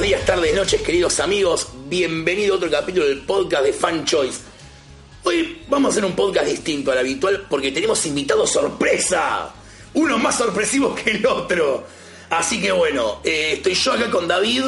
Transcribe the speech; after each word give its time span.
Buenos 0.00 0.16
días, 0.16 0.26
tardes, 0.26 0.54
noches, 0.54 0.80
queridos 0.80 1.20
amigos. 1.20 1.68
Bienvenido 1.90 2.54
a 2.54 2.56
otro 2.56 2.70
capítulo 2.70 3.06
del 3.06 3.20
podcast 3.20 3.64
de 3.64 3.74
Fan 3.74 4.06
Choice. 4.06 4.40
Hoy 5.24 5.60
vamos 5.68 5.90
a 5.90 5.92
hacer 5.92 6.06
un 6.06 6.16
podcast 6.16 6.46
distinto 6.46 6.90
al 6.90 6.96
habitual 6.96 7.44
porque 7.50 7.70
tenemos 7.70 8.06
invitados 8.06 8.50
sorpresa. 8.50 9.50
Uno 9.92 10.16
más 10.16 10.38
sorpresivo 10.38 10.94
que 10.94 11.10
el 11.10 11.26
otro. 11.26 11.84
Así 12.30 12.62
que 12.62 12.72
bueno, 12.72 13.20
eh, 13.22 13.56
estoy 13.56 13.74
yo 13.74 13.92
acá 13.92 14.10
con 14.10 14.26
David. 14.26 14.62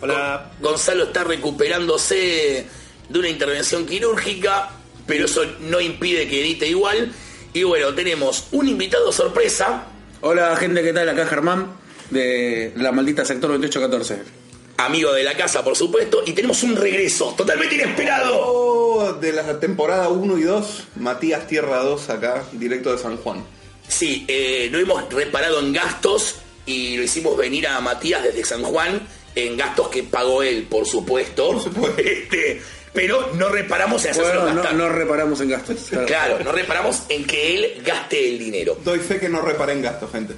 Hola. 0.00 0.50
Gonzalo 0.60 1.04
está 1.04 1.22
recuperándose 1.22 2.66
de 3.08 3.18
una 3.20 3.28
intervención 3.28 3.86
quirúrgica, 3.86 4.70
pero 5.06 5.26
eso 5.26 5.44
no 5.60 5.80
impide 5.80 6.26
que 6.26 6.40
edite 6.40 6.66
igual. 6.66 7.12
Y 7.52 7.62
bueno, 7.62 7.94
tenemos 7.94 8.48
un 8.50 8.68
invitado 8.68 9.12
sorpresa, 9.12 9.86
Hola 10.22 10.56
gente, 10.56 10.82
¿qué 10.82 10.92
tal? 10.92 11.08
Acá 11.08 11.24
Germán 11.26 11.68
de 12.10 12.72
la 12.74 12.90
maldita 12.90 13.24
sector 13.24 13.48
2814. 13.50 14.41
Amigo 14.76 15.12
de 15.12 15.22
la 15.24 15.36
casa, 15.36 15.62
por 15.64 15.76
supuesto, 15.76 16.22
y 16.26 16.32
tenemos 16.32 16.62
un 16.62 16.76
regreso 16.76 17.34
totalmente 17.36 17.74
inesperado. 17.76 18.34
Oh, 18.40 19.12
de 19.14 19.32
la 19.32 19.58
temporada 19.60 20.08
1 20.08 20.38
y 20.38 20.42
2, 20.42 20.82
Matías 20.96 21.46
Tierra 21.46 21.78
2 21.78 22.08
acá, 22.10 22.44
directo 22.52 22.92
de 22.92 22.98
San 22.98 23.16
Juan. 23.16 23.44
Sí, 23.88 24.24
eh, 24.28 24.68
no 24.70 24.78
hemos 24.78 25.12
reparado 25.12 25.60
en 25.60 25.72
gastos 25.72 26.36
y 26.66 26.96
lo 26.96 27.02
hicimos 27.02 27.36
venir 27.36 27.66
a 27.66 27.80
Matías 27.80 28.22
desde 28.22 28.44
San 28.44 28.62
Juan 28.62 29.06
en 29.34 29.56
gastos 29.56 29.88
que 29.88 30.02
pagó 30.02 30.42
él, 30.42 30.66
por 30.68 30.86
supuesto. 30.86 31.52
Por 31.52 31.62
supuesto. 31.62 32.00
Este, 32.02 32.60
pero 32.92 33.30
no 33.36 33.48
reparamos 33.48 34.04
en 34.04 34.10
hacerlo 34.10 34.42
Bueno, 34.42 34.48
no, 34.50 34.54
gastar. 34.62 34.74
no 34.74 34.88
reparamos 34.90 35.40
en 35.40 35.48
gastos. 35.48 35.78
claro. 35.88 36.06
Claro, 36.06 36.38
no 36.44 36.52
reparamos 36.52 37.02
en 37.08 37.24
que 37.24 37.54
él 37.54 37.82
gaste 37.84 38.28
el 38.28 38.38
dinero. 38.38 38.76
Doy 38.84 38.98
fe 38.98 39.18
que 39.18 39.30
no 39.30 39.40
reparé 39.40 39.72
en 39.72 39.80
gastos, 39.82 40.10
gente. 40.12 40.34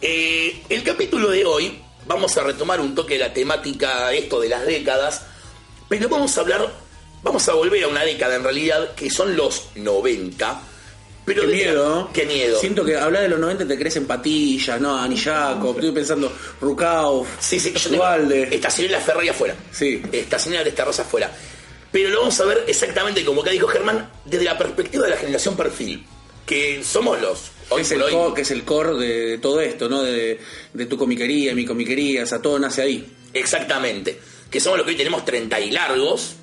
Eh, 0.00 0.62
el 0.70 0.82
capítulo 0.82 1.30
de 1.30 1.44
hoy 1.44 1.78
vamos 2.06 2.36
a 2.36 2.42
retomar 2.42 2.80
un 2.80 2.94
toque 2.94 3.14
de 3.14 3.20
la 3.20 3.32
temática 3.32 4.12
esto 4.12 4.40
de 4.40 4.48
las 4.48 4.64
décadas, 4.66 5.22
pero 5.88 6.08
vamos 6.08 6.36
a 6.36 6.40
hablar, 6.40 6.72
vamos 7.22 7.48
a 7.48 7.54
volver 7.54 7.84
a 7.84 7.88
una 7.88 8.02
década 8.04 8.36
en 8.36 8.44
realidad 8.44 8.94
que 8.94 9.10
son 9.10 9.36
los 9.36 9.66
90. 9.74 10.62
Pero 11.24 11.42
Qué 11.42 11.46
de- 11.48 11.54
miedo, 11.54 11.88
¿no? 11.88 12.12
Qué 12.12 12.24
miedo. 12.26 12.58
Siento 12.58 12.84
que 12.84 12.96
hablar 12.96 13.22
de 13.22 13.28
los 13.28 13.38
90 13.38 13.64
te 13.68 13.78
crees 13.78 13.94
en 13.94 14.06
patillas, 14.08 14.80
¿no? 14.80 14.98
Ani 14.98 15.16
Jacob, 15.16 15.76
estoy 15.76 15.92
pensando 15.92 16.32
Rukauf, 16.60 17.28
Sí, 17.38 17.60
sí, 17.60 17.72
Dualde. 17.90 18.48
estacioné 18.50 18.90
la 18.90 19.00
Ferrari 19.00 19.28
afuera. 19.28 19.54
Sí. 19.70 20.02
Estacioné 20.10 20.56
la 20.60 20.68
esta 20.68 20.84
rosa 20.84 21.02
afuera. 21.02 21.30
Pero 21.92 22.08
lo 22.08 22.20
vamos 22.22 22.40
a 22.40 22.44
ver 22.46 22.64
exactamente 22.66 23.24
como 23.24 23.42
acá 23.42 23.50
dijo 23.52 23.68
Germán, 23.68 24.10
desde 24.24 24.44
la 24.46 24.58
perspectiva 24.58 25.04
de 25.04 25.10
la 25.10 25.16
generación 25.16 25.56
perfil. 25.56 26.04
Que 26.44 26.82
somos 26.82 27.20
los. 27.20 27.51
Hoy 27.74 27.82
Es 27.82 27.90
el 27.92 28.02
hoy. 28.02 28.12
core, 28.12 28.34
que 28.34 28.40
es 28.42 28.50
el 28.50 28.64
core 28.64 28.94
de, 28.98 29.26
de 29.30 29.38
todo 29.38 29.60
esto, 29.60 29.88
¿no? 29.88 30.02
De, 30.02 30.38
de 30.72 30.86
tu 30.86 30.96
comiquería, 30.96 31.54
mi 31.54 31.64
comiquería, 31.64 32.22
o 32.24 32.26
sea, 32.26 32.40
todo 32.40 32.58
nace 32.58 32.82
ahí. 32.82 33.06
Exactamente. 33.32 34.18
Que 34.50 34.60
somos 34.60 34.78
los 34.78 34.86
que 34.86 34.92
hoy 34.92 34.98
tenemos 34.98 35.24
30 35.24 35.60
y 35.60 35.70
largos. 35.70 36.36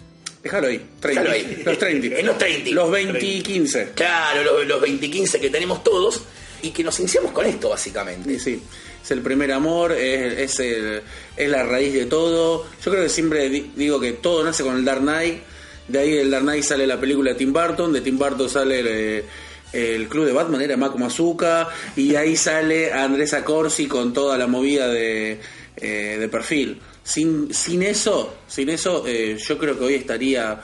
Déjalo 0.44 0.68
ahí, 0.68 0.82
30. 1.00 1.22
Déjalo 1.24 1.32
ahí. 1.32 1.64
Los 1.66 1.78
30. 1.78 2.08
En 2.20 2.26
los 2.26 2.38
30. 2.38 2.70
Los 2.72 2.92
20 2.92 3.26
y 3.26 3.42
15. 3.42 3.92
Claro, 3.96 4.44
los, 4.44 4.68
los 4.68 4.82
20 4.82 5.10
15 5.10 5.40
que 5.40 5.50
tenemos 5.50 5.84
todos. 5.84 6.22
Y 6.62 6.72
que 6.72 6.84
nos 6.84 7.00
iniciamos 7.00 7.32
con 7.32 7.46
esto, 7.46 7.70
básicamente. 7.70 8.38
Sí, 8.38 8.56
sí. 8.58 8.62
Es 9.04 9.12
el 9.12 9.22
primer 9.22 9.52
amor, 9.54 9.94
es, 9.94 10.38
es, 10.38 10.60
el- 10.60 11.02
es 11.38 11.50
la 11.50 11.64
raíz 11.64 11.94
de 11.94 12.06
todo. 12.06 12.66
Yo 12.84 12.92
creo 12.92 13.04
que 13.04 13.10
siempre 13.10 13.50
di- 13.50 13.72
digo 13.76 13.98
que 14.00 14.12
todo 14.14 14.44
nace 14.44 14.64
con 14.64 14.76
el 14.76 14.84
Dark 14.84 15.00
Knight. 15.02 15.42
De 15.88 16.00
ahí 16.00 16.12
del 16.12 16.30
Dark 16.30 16.44
Knight 16.44 16.64
sale 16.64 16.86
la 16.86 17.00
película 17.00 17.32
de 17.32 17.38
Tim 17.38 17.54
Burton. 17.54 17.94
De 17.94 18.02
Tim 18.02 18.18
Burton 18.18 18.50
sale 18.50 18.80
el, 18.80 19.24
el 19.74 20.08
club 20.08 20.26
de 20.26 20.34
Batman, 20.34 20.62
era 20.62 20.78
Mako 20.78 20.98
Mazuka. 20.98 21.68
Y 21.96 22.16
ahí 22.16 22.36
sale 22.36 22.92
Andrés 22.94 23.34
Acorsi 23.34 23.88
con 23.88 24.14
toda 24.14 24.38
la 24.38 24.48
movida 24.48 24.88
de, 24.88 25.40
eh, 25.78 26.18
de 26.20 26.28
perfil. 26.30 26.80
Sin, 27.04 27.54
sin 27.54 27.82
eso, 27.84 28.36
sin 28.48 28.70
eso 28.70 29.04
eh, 29.08 29.38
yo 29.40 29.58
creo 29.58 29.78
que 29.80 29.86
hoy 29.86 29.94
estaría 29.96 30.62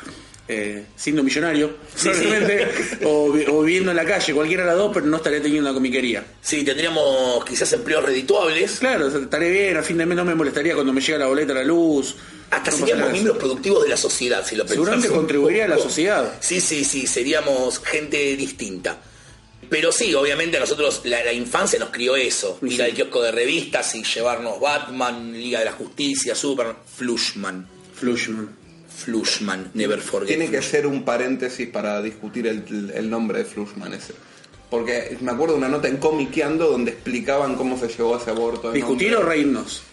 eh, 0.47 0.85
siendo 0.95 1.23
millonario, 1.23 1.77
Sí, 1.95 2.09
o, 3.03 3.31
vi- 3.31 3.45
o 3.47 3.63
viviendo 3.63 3.89
en 3.89 3.97
la 3.97 4.05
calle, 4.05 4.31
cualquiera 4.33 4.61
de 4.63 4.69
las 4.69 4.77
dos, 4.77 4.91
pero 4.94 5.07
no 5.07 5.17
estaría 5.17 5.41
teniendo 5.41 5.67
una 5.69 5.73
comiquería. 5.75 6.23
Sí, 6.41 6.63
tendríamos 6.63 7.44
quizás 7.45 7.73
empleos 7.73 8.03
redituables. 8.05 8.77
Claro, 8.79 9.07
estaré 9.07 9.49
bien, 9.49 9.77
a 9.77 9.81
fin 9.81 9.97
de 9.97 10.05
mes 10.05 10.15
no 10.15 10.23
me 10.23 10.35
molestaría 10.35 10.75
cuando 10.75 10.94
me 10.94 11.01
llega 11.01 11.17
la 11.17 11.25
boleta 11.27 11.53
a 11.53 11.55
la 11.55 11.63
luz. 11.63 12.15
Hasta 12.51 12.72
No 12.72 12.78
seríamos 12.78 13.11
miembros 13.11 13.38
productivos 13.38 13.83
de 13.83 13.89
la 13.89 13.97
sociedad, 13.97 14.45
si 14.45 14.56
lo 14.56 14.63
pensamos. 14.63 14.85
Seguramente 14.88 15.09
contribuiría 15.09 15.66
a 15.66 15.67
la 15.67 15.78
sociedad. 15.78 16.33
Sí, 16.39 16.61
sí, 16.61 16.83
sí, 16.85 17.07
seríamos 17.07 17.79
gente 17.79 18.35
distinta. 18.35 18.97
Pero 19.69 19.91
sí, 19.91 20.13
obviamente 20.13 20.57
a 20.57 20.59
nosotros 20.59 21.01
la, 21.06 21.23
la 21.23 21.33
infancia 21.33 21.79
nos 21.79 21.89
crió 21.89 22.16
eso. 22.16 22.57
Sí, 22.61 22.67
Ir 22.67 22.75
sí. 22.75 22.81
al 22.81 22.94
kiosco 22.94 23.22
de 23.23 23.31
revistas 23.31 23.95
y 23.95 24.03
llevarnos 24.03 24.59
Batman, 24.59 25.33
Liga 25.33 25.59
de 25.59 25.66
la 25.66 25.72
Justicia, 25.72 26.35
Superman, 26.35 26.78
Flushman. 26.95 27.67
Flushman. 27.95 28.56
Flushman, 28.95 29.72
never 29.73 30.00
forget. 30.00 30.27
Tiene 30.27 30.50
que 30.50 30.62
ser 30.62 30.88
un 30.88 31.03
paréntesis 31.03 31.67
para 31.67 32.01
discutir 32.01 32.47
el, 32.47 32.91
el 32.94 33.09
nombre 33.09 33.39
de 33.39 33.45
Flushman 33.45 33.94
ese. 33.94 34.13
Porque 34.69 35.17
me 35.22 35.31
acuerdo 35.31 35.53
de 35.56 35.59
una 35.59 35.69
nota 35.69 35.88
en 35.88 35.97
Comiqueando 35.97 36.69
donde 36.69 36.91
explicaban 36.91 37.56
cómo 37.56 37.77
se 37.77 37.88
llegó 37.88 38.16
a 38.16 38.19
ese 38.22 38.29
aborto. 38.29 38.72
¿Discutir 38.72 39.16
o 39.16 39.22
reírnos? 39.23 39.83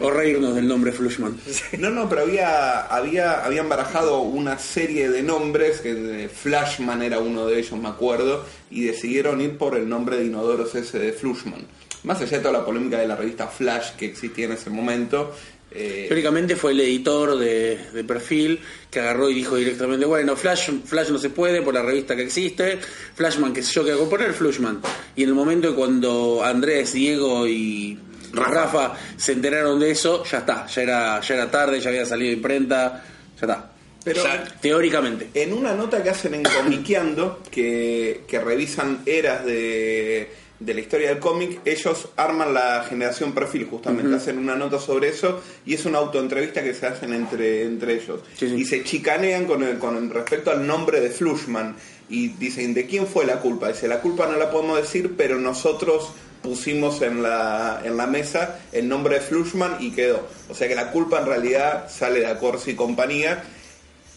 O 0.00 0.10
reírnos 0.10 0.54
del 0.54 0.66
nombre 0.66 0.92
Flushman. 0.92 1.36
No, 1.78 1.90
no, 1.90 2.08
pero 2.08 2.22
había, 2.22 2.82
había, 2.82 3.44
habían 3.44 3.68
barajado 3.68 4.20
una 4.20 4.58
serie 4.58 5.10
de 5.10 5.22
nombres, 5.22 5.80
que 5.80 5.94
de 5.94 6.28
Flashman 6.28 7.02
era 7.02 7.18
uno 7.18 7.46
de 7.46 7.58
ellos, 7.58 7.78
me 7.78 7.88
acuerdo, 7.88 8.44
y 8.70 8.84
decidieron 8.84 9.40
ir 9.40 9.58
por 9.58 9.76
el 9.76 9.88
nombre 9.88 10.16
de 10.16 10.26
inodoros 10.26 10.74
ese 10.74 10.98
de 10.98 11.12
Flushman. 11.12 11.66
Más 12.04 12.20
allá 12.20 12.38
de 12.38 12.42
toda 12.42 12.58
la 12.58 12.64
polémica 12.64 12.98
de 12.98 13.06
la 13.06 13.16
revista 13.16 13.46
Flash 13.46 13.92
que 13.96 14.06
existía 14.06 14.46
en 14.46 14.52
ese 14.52 14.70
momento, 14.70 15.32
eh, 15.74 16.04
Teóricamente 16.06 16.54
fue 16.54 16.72
el 16.72 16.80
editor 16.80 17.38
de, 17.38 17.78
de 17.92 18.04
perfil 18.04 18.60
que 18.90 19.00
agarró 19.00 19.30
y 19.30 19.34
dijo 19.34 19.56
directamente, 19.56 20.04
bueno, 20.04 20.36
Flash, 20.36 20.70
Flash 20.84 21.08
no 21.08 21.18
se 21.18 21.30
puede 21.30 21.62
por 21.62 21.72
la 21.72 21.82
revista 21.82 22.14
que 22.14 22.22
existe, 22.22 22.78
Flashman, 23.14 23.52
que 23.52 23.62
sé 23.62 23.72
yo, 23.72 23.84
que 23.84 23.92
hago 23.92 24.08
poner 24.08 24.34
Flushman. 24.34 24.80
Y 25.16 25.22
en 25.22 25.30
el 25.30 25.34
momento 25.34 25.74
cuando 25.74 26.42
Andrés, 26.44 26.92
Diego 26.92 27.46
y 27.46 27.98
Rafa. 28.32 28.94
Se 29.16 29.32
enteraron 29.32 29.78
de 29.78 29.90
eso, 29.90 30.24
ya 30.24 30.38
está, 30.38 30.66
ya 30.66 30.82
era, 30.82 31.20
ya 31.20 31.34
era 31.34 31.50
tarde, 31.50 31.80
ya 31.80 31.90
había 31.90 32.06
salido 32.06 32.30
de 32.30 32.36
imprenta, 32.36 33.04
ya 33.40 33.46
está. 33.46 33.70
pero 34.04 34.22
Ya. 34.24 34.44
Teóricamente. 34.60 35.30
en 35.34 35.52
una 35.52 35.74
nota 35.74 36.02
que 36.02 36.10
hacen 36.10 36.34
en 36.34 36.42
Comiqueando, 36.42 37.40
que, 37.50 38.22
que 38.26 38.40
revisan 38.40 39.00
eras 39.06 39.44
de, 39.44 40.30
de 40.58 40.74
la 40.74 40.80
historia 40.80 41.08
del 41.10 41.18
cómic, 41.18 41.60
ellos 41.64 42.08
arman 42.16 42.54
la 42.54 42.84
generación 42.88 43.32
perfil, 43.32 43.66
justamente, 43.70 44.14
hacen 44.14 44.38
una 44.38 44.56
nota 44.56 44.78
sobre 44.78 45.08
eso 45.08 45.40
y 45.66 45.74
es 45.74 45.84
una 45.84 45.98
autoentrevista 45.98 46.62
que 46.62 46.72
se 46.74 46.86
hacen 46.86 47.12
entre, 47.12 47.64
entre 47.64 47.94
ellos. 47.94 48.20
Sí, 48.36 48.48
sí. 48.48 48.54
Y 48.54 48.64
se 48.64 48.82
chicanean 48.84 49.44
con, 49.46 49.62
el, 49.62 49.78
con 49.78 50.08
respecto 50.10 50.50
al 50.50 50.66
nombre 50.66 51.00
de 51.00 51.10
Flushman 51.10 51.76
y 52.08 52.28
dicen, 52.28 52.74
¿de 52.74 52.86
quién 52.86 53.06
fue 53.06 53.24
la 53.24 53.40
culpa? 53.40 53.68
Dice, 53.68 53.88
la 53.88 54.00
culpa 54.00 54.26
no 54.26 54.36
la 54.36 54.50
podemos 54.50 54.76
decir, 54.80 55.14
pero 55.16 55.38
nosotros 55.38 56.10
pusimos 56.42 57.00
en 57.02 57.22
la, 57.22 57.80
en 57.84 57.96
la 57.96 58.06
mesa 58.06 58.58
el 58.72 58.88
nombre 58.88 59.16
de 59.16 59.20
Flushman 59.20 59.76
y 59.80 59.92
quedó. 59.92 60.26
O 60.48 60.54
sea 60.54 60.68
que 60.68 60.74
la 60.74 60.90
culpa 60.90 61.20
en 61.20 61.26
realidad 61.26 61.88
sale 61.90 62.20
de 62.20 62.26
Acorsi 62.26 62.72
y 62.72 62.74
compañía 62.74 63.42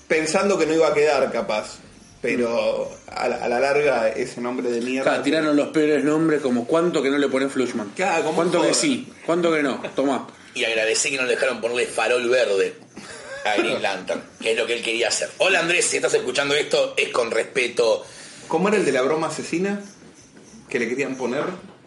pensando 0.08 0.58
que 0.58 0.66
no 0.66 0.74
iba 0.74 0.88
a 0.88 0.94
quedar 0.94 1.32
capaz. 1.32 1.80
Pero 2.22 2.90
a 3.08 3.28
la, 3.28 3.36
a 3.36 3.48
la 3.48 3.60
larga 3.60 4.10
ese 4.10 4.42
nombre 4.42 4.72
de 4.72 4.82
mierda. 4.82 5.12
Claro, 5.12 5.24
tiraron 5.24 5.56
los 5.56 5.68
peores 5.68 6.04
nombres 6.04 6.42
como 6.42 6.66
cuánto 6.66 7.04
que 7.04 7.12
no 7.12 7.20
le 7.20 7.28
ponen 7.28 7.52
Flushman. 7.52 7.92
Claro, 7.96 8.24
como 8.24 8.36
cuánto 8.36 8.62
que 8.64 8.74
sí, 8.74 9.08
cuánto 9.28 9.54
que 9.54 9.62
no. 9.62 9.80
Toma. 9.96 10.28
Y 10.56 10.64
agradecí 10.64 11.12
que 11.12 11.18
no 11.18 11.24
le 11.24 11.32
dejaron 11.32 11.62
ponerle 11.62 11.86
farol 11.86 12.28
verde 12.28 12.74
a 13.46 13.58
Green 13.58 13.82
Lantern, 13.82 14.24
que 14.42 14.54
es 14.54 14.58
lo 14.58 14.66
que 14.66 14.74
él 14.74 14.82
quería 14.82 15.10
hacer. 15.10 15.30
Hola 15.38 15.60
Andrés, 15.60 15.86
si 15.86 15.98
estás 15.98 16.16
escuchando 16.16 16.56
esto, 16.56 16.96
es 16.98 17.10
con 17.10 17.30
respeto. 17.30 18.04
¿Cómo 18.48 18.70
era 18.70 18.78
el 18.78 18.86
de 18.86 18.92
la 18.92 19.04
broma 19.04 19.28
asesina? 19.28 19.82
Que 20.68 20.80
le 20.80 20.90
querían 20.90 21.16
poner. 21.16 21.44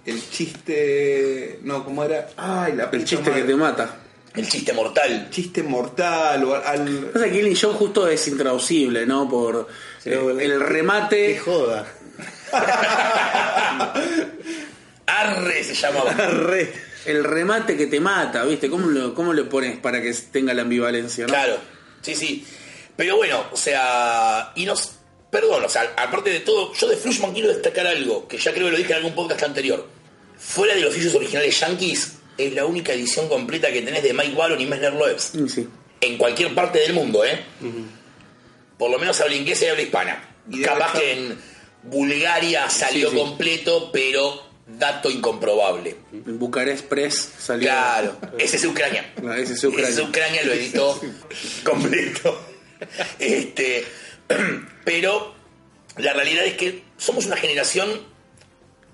El 0.08 0.30
chiste. 0.30 1.58
No, 1.62 1.84
¿cómo 1.84 2.02
era? 2.04 2.28
Ay, 2.36 2.72
la 2.74 2.88
El 2.92 3.04
chiste 3.04 3.30
que 3.30 3.42
te 3.42 3.54
mata. 3.54 3.96
El 4.34 4.48
chiste 4.48 4.72
mortal. 4.72 5.28
Chiste 5.30 5.62
mortal 5.62 6.44
o 6.44 6.54
al. 6.54 7.10
Pasa 7.12 7.24
que 7.26 7.32
Killing 7.32 7.56
Joke 7.56 7.76
justo 7.76 8.08
es 8.08 8.26
intraducible, 8.28 9.04
¿no? 9.06 9.28
Por 9.28 9.68
Sí, 10.02 10.10
eh, 10.10 10.18
el- 10.30 10.40
el 10.40 10.60
remate. 10.60 11.34
Qué 11.34 11.38
joda. 11.38 11.86
Arre 15.06 15.64
se 15.64 15.74
llamaba. 15.74 16.12
Re- 16.12 16.72
el 17.06 17.24
remate 17.24 17.76
que 17.76 17.86
te 17.86 18.00
mata, 18.00 18.44
¿viste? 18.44 18.68
¿Cómo, 18.68 18.86
lo- 18.88 19.14
¿Cómo 19.14 19.32
le 19.32 19.44
pones 19.44 19.78
para 19.78 20.00
que 20.02 20.12
tenga 20.30 20.52
la 20.54 20.62
ambivalencia, 20.62 21.24
no? 21.26 21.32
Claro, 21.32 21.56
sí, 22.02 22.14
sí. 22.14 22.46
Pero 22.96 23.16
bueno, 23.16 23.44
o 23.52 23.56
sea, 23.56 24.52
y 24.54 24.64
nos. 24.66 24.94
Perdón, 25.30 25.62
o 25.64 25.68
sea, 25.68 25.82
aparte 25.96 26.30
de 26.30 26.40
todo, 26.40 26.72
yo 26.72 26.88
de 26.88 26.96
Flushman 26.96 27.32
quiero 27.34 27.48
destacar 27.50 27.86
algo, 27.86 28.26
que 28.26 28.38
ya 28.38 28.52
creo 28.52 28.66
que 28.66 28.72
lo 28.72 28.78
dije 28.78 28.92
en 28.92 28.96
algún 28.98 29.14
podcast 29.14 29.42
anterior. 29.42 29.86
Fuera 30.38 30.74
de 30.74 30.80
los 30.82 30.96
issues 30.96 31.14
originales 31.14 31.58
Yankees, 31.60 32.12
es 32.36 32.52
la 32.52 32.64
única 32.64 32.92
edición 32.92 33.28
completa 33.28 33.72
que 33.72 33.82
tenés 33.82 34.02
de 34.02 34.12
Mike 34.12 34.34
Wallon 34.34 34.60
y 34.60 34.66
Messner 34.66 34.92
Loebs. 34.94 35.34
Mm, 35.34 35.48
Sí. 35.48 35.68
En 36.00 36.16
cualquier 36.16 36.54
parte 36.54 36.78
del 36.78 36.92
mundo, 36.92 37.24
¿eh? 37.24 37.40
Por 38.78 38.90
lo 38.90 38.98
menos 39.00 39.20
habla 39.20 39.34
inglesa 39.34 39.64
y 39.64 39.68
habla 39.68 39.82
hispana. 39.82 40.34
Y 40.48 40.62
Capaz 40.62 40.92
que 40.98 41.12
en 41.12 41.38
Bulgaria 41.82 42.70
salió 42.70 43.10
Sí, 43.10 43.16
sí. 43.16 43.20
completo, 43.22 43.90
pero 43.92 44.44
dato 44.68 45.10
incomprobable. 45.10 45.96
En 46.12 46.38
Bucarest 46.38 46.84
Press 46.86 47.30
salió. 47.38 47.64
Claro, 47.68 48.16
ese 48.38 48.56
es 48.58 48.64
Ucrania. 48.64 49.12
No, 49.20 49.34
ese 49.34 49.54
es 49.54 49.64
Ucrania. 49.64 49.88
Ese 49.90 50.02
es 50.02 50.08
Ucrania 50.08 50.42
lo 50.44 50.52
editó 50.52 51.00
completo. 51.64 52.40
Este, 53.18 53.84
pero 54.84 55.34
la 55.96 56.12
realidad 56.12 56.44
es 56.46 56.54
que 56.54 56.84
somos 56.96 57.26
una 57.26 57.36
generación 57.36 57.88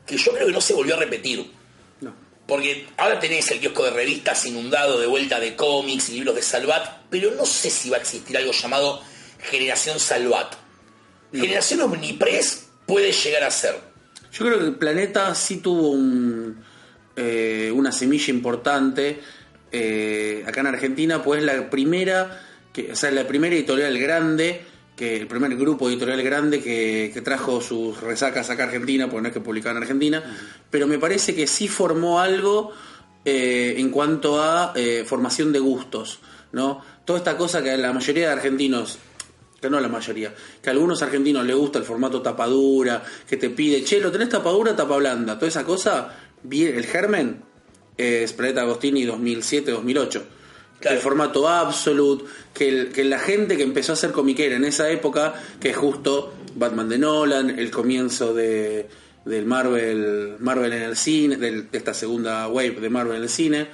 que 0.06 0.16
yo 0.16 0.32
creo 0.32 0.46
que 0.46 0.52
no 0.52 0.60
se 0.60 0.74
volvió 0.74 0.96
a 0.96 0.98
repetir. 0.98 1.50
No. 2.00 2.14
Porque 2.46 2.86
ahora 2.96 3.18
tenés 3.18 3.50
el 3.50 3.60
kiosco 3.60 3.84
de 3.84 3.90
revistas 3.90 4.44
inundado 4.46 5.00
de 5.00 5.06
vuelta 5.06 5.40
de 5.40 5.56
cómics 5.56 6.10
y 6.10 6.14
libros 6.14 6.34
de 6.34 6.42
Salvat, 6.42 7.02
pero 7.10 7.30
no 7.32 7.46
sé 7.46 7.70
si 7.70 7.90
va 7.90 7.96
a 7.96 8.00
existir 8.00 8.36
algo 8.36 8.52
llamado 8.52 9.02
Generación 9.38 9.98
Salvat. 9.98 10.54
Generación 11.32 11.80
Omnipress 11.80 12.66
puede 12.86 13.12
llegar 13.12 13.44
a 13.44 13.50
ser. 13.50 13.76
Yo 14.32 14.44
creo 14.44 14.58
que 14.58 14.64
el 14.66 14.74
planeta 14.76 15.34
sí 15.34 15.58
tuvo 15.58 15.90
un, 15.90 16.64
eh, 17.16 17.70
una 17.72 17.92
semilla 17.92 18.32
importante 18.32 19.20
eh, 19.76 20.44
acá 20.46 20.60
en 20.60 20.68
Argentina, 20.68 21.20
pues 21.20 21.42
la 21.42 21.68
primera, 21.68 22.40
que, 22.72 22.92
o 22.92 22.96
sea, 22.96 23.10
la 23.10 23.26
primera 23.26 23.56
editorial 23.56 23.98
grande, 23.98 24.64
que 24.96 25.16
el 25.16 25.26
primer 25.26 25.56
grupo 25.56 25.88
editorial 25.88 26.22
grande 26.22 26.62
que, 26.62 27.10
que 27.12 27.20
trajo 27.20 27.60
sus 27.60 28.00
resacas 28.00 28.48
acá 28.50 28.64
a 28.64 28.66
Argentina, 28.66 29.08
porque 29.08 29.22
no 29.22 29.28
es 29.28 29.34
que 29.34 29.40
publicaba 29.40 29.76
en 29.76 29.82
Argentina, 29.82 30.22
pero 30.70 30.86
me 30.86 30.98
parece 30.98 31.34
que 31.34 31.46
sí 31.46 31.68
formó 31.68 32.20
algo 32.20 32.72
eh, 33.24 33.74
en 33.78 33.90
cuanto 33.90 34.42
a 34.42 34.72
eh, 34.76 35.04
formación 35.06 35.52
de 35.52 35.58
gustos, 35.58 36.20
¿no? 36.52 36.80
Toda 37.04 37.18
esta 37.18 37.36
cosa 37.36 37.62
que 37.62 37.70
a 37.70 37.76
la 37.76 37.92
mayoría 37.92 38.26
de 38.26 38.32
argentinos 38.32 38.98
que 39.64 39.70
no 39.70 39.80
la 39.80 39.88
mayoría, 39.88 40.34
que 40.62 40.68
a 40.68 40.72
algunos 40.74 41.00
argentinos 41.00 41.42
les 41.46 41.56
gusta 41.56 41.78
el 41.78 41.86
formato 41.86 42.20
tapadura, 42.20 43.02
que 43.26 43.38
te 43.38 43.48
pide, 43.48 43.82
che, 43.82 43.98
¿lo 43.98 44.12
tenés 44.12 44.28
tapadura 44.28 44.76
tapa 44.76 44.98
blanda? 44.98 45.38
Toda 45.38 45.48
esa 45.48 45.64
cosa, 45.64 46.14
bien, 46.42 46.76
el 46.76 46.84
germen 46.84 47.42
es 47.96 48.34
Planeta 48.34 48.60
Agostini 48.60 49.06
2007-2008. 49.06 50.22
Claro. 50.80 50.96
El 50.96 51.02
formato 51.02 51.48
absolute, 51.48 52.24
que, 52.52 53.04
la 53.04 53.18
gente 53.18 53.56
que 53.56 53.62
empezó 53.62 53.92
a 53.92 53.94
hacer 53.94 54.12
comiquera 54.12 54.56
en 54.56 54.64
esa 54.64 54.90
época, 54.90 55.34
que 55.58 55.70
es 55.70 55.76
justo 55.76 56.34
Batman 56.54 56.88
de 56.88 56.98
Nolan, 56.98 57.58
el 57.58 57.70
comienzo 57.70 58.34
de, 58.34 58.88
del 59.24 59.46
Marvel, 59.46 60.36
Marvel 60.40 60.72
en 60.72 60.82
el 60.82 60.96
cine, 60.96 61.36
de 61.36 61.68
esta 61.72 61.94
segunda 61.94 62.48
wave 62.48 62.80
de 62.80 62.90
Marvel 62.90 63.16
en 63.16 63.22
el 63.22 63.28
cine, 63.28 63.68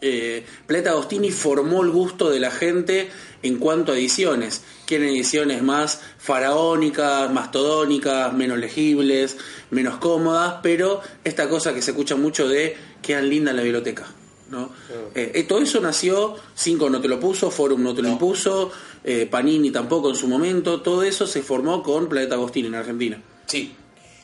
eh, 0.00 0.46
Planeta 0.66 0.90
Agostini 0.90 1.32
formó 1.32 1.82
el 1.82 1.90
gusto 1.90 2.30
de 2.30 2.38
la 2.38 2.52
gente 2.52 3.10
en 3.42 3.58
cuanto 3.58 3.92
a 3.92 3.96
ediciones. 3.96 4.62
Quieren 4.86 5.08
ediciones 5.08 5.62
más 5.62 6.00
faraónicas, 6.18 7.30
mastodónicas, 7.32 8.32
menos 8.32 8.58
legibles, 8.58 9.36
menos 9.70 9.96
cómodas, 9.96 10.56
pero 10.62 11.00
esta 11.24 11.48
cosa 11.48 11.74
que 11.74 11.82
se 11.82 11.90
escucha 11.90 12.14
mucho 12.16 12.48
de 12.48 12.76
quedan 13.02 13.28
linda 13.28 13.52
la 13.52 13.62
biblioteca. 13.62 14.06
¿No? 14.50 14.70
Eh, 15.14 15.32
eh, 15.34 15.42
todo 15.44 15.60
eso 15.60 15.80
nació, 15.80 16.36
Cinco 16.54 16.88
no 16.90 17.00
te 17.00 17.08
lo 17.08 17.18
puso, 17.20 17.50
Forum 17.50 17.82
no 17.82 17.94
te 17.94 18.02
lo 18.02 18.08
impuso, 18.08 18.70
eh, 19.04 19.26
Panini 19.30 19.70
tampoco 19.70 20.10
en 20.10 20.16
su 20.16 20.26
momento, 20.28 20.80
todo 20.80 21.02
eso 21.02 21.26
se 21.26 21.42
formó 21.42 21.82
con 21.82 22.08
Planeta 22.08 22.34
Agostini 22.34 22.68
en 22.68 22.74
Argentina. 22.74 23.22
Sí. 23.46 23.74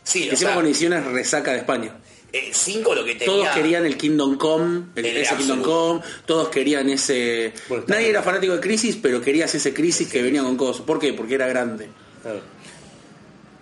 Sí, 0.02 0.24
Que 0.24 0.28
o 0.28 0.32
encima 0.32 0.50
sea, 0.50 0.56
con 0.56 0.66
ediciones 0.66 1.04
resaca 1.06 1.52
de 1.52 1.58
España. 1.58 1.96
eh, 2.32 2.50
cinco 2.52 2.94
lo 2.94 3.04
que 3.04 3.12
tenía... 3.14 3.26
Todos 3.26 3.48
querían 3.50 3.86
el 3.86 3.96
Kingdom 3.96 4.36
Come, 4.36 4.86
el- 4.96 5.06
El 5.06 5.16
ese 5.18 5.36
Kingdom. 5.36 5.62
Come, 5.62 6.00
todos 6.26 6.48
querían 6.48 6.88
ese... 6.90 7.52
Bueno, 7.68 7.84
Nadie 7.86 8.10
era 8.10 8.22
fanático 8.22 8.52
de 8.54 8.60
Crisis, 8.60 8.98
pero 9.00 9.20
querías 9.22 9.54
ese 9.54 9.72
Crisis 9.72 10.08
que 10.08 10.20
venía 10.22 10.42
con 10.42 10.56
cosas. 10.56 10.82
¿Por 10.82 10.98
qué? 10.98 11.12
Porque 11.14 11.34
era 11.36 11.46
grande. 11.46 11.88
Claro. 12.22 12.40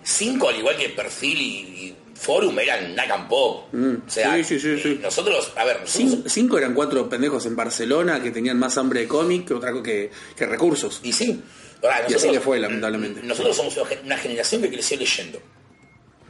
Cinco, 0.03 0.49
al 0.49 0.57
igual 0.57 0.75
que 0.75 0.89
Perfil 0.89 1.39
y, 1.41 1.45
y 1.45 1.95
Forum, 2.23 2.57
eran 2.59 2.95
Nakam 2.95 3.27
Pop. 3.27 3.67
Mm, 3.73 3.95
O 4.07 4.09
sea, 4.09 4.35
sí, 4.37 4.43
sí, 4.43 4.59
sí, 4.59 4.79
sí. 4.81 4.89
eh, 4.89 4.99
nosotros, 5.01 5.51
a 5.55 5.65
ver, 5.65 5.81
nosotros, 5.81 6.11
Cin- 6.11 6.23
cinco 6.29 6.57
eran 6.57 6.73
cuatro 6.73 7.07
pendejos 7.09 7.45
en 7.45 7.55
Barcelona 7.55 8.21
que 8.23 8.31
tenían 8.31 8.57
más 8.57 8.77
hambre 8.77 9.01
de 9.01 9.07
cómic 9.07 9.47
que, 9.47 9.53
otra, 9.53 9.71
que, 9.83 10.09
que 10.35 10.45
recursos. 10.45 10.99
y 11.03 11.11
sí. 11.13 11.41
Ahora, 11.81 12.05
Y 12.07 12.13
así 12.13 12.29
le 12.31 12.39
fue, 12.39 12.59
lamentablemente. 12.59 13.21
Nosotros 13.23 13.55
somos 13.57 13.75
una 13.77 13.85
gen- 13.87 13.99
una 14.05 14.17
generación 14.17 14.61
que 14.61 14.69
creció 14.69 14.97
leyendo. 14.97 15.39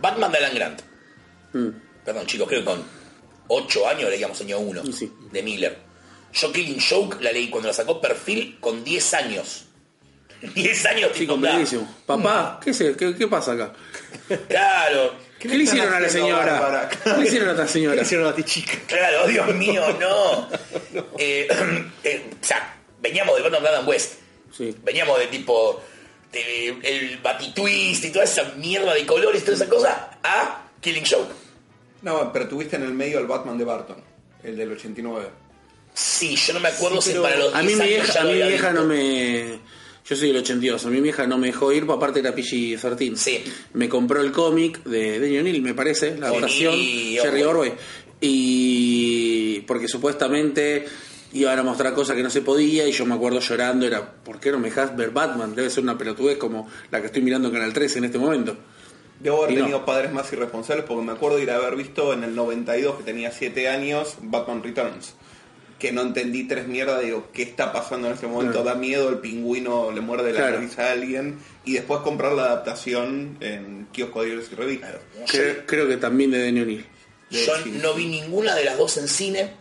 Batman 0.01 0.31
de 0.31 0.38
Alan 0.40 0.56
Grant. 0.56 0.81
Mm. 1.54 1.68
Perdón, 2.04 2.25
chicos, 2.25 2.48
creo 2.48 2.60
que 2.62 2.66
con 2.66 2.84
8 3.48 3.88
años 3.88 4.10
leíamos 4.10 4.42
año 4.42 4.60
1 4.60 4.84
Sí. 4.92 5.12
de 5.31 5.44
Miller. 5.44 5.78
Yo 6.34 6.51
Killing 6.51 6.80
Joke 6.81 7.18
la 7.22 7.31
leí 7.31 7.50
cuando 7.50 7.68
la 7.68 7.74
sacó 7.74 8.01
Perfil 8.01 8.57
con 8.60 8.84
10 8.84 9.13
años. 9.13 9.66
10 10.56 10.86
años, 10.88 11.12
Sí, 11.13 11.19
tipo. 11.28 11.38
Papá, 12.07 12.60
¿qué, 12.63 12.74
se- 12.74 12.95
qué, 12.98 13.16
qué 13.16 13.28
pasa 13.28 13.51
acá? 13.54 13.74
Claro, 14.50 15.13
¿Qué, 15.44 15.57
le 15.57 15.63
hicieron 15.66 15.94
a 15.94 16.00
la 16.00 16.07
señora? 16.07 16.90
¿Qué 16.90 17.10
le 17.19 17.25
hicieron 17.25 17.50
a 17.50 17.51
esta 17.51 17.66
¿Qué 17.66 17.72
señora? 17.74 17.95
le 17.98 18.01
hicieron 18.04 18.28
a 18.28 18.34
ti, 18.34 18.44
chica? 18.44 18.74
claro, 18.88 19.28
Dios 19.28 19.54
mío, 19.56 19.84
no. 20.00 20.48
Eh, 21.18 21.48
eh, 22.04 22.30
o 22.42 22.45
sea, 22.45 22.78
veníamos 23.01 23.36
de 23.36 23.42
Batman 23.42 23.63
de 23.63 23.69
Adam 23.69 23.88
West. 23.88 24.13
Sí. 24.56 24.74
Veníamos 24.84 25.19
de 25.19 25.28
tipo 25.28 25.84
de 26.31 26.69
el 26.84 27.18
Batitwist 27.18 28.06
y 28.06 28.12
toda 28.12 28.24
esa 28.24 28.54
mierda 28.56 28.94
de 28.94 29.06
colores, 29.06 29.44
toda 29.44 29.57
esa 29.57 29.68
cosa, 29.68 30.18
a 30.24 30.69
Killing 30.80 31.04
Joke. 31.06 31.34
No, 32.04 32.31
pero 32.31 32.48
tuviste 32.48 32.78
en 32.78 32.84
el 32.84 32.94
medio 32.94 33.18
al 33.18 33.28
Batman 33.28 33.57
de 33.57 33.66
Barton, 33.66 33.98
el 34.44 34.56
del 34.56 34.72
89. 34.72 35.28
Sí, 35.94 36.36
yo 36.38 36.54
no 36.54 36.60
me 36.62 36.69
acuerdo 36.69 37.01
Sí, 37.01 37.12
si 37.12 37.19
para 37.19 37.36
los 37.36 37.54
A 37.54 37.62
mí 37.62 37.74
10 37.74 37.80
mi 37.80 37.88
vieja, 37.88 38.22
a 38.22 38.24
mi 38.24 38.34
vieja 38.34 38.72
no 38.72 38.86
me... 38.86 39.60
Yo 40.06 40.16
soy 40.18 40.28
del 40.30 40.38
82, 40.38 40.86
a 40.86 40.90
mi 40.90 41.00
vieja 41.00 41.26
no 41.28 41.38
me 41.38 41.48
dejó 41.48 41.72
ir, 41.72 41.86
aparte 41.90 42.20
era 42.20 42.36
PG-13. 42.36 43.16
Sí. 43.16 43.44
Me 43.74 43.88
compró 43.88 44.20
el 44.22 44.32
cómic 44.34 44.84
de 44.84 45.20
Daniel 45.20 45.42
O'Neill, 45.42 45.62
me 45.62 45.74
parece, 45.74 46.18
la 46.18 46.34
y 46.76 47.18
Jerry. 47.22 47.44
Orwell. 47.44 47.74
Y 48.20 49.62
porque 49.62 49.88
supuestamente 49.88 50.86
iban 51.34 51.58
a 51.58 51.64
mostrar 51.64 51.94
cosas 51.94 52.16
que 52.16 52.24
no 52.24 52.30
se 52.30 52.42
podía, 52.42 52.88
y 52.88 52.92
yo 52.92 53.06
me 53.06 53.16
acuerdo 53.16 53.40
llorando, 53.40 53.86
era, 53.86 54.14
¿por 54.24 54.40
qué 54.40 54.52
no 54.52 54.60
me 54.60 54.70
dejas 54.70 54.96
ver 54.96 55.12
Batman? 55.12 55.56
Debe 55.56 55.70
ser 55.70 55.84
una 55.84 55.98
pelotudez 55.98 56.38
como 56.38 56.70
la 56.92 57.00
que 57.00 57.08
estoy 57.08 57.22
mirando 57.22 57.48
en 57.48 57.54
Canal 57.54 57.74
13 57.74 58.00
en 58.00 58.06
este 58.06 58.20
momento. 58.20 58.58
Debo 59.20 59.44
haber 59.44 59.52
Y 59.52 59.56
no. 59.56 59.62
tenido 59.62 59.86
padres 59.86 60.12
más 60.12 60.32
irresponsables 60.34 60.86
porque 60.86 61.06
me 61.06 61.14
acuerdo 61.14 61.38
de 61.38 61.44
ir 61.44 61.52
a 61.52 61.56
haber 61.56 61.76
visto 61.78 62.12
en 62.14 62.24
el 62.24 62.36
92, 62.36 62.98
que 62.98 63.04
tenía 63.04 63.32
7 63.32 63.70
años, 63.70 64.16
Batman 64.22 64.62
Returns. 64.62 65.16
Que 65.83 65.91
no 65.91 66.01
entendí 66.01 66.45
tres 66.45 66.65
mierdas, 66.65 67.01
digo, 67.01 67.27
¿qué 67.33 67.44
está 67.44 67.74
pasando 67.74 68.07
en 68.07 68.13
este 68.13 68.25
momento? 68.25 68.62
Claro. 68.62 68.69
Da 68.69 68.75
miedo, 68.75 69.09
el 69.09 69.18
pingüino 69.18 69.91
le 69.91 70.00
muerde 70.00 70.31
la 70.31 70.38
Claro. 70.39 70.59
nariz 70.62 70.80
a 70.80 70.94
alguien. 70.94 71.39
Y 71.65 71.74
después 71.74 72.00
comprar 72.00 72.31
la 72.31 72.44
adaptación 72.45 73.35
en 73.41 73.88
kiosco 73.91 74.21
de 74.21 74.27
diarios 74.27 74.50
y 74.50 74.56
revistas. 74.56 74.91
Creo, 75.30 75.65
creo 75.65 75.88
que 75.89 75.97
también 75.97 76.31
de 76.31 76.42
Daniel 76.45 76.63
O'Neill. 76.63 76.85
Yo 77.31 77.54
no 77.81 77.94
vi 77.95 78.06
ninguna 78.06 78.56
de 78.56 78.63
las 78.63 78.78
dos 78.78 78.95
en 78.95 79.09
cine. 79.09 79.52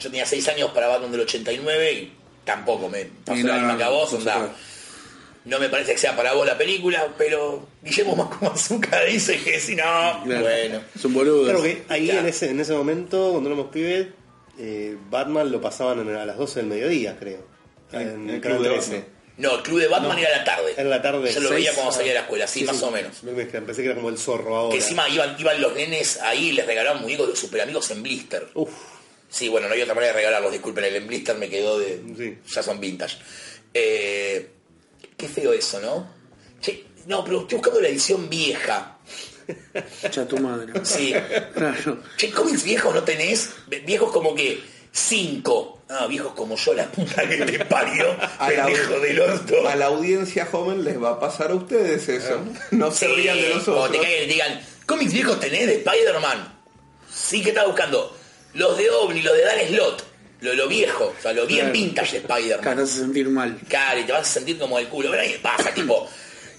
Yo 0.00 0.08
tenía 0.10 0.24
6 0.24 0.48
años 0.48 0.70
para 0.70 0.88
Batman 0.88 1.12
del 1.12 1.20
89 1.20 1.92
y 1.92 2.12
tampoco 2.46 2.88
me 2.88 3.04
pasó 3.24 3.46
la 3.46 3.52
no, 3.52 3.58
misma 3.58 3.72
no, 3.72 3.78
que 3.78 3.84
a 3.84 3.88
vos. 3.90 4.12
no, 4.12 4.18
onda. 4.18 4.38
no. 4.38 4.50
No 5.44 5.58
me 5.60 5.68
parece 5.68 5.92
que 5.92 5.98
sea 5.98 6.16
para 6.16 6.32
vos 6.32 6.46
la 6.46 6.56
película, 6.56 7.08
pero 7.18 7.68
Guillermo 7.82 8.16
Macumazuca 8.16 9.04
dice 9.04 9.38
que 9.38 9.60
si 9.60 9.76
no, 9.76 9.82
Claro. 10.24 10.40
bueno. 10.40 10.80
Es 10.94 11.04
un 11.04 11.12
boludo. 11.12 11.44
Claro 11.44 11.62
que 11.62 11.82
ahí 11.90 12.10
en 12.10 12.24
ese, 12.26 12.48
en 12.50 12.58
ese 12.58 12.72
momento, 12.72 13.32
cuando 13.32 13.50
éramos 13.50 13.68
pibes, 13.70 14.06
eh, 14.58 14.96
Batman 15.10 15.50
lo 15.50 15.60
pasaban 15.60 16.08
a 16.08 16.24
las 16.24 16.36
12 16.36 16.60
del 16.60 16.68
mediodía, 16.68 17.16
creo. 17.18 17.46
En- 17.92 18.28
el 18.28 18.40
Club 18.40 18.62
de 18.62 18.68
13. 18.70 18.90
Batman. 18.90 19.16
No, 19.38 19.56
el 19.56 19.62
club 19.62 19.80
de 19.80 19.88
Batman 19.88 20.18
era 20.18 20.30
la 20.30 20.44
tarde. 20.44 20.72
Era 20.72 20.88
la 20.88 21.02
tarde. 21.02 21.30
Yo 21.30 21.40
lo 21.40 21.48
seis, 21.50 21.60
veía 21.60 21.74
cuando 21.74 21.92
salía 21.92 22.08
de 22.08 22.14
la 22.14 22.20
ah, 22.20 22.22
escuela, 22.22 22.46
sí, 22.46 22.64
más 22.64 22.82
o 22.82 22.90
menos. 22.90 23.22
Me, 23.22 23.44
pensé 23.44 23.82
que 23.82 23.88
era 23.88 23.94
como 23.94 24.08
el 24.08 24.16
zorro 24.16 24.56
ahora. 24.56 24.72
Que 24.72 24.78
encima 24.78 25.06
iban, 25.10 25.36
iban 25.38 25.60
los 25.60 25.74
nenes 25.74 26.18
ahí 26.22 26.48
y 26.48 26.52
les 26.52 26.64
regalaban 26.64 27.02
muñecos 27.02 27.28
de 27.28 27.36
super 27.36 27.60
amigos 27.60 27.90
en 27.90 28.02
blister. 28.02 28.48
Uf, 28.54 28.72
Sí, 29.28 29.48
bueno, 29.48 29.68
no 29.68 29.74
hay 29.74 29.82
otra 29.82 29.94
manera 29.94 30.12
de 30.12 30.18
regalarlos, 30.18 30.52
disculpen, 30.52 30.84
el 30.84 30.96
en 30.96 31.06
blister 31.06 31.36
me 31.36 31.48
quedó 31.48 31.78
de... 31.78 32.02
Sí. 32.16 32.38
Ya 32.54 32.62
son 32.62 32.80
vintage. 32.80 33.18
Eh, 33.74 34.50
qué 35.16 35.28
feo 35.28 35.52
eso, 35.52 35.80
¿no? 35.80 36.08
Che, 36.60 36.84
no, 37.06 37.24
pero 37.24 37.40
estoy 37.40 37.58
buscando 37.58 37.80
la 37.80 37.88
edición 37.88 38.28
vieja. 38.28 38.95
Echa 40.02 40.26
tu 40.26 40.38
madre. 40.38 40.72
Sí. 40.84 41.14
Claro. 41.54 42.02
Che, 42.16 42.30
cómics 42.30 42.62
viejos 42.64 42.94
no 42.94 43.02
tenés. 43.02 43.50
Viejos 43.84 44.10
como 44.12 44.34
que 44.34 44.60
cinco. 44.92 45.82
Ah, 45.88 46.06
viejos 46.08 46.32
como 46.32 46.56
yo, 46.56 46.74
la 46.74 46.86
puta 46.90 47.28
que 47.28 47.36
te 47.44 47.64
parió. 47.64 48.06
A 48.38 48.50
la, 48.50 48.64
Pendejo 48.66 48.98
del 49.00 49.20
orto. 49.20 49.68
a 49.68 49.76
la 49.76 49.86
audiencia 49.86 50.46
joven 50.46 50.82
les 50.82 51.00
va 51.00 51.10
a 51.10 51.20
pasar 51.20 51.50
a 51.52 51.54
ustedes 51.54 52.08
eso. 52.08 52.40
No 52.72 52.90
se 52.90 53.06
Sí, 53.06 53.12
rían 53.14 53.36
de 53.40 53.54
nosotros. 53.54 53.92
te 53.92 53.98
caigan 54.00 54.24
y 54.24 54.26
te 54.26 54.32
digan, 54.32 54.60
cómics 54.84 55.12
viejos 55.12 55.38
tenés 55.38 55.66
de 55.66 55.74
Spider-Man. 55.76 56.54
Sí, 57.12 57.42
que 57.42 57.50
estás 57.50 57.66
buscando? 57.66 58.16
Los 58.54 58.76
de 58.78 58.90
OVNI, 58.90 59.22
los 59.22 59.36
de 59.36 59.42
Dan 59.44 59.58
Slot. 59.68 60.04
Lo, 60.40 60.52
lo 60.54 60.68
viejo, 60.68 61.14
o 61.18 61.22
sea, 61.22 61.32
lo 61.32 61.46
bien 61.46 61.60
Claro. 61.60 61.72
vintage 61.72 62.12
de 62.12 62.18
Spider-Man. 62.18 62.60
Cara, 62.64 62.76
te 62.76 62.82
hace 62.82 62.98
sentir 62.98 63.28
mal. 63.28 63.58
Y 63.62 64.02
te 64.04 64.12
vas 64.12 64.20
a 64.22 64.24
sentir 64.24 64.58
como 64.58 64.78
el 64.78 64.88
culo. 64.88 65.10
Pero 65.10 65.22
ahí 65.22 65.38
pasa, 65.42 65.72
tipo, 65.72 66.08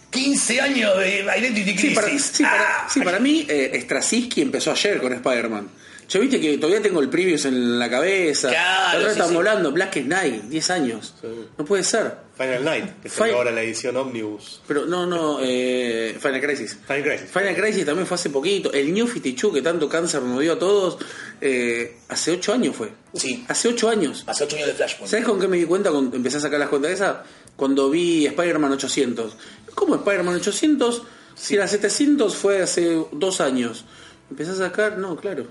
15 0.10 0.62
años 0.62 0.98
de 0.98 1.20
Identity 1.38 1.78
Sí, 1.78 1.94
Crisis. 1.94 1.96
para, 1.96 2.10
sí, 2.20 2.44
para, 2.44 2.62
Ah, 2.64 2.88
sí, 2.90 3.02
para 3.02 3.20
mí, 3.20 3.46
eh, 3.50 3.78
Straczynski 3.84 4.42
empezó 4.42 4.72
ayer 4.72 5.00
con 5.02 5.12
Spider-Man. 5.14 5.70
Yo 6.10 6.22
viste 6.22 6.40
que 6.40 6.58
todavía 6.58 6.82
tengo 6.82 7.02
el 7.02 7.10
previews 7.10 7.44
en 7.46 7.78
la 7.78 7.90
cabeza. 7.90 8.48
Claro, 8.48 9.02
La 9.14 9.28
sí. 9.28 9.36
hablando, 9.36 9.74
Black 9.74 10.02
Knight, 10.04 10.44
10 10.44 10.70
años. 10.70 11.14
Sí. 11.20 11.28
No 11.58 11.66
puede 11.66 11.84
ser. 11.84 12.26
Final 12.38 12.64
Night, 12.64 12.86
que 13.04 13.10
salió 13.10 13.36
ahora 13.36 13.52
la 13.52 13.62
edición 13.64 13.98
Omnibus. 13.98 14.62
Pero 14.68 14.86
no, 14.86 15.06
no, 15.06 15.40
eh, 15.44 16.16
Final 16.22 16.40
Crisis. 16.40 16.78
Final 16.88 17.04
Crisis. 17.04 17.30
Final 17.30 17.56
Crisis 17.56 17.86
también 17.86 18.08
fue 18.08 18.16
hace 18.16 18.30
poquito. 18.30 18.72
El 18.72 18.94
New 18.94 19.08
52 19.08 19.54
que 19.56 19.62
tanto 19.62 19.90
cáncer 19.90 20.22
nos 20.22 20.40
dio 20.40 20.54
a 20.54 20.60
todos, 20.60 20.98
eh, 21.42 22.00
hace 22.10 22.32
8 22.32 22.54
años 22.54 22.76
fue. 22.76 22.92
Sí. 23.14 23.46
Hace 23.48 23.70
8 23.70 23.90
años. 23.90 24.24
Hace 24.28 24.44
8 24.44 24.56
años 24.56 24.68
de 24.68 24.74
Flashpoint. 24.74 25.10
¿Sabes 25.10 25.26
con 25.26 25.40
qué 25.40 25.48
me 25.48 25.58
di 25.58 25.66
cuenta 25.66 25.92
cuando 25.92 26.16
empecé 26.16 26.38
a 26.38 26.42
sacar 26.42 26.60
las 26.60 26.70
cuentas 26.70 26.90
de 26.90 26.96
esa? 26.96 27.24
Cuando 27.56 27.90
vi 27.90 28.26
Spider-Man 28.26 28.72
800. 28.74 29.38
¿Cómo 29.76 29.96
Spider-Man 29.96 30.36
800? 30.36 31.04
Si 31.36 31.56
la 31.56 31.68
700 31.68 32.36
fue 32.36 32.62
hace 32.62 33.06
dos 33.12 33.42
años. 33.42 33.86
Empecé 34.30 34.52
a 34.52 34.56
sacar, 34.56 34.98
no, 34.98 35.16
claro. 35.16 35.48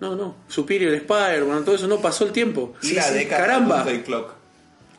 No, 0.00 0.16
no. 0.16 0.36
Superior 0.48 0.94
Spider-Man, 0.94 1.64
todo 1.64 1.74
eso 1.74 1.86
no 1.86 2.00
pasó 2.00 2.24
el 2.24 2.32
tiempo. 2.32 2.74
Y 2.82 2.94
la 2.94 3.10
década 3.10 3.46
Caramba. 3.46 3.86
Clock. 4.04 4.39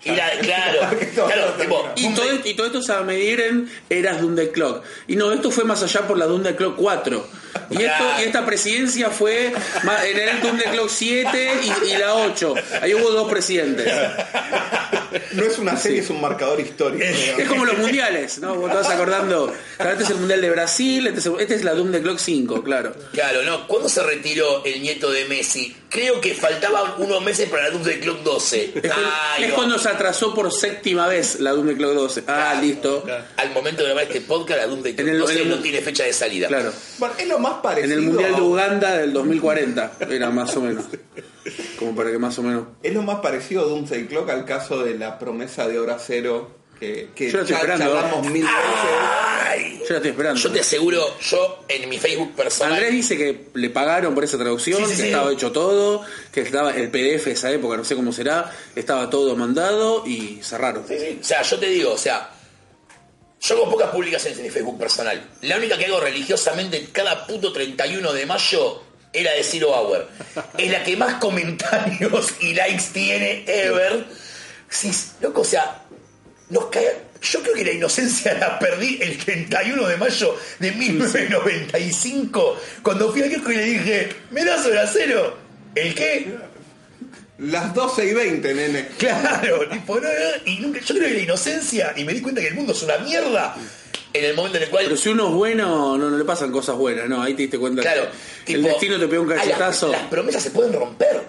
Y 0.04 0.10
la, 0.12 0.32
claro, 0.40 0.80
claro, 1.14 1.54
tipo, 1.60 1.90
Y 1.96 2.14
todo, 2.16 2.28
y 2.44 2.54
todo 2.56 2.66
esto 2.68 2.82
se 2.82 2.92
va 2.92 3.00
a 3.00 3.04
medir 3.04 3.40
en 3.42 3.72
eras 3.90 4.20
Doomsday 4.22 4.52
Clock. 4.52 4.84
Y 5.08 5.16
no, 5.16 5.32
esto 5.32 5.52
fue 5.52 5.64
más 5.64 5.84
allá 5.84 6.08
por 6.08 6.18
la 6.18 6.26
Doomsday 6.26 6.56
Clock 6.56 6.76
4. 6.76 7.28
Y, 7.70 7.84
esto, 7.84 8.04
y 8.20 8.24
esta 8.24 8.46
presidencia 8.46 9.10
fue 9.12 9.48
en 9.48 10.20
el 10.20 10.42
Doomsday 10.42 10.72
Clock 10.72 10.90
7 10.90 11.52
y, 11.64 11.90
y 11.92 11.98
la 11.98 12.16
8. 12.16 12.54
Ahí 12.82 12.94
hubo 12.96 13.12
dos 13.12 13.30
presidentes. 13.30 13.92
No 15.34 15.44
es 15.44 15.58
una 15.60 15.76
serie, 15.78 16.00
es 16.00 16.10
un 16.10 16.20
marcador 16.22 16.60
histórico. 16.60 17.04
Es 17.04 17.48
como 17.48 17.66
los 17.66 17.78
mundiales, 17.78 18.40
¿no? 18.40 18.56
Vos 18.56 18.72
te 18.72 18.78
vas 18.78 18.90
acordando. 18.90 19.54
Claro, 19.78 19.92
Este 19.92 20.04
es 20.06 20.10
el 20.10 20.18
mundial 20.18 20.42
de 20.42 20.50
Brasil, 20.50 21.08
este 21.08 21.20
es, 21.20 21.26
el- 21.26 21.40
este 21.40 21.56
es 21.56 21.64
la 21.64 21.74
Doomsday 21.74 22.02
Clock 22.02 22.18
5, 22.18 22.64
claro. 22.64 22.94
Claro, 23.14 23.44
no. 23.44 23.68
¿Cuándo 23.68 23.88
se 23.90 24.02
retiró 24.04 24.64
el 24.66 24.82
nieto 24.82 25.12
de 25.12 25.26
Messi? 25.26 25.76
Creo 25.92 26.22
que 26.22 26.34
faltaban 26.34 26.94
unos 27.00 27.22
meses 27.22 27.50
para 27.50 27.64
la 27.64 27.70
Doomsday 27.72 28.00
Clock 28.00 28.24
12. 28.24 28.64
Es, 28.64 28.72
cuando- 28.94 29.10
Ay, 29.36 29.44
es 29.44 29.50
no. 29.50 29.56
cuando 29.56 29.78
se 29.78 29.90
atrasó 29.90 30.34
por 30.34 30.50
séptima 30.52 31.06
vez 31.08 31.40
la 31.42 31.52
Doomsday 31.52 31.76
Clock 31.76 31.94
12. 31.94 32.24
Ah, 32.28 32.58
listo. 32.62 33.04
Al 33.36 33.52
momento 33.52 33.82
de 33.84 33.90
grabar 33.90 34.04
este 34.06 34.22
podcast, 34.22 34.60
la 34.62 34.68
Doomsday 34.68 34.96
Clock 34.96 35.08
En 35.08 35.14
el- 35.16 35.20
12 35.20 35.34
en 35.34 35.40
el- 35.42 35.50
no 35.50 35.60
tiene 35.60 35.82
fecha 35.82 36.06
de 36.06 36.14
salida. 36.14 36.48
Claro. 36.48 36.72
Bueno, 36.98 37.16
es 37.20 37.28
lo 37.28 37.40
más 37.40 37.56
parecido. 37.62 37.94
En 37.94 38.00
el 38.00 38.06
mundial 38.06 38.36
de 38.38 38.42
Uganda 38.42 38.98
del 38.98 39.12
2040 39.12 39.92
era 40.10 40.30
más 40.30 40.56
o 40.56 40.62
menos. 40.62 40.86
Como 41.78 41.94
para 41.96 42.10
que 42.12 42.18
más 42.20 42.40
o 42.40 42.44
menos. 42.44 42.68
Es 42.82 42.94
lo 42.94 43.02
más 43.02 43.20
parecido 43.20 43.64
a 43.64 43.66
Doomsday 43.66 44.08
Clock 44.08 44.30
al 44.30 44.46
caso 44.46 44.84
de 44.84 44.98
la 44.98 45.20
promesa 45.20 45.68
de 45.68 45.78
hora 45.80 45.98
cero 46.00 46.61
que, 46.82 47.10
que 47.16 47.30
Yo 47.32 47.38
lo 47.38 47.44
estoy 47.44 47.56
ya 47.56 47.62
esperando. 47.62 47.94
charlamos 47.94 48.26
mil 48.32 48.44
veces. 48.44 48.58
Ay, 49.48 49.78
Yo 49.80 49.90
la 49.92 49.96
estoy 49.98 50.12
esperando. 50.12 50.40
yo 50.42 50.52
te 50.52 50.60
aseguro, 50.60 51.20
yo 51.20 51.64
en 51.70 51.88
mi 51.90 51.98
Facebook 52.00 52.36
personal. 52.36 52.74
Andrés 52.74 52.92
dice 52.92 53.18
que 53.18 53.46
le 53.54 53.70
pagaron 53.70 54.14
por 54.16 54.24
esa 54.24 54.38
traducción, 54.38 54.80
Sí, 54.80 54.86
sí, 54.86 54.90
que 54.92 55.02
sí. 55.04 55.08
estaba 55.10 55.32
hecho 55.32 55.52
todo, 55.54 56.04
que 56.34 56.42
estaba 56.42 56.72
el 56.72 56.90
PDF 56.90 57.26
de 57.26 57.32
esa 57.32 57.52
época, 57.52 57.78
no 57.78 57.86
sé 57.86 57.96
cómo 57.96 58.12
será, 58.12 58.52
estaba 58.76 59.10
todo 59.10 59.36
mandado 59.38 60.04
y 60.08 60.40
cerraron. 60.44 60.84
Sí, 60.88 60.96
sí. 61.00 61.20
O 61.22 61.24
sea, 61.24 61.42
yo 61.44 61.60
te 61.60 61.68
digo, 61.68 61.94
o 61.94 61.98
sea, 61.98 62.30
yo 63.42 63.56
hago 63.56 63.72
pocas 63.72 63.90
publicaciones 63.92 64.38
en 64.40 64.46
mi 64.46 64.50
Facebook 64.52 64.80
personal. 64.80 65.24
La 65.42 65.58
única 65.58 65.78
que 65.78 65.86
hago 65.86 66.00
religiosamente 66.00 66.88
cada 66.92 67.26
puto 67.28 67.54
31 67.54 68.12
de 68.14 68.26
mayo 68.26 68.82
era 69.14 69.32
de 69.34 69.44
Zero 69.44 69.72
Hour. 69.72 70.08
Es 70.58 70.72
la 70.72 70.84
que 70.84 70.96
más 70.96 71.16
comentarios 71.16 72.34
y 72.40 72.54
likes 72.54 72.86
tiene 72.94 73.44
ever. 73.48 74.06
Sí, 74.70 74.90
loco, 75.20 75.42
o 75.42 75.46
sea, 75.46 75.81
nos 76.52 76.66
cae. 76.68 77.10
Yo 77.22 77.42
creo 77.42 77.54
que 77.54 77.66
la 77.66 77.72
inocencia 77.72 78.34
la 78.34 78.60
perdí 78.60 79.00
el 79.02 79.18
31 79.18 79.88
de 79.88 79.98
mayo 79.98 80.36
de 80.60 80.72
1995, 80.72 82.58
cuando 82.84 83.12
fui 83.12 83.24
a 83.24 83.30
Kiosco 83.30 83.52
y 83.52 83.56
le 83.56 83.64
dije, 83.64 84.10
¿me 84.32 84.44
das 84.44 84.66
hora 84.66 84.88
cero? 84.92 85.38
¿El 85.76 85.94
qué? 85.96 86.34
Las 87.38 87.74
12 87.74 88.06
y 88.06 88.14
20, 88.14 88.54
nene. 88.54 88.88
Claro, 88.98 89.68
tipo, 89.70 89.96
no, 90.00 90.08
no, 90.08 90.10
y 90.46 90.60
nunca, 90.60 90.80
yo 90.80 90.96
creo 90.96 91.08
que 91.08 91.14
la 91.16 91.22
inocencia, 91.22 91.94
y 91.96 92.04
me 92.04 92.14
di 92.14 92.22
cuenta 92.22 92.42
que 92.42 92.48
el 92.48 92.56
mundo 92.56 92.74
es 92.74 92.84
una 92.84 92.98
mierda, 93.00 93.56
en 94.14 94.26
el 94.26 94.36
momento 94.36 94.58
en 94.58 94.64
el 94.64 94.70
cual... 94.70 94.84
Pero 94.86 94.98
si 94.98 95.10
uno 95.10 95.28
es 95.28 95.34
bueno, 95.34 95.98
no, 95.98 96.10
no 96.10 96.18
le 96.18 96.26
pasan 96.26 96.52
cosas 96.52 96.76
buenas, 96.76 97.08
no, 97.08 97.22
ahí 97.22 97.34
te 97.34 97.44
diste 97.44 97.58
cuenta 97.58 97.82
claro, 97.82 98.08
que 98.46 98.54
el 98.54 98.64
destino 98.64 99.00
te 99.00 99.08
pega 99.08 99.22
un 99.22 99.32
ah, 99.32 99.36
las- 99.36 99.46
cachetazo. 99.46 99.88
Las, 99.92 100.04
promesas 100.04 100.44
se 100.44 100.52
pueden 100.52 100.74
romper. 100.74 101.22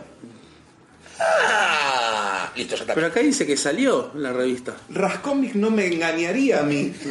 Ah, 1.18 2.41
listo, 2.56 2.76
ya 2.76 2.82
está. 2.82 2.94
Pero 2.94 3.06
acá 3.06 3.20
dice 3.20 3.46
que 3.46 3.56
salió 3.56 4.10
la 4.14 4.32
revista. 4.32 4.76
Rascomic 4.90 5.54
no 5.54 5.70
me 5.70 5.86
engañaría 5.86 6.60
a 6.60 6.62
mí. 6.62 6.92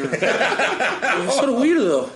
Profesor 1.16 1.50
Weirdo. 1.52 2.10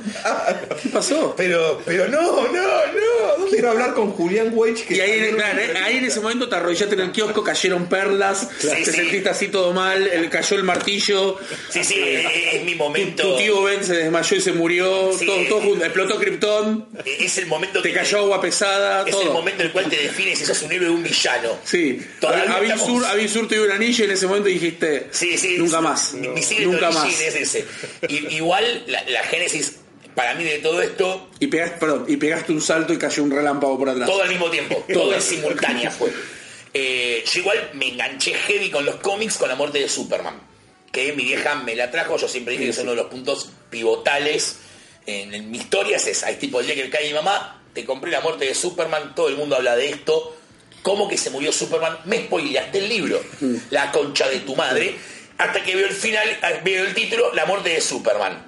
¿Qué 0.82 0.90
pasó? 0.90 1.34
Pero, 1.38 1.82
pero 1.86 2.08
no, 2.08 2.22
no, 2.22 2.52
no. 2.52 3.46
Quiero 3.50 3.72
hablar 3.72 3.94
con 3.94 4.12
Julián 4.12 4.52
Weich 4.54 4.86
que 4.86 4.96
Y 4.96 5.00
ahí, 5.00 5.32
claro, 5.34 5.60
eh, 5.60 5.74
ahí 5.84 5.98
en 5.98 6.06
ese 6.06 6.20
momento 6.20 6.50
te 6.50 6.56
arrodillaste 6.56 6.96
en 6.96 7.02
el 7.02 7.12
kiosco, 7.12 7.44
cayeron 7.44 7.88
perlas, 7.88 8.50
Sí, 8.60 8.68
te 8.68 8.86
sí. 8.86 8.92
sentiste 8.92 9.30
así 9.30 9.48
todo 9.50 9.72
mal, 9.74 10.06
el, 10.08 10.30
cayó 10.30 10.58
el 10.58 10.64
martillo, 10.64 11.38
Sí, 11.70 11.84
sí, 11.84 11.96
es, 12.02 12.64
mi 12.64 12.76
momento. 12.76 13.24
tu 13.24 13.38
tío 13.38 13.64
Ben 13.64 13.84
se 13.84 13.94
desmayó 13.96 14.36
y 14.38 14.42
se 14.42 14.52
murió, 14.52 15.12
Sí. 15.18 15.26
todo, 15.26 15.38
todo 15.48 15.62
junto, 15.62 15.86
explotó 15.86 16.20
Krypton, 16.20 16.88
Es 17.06 17.38
el 17.38 17.46
momento 17.48 17.82
te 17.82 17.90
que 17.90 17.96
cayó 17.96 18.20
agua 18.20 18.42
pesada, 18.42 19.04
Es 19.08 19.16
el 19.16 19.30
momento 19.30 19.62
en 19.62 19.68
el 19.68 19.72
cual 19.74 19.86
te 19.90 19.98
defines 19.98 20.40
si 20.40 20.46
sos 20.46 20.62
un 20.64 20.72
héroe 20.72 20.90
o 20.90 20.94
un 20.94 21.04
villano. 21.04 21.58
Sí, 21.64 22.02
Todavía 22.20 22.52
Avin 22.56 22.72
estamos- 22.72 22.88
Sur, 23.04 23.06
Avin 23.16 23.30
Sur 23.30 23.48
te 23.48 23.56
dio 23.56 23.66
un 23.66 23.72
anillo 23.72 24.04
y 24.04 24.08
en 24.08 24.12
ese 24.14 24.28
momento 24.28 24.48
dijiste, 24.50 25.08
Sí, 25.12 25.38
sí. 25.38 25.56
nunca 25.58 25.82
más, 25.82 26.14
nunca 26.14 26.92
más. 26.92 27.10
es 27.20 27.36
ese. 27.36 27.66
I- 28.08 28.36
igual, 28.36 28.84
la, 28.88 29.04
la 29.10 29.24
génesis, 29.24 29.78
para 30.14 30.34
mí, 30.36 30.44
de 30.44 30.60
todo 30.60 30.82
esto, 30.82 31.30
Y 31.40 31.48
pegaste, 31.48 31.78
perdón, 31.78 32.06
y 32.08 32.16
pegaste 32.18 32.52
un 32.54 32.62
salto 32.62 32.94
y 32.94 32.98
cayó 32.98 33.24
un 33.24 33.32
relámpago 33.32 33.78
por 33.78 33.90
atrás. 33.90 34.08
todo 34.08 34.22
al 34.22 34.30
mismo 34.30 34.50
tiempo. 34.50 34.86
todo 34.94 35.14
en 35.14 35.22
simultánea 35.22 35.92
fue. 35.92 36.10
Eh, 36.74 37.24
yo 37.34 37.40
igual 37.40 37.72
me 37.74 37.88
enganché 37.90 38.34
heavy 38.34 38.70
con 38.70 38.86
los 38.86 38.96
cómics 38.98 39.38
con 39.38 39.48
la 39.50 39.56
muerte 39.56 39.80
de 39.80 39.88
Superman. 39.90 40.42
Que 40.92 41.12
mi 41.14 41.24
vieja 41.24 41.56
me 41.56 41.76
la 41.76 41.90
trajo. 41.92 42.18
Yo 42.18 42.28
siempre 42.28 42.54
dije 42.54 42.66
que 42.66 42.70
es 42.72 42.78
uno 42.80 42.92
de 42.92 42.98
los 42.98 43.08
puntos 43.08 43.50
pivotales 43.70 44.58
en, 45.06 45.34
en 45.34 45.52
mi 45.52 45.58
historia. 45.58 45.98
Es 45.98 46.08
esa. 46.08 46.30
Es 46.30 46.40
tipo 46.40 46.60
el 46.60 46.66
día 46.66 46.76
que 46.76 46.90
cae 46.90 47.08
mi 47.08 47.14
mamá, 47.14 47.64
te 47.74 47.86
compré 47.86 48.12
la 48.12 48.22
muerte 48.22 48.46
de 48.46 48.54
Superman. 48.56 49.16
Todo 49.16 49.30
el 49.30 49.36
mundo 49.38 49.56
habla 49.56 49.76
de 49.76 49.90
esto. 49.90 50.35
¿Cómo 50.86 51.08
que 51.08 51.18
se 51.18 51.32
murió 51.32 51.52
Superman? 51.52 51.98
Me 52.06 52.26
spoileaste 52.26 52.78
el 52.78 52.88
libro. 52.88 53.20
La 53.72 53.92
concha 53.92 54.30
de 54.30 54.42
tu 54.42 54.56
madre. 54.56 54.96
Hasta 55.36 55.64
que 55.64 55.76
veo 55.76 55.88
el 55.88 55.94
final, 55.94 56.28
veo 56.64 56.86
el 56.86 56.94
título, 56.94 57.34
La 57.34 57.48
muerte 57.48 57.70
de 57.70 57.82
Superman. 57.82 58.46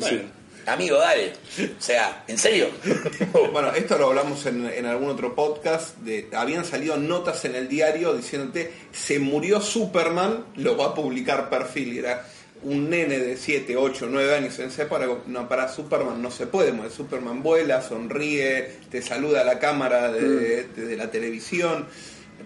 Sí. 0.00 0.22
Amigo, 0.64 0.96
dale. 0.96 1.34
O 1.78 1.82
sea, 1.82 2.24
¿en 2.28 2.38
serio? 2.38 2.70
Bueno, 3.52 3.74
esto 3.74 3.98
lo 3.98 4.06
hablamos 4.06 4.46
en, 4.46 4.66
en 4.66 4.86
algún 4.86 5.10
otro 5.10 5.34
podcast. 5.34 5.98
De, 5.98 6.30
habían 6.32 6.64
salido 6.64 6.96
notas 6.96 7.44
en 7.44 7.56
el 7.56 7.68
diario 7.68 8.14
diciéndote 8.14 8.72
se 8.90 9.18
murió 9.18 9.60
Superman, 9.60 10.46
lo 10.56 10.78
va 10.78 10.86
a 10.86 10.94
publicar 10.94 11.50
perfil. 11.50 11.92
Y 11.92 11.98
era 11.98 12.26
un 12.64 12.90
nene 12.90 13.18
de 13.18 13.36
7, 13.36 13.76
8, 13.76 14.08
9 14.10 14.34
años 14.36 14.58
en 14.58 14.68
ese 14.68 14.86
para, 14.86 15.06
no, 15.26 15.48
para 15.48 15.68
Superman 15.68 16.20
no 16.20 16.30
se 16.30 16.46
puede 16.46 16.72
morir. 16.72 16.90
Superman 16.90 17.42
vuela, 17.42 17.80
sonríe, 17.82 18.70
te 18.90 19.00
saluda 19.02 19.42
a 19.42 19.44
la 19.44 19.58
cámara 19.58 20.10
de- 20.12 20.64
desde 20.74 20.96
la 20.96 21.10
televisión. 21.10 21.86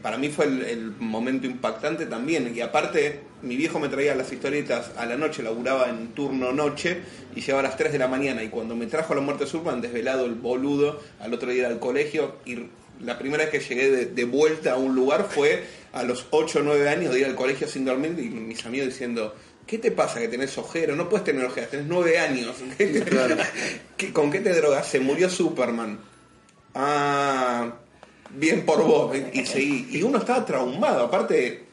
Para 0.02 0.18
mí 0.18 0.28
fue 0.28 0.44
el, 0.46 0.62
el 0.62 0.90
momento 0.98 1.46
impactante 1.46 2.06
también. 2.06 2.52
Y 2.54 2.60
aparte, 2.60 3.20
mi 3.42 3.56
viejo 3.56 3.80
me 3.80 3.88
traía 3.88 4.14
las 4.14 4.32
historietas 4.32 4.90
a 4.96 5.06
la 5.06 5.16
noche, 5.16 5.42
laburaba 5.42 5.88
en 5.88 6.08
turno 6.08 6.52
noche 6.52 6.98
y 7.34 7.40
llegaba 7.40 7.60
a 7.60 7.62
las 7.64 7.76
3 7.76 7.92
de 7.92 7.98
la 7.98 8.06
mañana. 8.08 8.42
Y 8.42 8.48
cuando 8.48 8.76
me 8.76 8.86
trajo 8.86 9.14
la 9.14 9.20
muerte 9.20 9.44
de 9.44 9.50
Superman, 9.50 9.80
desvelado 9.80 10.26
el 10.26 10.34
boludo, 10.34 11.00
al 11.20 11.32
otro 11.34 11.50
día 11.50 11.66
al 11.68 11.78
colegio. 11.80 12.36
Y 12.44 12.58
la 13.02 13.18
primera 13.18 13.44
vez 13.44 13.50
que 13.52 13.60
llegué 13.60 13.90
de, 13.90 14.06
de 14.06 14.24
vuelta 14.24 14.72
a 14.72 14.76
un 14.76 14.94
lugar 14.94 15.26
fue 15.30 15.64
a 15.92 16.02
los 16.02 16.26
8 16.30 16.58
o 16.58 16.62
9 16.62 16.88
años 16.88 17.12
de 17.14 17.20
ir 17.20 17.26
al 17.26 17.34
colegio 17.34 17.66
sin 17.66 17.84
dormir 17.84 18.14
y 18.18 18.28
mis 18.28 18.64
amigos 18.66 18.88
diciendo. 18.88 19.34
¿Qué 19.68 19.78
te 19.78 19.90
pasa 19.92 20.18
que 20.18 20.28
tenés 20.28 20.56
ojero? 20.58 20.96
No 20.96 21.08
puedes 21.08 21.24
tener 21.24 21.44
ojeras, 21.44 21.70
tenés 21.70 21.86
nueve 21.86 22.18
años. 22.18 22.56
¿Qué- 22.78 24.12
¿Con 24.12 24.30
qué 24.30 24.40
te 24.40 24.52
drogas? 24.54 24.86
Se 24.88 24.98
murió 24.98 25.28
Superman. 25.30 25.98
Ah, 26.74 27.72
bien 28.30 28.64
por 28.64 28.82
vos. 28.82 29.16
Y, 29.32 29.44
seguí. 29.46 29.88
y 29.90 30.02
uno 30.02 30.18
estaba 30.18 30.44
traumado, 30.44 31.04
aparte 31.04 31.64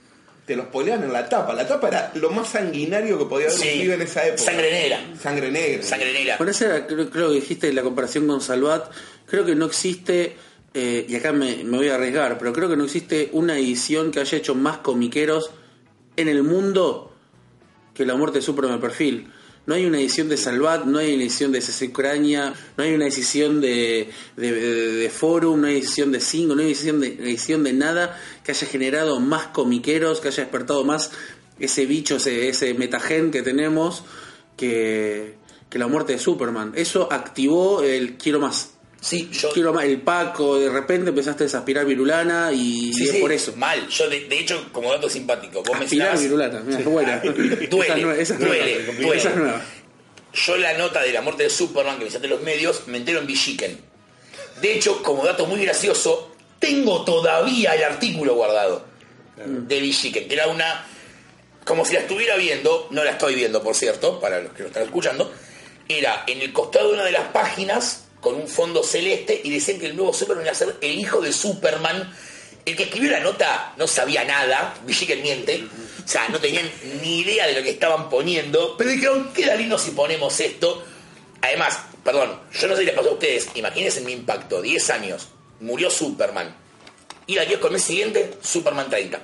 te 0.46 0.56
lo 0.56 0.64
spoilean 0.64 1.04
en 1.04 1.12
la 1.14 1.28
tapa. 1.28 1.54
La 1.54 1.68
tapa 1.68 1.88
era 1.88 2.12
lo 2.16 2.30
más 2.30 2.50
sanguinario 2.50 3.18
que 3.18 3.26
podía 3.26 3.48
haber 3.48 3.58
Sí. 3.60 3.80
pibe 3.82 3.96
en 3.96 4.02
esa 4.04 4.28
época. 4.28 4.44
Sangre 4.44 4.72
negra. 4.72 5.00
Sangre 5.20 5.52
negra. 5.52 5.84
Sangre 5.84 6.14
negra. 6.14 6.38
Por 6.38 6.50
eso 6.50 6.66
era- 6.66 6.86
creo, 6.86 7.10
creo 7.10 7.30
que 7.30 7.36
dijiste 7.36 7.74
la 7.74 7.82
comparación 7.82 8.28
con 8.28 8.42
Salvat. 8.42 8.92
Creo 9.26 9.44
que 9.44 9.56
no 9.56 9.66
existe, 9.66 10.36
eh, 10.76 11.06
y 11.10 11.16
acá 11.16 11.32
me, 11.32 11.64
me 11.64 11.78
voy 11.78 11.90
a 11.90 11.96
arriesgar, 11.96 12.38
pero 12.38 12.54
creo 12.54 12.70
que 12.70 12.78
no 12.78 12.84
existe 12.84 13.30
una 13.32 13.58
edición 13.58 14.12
que 14.12 14.20
haya 14.20 14.38
hecho 14.38 14.54
más 14.54 14.78
comiqueros 14.80 15.50
en 16.16 16.28
el 16.28 16.44
mundo 16.44 17.15
que 17.96 18.06
la 18.06 18.16
muerte 18.16 18.38
de 18.40 18.42
Superman 18.46 18.80
perfil. 18.80 19.32
No 19.66 19.74
hay 19.74 19.88
una 19.88 20.00
edición 20.00 20.30
de 20.30 20.38
Salvat, 20.38 20.86
no 20.86 21.00
hay 21.00 21.16
una 21.16 21.24
edición 21.24 21.52
de 21.52 21.60
CC 21.60 21.88
Ucrania, 21.88 22.54
no 22.78 22.84
hay 22.84 22.94
una 22.94 23.08
edición 23.08 23.62
de, 23.62 24.12
de, 24.38 24.52
de- 24.52 25.10
Forum, 25.10 25.62
no 25.62 25.66
hay 25.68 25.78
edición 25.78 26.12
de 26.12 26.20
Cinco, 26.20 26.54
no 26.54 26.62
hay 26.62 26.68
edición 26.68 27.00
de, 27.00 27.08
edición 27.08 27.64
de 27.64 27.74
nada 27.74 28.22
que 28.44 28.52
haya 28.52 28.68
generado 28.68 29.20
más 29.20 29.48
comiqueros, 29.48 30.20
que 30.20 30.28
haya 30.28 30.44
despertado 30.44 30.84
más 30.84 31.10
ese 31.58 31.88
bicho, 31.88 32.18
ese, 32.18 32.48
ese 32.50 32.76
metagen 32.76 33.32
que 33.32 33.42
tenemos 33.42 34.04
que, 34.56 35.38
que 35.72 35.80
la 35.80 35.88
muerte 35.88 36.14
de 36.14 36.20
Superman. 36.20 36.74
Eso 36.76 37.12
activó 37.12 37.82
el 37.82 38.18
quiero 38.18 38.40
más. 38.40 38.75
Sí, 39.06 39.30
yo. 39.32 39.52
Quiero 39.52 39.72
más. 39.72 39.86
El 39.86 40.02
Paco, 40.02 40.58
de 40.58 40.68
repente 40.68 41.10
empezaste 41.10 41.44
a 41.44 41.58
aspirar 41.60 41.86
virulana 41.86 42.52
y, 42.52 42.92
Sí, 42.92 43.04
y 43.04 43.08
es 43.08 43.12
sí, 43.12 43.18
por 43.20 43.32
eso. 43.32 43.54
Mal. 43.56 43.88
Yo, 43.88 44.10
de, 44.10 44.22
de 44.22 44.40
hecho, 44.40 44.68
como 44.72 44.92
dato 44.92 45.08
simpático, 45.08 45.62
vos 45.62 45.80
Aspirar 45.80 46.18
virulana, 46.18 46.62
mira, 46.62 46.80
es 46.80 46.86
buena. 46.86 47.18
Duele, 47.70 47.70
Esa 47.70 47.94
es 47.96 48.02
nueva, 48.02 48.18
esa 48.18 48.34
es 48.34 48.40
duele, 48.40 48.84
nueva. 48.84 48.94
duele. 49.02 49.18
Esa 49.20 49.30
es 49.30 49.36
nueva. 49.36 49.62
Yo 50.34 50.58
la 50.58 50.74
nota 50.80 51.04
de 51.04 51.14
la 51.14 51.22
muerte 51.22 51.44
de 51.44 51.50
Superman 51.52 52.00
que 52.00 52.06
me 52.06 52.12
en 52.12 52.30
los 52.30 52.42
medios 52.42 52.88
me 52.88 52.98
entero 52.98 53.20
en 53.20 53.28
Villiquen. 53.28 53.78
De 54.60 54.74
hecho, 54.74 55.04
como 55.04 55.24
dato 55.24 55.46
muy 55.46 55.62
gracioso, 55.64 56.36
tengo 56.58 57.06
todavía 57.06 57.76
el 57.76 57.84
artículo 57.84 58.34
guardado 58.34 58.86
de 59.38 59.80
Villiquen, 59.80 60.28
que 60.28 60.34
era 60.34 60.48
una. 60.48 60.88
Como 61.64 61.86
si 61.86 61.94
la 61.94 62.00
estuviera 62.00 62.38
viendo, 62.38 62.88
no 62.90 63.04
la 63.04 63.12
estoy 63.12 63.36
viendo, 63.36 63.62
por 63.62 63.76
cierto, 63.76 64.20
para 64.20 64.40
los 64.42 64.52
que 64.54 64.64
lo 64.64 64.68
están 64.70 64.84
escuchando. 64.84 65.32
Era 65.88 66.24
en 66.26 66.42
el 66.42 66.52
costado 66.52 66.88
de 66.88 66.94
una 66.96 67.04
de 67.06 67.12
las 67.12 67.28
páginas, 67.30 68.05
con 68.26 68.34
un 68.34 68.48
fondo 68.48 68.82
celeste, 68.82 69.40
y 69.44 69.52
decían 69.52 69.78
que 69.78 69.86
el 69.86 69.96
nuevo 69.96 70.12
Superman 70.12 70.46
iba 70.46 70.52
a 70.52 70.56
ser 70.56 70.76
el 70.82 71.00
hijo 71.00 71.22
de 71.22 71.32
Superman. 71.32 72.12
El 72.66 72.76
que 72.76 72.86
escribió 72.86 73.12
la 73.12 73.20
nota 73.20 73.76
no 73.78 73.86
sabía 73.86 74.24
nada, 74.24 74.74
Villiquen 74.88 75.22
miente, 75.22 75.64
o 76.04 76.08
sea, 76.08 76.28
no 76.30 76.40
tenían 76.40 76.68
ni 77.04 77.20
idea 77.20 77.46
de 77.46 77.54
lo 77.54 77.62
que 77.62 77.70
estaban 77.70 78.10
poniendo, 78.10 78.76
pero 78.78 78.90
dijeron, 78.90 79.32
queda 79.32 79.54
lindo 79.54 79.78
si 79.78 79.92
ponemos 79.92 80.40
esto. 80.40 80.84
Además, 81.40 81.78
perdón, 82.04 82.40
yo 82.52 82.68
no 82.68 82.74
sé 82.74 82.80
si 82.80 82.86
les 82.88 82.96
pasó 82.96 83.10
a 83.12 83.14
ustedes, 83.14 83.48
imagínense 83.54 84.02
mi 84.02 84.14
impacto, 84.14 84.60
10 84.60 84.90
años, 84.90 85.28
murió 85.60 85.92
Superman, 85.92 86.56
y 87.28 87.38
al 87.38 87.60
con 87.60 87.68
el 87.68 87.74
mes 87.74 87.84
siguiente, 87.84 88.34
Superman 88.42 88.90
30. 88.90 89.22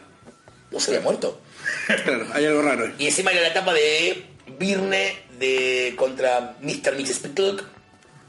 ¿No 0.69 0.79
se 0.79 0.91
había 0.91 1.01
muerto? 1.01 1.41
Claro, 1.87 2.27
hay 2.33 2.45
algo 2.45 2.61
raro. 2.61 2.91
Y 2.99 3.07
encima 3.07 3.31
era 3.31 3.41
la 3.41 3.47
etapa 3.47 3.73
de 3.73 4.25
Birne 4.59 5.23
de 5.39 5.95
contra 5.97 6.55
Mr. 6.61 6.95
Mrs. 6.99 7.19
Pickle, 7.19 7.63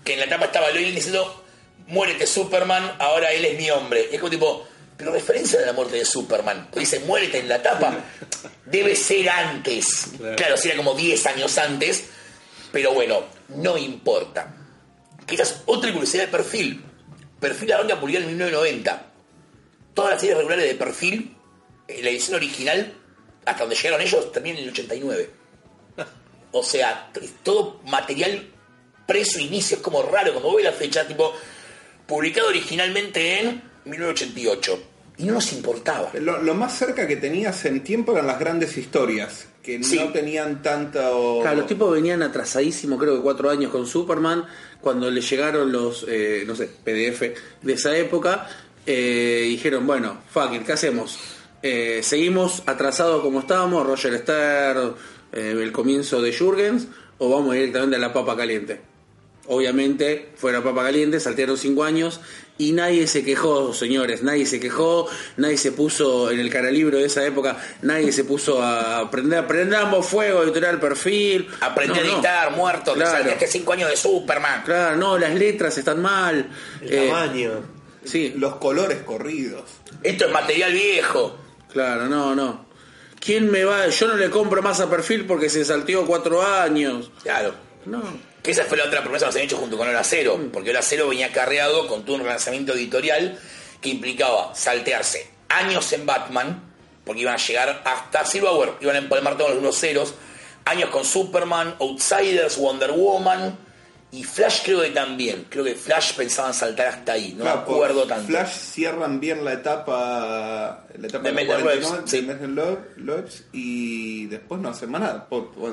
que 0.04 0.14
en 0.14 0.20
la 0.20 0.26
etapa 0.26 0.46
estaba 0.46 0.70
Lois 0.70 0.94
diciendo, 0.94 1.44
muérete 1.86 2.26
Superman, 2.26 2.96
ahora 2.98 3.32
él 3.32 3.44
es 3.44 3.58
mi 3.58 3.70
hombre. 3.70 4.08
Y 4.10 4.14
es 4.14 4.20
como 4.20 4.30
tipo, 4.30 4.66
pero 4.96 5.12
referencia 5.12 5.58
de 5.58 5.66
la 5.66 5.72
muerte 5.72 5.96
de 5.96 6.04
Superman. 6.04 6.68
Pues 6.70 6.90
dice, 6.90 7.04
muérete 7.04 7.38
en 7.38 7.48
la 7.48 7.62
tapa. 7.62 8.04
Debe 8.64 8.94
ser 8.94 9.28
antes. 9.28 10.08
Claro, 10.36 10.56
si 10.56 10.68
era 10.68 10.76
como 10.76 10.94
10 10.94 11.26
años 11.26 11.58
antes. 11.58 12.04
Pero 12.70 12.94
bueno, 12.94 13.24
no 13.48 13.76
importa. 13.76 14.54
Quizás 15.26 15.62
otra 15.66 15.92
curiosidad 15.92 16.24
de 16.24 16.28
perfil. 16.28 16.84
Perfil 17.38 17.68
la 17.68 17.78
banca 17.78 18.00
publicó 18.00 18.20
en 18.20 18.28
1990. 18.28 19.06
Todas 19.94 20.12
las 20.12 20.20
series 20.20 20.38
regulares 20.38 20.66
de 20.66 20.74
perfil, 20.74 21.36
eh, 21.86 22.00
la 22.02 22.10
edición 22.10 22.36
original, 22.36 22.94
hasta 23.44 23.62
donde 23.62 23.76
llegaron 23.76 24.00
ellos, 24.00 24.32
termina 24.32 24.58
en 24.58 24.64
el 24.64 24.70
89. 24.70 25.30
O 26.52 26.62
sea, 26.62 27.10
todo 27.42 27.80
material 27.84 28.50
preso 29.06 29.38
inicio 29.40 29.76
es 29.78 29.82
como 29.82 30.02
raro, 30.02 30.34
como 30.34 30.54
ve 30.56 30.62
la 30.62 30.72
fecha, 30.72 31.06
tipo, 31.06 31.32
publicado 32.06 32.48
originalmente 32.48 33.40
en 33.40 33.62
1988. 33.84 34.82
Y 35.18 35.24
no 35.24 35.34
nos 35.34 35.52
importaba. 35.52 36.10
Lo, 36.14 36.42
lo 36.42 36.54
más 36.54 36.76
cerca 36.76 37.06
que 37.06 37.16
tenías 37.16 37.64
en 37.66 37.84
tiempo 37.84 38.12
eran 38.12 38.26
las 38.26 38.38
grandes 38.40 38.76
historias, 38.78 39.46
que 39.62 39.82
Sí. 39.84 39.96
no 39.98 40.10
tenían 40.10 40.62
tanto... 40.62 41.38
Claro, 41.42 41.58
los 41.58 41.66
tipos 41.66 41.92
venían 41.92 42.22
atrasadísimos, 42.22 42.98
creo 42.98 43.16
que 43.16 43.22
cuatro 43.22 43.50
años 43.50 43.70
con 43.70 43.86
Superman, 43.86 44.44
cuando 44.80 45.10
le 45.10 45.20
llegaron 45.20 45.70
los, 45.70 46.04
eh, 46.08 46.44
no 46.46 46.56
sé, 46.56 46.66
PDF 46.82 47.34
de 47.62 47.72
esa 47.72 47.96
época, 47.96 48.48
eh, 48.86 49.44
dijeron, 49.48 49.86
bueno, 49.86 50.18
fuck 50.30 50.54
it, 50.54 50.64
¿qué 50.66 50.72
hacemos? 50.72 51.18
Eh, 51.62 52.00
¿Seguimos 52.02 52.62
atrasados 52.66 53.22
como 53.22 53.40
estábamos, 53.40 53.86
Roger 53.86 54.18
Stern, 54.18 54.94
eh, 55.32 55.54
el 55.56 55.70
comienzo 55.70 56.20
de 56.20 56.36
Jurgens, 56.36 56.88
o 57.18 57.28
vamos 57.28 57.54
directamente 57.54 57.96
a 57.96 58.00
la 58.00 58.12
papa 58.12 58.36
caliente? 58.36 58.80
Obviamente 59.48 60.30
fue 60.36 60.52
la 60.52 60.62
papa 60.62 60.84
caliente, 60.84 61.18
saltearon 61.18 61.56
cinco 61.58 61.82
años 61.84 62.20
y 62.58 62.72
nadie 62.72 63.08
se 63.08 63.24
quejó, 63.24 63.74
señores, 63.74 64.22
nadie 64.22 64.46
se 64.46 64.60
quejó, 64.60 65.08
nadie 65.36 65.56
se 65.58 65.72
puso 65.72 66.30
en 66.30 66.38
el 66.38 66.48
caralibro 66.48 66.98
de 66.98 67.06
esa 67.06 67.24
época, 67.26 67.56
nadie 67.82 68.12
se 68.12 68.22
puso 68.22 68.62
a 68.62 69.10
prender, 69.10 69.44
prendamos 69.48 70.06
fuego, 70.06 70.44
editorial 70.44 70.78
perfil. 70.78 71.48
Aprendí 71.60 71.94
No, 71.98 72.00
a 72.00 72.06
no. 72.06 72.14
dictar, 72.14 72.52
muerto, 72.52 72.94
Claro. 72.94 73.36
que 73.36 73.46
5 73.48 73.72
años 73.72 73.90
de 73.90 73.96
Superman. 73.96 74.62
Claro, 74.64 74.96
no, 74.96 75.18
las 75.18 75.34
letras 75.34 75.76
están 75.76 76.00
mal. 76.00 76.48
El 76.80 76.92
Eh, 76.92 77.08
tamaño. 77.08 77.50
sí, 78.04 78.34
Los 78.36 78.56
colores 78.56 78.98
corridos. 79.02 79.64
Esto 80.04 80.26
es 80.26 80.32
material 80.32 80.72
viejo. 80.72 81.36
claro, 81.72 82.06
no, 82.08 82.34
no. 82.36 82.66
¿Quién 83.18 83.50
me 83.50 83.64
va? 83.64 83.88
Yo 83.88 84.06
no 84.08 84.14
le 84.16 84.30
compro 84.30 84.62
más 84.62 84.78
a 84.80 84.88
perfil 84.90 85.26
porque 85.26 85.48
se 85.48 85.64
salteó 85.64 86.06
cuatro 86.06 86.42
años. 86.42 87.10
Claro. 87.24 87.54
No. 87.86 88.02
Que 88.42 88.50
esa 88.50 88.64
fue 88.64 88.76
la 88.76 88.84
otra 88.84 89.02
promesa 89.02 89.24
que 89.24 89.28
nos 89.28 89.34
habían 89.36 89.46
hecho 89.46 89.56
junto 89.56 89.78
con 89.78 89.88
Hora 89.88 90.02
Cero, 90.02 90.38
porque 90.52 90.70
Hora 90.70 90.82
Cero 90.82 91.08
venía 91.08 91.32
carreado 91.32 91.86
con 91.86 92.04
todo 92.04 92.16
un 92.16 92.22
relanzamiento 92.22 92.74
editorial 92.74 93.38
que 93.80 93.90
implicaba 93.90 94.54
saltearse 94.54 95.30
años 95.48 95.92
en 95.92 96.06
Batman, 96.06 96.62
porque 97.04 97.22
iban 97.22 97.34
a 97.34 97.38
llegar 97.38 97.82
hasta 97.84 98.24
Silverware, 98.24 98.74
iban 98.80 98.96
a 98.96 98.98
empalmar 98.98 99.36
todos 99.36 99.62
los 99.62 99.78
ceros, 99.78 100.14
años 100.64 100.90
con 100.90 101.04
Superman, 101.04 101.76
Outsiders, 101.80 102.56
Wonder 102.56 102.92
Woman 102.92 103.58
y 104.12 104.24
Flash 104.24 104.60
creo 104.64 104.82
que 104.82 104.90
también, 104.90 105.46
creo 105.48 105.64
que 105.64 105.74
Flash 105.74 106.12
pensaban 106.14 106.52
saltar 106.54 106.86
hasta 106.88 107.12
ahí, 107.14 107.32
no 107.36 107.44
Claro, 107.44 107.56
me 107.58 107.62
acuerdo 107.62 108.06
tanto. 108.06 108.26
Flash 108.28 108.50
cierran 108.52 109.18
bien 109.20 109.42
la 109.44 109.54
etapa, 109.54 110.84
la 110.98 111.06
etapa 111.08 111.24
De 111.24 111.32
los 111.32 111.42
Metal 111.42 111.62
49, 111.62 111.86
Webs, 111.96 112.10
de 112.10 112.18
sí. 112.20 112.26
Metal 112.26 112.54
Lo- 112.54 112.78
Loebs, 112.96 113.44
y 113.52 114.26
después 114.26 114.60
no 114.60 114.68
hacen 114.68 114.90
más 114.90 115.00
nada. 115.00 115.28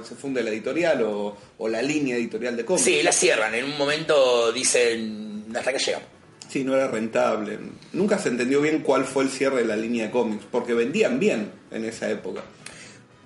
se 0.08 0.15
funde 0.15 0.41
la 0.41 0.49
editorial 0.52 1.02
o, 1.04 1.38
o 1.58 1.67
la 1.67 1.82
línea 1.82 2.15
editorial 2.15 2.56
de 2.56 2.63
cómics. 2.65 2.86
Sí, 2.86 3.04
la 3.04 3.12
cierran, 3.12 3.54
en 3.56 3.65
un 3.65 3.78
momento 3.78 4.52
dicen 4.52 5.45
hasta 5.56 5.73
que 5.73 5.80
llegamos. 5.80 6.08
Sí, 6.49 6.63
no 6.63 6.75
era 6.75 6.88
rentable. 6.88 7.60
Nunca 7.93 8.17
se 8.17 8.30
entendió 8.30 8.60
bien 8.62 8.80
cuál 8.82 9.06
fue 9.06 9.23
el 9.23 9.30
cierre 9.30 9.58
de 9.58 9.65
la 9.65 9.75
línea 9.75 10.06
de 10.06 10.12
cómics, 10.12 10.45
porque 10.49 10.73
vendían 10.73 11.19
bien 11.19 11.52
en 11.71 11.86
esa 11.86 12.10
época. 12.10 12.41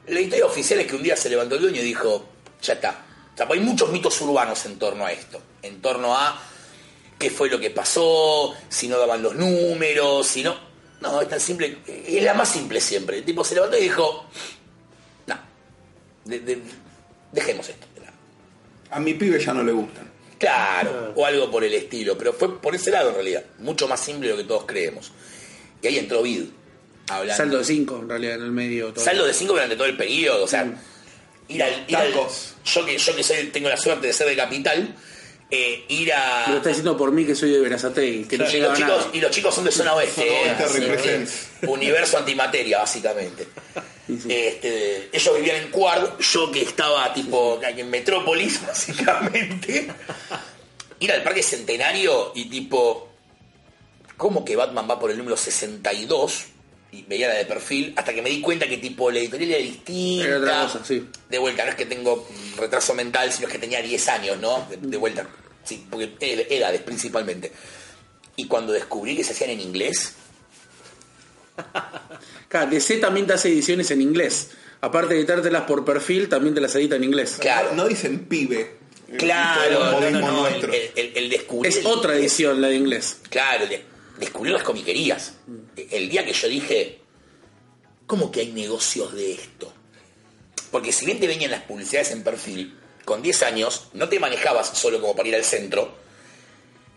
La 0.07 0.19
historia 0.19 0.45
oficial 0.45 0.79
es 0.81 0.87
que 0.87 0.95
un 0.97 1.03
día 1.03 1.15
se 1.15 1.29
levantó 1.29 1.55
el 1.55 1.61
dueño 1.61 1.79
y 1.79 1.85
dijo, 1.85 2.25
ya 2.61 2.73
está. 2.73 3.05
O 3.33 3.37
sea, 3.37 3.47
hay 3.49 3.59
muchos 3.59 3.89
mitos 3.91 4.19
urbanos 4.21 4.65
en 4.65 4.77
torno 4.77 5.05
a 5.05 5.11
esto. 5.11 5.41
En 5.61 5.81
torno 5.81 6.15
a 6.15 6.39
qué 7.17 7.29
fue 7.29 7.49
lo 7.49 7.59
que 7.59 7.69
pasó, 7.71 8.53
si 8.69 8.87
no 8.87 8.97
daban 8.97 9.21
los 9.23 9.35
números, 9.35 10.27
si 10.27 10.43
no... 10.43 10.55
No, 11.01 11.19
es 11.21 11.27
tan 11.27 11.39
simple. 11.39 11.79
Es 11.85 12.23
la 12.23 12.33
más 12.33 12.47
simple 12.49 12.79
siempre. 12.79 13.17
El 13.17 13.25
tipo 13.25 13.43
se 13.43 13.55
levantó 13.55 13.77
y 13.77 13.81
dijo, 13.81 14.25
no, 15.27 15.35
de- 16.25 16.39
de- 16.39 16.61
dejemos 17.31 17.67
esto. 17.67 17.87
A 18.91 18.99
mi 18.99 19.15
pibe 19.15 19.43
ya 19.43 19.53
no 19.53 19.63
le 19.63 19.71
gustan. 19.71 20.09
Claro, 20.37 21.13
o 21.15 21.25
algo 21.25 21.49
por 21.49 21.63
el 21.63 21.73
estilo. 21.73 22.15
Pero 22.17 22.31
fue 22.33 22.61
por 22.61 22.75
ese 22.75 22.91
lado 22.91 23.09
en 23.09 23.15
realidad. 23.15 23.43
Mucho 23.59 23.87
más 23.87 23.99
simple 23.99 24.27
de 24.29 24.33
lo 24.35 24.41
que 24.41 24.47
todos 24.47 24.65
creemos. 24.65 25.11
Y 25.81 25.87
ahí 25.87 25.97
entró 25.97 26.21
Vid. 26.21 26.43
Hablando. 27.09 27.35
Saldo 27.35 27.57
de 27.57 27.63
cinco, 27.65 27.97
en 27.99 28.07
realidad, 28.07 28.35
en 28.35 28.43
el 28.43 28.51
medio. 28.51 28.93
todo. 28.93 29.03
Saldo 29.03 29.25
de 29.25 29.33
5 29.33 29.51
durante 29.53 29.75
todo 29.75 29.87
el 29.87 29.97
periodo, 29.97 30.43
o 30.43 30.47
sea, 30.47 30.71
ir 31.47 31.63
al, 31.63 31.85
ir 31.87 31.95
al- 31.95 32.13
yo 32.65 32.85
que 32.85 32.97
yo 32.97 33.15
que 33.15 33.23
soy, 33.23 33.47
tengo 33.47 33.69
la 33.69 33.77
suerte 33.77 34.07
de 34.07 34.13
ser 34.13 34.27
de 34.27 34.35
capital, 34.35 34.95
eh, 35.51 35.85
ir 35.89 36.11
a 36.13 36.47
Lo 36.49 36.57
está 36.57 36.69
diciendo 36.69 36.97
por 36.97 37.11
mí 37.11 37.25
que 37.25 37.35
soy 37.35 37.51
de 37.51 37.59
que 38.27 38.37
no 38.37 38.49
y 38.49 38.59
los 38.59 38.73
chicos 38.73 38.97
nada. 38.97 39.09
y 39.13 39.19
los 39.21 39.31
chicos 39.31 39.53
son 39.53 39.65
de 39.65 39.71
zona 39.71 39.93
oeste, 39.93 40.27
eh, 40.27 40.55
represents. 40.55 41.47
universo 41.67 42.17
antimateria 42.17 42.79
básicamente. 42.79 43.47
Sí, 44.07 44.19
sí. 44.21 44.27
Este, 44.33 45.09
ellos 45.13 45.35
vivían 45.35 45.57
en 45.57 45.71
Cuard, 45.71 46.19
yo 46.19 46.51
que 46.51 46.61
estaba 46.63 47.13
tipo 47.13 47.59
en 47.63 47.89
Metrópolis 47.89 48.59
básicamente. 48.67 49.87
Ir 50.99 51.11
al 51.11 51.23
Parque 51.23 51.43
Centenario 51.43 52.31
y 52.35 52.45
tipo 52.49 53.09
¿cómo 54.17 54.43
que 54.45 54.55
Batman 54.55 54.87
va 54.89 54.99
por 54.99 55.11
el 55.11 55.17
número 55.17 55.37
62? 55.37 56.45
Y 56.93 57.01
veía 57.07 57.27
la 57.27 57.33
de 57.33 57.45
perfil, 57.45 57.91
hasta 57.95 58.13
que 58.13 58.21
me 58.21 58.29
di 58.29 58.39
cuenta 58.39 58.67
que 58.67 58.77
tipo 58.77 59.09
la 59.09 59.17
editorial 59.19 59.49
era 59.51 59.59
distinta. 59.59 60.27
Era 60.27 60.37
otra 60.37 60.61
cosa, 60.63 60.85
sí. 60.85 61.07
De 61.29 61.39
vuelta, 61.39 61.63
no 61.65 61.71
es 61.71 61.75
que 61.75 61.85
tengo 61.87 62.27
retraso 62.57 62.93
mental, 62.93 63.31
sino 63.31 63.47
es 63.47 63.51
que 63.53 63.59
tenía 63.59 63.81
10 63.81 64.07
años, 64.09 64.37
¿no? 64.39 64.67
De, 64.69 64.77
de 64.77 64.97
vuelta. 64.97 65.27
Sí, 65.63 65.85
porque 65.89 66.11
ed- 66.19 66.45
edades 66.51 66.81
principalmente. 66.81 67.51
Y 68.35 68.45
cuando 68.47 68.73
descubrí 68.73 69.15
que 69.15 69.23
se 69.23 69.31
hacían 69.33 69.49
en 69.49 69.61
inglés, 69.61 70.13
Claro, 72.47 72.69
DC 72.69 72.97
también 72.97 73.25
te 73.27 73.33
hace 73.33 73.49
ediciones 73.49 73.89
en 73.91 74.01
inglés. 74.01 74.51
Aparte 74.81 75.13
de 75.13 75.19
editártelas 75.21 75.63
por 75.63 75.85
perfil, 75.85 76.29
también 76.29 76.53
te 76.53 76.61
las 76.61 76.75
edita 76.75 76.95
en 76.95 77.03
inglés. 77.05 77.37
Claro. 77.39 77.73
No, 77.73 77.87
dicen 77.87 78.25
pibe. 78.25 78.75
claro, 79.17 79.99
el 79.99 80.13
no, 80.13 80.19
no, 80.21 80.31
no, 80.31 80.47
el, 80.47 80.63
el- 80.65 80.91
el- 80.95 81.11
el 81.17 81.29
descubrir. 81.29 81.71
Es 81.71 81.79
el 81.79 81.85
otra 81.87 82.13
inglés. 82.15 82.31
edición 82.33 82.61
la 82.61 82.67
de 82.67 82.75
inglés. 82.75 83.17
Claro, 83.29 83.65
de- 83.67 83.83
descubrir 84.17 84.53
las 84.53 84.63
comiquerías. 84.63 85.33
El 85.75 86.09
día 86.09 86.25
que 86.25 86.33
yo 86.33 86.47
dije, 86.47 87.01
¿cómo 88.05 88.31
que 88.31 88.41
hay 88.41 88.51
negocios 88.51 89.13
de 89.13 89.33
esto? 89.33 89.73
Porque 90.71 90.91
si 90.91 91.05
bien 91.05 91.19
te 91.19 91.27
venían 91.27 91.51
las 91.51 91.63
publicidades 91.63 92.11
en 92.11 92.23
perfil, 92.23 92.77
con 93.05 93.21
10 93.21 93.43
años 93.43 93.89
no 93.93 94.09
te 94.09 94.19
manejabas 94.19 94.77
solo 94.77 94.99
como 95.01 95.15
para 95.15 95.29
ir 95.29 95.35
al 95.35 95.43
centro 95.43 95.95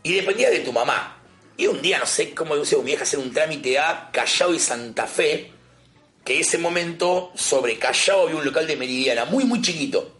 y 0.03 0.15
dependías 0.15 0.53
de 0.53 0.61
tu 0.61 0.73
mamá. 0.73 1.21
Y 1.57 1.67
un 1.67 1.81
día, 1.81 1.99
no 1.99 2.07
sé 2.07 2.35
cómo 2.35 2.57
decía 2.57 2.79
mi 2.79 2.85
vieja 2.85 3.03
hacer 3.03 3.19
un 3.19 3.33
trámite 3.33 3.79
a 3.79 4.11
Callao 4.13 4.55
y 4.55 4.59
Santa 4.59 5.07
Fe, 5.07 5.51
que 6.25 6.35
en 6.35 6.41
ese 6.43 6.59
momento 6.59 7.33
sobre 7.35 7.79
Callao 7.79 8.23
había 8.23 8.37
un 8.37 8.45
local 8.45 8.67
de 8.67 8.77
Meridiana, 8.77 9.25
muy, 9.25 9.45
muy 9.45 9.61
chiquito. 9.63 10.17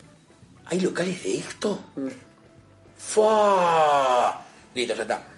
¿Hay 0.67 0.81
locales 0.81 1.23
de 1.23 1.37
esto? 1.37 1.85
¡Fua! 2.99 4.45
Listo, 4.75 4.95
ya 4.95 5.03
está. 5.03 5.36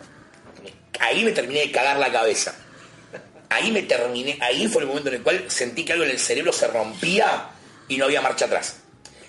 Ahí 1.00 1.24
me 1.24 1.32
terminé 1.32 1.61
de 1.61 1.70
cagar 1.72 1.98
la 1.98 2.11
cabeza. 2.12 2.54
Ahí 3.50 3.70
me 3.72 3.82
terminé, 3.82 4.37
ahí 4.40 4.68
fue 4.68 4.82
el 4.82 4.88
momento 4.88 5.08
en 5.08 5.16
el 5.16 5.22
cual 5.22 5.44
sentí 5.48 5.84
que 5.84 5.92
algo 5.94 6.04
en 6.04 6.11
el 6.11 6.18
cerebro 6.18 6.52
se 6.52 6.66
rompía 6.66 7.48
y 7.88 7.96
no 7.96 8.04
había 8.04 8.20
marcha 8.20 8.44
atrás. 8.44 8.76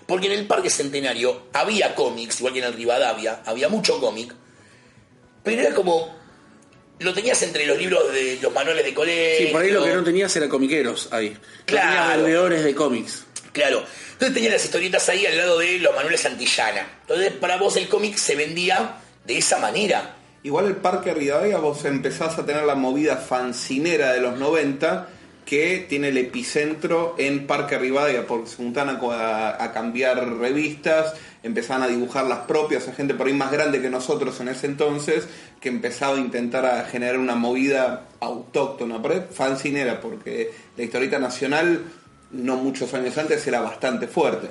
Porque 0.06 0.26
en 0.28 0.34
el 0.34 0.46
Parque 0.48 0.70
Centenario 0.70 1.48
había 1.54 1.96
cómics, 1.96 2.40
igual 2.40 2.54
que 2.54 2.60
en 2.60 2.66
el 2.66 2.74
Rivadavia, 2.74 3.42
había 3.46 3.70
mucho 3.70 4.00
cómic, 4.00 4.34
pero 5.44 5.62
era 5.62 5.74
como. 5.74 6.18
Lo 7.00 7.14
tenías 7.14 7.42
entre 7.44 7.66
los 7.66 7.78
libros 7.78 8.12
de 8.12 8.40
los 8.42 8.52
manuales 8.54 8.84
de 8.84 8.94
colegio. 8.94 9.48
Sí, 9.48 9.54
por 9.54 9.62
ahí 9.62 9.72
lo 9.72 9.82
que 9.86 9.94
no 9.94 10.04
tenías 10.04 10.36
era 10.36 10.50
comiqueros 10.50 11.08
ahí. 11.12 11.30
No 11.30 11.40
Claro. 11.66 11.88
tenías 11.94 12.18
vendedores 12.18 12.64
de 12.66 12.76
cómics. 12.76 13.24
Claro. 13.54 13.86
Entonces 14.12 14.34
tenías 14.34 14.52
las 14.54 14.66
historietas 14.66 15.08
ahí 15.08 15.26
al 15.26 15.38
lado 15.38 15.60
de 15.60 15.80
los 15.80 15.96
manuales 15.96 16.20
Santillana. 16.20 16.86
Entonces 17.02 17.32
para 17.40 17.56
vos 17.56 17.78
el 17.78 17.88
cómic 17.88 18.18
se 18.18 18.36
vendía 18.36 18.98
de 19.24 19.38
esa 19.38 19.60
manera. 19.60 20.18
Igual 20.42 20.68
el 20.68 20.76
Parque 20.78 21.14
Rivadavia 21.14 21.58
vos 21.58 21.84
empezás 21.84 22.38
a 22.40 22.46
tener 22.46 22.64
la 22.64 22.76
movida 22.76 23.18
fancinera 23.18 24.14
de 24.14 24.22
los 24.22 24.40
90 24.40 25.10
que 25.46 25.86
tiene 25.90 26.10
el 26.10 26.18
epicentro 26.18 27.16
en 27.18 27.46
Parque 27.48 27.78
Rivadavia 27.78 28.26
porque 28.26 28.50
se 28.50 28.58
juntan 28.58 28.88
a, 28.90 29.72
cambiar 29.74 30.38
revistas, 30.38 31.16
empezaban 31.44 31.84
a 31.84 31.88
dibujar 31.88 32.26
las 32.28 32.40
propias, 32.42 32.88
a 32.88 32.94
gente 32.94 33.16
por 33.16 33.28
ahí 33.28 33.34
más 33.34 33.52
grande 33.52 33.82
que 33.82 33.90
nosotros 33.90 34.40
en 34.40 34.50
ese 34.50 34.68
entonces, 34.68 35.28
que 35.60 35.70
empezaba 35.70 36.16
a 36.16 36.20
intentar 36.20 36.66
a 36.66 36.86
generar 36.86 37.18
una 37.18 37.36
movida 37.36 38.06
autóctona, 38.20 39.02
fancinera, 39.32 40.00
porque 40.00 40.52
la 40.78 40.84
historieta 40.84 41.20
nacional 41.20 41.84
no 42.32 42.58
muchos 42.58 42.94
años 42.94 43.18
antes 43.18 43.46
era 43.48 43.60
bastante 43.60 44.08
fuerte. 44.08 44.50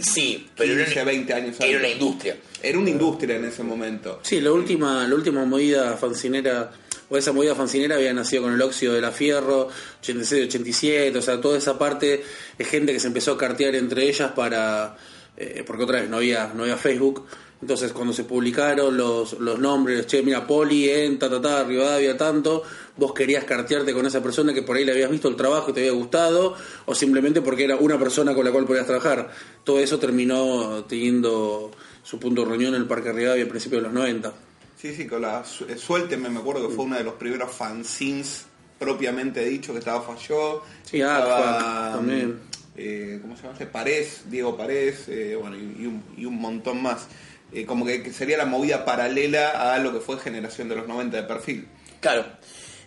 Sí, 0.00 0.48
pero 0.56 0.74
15, 0.74 0.92
era, 0.92 1.04
20 1.04 1.34
años 1.34 1.56
era 1.60 1.68
una 1.68 1.76
antes. 1.78 1.92
industria. 1.92 2.36
Era 2.62 2.78
una 2.78 2.90
industria 2.90 3.36
en 3.36 3.44
ese 3.44 3.62
momento. 3.62 4.20
Sí, 4.22 4.40
la 4.40 4.52
última, 4.52 5.06
la 5.06 5.14
última 5.14 5.44
movida 5.44 5.96
fancinera, 5.96 6.72
o 7.08 7.16
esa 7.16 7.32
movida 7.32 7.54
fancinera 7.54 7.96
había 7.96 8.12
nacido 8.12 8.42
con 8.42 8.52
el 8.54 8.62
óxido 8.62 8.94
de 8.94 9.00
la 9.00 9.12
fierro, 9.12 9.68
86, 10.00 10.46
87, 10.48 11.18
o 11.18 11.22
sea, 11.22 11.40
toda 11.40 11.58
esa 11.58 11.78
parte 11.78 12.24
de 12.58 12.64
gente 12.64 12.92
que 12.92 13.00
se 13.00 13.06
empezó 13.06 13.32
a 13.32 13.38
cartear 13.38 13.74
entre 13.74 14.08
ellas 14.08 14.32
para, 14.32 14.96
eh, 15.36 15.62
porque 15.66 15.84
otra 15.84 16.00
vez 16.00 16.10
no 16.10 16.16
había, 16.16 16.52
no 16.54 16.62
había 16.64 16.76
Facebook, 16.76 17.26
entonces 17.60 17.92
cuando 17.92 18.12
se 18.12 18.24
publicaron 18.24 18.96
los, 18.96 19.34
los 19.34 19.58
nombres, 19.58 20.06
che, 20.06 20.22
mira, 20.22 20.46
Poli, 20.46 20.90
en, 20.90 21.18
ta, 21.18 21.30
ta, 21.30 21.40
ta, 21.40 21.64
Rivadavia, 21.64 22.16
tanto, 22.16 22.62
vos 22.96 23.12
querías 23.12 23.44
cartearte 23.44 23.92
con 23.92 24.06
esa 24.06 24.22
persona 24.22 24.54
que 24.54 24.62
por 24.62 24.76
ahí 24.76 24.84
le 24.84 24.92
habías 24.92 25.10
visto 25.10 25.28
el 25.28 25.36
trabajo 25.36 25.70
y 25.70 25.72
te 25.74 25.80
había 25.80 25.92
gustado, 25.92 26.54
o 26.86 26.94
simplemente 26.94 27.40
porque 27.42 27.64
era 27.64 27.76
una 27.76 27.98
persona 27.98 28.34
con 28.34 28.44
la 28.44 28.52
cual 28.52 28.64
podías 28.66 28.86
trabajar. 28.86 29.30
Todo 29.64 29.80
eso 29.80 29.98
terminó 29.98 30.84
teniendo 30.84 31.70
su 32.02 32.18
punto 32.20 32.42
de 32.42 32.48
reunión 32.50 32.74
en 32.74 32.82
el 32.82 32.86
Parque 32.88 33.12
Rivadavia 33.12 33.44
a 33.44 33.48
principios 33.48 33.82
de 33.82 33.88
los 33.88 33.94
90. 33.94 34.32
Sí, 34.80 34.94
sí, 34.94 35.06
con 35.06 35.22
la 35.22 35.44
su- 35.44 35.64
eh, 35.64 35.76
Suélteme, 35.78 36.28
me 36.28 36.40
acuerdo 36.40 36.68
que 36.68 36.74
fue 36.74 36.84
uno 36.84 36.96
de 36.96 37.04
los 37.04 37.14
primeros 37.14 37.50
fanzines 37.52 38.44
propiamente 38.78 39.44
dicho 39.44 39.72
que 39.72 39.78
estaba 39.78 40.02
Falló. 40.02 40.62
Sí, 40.84 41.00
estaba, 41.00 41.88
Aquac 41.88 41.94
también. 41.96 42.38
eh, 42.76 43.18
¿Cómo 43.22 43.36
se 43.36 43.44
llama? 43.44 43.58
Parés, 43.72 44.22
Diego 44.30 44.56
Parés, 44.56 45.08
eh, 45.08 45.36
bueno, 45.40 45.56
y, 45.56 45.82
y 45.82 45.86
un, 45.86 46.02
y 46.18 46.24
un 46.26 46.36
montón 46.38 46.82
más. 46.82 47.06
Eh, 47.52 47.64
como 47.64 47.86
que, 47.86 48.02
que 48.02 48.12
sería 48.12 48.36
la 48.36 48.46
movida 48.46 48.84
paralela 48.84 49.72
a 49.74 49.78
lo 49.78 49.92
que 49.92 50.00
fue 50.00 50.18
Generación 50.18 50.68
de 50.68 50.76
los 50.76 50.86
90 50.88 51.16
de 51.16 51.22
perfil. 51.22 51.66
Claro. 52.00 52.26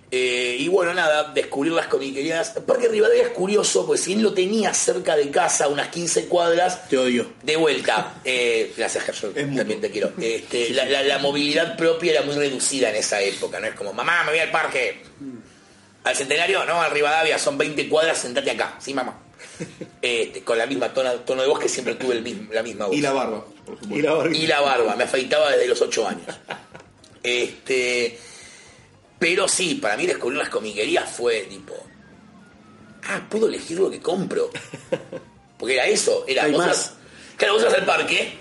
Eh, 0.09 0.55
y 0.59 0.69
bueno, 0.69 0.93
nada, 0.93 1.33
descubrir 1.33 1.73
las 1.73 1.87
comiquerías. 1.87 2.51
Parque 2.65 2.87
Rivadavia 2.87 3.23
es 3.23 3.29
curioso, 3.29 3.85
porque 3.85 4.01
si 4.01 4.13
él 4.13 4.21
lo 4.21 4.33
tenía 4.33 4.73
cerca 4.73 5.17
de 5.17 5.29
casa, 5.29 5.67
unas 5.67 5.89
15 5.89 6.27
cuadras, 6.27 6.87
Te 6.87 6.97
odio. 6.97 7.27
de 7.43 7.57
vuelta. 7.57 8.15
eh, 8.25 8.71
gracias, 8.77 9.03
Gerson, 9.03 9.33
también 9.33 9.81
te 9.81 9.91
quiero. 9.91 10.11
Este, 10.21 10.69
la, 10.69 10.85
la- 10.85 11.03
la 11.03 11.17
movilidad 11.19 11.75
propia 11.75 12.13
era 12.13 12.21
muy 12.21 12.35
reducida 12.35 12.89
en 12.89 12.95
esa 12.95 13.21
época, 13.21 13.59
¿no? 13.59 13.67
Es 13.67 13.75
como, 13.75 13.91
mamá, 13.91 14.23
me 14.23 14.31
voy 14.31 14.39
al 14.39 14.51
parque. 14.51 15.01
Al 16.05 16.15
centenario, 16.15 16.63
no, 16.63 16.81
al 16.81 16.91
Rivadavia, 16.91 17.37
son 17.37 17.57
20 17.57 17.89
cuadras, 17.89 18.17
sentate 18.17 18.51
acá. 18.51 18.77
Sí, 18.79 18.93
mamá. 18.93 19.19
Este, 20.01 20.41
con 20.41 20.57
la 20.57 20.65
misma 20.67 20.93
tono, 20.93 21.11
tono 21.15 21.41
de 21.41 21.47
voz 21.49 21.59
que 21.59 21.67
siempre 21.67 21.95
tuve 21.95 22.13
el 22.15 22.21
mismo, 22.21 22.53
la 22.53 22.63
misma 22.63 22.85
voz. 22.85 22.95
Y 22.95 23.01
la 23.01 23.11
barba, 23.11 23.43
por 23.65 23.77
supuesto. 23.77 23.95
Y 23.97 24.01
la 24.01 24.13
barba- 24.13 24.35
Y 24.37 24.47
la 24.47 24.61
barba, 24.61 24.95
me 24.95 25.03
afeitaba 25.03 25.51
desde 25.51 25.67
los 25.67 25.81
8 25.81 26.07
años. 26.07 26.21
Este. 27.23 28.17
Pero 29.19 29.47
sí, 29.47 29.75
para 29.75 29.97
mí 29.97 30.05
descubrir 30.05 30.37
las 30.37 30.49
comiquerías 30.49 31.09
fue 31.09 31.41
tipo. 31.49 31.73
Ah, 33.09 33.21
puedo 33.29 33.47
elegir 33.47 33.79
lo 33.79 33.89
que 33.89 33.99
compro. 34.01 34.49
Porque 35.57 35.73
era 35.75 35.87
eso, 35.87 36.23
era. 36.27 36.43
Hay 36.43 36.51
vos 36.51 36.65
más. 36.65 36.93
claro, 37.35 37.53
vos 37.53 37.63
ibas 37.63 37.73
al 37.73 37.85
parque, 37.85 38.33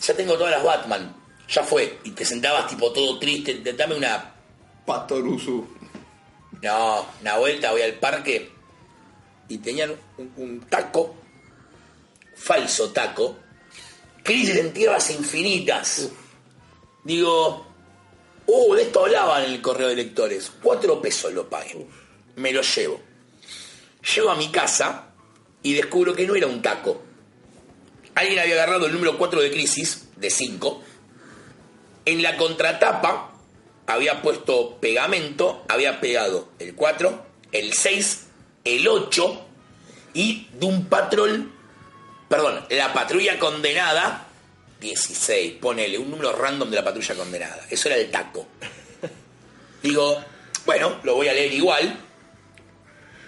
ya 0.00 0.14
tengo 0.14 0.34
todas 0.34 0.50
las 0.50 0.64
Batman, 0.64 1.14
ya 1.48 1.62
fue. 1.62 1.98
Y 2.04 2.10
te 2.10 2.24
sentabas 2.24 2.66
tipo 2.68 2.92
todo 2.92 3.18
triste, 3.18 3.54
te- 3.54 3.72
dame 3.74 3.96
una. 3.96 4.34
Patoruzu. 4.84 5.66
No, 6.62 7.06
una 7.20 7.36
vuelta, 7.38 7.70
voy 7.70 7.82
al 7.82 7.94
parque. 7.94 8.50
Y 9.48 9.58
tenían 9.58 9.94
un, 10.16 10.32
un 10.36 10.60
taco, 10.62 11.14
falso 12.34 12.90
taco, 12.90 13.36
crisis 14.22 14.56
en 14.56 14.72
tierras 14.72 15.10
infinitas. 15.10 16.08
Digo, 17.04 17.63
uh, 18.46 18.74
de 18.74 18.82
esto 18.82 19.04
hablaban 19.04 19.44
en 19.44 19.52
el 19.52 19.62
correo 19.62 19.88
de 19.88 19.96
lectores. 19.96 20.52
Cuatro 20.62 21.00
pesos 21.00 21.32
lo 21.32 21.48
pagué. 21.48 21.86
Me 22.36 22.52
lo 22.52 22.62
llevo. 22.62 23.00
Llego 24.14 24.30
a 24.30 24.36
mi 24.36 24.50
casa 24.50 25.06
y 25.62 25.74
descubro 25.74 26.14
que 26.14 26.26
no 26.26 26.34
era 26.34 26.46
un 26.46 26.62
taco. 26.62 27.02
Alguien 28.14 28.38
había 28.38 28.54
agarrado 28.54 28.86
el 28.86 28.92
número 28.92 29.18
4 29.18 29.40
de 29.40 29.50
Crisis, 29.50 30.08
de 30.16 30.30
5. 30.30 30.82
En 32.04 32.22
la 32.22 32.36
contratapa 32.36 33.32
había 33.86 34.22
puesto 34.22 34.78
pegamento, 34.80 35.64
había 35.68 36.00
pegado 36.00 36.48
el 36.58 36.74
4, 36.74 37.26
el 37.52 37.72
6, 37.72 38.26
el 38.64 38.88
8 38.88 39.46
y 40.14 40.48
de 40.52 40.66
un 40.66 40.86
patrol, 40.86 41.50
perdón, 42.28 42.64
la 42.70 42.92
patrulla 42.92 43.38
condenada, 43.38 44.23
16, 44.84 45.54
ponele, 45.54 45.98
un 45.98 46.10
número 46.10 46.32
random 46.32 46.70
de 46.70 46.76
la 46.76 46.84
patrulla 46.84 47.14
condenada. 47.14 47.66
Eso 47.70 47.88
era 47.88 47.96
el 47.96 48.10
taco. 48.10 48.46
Digo, 49.82 50.22
bueno, 50.66 51.00
lo 51.02 51.14
voy 51.16 51.28
a 51.28 51.32
leer 51.32 51.52
igual. 51.52 51.98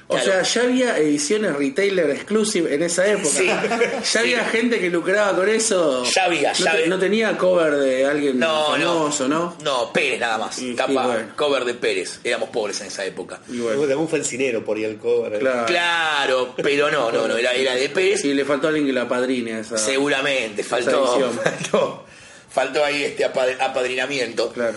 O 0.08 0.14
Claro. 0.14 0.30
sea, 0.30 0.42
ya 0.42 0.62
había 0.62 0.98
ediciones 0.98 1.56
retailer 1.56 2.08
exclusive 2.10 2.72
en 2.72 2.82
esa 2.84 3.04
época. 3.08 3.28
Sí. 3.28 3.48
Ya 4.12 4.20
había 4.20 4.44
gente 4.44 4.78
que 4.78 4.88
lucraba 4.88 5.34
con 5.34 5.48
eso. 5.48 6.04
Ya 6.04 6.26
había, 6.26 6.52
no, 6.52 6.58
ya 6.58 6.64
te- 6.64 6.70
había. 6.76 6.86
no 6.86 6.98
tenía 7.00 7.36
cover 7.36 7.74
de 7.74 8.06
alguien 8.06 8.38
No, 8.38 8.66
famoso, 8.66 9.26
no. 9.26 9.38
¿no? 9.38 9.56
No, 9.64 9.92
Pérez 9.92 10.20
nada 10.20 10.38
más. 10.38 10.56
Y- 10.60 10.70
y 10.70 10.74
bueno. 10.94 11.32
cover 11.34 11.64
de 11.64 11.74
Pérez. 11.74 12.20
Éramos 12.22 12.50
pobres 12.50 12.80
en 12.82 12.86
esa 12.86 13.04
época. 13.04 13.40
Y 13.48 13.58
bueno, 13.58 13.84
De 13.84 13.92
algún 13.94 14.08
fancinero 14.08 14.64
por 14.64 14.76
ahí 14.76 14.84
el 14.84 14.96
cover. 14.98 15.34
¿eh? 15.34 15.38
claro. 15.40 15.66
Claro, 15.66 16.54
pero 16.62 16.88
no, 16.88 17.10
no, 17.10 17.26
no, 17.26 17.36
era, 17.36 17.52
era 17.54 17.74
de 17.74 17.88
Pérez. 17.88 18.20
Sí, 18.20 18.32
le 18.32 18.44
faltó 18.44 18.68
a 18.68 18.70
alguien 18.70 18.86
que 18.86 18.92
la 18.92 19.08
padrine 19.08 19.54
a 19.54 19.58
esa. 19.58 19.76
Seguramente, 19.76 20.62
faltó, 20.62 21.32
faltó, 21.42 22.04
faltó 22.48 22.84
ahí 22.84 23.02
este 23.02 23.24
apa- 23.24 23.44
apadrinamiento. 23.58 24.52
Claro. 24.52 24.76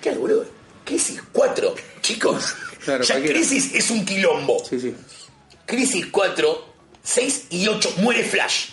¿Qué 0.00 0.12
boludo? 0.12 0.46
Crisis 0.86 1.20
4, 1.30 1.74
chicos. 2.00 2.54
Claro, 2.90 3.04
ya 3.04 3.14
cualquiera. 3.14 3.38
Crisis 3.38 3.74
es 3.74 3.90
un 3.90 4.04
quilombo. 4.04 4.62
Sí, 4.68 4.80
sí. 4.80 4.94
Crisis 5.64 6.06
4, 6.10 6.64
6 7.02 7.46
y 7.50 7.68
8, 7.68 7.94
muere 7.98 8.24
Flash. 8.24 8.70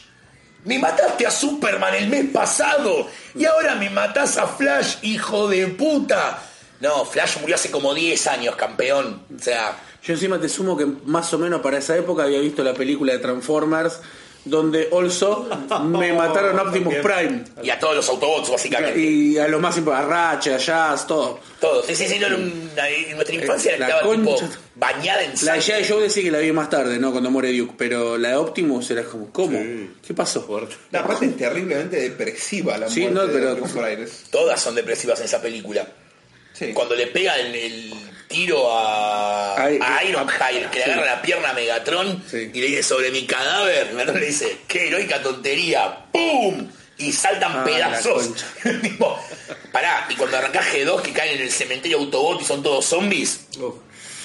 Me 0.65 0.79
mataste 0.79 1.25
a 1.27 1.31
Superman 1.31 1.93
el 1.93 2.07
mes 2.07 2.25
pasado 2.33 3.07
y 3.35 3.45
ahora 3.45 3.75
me 3.75 3.89
matás 3.89 4.37
a 4.37 4.47
Flash, 4.47 4.95
hijo 5.03 5.47
de 5.47 5.67
puta. 5.67 6.43
No, 6.81 7.05
Flash 7.05 7.37
murió 7.39 7.55
hace 7.55 7.71
como 7.71 7.93
10 7.93 8.27
años, 8.27 8.55
campeón. 8.55 9.23
O 9.35 9.41
sea, 9.41 9.77
Yo 10.03 10.13
encima 10.13 10.41
te 10.41 10.49
sumo 10.49 10.75
que 10.75 10.85
más 10.85 11.31
o 11.33 11.37
menos 11.37 11.61
para 11.61 11.77
esa 11.77 11.95
época 11.95 12.23
había 12.23 12.39
visto 12.39 12.63
la 12.63 12.73
película 12.73 13.13
de 13.13 13.19
Transformers 13.19 13.99
donde 14.49 14.89
also 14.91 15.47
me 15.85 16.13
mataron 16.13 16.57
a 16.59 16.63
Optimus 16.63 16.95
Prime. 16.95 17.43
y 17.63 17.69
a 17.69 17.79
todos 17.79 17.95
los 17.95 18.09
Autobots, 18.09 18.49
básicamente. 18.51 18.99
Y 18.99 19.37
a 19.37 19.47
lo 19.47 19.59
más 19.59 19.77
importante, 19.77 20.13
a 20.13 20.33
Ratchet, 20.33 20.53
a 20.53 20.57
Jazz, 20.57 21.07
todo. 21.07 21.39
Todos. 21.59 21.85
Sí, 21.85 21.95
sí, 21.95 22.07
sí, 22.07 22.19
no, 22.19 22.27
un- 22.27 22.69
en 22.77 23.15
nuestra 23.15 23.35
infancia 23.35 23.77
La 23.77 23.87
estaba 23.89 24.11
tipo 24.13 24.35
concha. 24.37 24.49
bañada 24.75 25.23
en 25.23 25.31
La 25.43 25.53
de 25.53 25.61
sangre. 25.61 25.83
G.I. 25.83 25.89
Joe 25.91 26.03
decía 26.03 26.23
que 26.23 26.31
la 26.31 26.39
vi 26.39 26.51
más 26.51 26.69
tarde, 26.69 26.99
¿no? 26.99 27.11
Cuando 27.11 27.29
muere 27.31 27.51
Duke. 27.57 27.73
Pero 27.77 28.17
la 28.17 28.29
de 28.29 28.35
Optimus 28.35 28.89
era 28.91 29.03
como, 29.03 29.31
¿cómo? 29.31 29.59
Sí. 29.59 29.89
¿Qué 30.07 30.13
pasó? 30.13 30.41
Fuerte. 30.43 30.75
La 30.91 31.05
parte 31.05 31.25
es 31.25 31.37
terriblemente 31.37 31.97
depresiva 31.99 32.77
la 32.77 32.89
Sí, 32.89 33.01
muerte 33.01 33.15
no, 33.19 33.27
de 33.27 33.33
pero- 33.33 33.51
Optimus 33.53 33.71
Prime. 33.71 34.07
Todas 34.31 34.61
son 34.61 34.75
depresivas 34.75 35.19
en 35.19 35.25
esa 35.25 35.41
película. 35.41 35.87
Sí. 36.53 36.71
Cuando 36.73 36.95
le 36.95 37.07
pegan 37.07 37.39
el 37.53 37.93
tiro 38.27 38.71
a, 38.71 39.55
Ay, 39.61 39.79
a 39.81 40.03
eh, 40.03 40.09
Ironhide, 40.09 40.69
que 40.71 40.79
le 40.79 40.85
agarra 40.85 41.05
la 41.15 41.21
pierna 41.21 41.49
a 41.49 41.53
Megatron 41.53 42.23
y 42.31 42.59
le 42.61 42.67
dice 42.67 42.83
sobre 42.83 43.11
mi 43.11 43.25
cadáver, 43.25 43.91
Megatron 43.93 44.19
le 44.19 44.27
dice, 44.27 44.57
qué 44.67 44.87
heroica 44.87 45.21
tontería, 45.21 46.05
¡pum! 46.11 46.67
Y 46.99 47.11
saltan 47.11 47.51
Ah, 47.57 47.63
pedazos. 47.63 48.31
Tipo, 48.81 49.19
pará, 49.71 50.07
y 50.09 50.15
cuando 50.15 50.37
arrancás 50.37 50.65
G2 50.73 51.01
que 51.03 51.13
caen 51.13 51.35
en 51.35 51.43
el 51.43 51.51
cementerio 51.51 51.99
Autobot 51.99 52.41
y 52.41 52.45
son 52.45 52.63
todos 52.63 52.85
zombies, 52.85 53.41
Uf. 53.59 53.75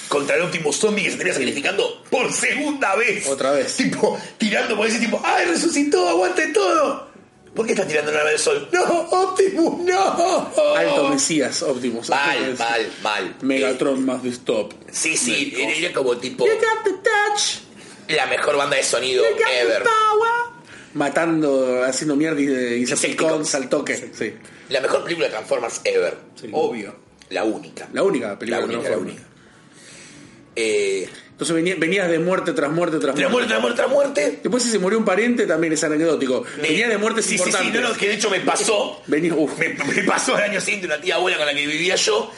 contra 0.09 0.37
el 0.37 0.43
último 0.43 0.73
zombie 0.73 1.03
que 1.05 1.11
se 1.11 1.13
estaría 1.17 1.35
sacrificando 1.35 2.03
por 2.11 2.33
segunda 2.33 2.97
vez. 2.97 3.27
Otra 3.29 3.51
vez. 3.53 3.77
Tipo, 3.77 4.19
tirando 4.39 4.75
por 4.77 4.87
ese 4.87 4.99
tipo, 5.01 5.21
¡ay, 5.23 5.45
resucitó! 5.47 6.09
¡Aguante 6.09 6.47
todo! 6.49 7.12
¿Por 7.55 7.67
qué 7.67 7.73
estás 7.73 7.87
tirando 7.87 8.11
una 8.11 8.25
del 8.25 8.39
sol? 8.39 8.67
¡No, 8.73 8.83
Optimus, 8.83 9.81
no! 9.85 10.51
Alto 10.77 11.09
Mesías 11.11 11.63
Optimus. 11.63 12.09
Mal, 12.09 12.57
mal, 12.59 12.93
mal. 13.03 13.37
Megatron 13.43 14.05
más 14.07 14.23
de 14.23 14.31
stop. 14.31 14.73
Sí, 14.91 15.17
sí, 15.17 15.53
era, 15.57 15.93
como 15.93 16.17
tipo 16.17 16.47
You 16.47 16.53
got 16.55 16.85
the 16.85 16.91
touch. 16.93 17.61
la 18.09 18.27
mejor 18.27 18.57
banda 18.57 18.77
de 18.77 18.83
sonido 18.83 19.23
You 19.25 19.37
got 19.37 19.47
the 19.47 19.61
ever. 19.61 19.83
power. 19.83 20.63
Matando, 20.95 21.85
haciendo 21.85 22.17
mierda 22.17 22.41
y 22.41 22.47
de 22.47 22.79
Insecticons 22.79 23.39
Insecticons. 23.41 23.55
al 23.55 23.69
toque. 23.69 24.11
Sí. 24.13 24.35
La 24.71 24.81
mejor 24.81 25.03
película 25.05 25.27
de 25.27 25.33
Transformers 25.33 25.81
ever. 25.85 26.17
Obvio. 26.53 26.95
La 27.31 27.45
única. 27.45 27.89
La 27.93 28.03
única 28.03 28.39
película 28.39 28.61
La 28.63 28.67
de 28.67 28.75
única, 28.77 28.91
la 28.91 28.99
única. 28.99 29.23
Eh, 30.57 31.09
Entonces 31.43 31.57
venía- 31.57 31.75
venías 31.77 32.09
de 32.09 32.19
muerte 32.21 32.53
tras 32.53 32.71
muerte 32.71 32.99
tras 32.99 33.15
tras 33.17 33.31
muerte. 33.31 33.49
muerte, 33.49 33.77
tras 33.77 33.91
muerte, 33.91 34.13
tras 34.23 34.25
muerte. 34.27 34.39
Después 34.45 34.63
si 34.63 34.71
se 34.71 34.79
murió 34.79 34.99
un 34.99 35.05
pariente 35.05 35.45
también 35.47 35.73
es 35.73 35.83
anecdótico. 35.83 36.45
Venía 36.63 36.89
de 36.89 36.99
muertes 36.99 37.25
sí, 37.25 37.33
sí, 37.33 37.39
sí, 37.39 37.49
importantes. 37.51 37.81
no, 37.83 37.89
no, 37.89 37.95
que 37.97 38.09
de 38.09 38.15
hecho 38.15 38.31
me 38.31 38.41
pasó. 38.41 39.03
Venía, 39.09 39.35
uf. 39.35 39.59
Me, 39.59 39.71
me 39.71 40.03
pasó 40.05 40.37
el 40.39 40.45
año 40.45 40.61
siguiente 40.61 40.87
una 40.87 41.01
tía 41.01 41.17
abuela 41.17 41.37
con 41.39 41.47
la 41.47 41.55
que 41.55 41.67
vivía 41.67 41.97
yo. 41.97 42.31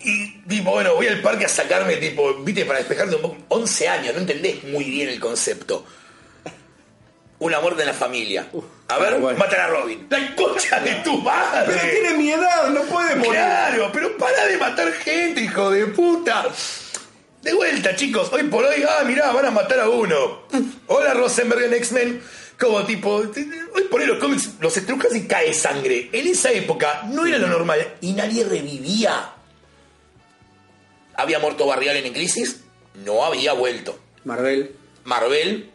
Y 0.00 0.38
tipo, 0.48 0.70
bueno, 0.70 0.94
voy 0.94 1.06
al 1.06 1.20
parque 1.22 1.44
a 1.44 1.48
sacarme, 1.48 1.96
tipo, 1.96 2.32
viste, 2.42 2.64
para 2.64 2.78
despejarte 2.78 3.16
un 3.16 3.22
poco. 3.22 3.36
11 3.48 3.88
años, 3.88 4.14
no 4.14 4.20
entendés 4.20 4.64
muy 4.64 4.84
bien 4.84 5.08
el 5.10 5.20
concepto. 5.20 5.84
Una 7.40 7.60
muerte 7.60 7.82
en 7.82 7.88
la 7.88 7.94
familia. 7.94 8.46
A 8.88 8.98
ver, 8.98 9.18
bueno. 9.18 9.38
matan 9.38 9.60
a 9.60 9.66
Robin. 9.66 10.06
La 10.08 10.34
concha 10.34 10.80
de 10.80 10.92
tu 11.04 11.18
madre. 11.18 11.74
Pero 11.74 11.90
tiene 11.92 12.16
mi 12.16 12.30
edad, 12.30 12.68
no 12.70 12.80
puede 12.82 13.16
morir. 13.16 13.32
Claro, 13.32 13.90
pero 13.92 14.16
para 14.16 14.46
de 14.46 14.56
matar 14.56 14.92
gente, 14.92 15.42
hijo 15.42 15.70
de 15.70 15.86
puta. 15.86 16.46
De 17.44 17.52
vuelta, 17.52 17.94
chicos. 17.94 18.32
Hoy 18.32 18.44
por 18.44 18.64
hoy, 18.64 18.82
ah, 18.88 19.04
mirá, 19.04 19.30
van 19.30 19.44
a 19.44 19.50
matar 19.50 19.78
a 19.80 19.90
uno. 19.90 20.44
Hola, 20.86 21.12
Rosenberg 21.12 21.64
en 21.64 21.74
X-Men. 21.74 22.22
Como 22.58 22.84
tipo, 22.86 23.16
hoy 23.16 23.82
por 23.90 24.00
hoy 24.00 24.06
los 24.06 24.18
cómics 24.18 24.52
los 24.60 24.74
estrujas 24.74 25.14
y 25.14 25.26
cae 25.26 25.52
sangre. 25.52 26.08
En 26.10 26.26
esa 26.26 26.50
época 26.52 27.02
no 27.10 27.26
era 27.26 27.36
lo 27.36 27.48
normal 27.48 27.96
y 28.00 28.12
nadie 28.12 28.44
revivía. 28.44 29.30
¿Había 31.16 31.38
muerto 31.38 31.66
Barrial 31.66 31.98
en 31.98 32.14
Crisis? 32.14 32.62
No 33.04 33.24
había 33.24 33.52
vuelto. 33.52 33.98
Marvel. 34.24 34.74
Marvel, 35.04 35.70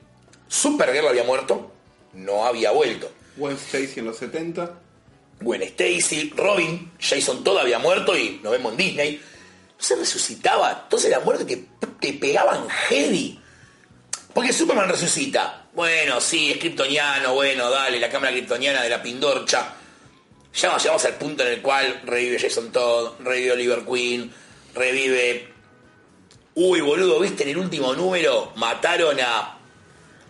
Supergirl 0.48 1.08
había 1.08 1.24
muerto, 1.24 1.72
no 2.14 2.48
había 2.48 2.72
vuelto. 2.72 3.12
Gwen 3.38 3.58
Stacy 3.58 4.00
en 4.00 4.06
los 4.06 4.18
70. 4.18 4.74
Gwen 5.42 5.62
Stacy, 5.62 6.34
Robin, 6.36 6.92
Jason 7.00 7.44
todo 7.44 7.60
había 7.60 7.78
muerto 7.78 8.18
y 8.18 8.40
nos 8.42 8.54
vemos 8.54 8.72
en 8.72 8.78
Disney. 8.78 9.22
No 9.80 9.84
se 9.84 9.96
resucitaba. 9.96 10.82
Entonces 10.84 11.10
la 11.10 11.22
muerte 11.22 11.46
te, 11.46 11.68
te 12.00 12.14
pegaban 12.14 12.70
heavy. 12.70 13.40
Porque 14.34 14.54
Superman 14.54 14.90
resucita. 14.90 15.68
Bueno, 15.74 16.20
sí, 16.20 16.52
es 16.52 16.58
kryptoniano, 16.58 17.34
bueno, 17.34 17.70
dale, 17.70 18.00
la 18.00 18.10
cámara 18.10 18.32
kryptoniana 18.32 18.84
de 18.84 18.90
la 18.90 19.02
Pindorcha. 19.02 19.74
Ya 20.54 20.72
nos 20.72 20.82
llegamos 20.82 21.06
al 21.06 21.16
punto 21.16 21.44
en 21.44 21.54
el 21.54 21.62
cual 21.62 22.02
revive 22.06 22.40
Jason 22.40 22.72
Todd, 22.72 23.14
revive 23.22 23.54
Oliver 23.54 23.86
Queen, 23.86 24.32
revive... 24.74 25.54
Uy, 26.56 26.82
boludo, 26.82 27.20
¿viste 27.20 27.44
en 27.44 27.50
el 27.50 27.58
último 27.58 27.94
número? 27.94 28.52
Mataron 28.56 29.18
a 29.22 29.58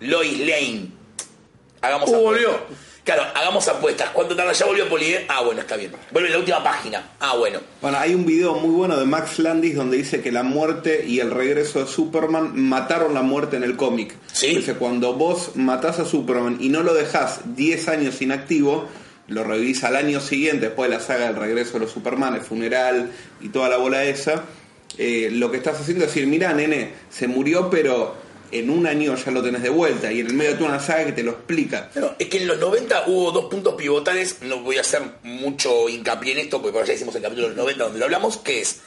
Lois 0.02 0.40
Lane. 0.40 0.92
Hagamos 1.82 2.10
Uh, 2.10 2.16
volvió. 2.16 2.66
Claro, 3.10 3.24
hagamos 3.34 3.68
apuestas. 3.68 4.12
¿Cuánto 4.12 4.36
tarda? 4.36 4.54
¿Ya 4.54 4.68
volvió 4.68 4.88
Polié? 4.88 5.26
Ah, 5.28 5.42
bueno, 5.42 5.62
está 5.62 5.76
bien. 5.76 5.92
Vuelve 6.12 6.30
la 6.30 6.38
última 6.38 6.64
página. 6.64 7.10
Ah, 7.20 7.36
bueno. 7.36 7.60
Bueno, 7.82 7.98
hay 7.98 8.14
un 8.14 8.24
video 8.24 8.54
muy 8.54 8.70
bueno 8.70 9.00
de 9.00 9.06
Max 9.08 9.40
Landis 9.40 9.76
donde 9.76 9.98
dice 9.98 10.22
que 10.22 10.32
la 10.32 10.44
muerte 10.44 11.06
y 11.08 11.20
el 11.20 11.32
regreso 11.32 11.80
de 11.80 11.88
Superman 11.88 12.52
mataron 12.56 13.16
la 13.16 13.24
muerte 13.24 13.58
en 13.58 13.64
el 13.64 13.76
cómic. 13.78 14.14
Sí. 14.32 14.58
Dice, 14.58 14.76
cuando 14.76 15.16
vos 15.16 15.56
matás 15.56 15.98
a 15.98 16.06
Superman 16.06 16.58
y 16.60 16.70
no 16.70 16.84
lo 16.84 16.94
dejás 16.94 17.56
10 17.56 17.88
años 17.88 18.22
inactivo, 18.22 18.88
lo 19.28 19.44
revivís 19.44 19.84
al 19.84 19.96
año 19.96 20.20
siguiente, 20.20 20.68
después 20.68 20.88
de 20.88 20.98
la 20.98 21.02
saga 21.02 21.26
del 21.26 21.36
regreso 21.36 21.74
de 21.74 21.80
los 21.80 21.92
Superman, 21.92 22.36
el 22.36 22.42
funeral 22.42 23.10
y 23.42 23.50
toda 23.50 23.70
la 23.70 23.78
bola 23.78 24.04
esa, 24.04 24.44
eh, 25.00 25.30
lo 25.32 25.50
que 25.50 25.58
estás 25.58 25.82
haciendo 25.82 26.06
es 26.06 26.14
decir, 26.14 26.28
mira, 26.28 26.54
nene, 26.54 26.92
se 27.10 27.28
murió, 27.28 27.72
pero 27.72 28.29
en 28.52 28.70
un 28.70 28.88
año 28.88 29.16
ya 29.16 29.32
lo 29.32 29.42
tenés 29.42 29.62
de 29.62 29.70
vuelta. 29.70 30.12
Y 30.12 30.20
en 30.20 30.28
el 30.28 30.34
medio 30.34 30.56
de 30.56 30.64
una 30.64 30.80
saga 30.80 31.06
que 31.06 31.12
te 31.14 31.24
lo 31.24 31.32
explica. 31.32 31.90
Claro, 31.90 32.16
es 32.18 32.28
que 32.28 32.38
en 32.38 32.48
los 32.48 32.60
90 32.60 33.06
hubo 33.08 33.32
dos 33.32 33.46
puntos 33.46 33.76
pivotales. 33.76 34.42
No 34.42 34.60
voy 34.60 34.78
a 34.78 34.82
hacer 34.82 35.02
mucho 35.24 35.90
hincapié 35.90 36.34
en 36.34 36.40
esto, 36.40 36.62
porque 36.62 36.74
por 36.74 36.84
allá 36.84 36.94
hicimos 36.94 37.16
el 37.16 37.22
capítulo 37.22 37.50
de 37.50 37.56
los 37.56 37.64
90 37.64 37.84
donde 37.84 38.00
lo 38.00 38.06
hablamos, 38.06 38.38
que 38.38 38.62
es... 38.62 38.82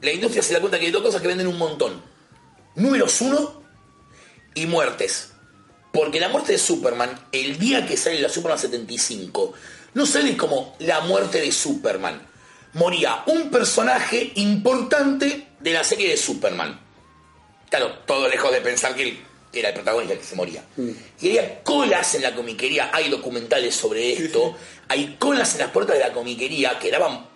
La 0.00 0.12
industria 0.12 0.42
se 0.42 0.54
da 0.54 0.60
cuenta 0.60 0.78
que 0.78 0.86
hay 0.86 0.92
dos 0.92 1.02
cosas 1.02 1.22
que 1.22 1.28
venden 1.28 1.46
un 1.46 1.56
montón. 1.56 2.02
Números 2.74 3.20
uno 3.20 3.62
y 4.54 4.66
muertes. 4.66 5.30
Porque 5.92 6.20
la 6.20 6.28
muerte 6.28 6.52
de 6.52 6.58
Superman, 6.58 7.28
el 7.30 7.58
día 7.58 7.86
que 7.86 7.96
sale 7.96 8.20
la 8.20 8.28
Superman 8.28 8.58
75, 8.58 9.54
no 9.94 10.06
sale 10.06 10.36
como 10.36 10.76
la 10.80 11.00
muerte 11.02 11.40
de 11.40 11.52
Superman. 11.52 12.20
Moría 12.74 13.22
un 13.26 13.48
personaje 13.50 14.32
importante 14.34 15.46
de 15.60 15.72
la 15.72 15.84
serie 15.84 16.10
de 16.10 16.16
Superman. 16.16 16.83
Claro, 17.76 17.92
todo 18.06 18.28
lejos 18.28 18.52
de 18.52 18.60
pensar 18.60 18.94
que 18.94 19.02
él 19.02 19.18
era 19.52 19.70
el 19.70 19.74
protagonista 19.74 20.14
el 20.14 20.20
que 20.20 20.24
se 20.26 20.36
moría. 20.36 20.62
Y 21.20 21.28
había 21.28 21.60
colas 21.64 22.14
en 22.14 22.22
la 22.22 22.32
comiquería, 22.34 22.90
hay 22.92 23.08
documentales 23.08 23.74
sobre 23.74 24.12
esto, 24.12 24.56
hay 24.88 25.16
colas 25.18 25.54
en 25.54 25.60
las 25.62 25.70
puertas 25.70 25.96
de 25.98 26.04
la 26.04 26.12
comiquería 26.12 26.78
que 26.78 26.90
daban 26.92 27.26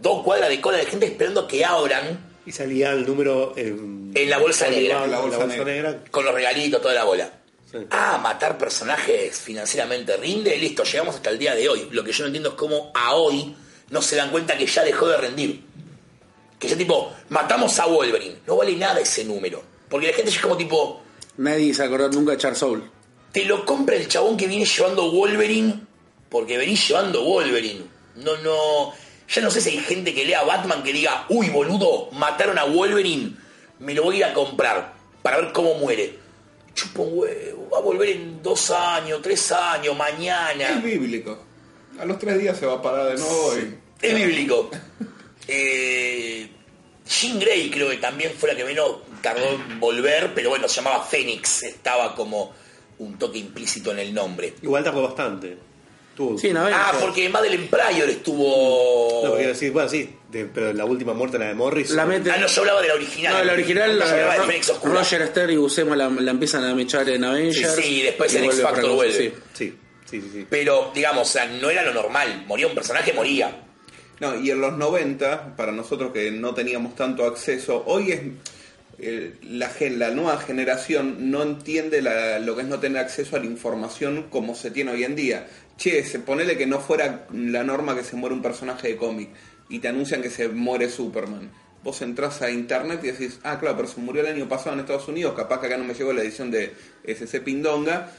dos 0.00 0.22
cuadras 0.22 0.50
de 0.50 0.60
cola 0.60 0.78
de 0.78 0.86
gente 0.86 1.06
esperando 1.06 1.48
que 1.48 1.64
abran 1.64 2.32
Y 2.46 2.52
salía 2.52 2.92
el 2.92 3.04
número 3.04 3.54
en, 3.56 4.12
En 4.14 4.30
la 4.30 4.38
bolsa 4.38 4.68
negra. 4.68 5.04
En 5.04 5.10
la 5.10 5.18
bolsa, 5.18 5.38
La 5.38 5.46
bolsa 5.46 5.64
negra. 5.64 6.04
con 6.12 6.24
los 6.24 6.32
regalitos, 6.32 6.80
toda 6.80 6.94
la 6.94 7.02
bola. 7.04 7.32
Sí. 7.70 7.78
Ah, 7.90 8.18
matar 8.22 8.56
personajes 8.56 9.36
financieramente 9.36 10.16
rinde, 10.16 10.56
listo, 10.56 10.84
llegamos 10.84 11.16
hasta 11.16 11.30
el 11.30 11.38
día 11.40 11.54
de 11.56 11.68
hoy. 11.68 11.88
Lo 11.90 12.04
que 12.04 12.12
yo 12.12 12.22
no 12.22 12.28
entiendo 12.28 12.50
es 12.50 12.54
cómo 12.54 12.92
a 12.94 13.14
hoy 13.14 13.54
no 13.90 14.00
se 14.00 14.14
dan 14.14 14.30
cuenta 14.30 14.56
que 14.56 14.64
ya 14.64 14.84
dejó 14.84 15.08
de 15.08 15.16
rendir. 15.16 15.64
Que 16.58 16.66
ya 16.68 16.76
tipo, 16.76 17.12
matamos 17.28 17.78
a 17.78 17.86
Wolverine, 17.86 18.36
no 18.46 18.56
vale 18.56 18.74
nada 18.76 19.00
ese 19.00 19.24
número. 19.24 19.62
Porque 19.88 20.08
la 20.08 20.12
gente 20.12 20.30
ya 20.30 20.36
es 20.36 20.42
como 20.42 20.56
tipo, 20.56 21.02
Nadie 21.38 21.72
se 21.74 21.82
acordó 21.84 22.08
nunca 22.10 22.32
de 22.32 22.38
Charles 22.38 22.58
Soul. 22.58 22.82
te 23.32 23.44
lo 23.44 23.64
compra 23.64 23.96
el 23.96 24.08
chabón 24.08 24.36
que 24.36 24.46
viene 24.46 24.64
llevando 24.64 25.10
Wolverine 25.10 25.80
porque 26.28 26.58
venís 26.58 26.88
llevando 26.88 27.22
Wolverine. 27.24 27.84
No, 28.16 28.36
no. 28.38 28.92
Ya 29.28 29.42
no 29.42 29.50
sé 29.50 29.60
si 29.60 29.70
hay 29.70 29.78
gente 29.78 30.12
que 30.14 30.24
lea 30.24 30.42
Batman 30.42 30.82
que 30.82 30.92
diga, 30.92 31.26
uy, 31.28 31.48
boludo, 31.50 32.10
mataron 32.12 32.58
a 32.58 32.64
Wolverine, 32.64 33.34
me 33.78 33.94
lo 33.94 34.02
voy 34.04 34.16
a 34.16 34.18
ir 34.18 34.24
a 34.24 34.34
comprar 34.34 34.94
para 35.22 35.38
ver 35.38 35.52
cómo 35.52 35.74
muere. 35.74 36.18
Chupa 36.74 37.02
un 37.02 37.18
huevo, 37.18 37.68
va 37.72 37.78
a 37.78 37.80
volver 37.80 38.08
en 38.10 38.42
dos 38.42 38.70
años, 38.70 39.20
tres 39.22 39.50
años, 39.52 39.92
Es 39.92 39.98
mañana. 39.98 40.80
bíblico. 40.82 41.38
A 41.98 42.04
los 42.04 42.18
tres 42.18 42.38
días 42.38 42.56
se 42.58 42.66
va 42.66 42.74
a 42.74 42.82
parar 42.82 43.06
de 43.08 43.18
nuevo 43.18 43.58
y... 43.58 43.78
Es 44.02 44.14
bíblico. 44.14 44.70
Eh, 45.50 46.46
Jean 47.08 47.40
Grey 47.40 47.70
creo 47.70 47.88
que 47.88 47.96
también 47.96 48.32
fue 48.36 48.50
la 48.50 48.54
que 48.56 48.64
menos 48.66 48.96
tardó 49.22 49.48
en 49.50 49.80
volver, 49.80 50.32
pero 50.34 50.50
bueno, 50.50 50.68
se 50.68 50.76
llamaba 50.76 51.04
Fénix, 51.04 51.62
estaba 51.64 52.14
como 52.14 52.52
un 52.98 53.18
toque 53.18 53.38
implícito 53.38 53.92
en 53.92 54.00
el 54.00 54.12
nombre. 54.14 54.54
Igual 54.62 54.82
tardó 54.84 55.02
bastante. 55.02 55.56
Sí, 56.36 56.52
no, 56.52 56.66
Ah, 56.66 56.90
eh, 56.92 56.96
porque 57.00 57.28
Madeleine 57.28 57.68
Pryor 57.68 58.10
estuvo. 58.10 59.20
No, 59.22 59.30
porque 59.30 59.46
decir, 59.46 59.70
bueno, 59.70 59.88
sí, 59.88 60.10
de- 60.28 60.46
pero 60.46 60.72
la 60.72 60.84
última 60.84 61.14
muerte, 61.14 61.38
la 61.38 61.46
de 61.46 61.54
Morris. 61.54 61.90
La 61.90 62.04
mete- 62.06 62.32
Ah, 62.32 62.38
no, 62.38 62.48
yo 62.48 62.60
hablaba 62.62 62.82
de 62.82 62.88
la 62.88 62.94
original. 62.94 63.32
No, 63.34 63.44
la 63.44 63.52
original, 63.52 63.92
Yo 63.92 63.98
la 63.98 64.10
hablaba 64.10 64.32
de 64.32 64.38
Ro- 64.40 64.46
Fénix 64.46 64.68
Oscura. 64.68 64.94
Roger 64.94 65.22
Esther 65.22 65.50
y 65.50 65.56
Buscema 65.56 65.94
la, 65.94 66.08
la 66.08 66.30
empiezan 66.32 66.64
a 66.64 66.74
mechar 66.74 67.08
en 67.08 67.22
Avengers. 67.22 67.74
Sí, 67.76 67.82
sí, 67.82 68.02
después 68.02 68.34
en 68.34 68.44
X 68.44 68.56
vuelve 68.56 68.62
Factor 68.74 68.94
vuelve. 68.96 69.14
sí. 69.16 69.32
Sí, 69.54 69.74
sí, 70.10 70.20
sí. 70.20 70.30
sí. 70.32 70.46
Pero, 70.50 70.90
digamos, 70.92 71.28
o 71.28 71.32
sea, 71.32 71.44
no 71.46 71.70
era 71.70 71.84
lo 71.84 71.94
normal. 71.94 72.44
Moría 72.48 72.66
un 72.66 72.74
personaje, 72.74 73.12
moría. 73.12 73.56
No, 74.18 74.34
y 74.40 74.50
en 74.50 74.60
los 74.60 74.72
90, 74.72 75.54
para 75.54 75.70
nosotros 75.70 76.12
que 76.12 76.32
no 76.32 76.52
teníamos 76.52 76.96
tanto 76.96 77.24
acceso, 77.26 77.84
hoy 77.86 78.10
es 78.10 78.20
eh, 78.98 79.34
la, 79.42 79.70
la 79.90 80.10
nueva 80.10 80.38
generación 80.38 81.30
no 81.30 81.42
entiende 81.42 82.02
la- 82.02 82.38
lo 82.38 82.56
que 82.56 82.62
es 82.62 82.68
no 82.68 82.80
tener 82.80 82.98
acceso 82.98 83.36
a 83.36 83.38
la 83.38 83.46
información 83.46 84.26
como 84.30 84.54
se 84.54 84.70
tiene 84.70 84.92
hoy 84.92 85.04
en 85.04 85.14
día. 85.16 85.46
Che, 85.76 86.02
se 86.04 86.18
ponele 86.18 86.56
que 86.56 86.66
no 86.66 86.80
fuera 86.80 87.26
la 87.32 87.62
norma 87.62 87.94
que 87.94 88.02
se 88.02 88.16
muere 88.16 88.34
un 88.34 88.42
personaje 88.42 88.88
de 88.88 88.96
cómic 88.96 89.30
y 89.68 89.78
te 89.78 89.88
anuncian 89.88 90.22
que 90.22 90.30
se 90.30 90.48
muere 90.48 90.88
Superman. 90.90 91.50
Vos 91.84 92.02
entras 92.02 92.42
a 92.42 92.50
internet 92.50 93.00
y 93.04 93.12
decís, 93.12 93.38
ah, 93.44 93.58
claro, 93.60 93.76
pero 93.76 93.88
se 93.88 94.00
murió 94.00 94.22
el 94.22 94.34
año 94.34 94.48
pasado 94.48 94.74
en 94.74 94.80
Estados 94.80 95.06
Unidos, 95.06 95.34
capaz 95.36 95.60
que 95.60 95.66
acá 95.66 95.76
no 95.76 95.84
me 95.84 95.94
llegó 95.94 96.12
la 96.12 96.22
edición 96.22 96.50
de 96.50 96.72
SC 97.04 97.40
Pindonga. 97.40 98.10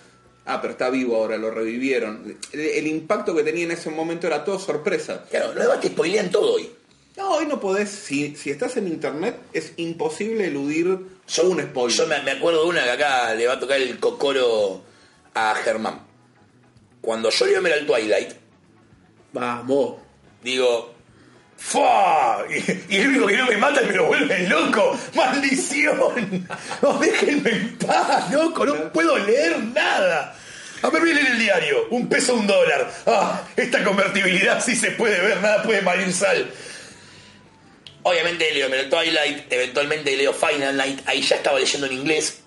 Ah, 0.45 0.61
pero 0.61 0.71
está 0.71 0.89
vivo 0.89 1.17
ahora, 1.17 1.37
lo 1.37 1.51
revivieron. 1.51 2.37
El, 2.53 2.87
impacto 2.87 3.35
que 3.35 3.43
tenía 3.43 3.65
en 3.65 3.71
ese 3.71 3.89
momento 3.91 4.25
era 4.25 4.43
todo 4.43 4.57
sorpresa. 4.57 5.25
Claro, 5.29 5.53
los 5.53 5.63
demás 5.63 5.81
te 5.81 5.89
spoilean 5.89 6.31
todo 6.31 6.53
hoy. 6.53 6.71
No, 7.19 7.31
hoy 7.31 7.45
no 7.47 7.59
podés, 7.59 7.89
si, 7.89 8.33
si 8.37 8.49
estás 8.49 8.77
en 8.77 8.87
internet, 8.87 9.37
es 9.51 9.73
imposible 9.75 10.47
eludir 10.47 10.97
Yo, 11.27 11.49
un 11.49 11.61
spoiler. 11.61 11.97
yo 11.97 12.07
me, 12.07 12.21
me 12.23 12.31
acuerdo 12.31 12.63
de 12.63 12.69
una 12.69 12.83
que 12.85 12.91
acá 12.91 13.35
le 13.35 13.45
va 13.45 13.55
a 13.55 13.59
tocar 13.59 13.75
el 13.75 13.99
cocoro 13.99 14.81
a 15.33 15.53
Germán. 15.55 15.99
Cuando 17.01 17.29
yo 17.29 17.45
le 17.45 17.57
a 17.57 17.73
al 17.75 17.85
Twilight, 17.85 18.31
Vamos. 19.33 19.95
digo, 20.41 20.93
¡Fua! 21.57 22.45
Y, 22.49 22.95
y 22.95 22.97
el 22.99 23.09
único 23.09 23.27
que 23.27 23.35
no 23.37 23.47
me 23.47 23.57
mata 23.57 23.81
y 23.83 23.87
me 23.87 23.93
lo 23.97 24.05
vuelve 24.07 24.47
loco. 24.47 24.97
¡Maldición! 25.13 26.47
¡No, 26.81 26.93
déjenme 26.99 27.49
en 27.51 27.77
paz, 27.79 28.31
loco! 28.31 28.65
No 28.65 28.93
puedo 28.93 29.17
leer 29.17 29.59
nada. 29.59 30.37
A 30.81 30.89
ver, 30.89 31.01
viene 31.03 31.19
en 31.19 31.27
el 31.27 31.39
diario, 31.39 31.87
un 31.89 32.07
peso, 32.07 32.33
un 32.35 32.47
dólar. 32.47 32.89
Ah, 33.05 33.41
esta 33.57 33.83
convertibilidad 33.83 34.63
sí 34.63 34.73
se 34.77 34.91
puede 34.91 35.19
ver, 35.19 35.41
nada 35.41 35.63
puede 35.63 35.81
malir 35.81 36.13
sal. 36.13 36.49
Obviamente 38.03 38.51
leo 38.53 38.69
Metal 38.69 38.89
Twilight, 38.89 39.51
eventualmente 39.51 40.15
leo 40.15 40.33
Final 40.33 40.77
Night, 40.77 41.01
ahí 41.05 41.21
ya 41.21 41.35
estaba 41.35 41.59
leyendo 41.59 41.87
en 41.87 41.93
inglés. 41.93 42.39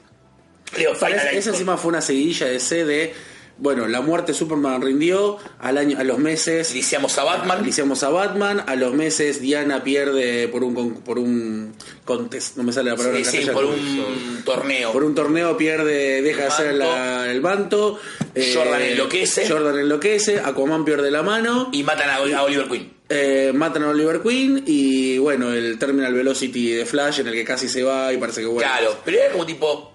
Leo 0.77 0.95
Final 0.95 1.17
Night. 1.17 1.39
esa 1.39 1.51
encima 1.51 1.77
fue 1.77 1.91
una 1.91 2.01
seguidilla 2.01 2.47
de 2.47 2.59
C 2.59 2.85
de, 2.85 3.15
bueno, 3.59 3.87
la 3.87 4.01
muerte 4.01 4.33
de 4.33 4.39
Superman 4.39 4.83
rindió, 4.83 5.37
al 5.61 5.79
año, 5.79 5.99
a 5.99 6.05
los 6.05 6.19
meses 6.19 6.73
Iniciamos 6.73 7.17
a 7.19 7.25
Batman. 7.25 7.61
Iniciamos 7.63 8.03
a 8.03 8.09
Batman, 8.09 8.65
a 8.67 8.75
los 8.77 8.95
meses 8.95 9.41
Diana 9.41 9.85
pierde 9.85 10.49
por 10.49 10.65
un 10.65 10.95
por 11.03 11.19
un 11.19 11.75
contest, 12.05 12.57
no 12.57 12.63
me 12.65 12.73
sale 12.73 12.91
la 12.91 12.97
palabra 12.97 13.23
Sí, 13.25 13.47
por 13.53 13.65
un 13.65 14.43
torneo. 14.45 14.93
Por 14.93 15.05
un 15.05 15.15
torneo 15.15 15.57
pierde, 15.57 16.23
deja 16.23 16.41
de 16.41 16.47
El 16.47 16.53
hacer 16.53 16.75
la- 16.75 17.31
el 17.31 17.41
manto. 17.41 17.99
eh, 18.35 18.53
Jordan 18.57 18.83
enloquece. 18.83 19.49
Jordan 19.49 19.79
enloquece, 19.79 20.41
Aquaman 20.41 20.85
pierde 20.85 21.11
la 21.11 21.23
mano. 21.23 21.69
Y 21.73 21.83
matan 21.85 22.09
a, 22.11 22.17
a 22.17 22.43
Oliver 22.45 22.67
Queen. 22.69 22.93
eh, 23.09 23.53
matan 23.55 23.83
a 23.85 23.91
Oliver 23.91 24.21
Queen 24.23 24.65
y 24.67 25.19
bueno, 25.19 25.53
el 25.53 25.79
Terminal 25.79 26.15
Velocity 26.15 26.73
de 26.73 26.87
Flash 26.87 27.21
en 27.21 27.29
el 27.29 27.35
que 27.35 27.45
casi 27.45 27.69
se 27.69 27.83
va 27.83 28.13
y 28.13 28.17
parece 28.17 28.41
que 28.41 28.47
vuelve. 28.47 28.69
Claro, 28.69 28.97
pero 29.05 29.19
era 29.19 29.33
como 29.33 29.45
tipo. 29.47 29.93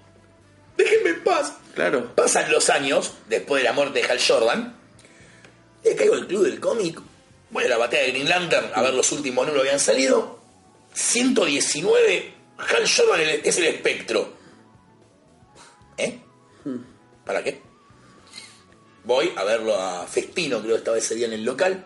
Déjenme 0.77 1.09
en 1.09 1.23
paz. 1.23 1.53
Claro. 1.77 2.15
Pasan 2.15 2.51
los 2.51 2.71
años, 2.71 3.13
después 3.29 3.61
de 3.61 3.69
la 3.69 3.71
muerte 3.71 4.01
de 4.01 4.09
Hal 4.09 4.19
Jordan. 4.19 4.75
Le 5.83 5.95
caigo 5.95 6.15
el 6.15 6.25
club 6.25 6.43
del 6.45 6.59
cómic. 6.59 6.99
Voy 7.51 7.65
a 7.65 7.67
la 7.67 7.77
batalla 7.77 8.01
de 8.01 8.13
Green 8.13 8.27
Lantern 8.27 8.71
a 8.73 8.81
ver 8.81 8.95
los 8.95 9.11
últimos 9.11 9.45
números 9.45 9.61
que 9.61 9.69
habían 9.69 9.79
salido. 9.79 10.39
119. 10.95 12.33
Hal 12.57 12.89
Jordan 12.89 13.21
es 13.43 13.57
el 13.59 13.65
espectro. 13.65 14.33
¿Eh? 15.99 16.19
¿Para 17.23 17.43
qué? 17.43 17.61
Voy 19.03 19.31
a 19.35 19.43
verlo 19.43 19.79
a 19.79 20.07
Festino, 20.07 20.59
creo 20.61 20.73
que 20.73 20.79
estaba 20.79 20.97
ese 20.97 21.13
día 21.13 21.27
en 21.27 21.33
el 21.33 21.45
local. 21.45 21.85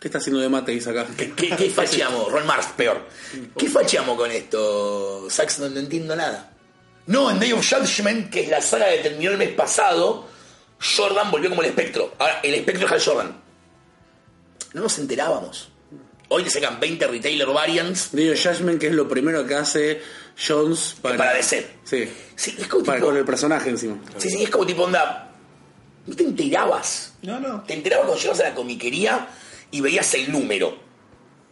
¿Qué 0.00 0.08
está 0.08 0.16
haciendo 0.16 0.40
de 0.40 0.48
Mateis 0.48 0.86
acá? 0.86 1.06
¿Qué, 1.14 1.34
qué, 1.34 1.54
qué 1.54 1.68
facheamos? 1.76 2.32
Ron 2.32 2.46
Mars, 2.46 2.68
peor. 2.74 3.06
¿Qué 3.58 3.68
facheamos 3.68 4.16
con 4.16 4.30
esto? 4.30 5.28
Sax, 5.28 5.58
no, 5.58 5.68
no 5.68 5.78
entiendo 5.78 6.16
nada. 6.16 6.54
No, 7.08 7.30
en 7.30 7.40
Day 7.40 7.52
of 7.52 7.66
Judgment, 7.68 8.30
que 8.30 8.42
es 8.42 8.48
la 8.48 8.60
saga 8.60 8.88
que 8.90 8.98
terminó 8.98 9.30
el 9.30 9.38
mes 9.38 9.50
pasado, 9.54 10.28
Jordan 10.96 11.30
volvió 11.30 11.48
como 11.50 11.62
el 11.62 11.68
espectro. 11.68 12.14
Ahora, 12.18 12.40
el 12.42 12.54
espectro 12.54 12.86
es 12.86 12.92
Hal 12.92 13.02
Jordan. 13.02 13.40
No 14.74 14.82
nos 14.82 14.98
enterábamos. 14.98 15.70
Hoy 16.28 16.44
le 16.44 16.50
sacan 16.50 16.78
20 16.78 17.06
retailer 17.06 17.48
variants. 17.48 18.10
Digo, 18.12 18.34
Judgment, 18.36 18.78
que 18.78 18.88
es 18.88 18.92
lo 18.92 19.08
primero 19.08 19.46
que 19.46 19.54
hace 19.54 20.02
Jones 20.46 20.96
para, 21.00 21.16
Para 21.16 21.32
DC. 21.32 21.66
Sí. 21.84 22.08
Sí, 22.36 22.54
es 22.58 22.66
como 22.68 22.84
Para 22.84 22.98
tipo, 22.98 23.08
con 23.08 23.16
el 23.16 23.24
personaje 23.24 23.70
encima. 23.70 23.98
sí, 24.18 24.28
sí, 24.28 24.42
es 24.42 24.50
como 24.50 24.66
tipo 24.66 24.82
onda. 24.82 25.32
No 26.06 26.14
te 26.14 26.24
enterabas. 26.24 27.14
No, 27.22 27.40
no. 27.40 27.62
Te 27.62 27.72
enterabas 27.74 28.06
cuando 28.06 28.20
llegabas 28.20 28.40
a 28.40 28.48
la 28.50 28.54
comiquería 28.54 29.28
y 29.70 29.80
veías 29.80 30.12
el 30.14 30.30
número. 30.30 30.78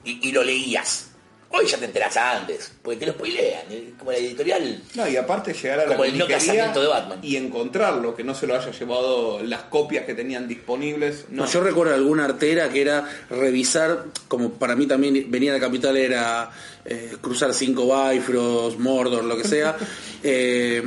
Y, 0.04 0.28
y 0.28 0.32
lo 0.32 0.44
leías. 0.44 1.08
Hoy 1.48 1.66
ya 1.66 1.78
te 1.78 1.84
enterás 1.86 2.16
antes, 2.16 2.72
porque 2.82 2.98
te 2.98 3.06
lo 3.06 3.12
spoilean. 3.12 3.62
eh, 3.70 3.92
Como 3.98 4.10
la 4.12 4.18
editorial. 4.18 4.82
No, 4.94 5.08
y 5.08 5.16
aparte 5.16 5.52
llegar 5.54 5.78
a 5.80 5.82
la 5.84 5.88
Como 5.92 6.04
el 6.04 6.18
no 6.18 6.24
comiquería 6.26 6.38
casamiento 6.38 6.80
de 6.82 6.88
Batman. 6.88 7.18
y 7.22 7.36
encontrarlo, 7.36 8.14
que 8.16 8.24
no 8.24 8.34
se 8.34 8.46
lo 8.46 8.56
haya 8.56 8.70
llevado 8.72 9.40
las 9.42 9.62
copias 9.62 10.04
que 10.04 10.14
tenían 10.14 10.48
disponibles. 10.48 11.26
No, 11.30 11.44
No, 11.44 11.50
yo 11.50 11.60
recuerdo 11.62 11.94
alguna 11.94 12.24
artera 12.24 12.68
que 12.70 12.82
era 12.82 13.08
revisar, 13.30 14.04
como 14.28 14.50
para 14.54 14.74
mí 14.76 14.86
también 14.86 15.30
venía 15.30 15.52
a 15.52 15.54
la 15.54 15.60
capital 15.60 15.96
era 15.96 16.50
eh, 16.84 17.16
cruzar 17.20 17.54
cinco 17.54 17.84
Bifrost, 18.10 18.78
Mordor, 18.78 19.24
lo 19.24 19.36
que 19.38 19.46
sea. 19.48 19.76
eh, 20.24 20.82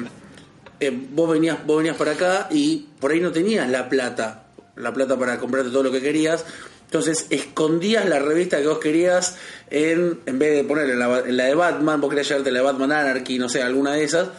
eh, 0.81 0.91
vos 1.11 1.29
venías, 1.31 1.65
vos 1.65 1.77
venías 1.77 1.95
para 1.95 2.11
acá 2.11 2.47
y 2.51 2.85
por 2.99 3.11
ahí 3.11 3.19
no 3.21 3.31
tenías 3.31 3.67
la 3.69 3.89
plata, 3.89 4.43
la 4.75 4.93
plata 4.93 5.17
para 5.17 5.39
comprarte 5.39 5.69
todo 5.71 5.83
lo 5.83 5.91
que 5.91 6.01
querías. 6.01 6.45
Entonces 6.89 7.27
escondías 7.29 8.07
la 8.09 8.17
revista 8.17 8.59
que 8.59 8.65
vos 8.67 8.79
querías 8.79 9.35
en, 9.69 10.19
en 10.25 10.39
vez 10.39 10.55
de 10.55 10.63
poner 10.63 10.89
en 10.89 10.97
la, 10.97 11.19
en 11.19 11.37
la 11.37 11.43
de 11.45 11.53
Batman, 11.53 12.01
vos 12.01 12.09
querías 12.09 12.27
llevarte 12.27 12.51
la 12.51 12.59
de 12.59 12.65
Batman 12.65 12.91
Anarchy, 12.91 13.37
no 13.37 13.47
sé, 13.47 13.61
alguna 13.61 13.93
de 13.93 14.03
esas, 14.03 14.29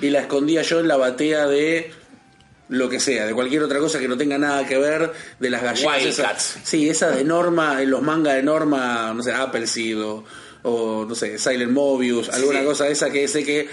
y 0.00 0.10
la 0.10 0.20
escondía 0.22 0.62
yo 0.62 0.80
en 0.80 0.88
la 0.88 0.96
batea 0.96 1.46
de 1.46 1.92
lo 2.68 2.88
que 2.88 2.98
sea, 2.98 3.26
de 3.26 3.32
cualquier 3.32 3.62
otra 3.62 3.78
cosa 3.78 4.00
que 4.00 4.08
no 4.08 4.16
tenga 4.16 4.38
nada 4.38 4.66
que 4.66 4.76
ver, 4.76 5.12
de 5.38 5.50
las 5.50 5.62
galletas. 5.62 6.02
esas-. 6.04 6.58
Sí, 6.64 6.88
esa 6.90 7.10
de 7.10 7.22
Norma, 7.22 7.80
en 7.80 7.90
los 7.90 8.02
mangas 8.02 8.34
de 8.34 8.42
Norma, 8.42 9.12
no 9.14 9.22
sé, 9.22 9.32
Appleseed 9.32 10.00
o, 10.02 10.24
o, 10.64 11.06
no 11.08 11.14
sé, 11.14 11.38
Silent 11.38 11.70
Mobius, 11.70 12.28
alguna 12.28 12.58
Sí. 12.60 12.64
cosa 12.66 12.84
de 12.86 12.92
esa 12.92 13.10
que 13.10 13.28
sé 13.28 13.44
que 13.44 13.68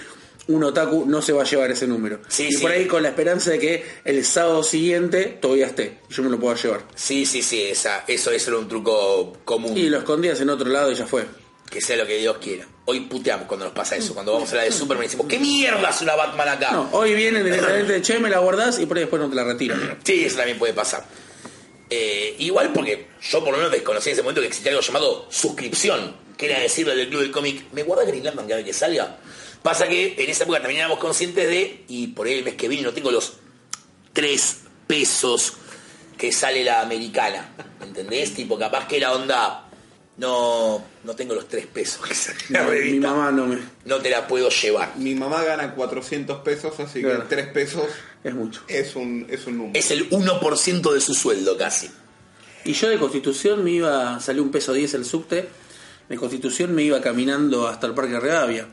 un 0.47 0.63
otaku 0.63 1.05
no 1.05 1.21
se 1.21 1.33
va 1.33 1.43
a 1.43 1.45
llevar 1.45 1.71
ese 1.71 1.87
número. 1.87 2.19
Sí, 2.27 2.47
y 2.47 2.51
sí. 2.53 2.61
por 2.61 2.71
ahí 2.71 2.85
con 2.87 3.03
la 3.03 3.09
esperanza 3.09 3.51
de 3.51 3.59
que 3.59 3.85
el 4.05 4.23
sábado 4.25 4.63
siguiente 4.63 5.37
todavía 5.41 5.67
esté, 5.67 5.99
yo 6.09 6.23
me 6.23 6.29
lo 6.29 6.39
pueda 6.39 6.55
llevar. 6.55 6.85
Sí, 6.95 7.25
sí, 7.25 7.41
sí, 7.41 7.63
esa, 7.63 8.03
eso, 8.07 8.31
eso 8.31 8.51
era 8.51 8.59
un 8.59 8.67
truco 8.67 9.33
común. 9.43 9.77
Y 9.77 9.89
lo 9.89 9.97
escondías 9.97 10.39
en 10.41 10.49
otro 10.49 10.69
lado 10.69 10.91
y 10.91 10.95
ya 10.95 11.05
fue. 11.05 11.25
Que 11.69 11.81
sea 11.81 11.97
lo 11.97 12.07
que 12.07 12.17
Dios 12.17 12.37
quiera. 12.37 12.65
Hoy 12.85 13.01
puteamos 13.01 13.45
cuando 13.45 13.65
nos 13.65 13.75
pasa 13.75 13.97
eso. 13.97 14.13
Cuando 14.13 14.31
vamos 14.31 14.51
a 14.53 14.55
la 14.55 14.63
de 14.63 14.71
Superman 14.71 15.03
y 15.03 15.07
decimos, 15.07 15.27
¿qué 15.27 15.37
mierda 15.37 15.89
es 15.89 16.01
una 16.01 16.15
Batman 16.15 16.47
acá? 16.47 16.71
No, 16.71 16.89
hoy 16.93 17.13
vienen 17.13 17.43
directamente 17.43 17.91
de 17.91 18.01
che, 18.01 18.19
me 18.19 18.29
la 18.29 18.39
guardás 18.39 18.79
y 18.79 18.85
por 18.85 18.95
ahí 18.95 19.03
después 19.03 19.21
no 19.21 19.29
te 19.29 19.35
la 19.35 19.43
retiran. 19.43 19.99
Sí, 20.01 20.23
eso 20.23 20.37
también 20.37 20.57
puede 20.57 20.73
pasar. 20.73 21.05
Eh, 21.89 22.35
igual 22.39 22.71
porque 22.73 23.07
yo 23.21 23.39
por 23.43 23.51
lo 23.51 23.57
menos 23.57 23.71
desconocí 23.71 24.09
en 24.09 24.13
ese 24.13 24.21
momento 24.21 24.41
que 24.41 24.47
existía 24.47 24.71
algo 24.71 24.81
llamado 24.81 25.27
suscripción, 25.29 26.15
que 26.37 26.45
era 26.45 26.59
decirle 26.59 26.95
del 26.95 27.09
club 27.09 27.21
del 27.21 27.31
cómic, 27.31 27.65
¿me 27.73 27.83
guarda 27.83 28.05
Green 28.05 28.23
Lantern 28.23 28.47
cada 28.47 28.57
vez 28.57 28.65
que 28.65 28.73
salga? 28.73 29.17
Pasa 29.63 29.87
que 29.87 30.15
en 30.17 30.29
esa 30.29 30.43
época 30.43 30.59
también 30.59 30.79
éramos 30.79 30.99
conscientes 30.99 31.47
de, 31.47 31.83
y 31.87 32.07
por 32.07 32.27
ahí 32.27 32.33
el 32.33 32.43
mes 32.45 32.55
que 32.55 32.67
viene 32.67 32.83
no 32.83 32.93
tengo 32.93 33.11
los 33.11 33.33
tres 34.13 34.59
pesos 34.87 35.53
que 36.17 36.31
sale 36.31 36.63
la 36.63 36.81
americana, 36.81 37.49
¿entendés? 37.81 38.33
Tipo, 38.33 38.57
capaz 38.57 38.87
que 38.87 38.99
la 38.99 39.13
onda, 39.13 39.69
no, 40.17 40.83
no 41.03 41.15
tengo 41.15 41.35
los 41.35 41.47
tres 41.47 41.67
pesos 41.67 42.05
que 42.07 42.15
sale 42.15 42.39
la 42.49 42.63
Mi 42.63 42.99
mamá 42.99 43.31
no 43.31 43.45
me... 43.45 43.59
no 43.85 43.97
te 43.97 44.09
la 44.09 44.25
puedo 44.27 44.49
llevar. 44.49 44.93
Mi 44.97 45.13
mamá 45.13 45.43
gana 45.43 45.75
400 45.75 46.39
pesos, 46.39 46.79
así 46.79 47.01
Claro. 47.01 47.27
que 47.27 47.35
3 47.35 47.47
pesos 47.49 47.85
Es 48.23 48.33
mucho. 48.33 48.61
es 48.67 48.95
un, 48.95 49.27
es 49.29 49.45
un 49.45 49.57
número. 49.57 49.77
Es 49.79 49.91
el 49.91 50.09
1% 50.09 50.93
de 50.93 51.01
su 51.01 51.13
sueldo 51.13 51.57
casi. 51.57 51.89
Y 52.65 52.73
yo 52.73 52.89
de 52.89 52.97
Constitución 52.97 53.63
me 53.63 53.71
iba, 53.71 54.19
salió 54.19 54.41
un 54.43 54.49
peso 54.51 54.73
10 54.73 54.93
el 54.95 55.05
subte, 55.05 55.47
de 56.09 56.15
Constitución 56.17 56.73
me 56.73 56.83
iba 56.83 56.99
caminando 57.01 57.67
hasta 57.67 57.85
el 57.87 57.93
Parque 57.93 58.19
Rivadavia. 58.19 58.67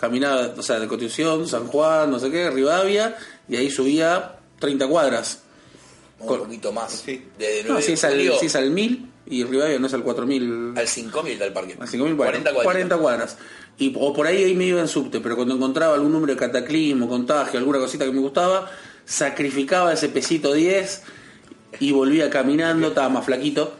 Caminaba, 0.00 0.54
o 0.56 0.62
sea, 0.62 0.80
de 0.80 0.88
Constitución, 0.88 1.46
San 1.46 1.66
Juan, 1.66 2.10
no 2.10 2.18
sé 2.18 2.30
qué, 2.30 2.48
Rivadavia, 2.50 3.16
y 3.48 3.56
ahí 3.56 3.70
subía 3.70 4.36
30 4.58 4.88
cuadras. 4.88 5.42
Un 6.18 6.26
Con- 6.26 6.38
poquito 6.40 6.72
más. 6.72 6.92
Sí. 7.04 7.22
Desde 7.38 7.62
No, 7.64 7.68
9 7.74 7.82
si 7.82 7.92
es, 7.92 8.04
al, 8.04 8.18
si 8.40 8.46
es 8.46 8.56
al 8.56 8.70
1000 8.70 9.06
y 9.26 9.44
Rivadavia 9.44 9.78
no 9.78 9.86
es 9.86 9.94
al 9.94 10.02
4000. 10.02 10.72
al 10.76 10.88
5000 10.88 11.38
del 11.38 11.52
parque. 11.52 11.76
Al 11.78 11.86
5000, 11.88 12.14
bueno, 12.14 12.30
40 12.32 12.52
40, 12.54 12.64
cuadritos. 12.64 13.00
cuadras. 13.00 13.36
Y, 13.78 13.94
o 13.98 14.12
por 14.14 14.26
ahí, 14.26 14.42
ahí 14.44 14.54
me 14.54 14.64
iba 14.64 14.80
en 14.80 14.88
subte, 14.88 15.20
pero 15.20 15.36
cuando 15.36 15.54
encontraba 15.54 15.94
algún 15.94 16.12
número 16.12 16.32
de 16.34 16.38
cataclismo, 16.38 17.08
contagio, 17.08 17.58
alguna 17.58 17.78
cosita 17.78 18.04
que 18.06 18.12
me 18.12 18.20
gustaba, 18.20 18.70
sacrificaba 19.04 19.92
ese 19.92 20.08
pesito 20.08 20.52
10 20.54 21.02
y 21.78 21.92
volvía 21.92 22.28
caminando, 22.30 22.88
estaba 22.88 23.08
más 23.08 23.24
flaquito, 23.24 23.74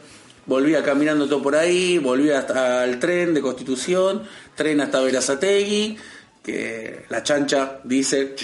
volvía 0.45 0.83
caminando 0.83 1.27
todo 1.27 1.41
por 1.41 1.55
ahí, 1.55 1.97
volvía 1.97 2.39
hasta 2.39 2.83
el 2.83 2.99
tren 2.99 3.33
de 3.33 3.41
Constitución, 3.41 4.23
tren 4.55 4.81
hasta 4.81 5.01
Verazategui, 5.01 5.97
que 6.43 7.05
la 7.09 7.23
chancha 7.23 7.79
dice 7.83 8.35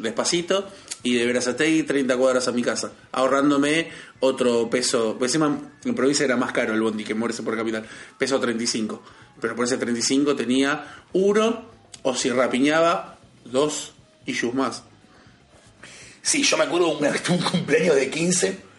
despacito, 0.00 0.68
y 1.02 1.14
de 1.14 1.26
Verazategui 1.26 1.84
30 1.84 2.16
cuadras 2.16 2.48
a 2.48 2.52
mi 2.52 2.62
casa, 2.62 2.92
ahorrándome 3.12 3.88
otro 4.20 4.68
peso, 4.68 5.16
pues 5.18 5.30
encima 5.30 5.58
en 5.84 5.94
provincia 5.94 6.24
era 6.24 6.36
más 6.36 6.52
caro 6.52 6.74
el 6.74 6.80
bondi 6.80 7.04
que 7.04 7.14
moverse 7.14 7.42
por 7.42 7.56
capital, 7.56 7.86
peso 8.18 8.38
35, 8.38 9.02
pero 9.40 9.56
por 9.56 9.64
ese 9.64 9.78
35 9.78 10.36
tenía 10.36 11.02
uno, 11.12 11.70
o 12.02 12.14
si 12.14 12.30
rapiñaba, 12.30 13.18
dos 13.44 13.94
issues 14.26 14.54
más. 14.54 14.82
Sí, 16.22 16.42
yo 16.42 16.58
me 16.58 16.64
acuerdo 16.64 16.98
tuve 16.98 17.10
un 17.36 17.42
cumpleaños 17.42 17.96
de 17.96 18.10
15 18.10 18.69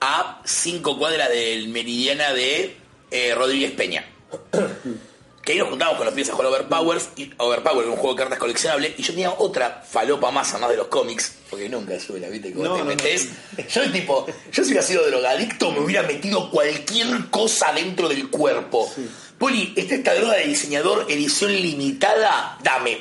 a 0.00 0.40
5 0.44 0.98
cuadras 0.98 1.28
del 1.28 1.68
Meridiana 1.68 2.32
de 2.32 2.76
eh, 3.10 3.34
Rodríguez 3.34 3.72
Peña. 3.72 4.04
que 5.42 5.52
ahí 5.52 5.58
nos 5.58 5.68
juntábamos 5.70 5.96
con 5.98 6.06
los 6.06 6.14
pies 6.14 6.28
a 6.28 6.32
jugar 6.34 6.48
Overpowers, 6.48 7.08
y 7.16 7.30
Overpower, 7.38 7.86
un 7.88 7.96
juego 7.96 8.14
de 8.14 8.18
cartas 8.18 8.38
coleccionable, 8.38 8.94
y 8.96 9.02
yo 9.02 9.12
tenía 9.12 9.30
otra 9.30 9.82
falopa 9.88 10.30
más 10.30 10.50
además 10.52 10.70
de 10.70 10.76
los 10.76 10.86
cómics, 10.88 11.34
porque 11.48 11.68
nunca 11.68 11.98
sube 11.98 12.20
la 12.20 12.28
viste 12.28 12.48
y 12.48 12.52
cuando 12.52 12.70
No, 12.70 12.76
te 12.76 12.84
no, 12.84 12.90
no. 12.90 12.96
metes. 12.96 13.28
Yo 13.72 13.90
tipo, 13.90 14.26
yo 14.52 14.62
si 14.62 14.70
hubiera 14.70 14.86
sido 14.86 15.06
drogadicto 15.06 15.72
me 15.72 15.80
hubiera 15.80 16.02
metido 16.02 16.50
cualquier 16.50 17.30
cosa 17.30 17.72
dentro 17.72 18.08
del 18.08 18.28
cuerpo. 18.28 18.90
Poli, 19.38 19.72
esta 19.76 19.94
esta 19.94 20.14
droga 20.14 20.34
de 20.34 20.46
diseñador, 20.46 21.06
edición 21.08 21.52
limitada, 21.52 22.58
dame. 22.62 22.98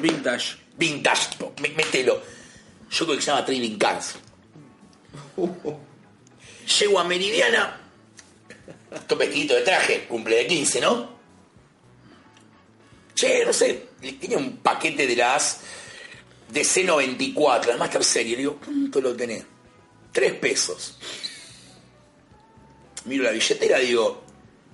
Vintage. 0.00 0.56
Vintage, 0.76 1.30
tipo, 1.30 1.52
mételo. 1.58 2.20
Yo 2.90 3.06
que 3.06 3.20
llama 3.20 3.44
Trading 3.44 3.78
Cards. 3.78 4.14
Llego 6.78 6.98
a 7.00 7.04
Meridiana. 7.04 7.80
Estoy 8.94 9.18
vestidito 9.18 9.54
de 9.54 9.62
traje, 9.62 10.04
cumple 10.08 10.36
de 10.36 10.46
15, 10.46 10.80
¿no? 10.80 11.18
Che, 13.14 13.44
no 13.44 13.52
sé, 13.52 13.88
tenía 14.20 14.38
un 14.38 14.56
paquete 14.58 15.06
de 15.06 15.16
las 15.16 15.60
DC94, 16.52 17.66
la 17.66 17.76
Master 17.76 18.04
Serie. 18.04 18.32
Le 18.32 18.38
digo, 18.38 18.58
¿cuánto 18.64 19.00
lo 19.00 19.14
tenés? 19.14 19.44
Tres 20.12 20.32
pesos. 20.34 20.96
Miro 23.04 23.24
la 23.24 23.30
billetera, 23.30 23.78
digo, 23.78 24.24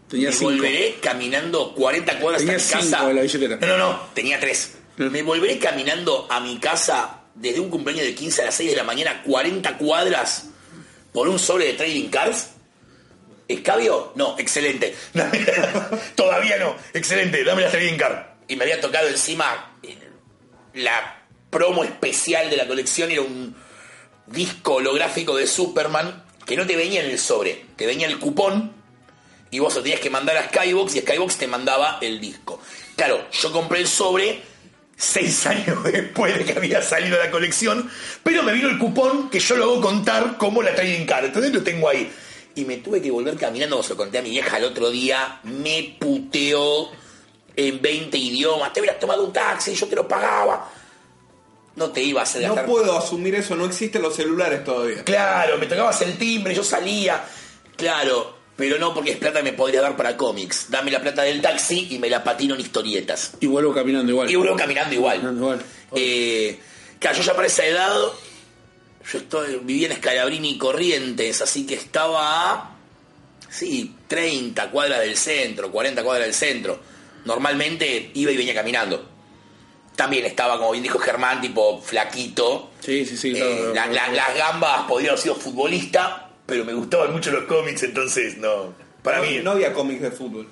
Tenía 0.09 0.31
me 0.31 0.35
cinco. 0.37 0.51
volveré 0.53 0.97
caminando 1.01 1.75
40 1.75 2.19
cuadras 2.21 2.41
Tenía 2.43 2.55
a 2.55 2.59
mi 2.59 2.63
cinco 2.63 2.91
casa. 2.91 3.07
de 3.09 3.15
la 3.15 3.23
billetera. 3.23 3.57
No, 3.57 3.67
no, 3.67 3.79
no, 3.79 4.01
tenía 4.15 4.39
tres. 4.41 4.73
Me 4.97 5.23
volveré 5.23 5.59
caminando 5.59 6.27
a 6.31 6.41
mi 6.41 6.59
casa 6.59 7.23
desde 7.35 7.61
un 7.61 7.69
cumpleaños 7.69 8.07
de 8.07 8.15
15 8.15 8.43
a 8.43 8.45
las 8.47 8.55
6 8.55 8.71
de 8.71 8.77
la 8.77 8.85
mañana, 8.85 9.23
40 9.25 9.77
cuadras, 9.77 10.47
por 11.17 11.31
un 11.31 11.39
sobre 11.39 11.65
de 11.65 11.73
trading 11.73 12.11
cards. 12.11 12.51
¿Escabio? 13.49 14.13
No, 14.17 14.39
excelente. 14.39 14.95
Todavía 16.15 16.59
no, 16.59 16.77
excelente, 16.93 17.43
dame 17.43 17.63
la 17.63 17.71
trading 17.71 17.97
card. 17.97 18.19
Y 18.49 18.57
me 18.57 18.65
había 18.65 18.83
tocado 18.83 19.09
encima 19.09 19.79
eh, 19.83 19.97
la 20.75 21.25
promo 21.49 21.85
especial 21.85 22.51
de 22.51 22.59
la 22.59 22.69
colección, 22.69 23.11
era 23.11 23.23
un 23.23 23.57
disco 24.27 24.75
holográfico 24.75 25.35
de 25.35 25.47
Superman 25.47 26.23
que 26.45 26.55
no 26.55 26.67
te 26.67 26.77
venía 26.77 27.03
en 27.03 27.11
el 27.11 27.19
sobre, 27.19 27.65
te 27.77 27.87
venía 27.87 28.09
el 28.09 28.19
cupón 28.19 28.75
y 29.51 29.59
vos 29.59 29.75
lo 29.75 29.83
tenías 29.83 30.01
que 30.01 30.11
mandar 30.11 30.37
a 30.37 30.49
Skybox 30.49 30.97
y 30.97 31.01
Skybox 31.01 31.39
te 31.39 31.47
mandaba 31.47 31.97
el 32.03 32.21
disco. 32.21 32.61
Claro, 32.95 33.27
yo 33.33 33.53
compré 33.53 33.81
el 33.81 33.89
sobre 33.89 34.43
seis 34.97 35.47
años 35.47 35.85
después 35.93 36.37
de 36.39 36.45
que 36.45 36.53
había 36.59 36.83
salido 36.83 37.19
la 37.19 37.31
colección, 37.31 37.91
pero 38.23 38.43
me 38.43 38.53
vino 38.53 38.69
el 38.69 38.79
cupón 38.79 39.29
que 39.29 39.39
yo 39.39 39.57
lo 39.57 39.65
hago 39.65 39.81
contar 39.81 40.39
como 40.39 40.63
la 40.63 40.75
trading 40.75 41.07
card, 41.07 41.27
entonces 41.27 41.53
lo 41.53 41.63
tengo 41.63 41.89
ahí. 41.89 42.11
Y 42.55 42.65
me 42.65 42.79
tuve 42.79 43.03
que 43.03 43.11
volver 43.11 43.37
caminando, 43.37 43.83
se 43.83 43.91
lo 43.91 43.97
conté 43.99 44.19
a 44.19 44.23
mi 44.23 44.31
vieja 44.31 44.57
el 44.57 44.65
otro 44.65 44.91
día, 44.91 45.41
me 45.45 45.97
puteó 46.01 46.89
en 47.55 47.83
20 47.83 48.17
idiomas, 48.17 48.73
te 48.73 48.81
hubieras 48.81 48.99
tomado 48.99 49.25
un 49.25 49.33
taxi, 49.33 49.75
yo 49.75 49.87
te 49.87 49.97
lo 49.97 50.09
pagaba. 50.09 50.73
No 51.75 51.91
te 51.91 52.03
ibas 52.03 52.35
a 52.35 52.39
No 52.39 52.49
gastar 52.49 52.65
puedo 52.65 52.97
asumir 52.97 53.35
eso, 53.35 53.55
no 53.55 53.67
existen 53.67 54.01
los 54.01 54.17
celulares 54.17 54.65
todavía. 54.65 55.05
Claro, 55.05 55.59
me 55.59 55.67
tocabas 55.67 56.01
el 56.01 56.17
timbre, 56.17 56.55
yo 56.55 56.65
salía. 56.65 57.23
Claro, 57.77 58.36
pero 58.57 58.79
no 58.79 58.95
porque 58.95 59.13
es 59.13 59.17
plata 59.19 59.39
que 59.41 59.45
me 59.45 59.53
podría 59.53 59.83
dar 59.83 59.97
para 59.97 60.17
cómics. 60.17 60.67
Dame 60.71 60.91
la 60.91 61.01
plata 61.01 61.23
del 61.23 61.41
taxi 61.43 61.89
y 61.91 61.99
me 61.99 62.09
la 62.09 62.25
patino 62.25 62.55
en 62.55 62.61
historietas. 62.61 63.33
Y 63.41 63.47
vuelvo 63.47 63.75
caminando 63.75 64.11
igual. 64.13 64.31
Y 64.31 64.37
uno 64.37 64.57
caminando 64.57 64.95
igual. 64.95 65.17
Caminando 65.21 65.41
igual. 65.43 65.63
Eh, 65.95 66.59
claro, 66.99 67.17
yo 67.19 67.23
ya 67.23 67.35
para 67.35 67.47
esa 67.47 67.65
edad, 67.67 67.95
yo 69.13 69.19
estoy, 69.19 69.61
vivía 69.63 69.87
en 69.87 69.93
Escalabrini 69.93 70.51
y 70.53 70.59
Corrientes, 70.59 71.43
así 71.43 71.67
que 71.67 71.75
estaba 71.75 72.53
a, 72.53 72.77
sí, 73.51 73.95
30 74.09 74.71
cuadras 74.71 75.01
del 75.01 75.17
centro, 75.17 75.71
40 75.71 76.03
cuadras 76.03 76.27
del 76.27 76.35
centro. 76.35 76.81
Normalmente 77.27 78.11
iba 78.15 78.31
y 78.33 78.37
venía 78.37 78.55
caminando. 78.55 79.11
También 79.97 80.27
estaba, 80.27 80.59
como 80.59 80.73
bien 80.73 80.83
dijo 80.83 80.99
Germán, 80.99 81.41
tipo 81.41 81.81
flaquito. 81.81 82.71
Sí, 82.81 83.05
sí, 83.07 83.17
sí. 83.17 83.33
Eh, 83.35 83.71
claro, 83.73 83.75
la- 83.75 83.89
claro. 83.89 84.13
la- 84.13 84.29
las 84.29 84.37
gambas 84.37 84.83
podría 84.87 85.11
haber 85.11 85.23
sido 85.23 85.35
futbolista, 85.35 86.26
pero 86.47 86.65
me 86.65 86.73
gustaban 86.73 87.13
mucho 87.13 87.31
los 87.31 87.45
cómics, 87.45 87.83
entonces 87.83 88.39
no. 88.39 88.75
Para 89.03 89.19
no, 89.19 89.25
mí, 89.25 89.41
no 89.43 89.51
había 89.53 89.73
cómics 89.73 90.03
de 90.03 90.11
fútbol. 90.11 90.49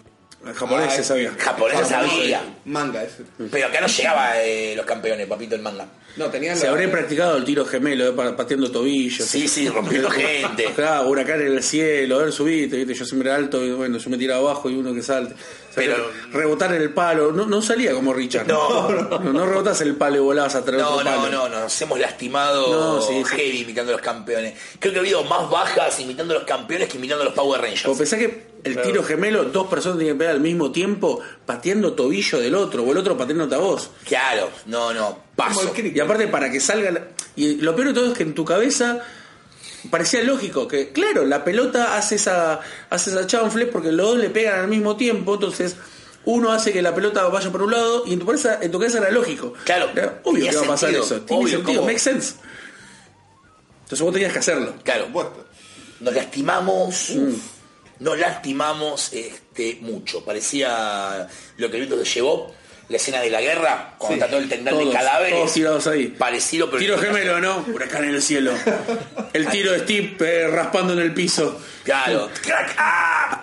El 0.47 0.53
japonés 0.53 0.88
Ah, 0.90 0.97
se 0.97 1.05
sabía. 1.05 1.30
japonés 1.38 1.78
Japonés, 1.78 1.88
sabía. 1.88 2.42
Manga 2.66 3.03
ese. 3.03 3.22
Pero 3.51 3.66
acá 3.66 3.80
no 3.80 3.86
llegaba 3.86 4.40
eh, 4.42 4.74
los 4.76 4.84
campeones, 4.84 5.26
papito, 5.26 5.55
el 5.55 5.62
manga. 5.62 5.86
No, 6.17 6.27
tenían 6.27 6.57
Se 6.57 6.67
la- 6.67 6.73
habría 6.73 6.91
practicado 6.91 7.37
el 7.37 7.45
tiro 7.45 7.65
gemelo, 7.65 8.07
eh, 8.09 8.12
pa- 8.12 8.37
pateando 8.37 8.71
tobillos. 8.71 9.27
Sí, 9.27 9.49
sí, 9.49 9.69
rompiendo 9.69 10.09
gente. 10.11 10.67
Claro, 10.75 11.09
huracán 11.09 11.41
en 11.41 11.49
el 11.49 11.62
cielo, 11.62 12.21
a 12.21 12.25
ver, 12.25 12.33
subiste, 12.33 12.77
¿viste? 12.77 12.95
yo 12.95 13.05
siempre 13.05 13.31
era 13.31 13.37
alto 13.39 13.65
y 13.65 13.73
bueno, 13.73 13.99
yo 13.99 14.11
me 14.11 14.17
tiraba 14.17 14.41
abajo 14.51 14.71
y 14.71 14.77
uno 14.77 14.95
que 14.95 15.03
salte. 15.03 15.35
O 15.35 15.37
sea, 15.75 15.83
Pero- 15.83 16.09
rebotar 16.33 16.73
en 16.73 16.83
el 16.83 16.95
palo, 16.95 17.33
no, 17.33 17.47
no 17.47 17.61
salía 17.61 17.93
como 17.93 18.12
Richard. 18.15 18.47
No. 18.47 18.89
no, 18.91 19.19
no 19.33 19.45
rebotás 19.47 19.81
el 19.81 19.97
palo 19.97 20.17
y 20.17 20.21
volabas 20.21 20.55
a 20.55 20.65
traer 20.65 20.83
No, 20.83 20.91
otro 20.91 21.11
no, 21.11 21.17
palo. 21.23 21.49
no, 21.49 21.61
nos 21.61 21.83
hemos 21.83 21.99
lastimado 21.99 22.73
No, 22.99 23.01
sí, 23.03 23.15
sí. 23.29 23.37
heavy 23.37 23.62
imitando 23.62 23.91
a 23.93 23.97
los 23.97 24.03
campeones. 24.03 24.55
Creo 24.79 24.93
que 24.93 24.99
ha 25.01 25.03
habido 25.03 25.25
más 25.25 25.51
bajas 25.51 25.99
imitando 25.99 26.35
a 26.35 26.39
los 26.39 26.47
campeones 26.47 26.89
que 26.89 26.97
imitando 26.99 27.23
a 27.23 27.25
los 27.25 27.35
Power 27.35 27.61
Rangers. 27.61 27.87
O 27.87 27.99
pensás 27.99 28.21
que 28.21 28.55
el 28.62 28.81
tiro 28.83 29.03
gemelo, 29.03 29.45
dos 29.45 29.67
personas 29.67 29.99
tienen 29.99 30.15
que 30.15 30.19
pegar 30.21 30.35
al 30.37 30.41
mismo 30.41 30.71
tiempo 30.71 31.21
pateando 31.45 31.93
tobillo 31.93 32.39
del 32.39 32.55
otro, 32.55 32.85
o 32.85 32.93
el 32.93 32.99
otro 32.99 33.17
pateándote 33.17 33.57
a 33.57 33.59
vos. 33.59 33.91
Claro, 34.07 34.49
no, 34.67 34.95
no, 34.95 35.24
paso. 35.37 35.72
el. 35.76 35.97
Y 35.97 36.01
aparte 36.01 36.26
para 36.28 36.51
que 36.51 36.61
salga... 36.61 36.91
la- 36.91 37.09
Y 37.37 37.57
lo 37.57 37.74
peor 37.74 37.89
de 37.89 37.95
todo 37.95 38.11
es 38.12 38.16
que 38.16 38.22
en 38.22 38.35
tu 38.35 38.45
cabeza 38.45 39.01
parecía 39.91 40.22
lógico 40.22 40.66
que, 40.68 40.93
claro, 40.93 41.24
la 41.26 41.45
pelota 41.45 41.97
hace 41.97 42.14
esa, 42.14 42.61
hace 42.91 43.11
esa 43.11 43.26
chanfle 43.26 43.66
porque 43.66 43.93
los 43.93 44.07
dos 44.07 44.18
le 44.18 44.30
pegan 44.30 44.61
al 44.61 44.68
mismo 44.68 44.97
tiempo, 44.97 45.35
entonces 45.35 45.76
uno 46.24 46.53
hace 46.53 46.72
que 46.72 46.80
la 46.80 46.95
pelota 46.95 47.22
vaya 47.28 47.51
por 47.53 47.62
un 47.62 47.72
lado 47.72 48.05
y 48.07 48.14
en 48.14 48.18
tu 48.20 48.24
cabeza, 48.26 48.59
en 48.62 48.70
tu 48.70 48.78
cabeza 48.78 48.99
era 48.99 49.11
lógico. 49.11 49.53
Claro, 49.64 49.91
Era 49.95 50.20
obvio 50.24 50.49
que 50.49 50.57
va 50.57 50.62
a 50.62 50.66
pasar 50.68 50.91
sentido, 50.91 51.05
eso. 51.05 51.20
Tiene 51.26 51.43
obvio, 51.43 51.57
sentido, 51.59 51.80
¿cómo? 51.80 51.87
makes 51.89 52.01
sense. 52.03 52.35
Entonces 53.82 54.01
vos 54.01 54.12
tenías 54.14 54.32
que 54.32 54.39
hacerlo. 54.39 54.74
Claro, 54.82 55.09
nos 56.01 56.14
lastimamos, 56.14 57.11
Mm. 57.11 57.35
nos 58.01 58.18
lastimamos 58.18 59.12
este, 59.12 59.78
mucho. 59.82 60.24
Parecía 60.24 61.28
lo 61.59 61.70
que 61.70 61.80
Vito 61.80 61.97
se 62.03 62.05
llevó, 62.07 62.55
la 62.89 62.97
escena 62.97 63.20
de 63.20 63.30
la 63.30 63.41
guerra, 63.41 63.95
cuando 63.99 64.14
Sí, 64.16 64.20
está 64.20 64.30
todo 64.30 64.41
el 64.41 64.49
tendal 64.49 64.74
de 64.76 64.80
todos, 64.82 64.95
cadáveres. 64.95 65.35
todos 65.35 65.53
tirados 65.53 65.87
ahí. 65.87 66.09
Parecido, 66.09 66.66
pero 66.66 66.78
Tiro 66.78 66.99
gemelo, 66.99 67.41
¿no? 67.41 67.64
Huracán 67.72 68.05
en 68.05 68.14
el 68.14 68.22
cielo. 68.22 68.53
El 69.32 69.49
tiro 69.49 69.72
de 69.72 69.80
Steve 69.80 70.16
eh, 70.20 70.47
raspando 70.49 70.93
en 70.93 71.01
el 71.01 71.12
piso. 71.12 71.61
Claro. 71.82 72.30
¡Crack! 72.43 72.74
¡Ah! 72.78 73.43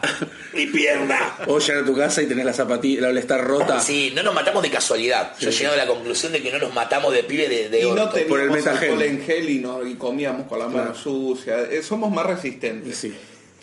¡Mi 0.53 0.67
pierna! 0.67 1.35
O 1.47 1.59
llegar 1.59 1.83
a 1.83 1.85
tu 1.85 1.95
casa 1.95 2.21
y 2.21 2.27
tenés 2.27 2.45
la 2.45 2.53
zapatilla, 2.53 3.01
la 3.01 3.07
All-Star 3.09 3.43
rota. 3.43 3.79
Sí, 3.81 4.13
no 4.15 4.23
nos 4.23 4.33
matamos 4.33 4.63
de 4.63 4.69
casualidad. 4.69 5.33
Yo 5.39 5.49
he 5.49 5.51
llegado 5.51 5.73
a 5.75 5.77
la 5.77 5.87
conclusión 5.87 6.31
de 6.31 6.41
que 6.41 6.49
no 6.51 6.59
nos 6.59 6.73
matamos 6.73 7.13
de 7.13 7.23
pibe 7.23 7.49
de, 7.49 7.67
de 7.69 7.81
Y 7.81 7.91
no 7.91 8.07
teníamos 8.09 8.27
por 8.29 8.83
el 8.83 9.01
en 9.01 9.21
gel 9.21 9.49
y, 9.49 9.59
no, 9.59 9.85
y 9.85 9.95
comíamos 9.95 10.47
con 10.47 10.59
las 10.59 10.69
manos 10.69 10.97
sucias. 10.97 11.67
Eh, 11.69 11.83
somos 11.83 12.09
más 12.09 12.25
resistentes. 12.25 12.95
Sí. 12.97 13.13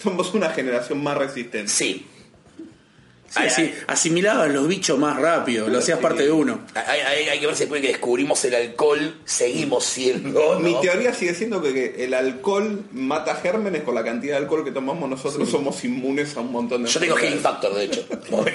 Somos 0.03 0.35
una 0.35 0.51
generación 0.51 1.03
más 1.03 1.17
resistente. 1.17 1.69
Sí. 1.69 2.07
Sí, 3.29 3.41
así, 3.43 3.75
asimilabas 3.87 4.51
los 4.51 4.67
bichos 4.67 4.99
más 4.99 5.17
rápido, 5.21 5.69
lo 5.69 5.79
hacías 5.81 5.99
Sí. 5.99 6.03
parte 6.03 6.23
de 6.23 6.31
uno. 6.33 6.61
Hay, 6.75 7.01
hay- 7.01 7.29
hay 7.29 7.39
que 7.41 7.47
ver 7.47 7.55
si 7.55 7.61
después 7.65 7.83
que 7.83 7.89
descubrimos 7.89 8.43
el 8.47 8.55
alcohol, 8.55 9.21
seguimos 9.27 9.85
siendo. 9.85 10.55
¿no? 10.55 10.61
Mi 10.61 10.81
teoría 10.81 11.13
sigue 11.13 11.35
siendo 11.35 11.61
que, 11.63 11.75
que 11.75 12.05
el 12.05 12.15
alcohol 12.15 12.85
mata 12.93 13.35
gérmenes 13.37 13.83
con 13.83 13.95
la 13.95 14.03
cantidad 14.03 14.37
de 14.37 14.45
alcohol 14.45 14.65
que 14.65 14.71
tomamos 14.73 15.11
nosotros 15.11 15.49
somos 15.49 15.85
inmunes 15.85 16.37
a 16.37 16.41
un 16.41 16.53
montón 16.53 16.85
de 16.85 16.89
Yo 16.91 17.01
tengo 17.01 17.17
Healing. 17.17 17.41
Factor, 17.41 17.75
de 17.75 17.85
hecho. 17.85 18.07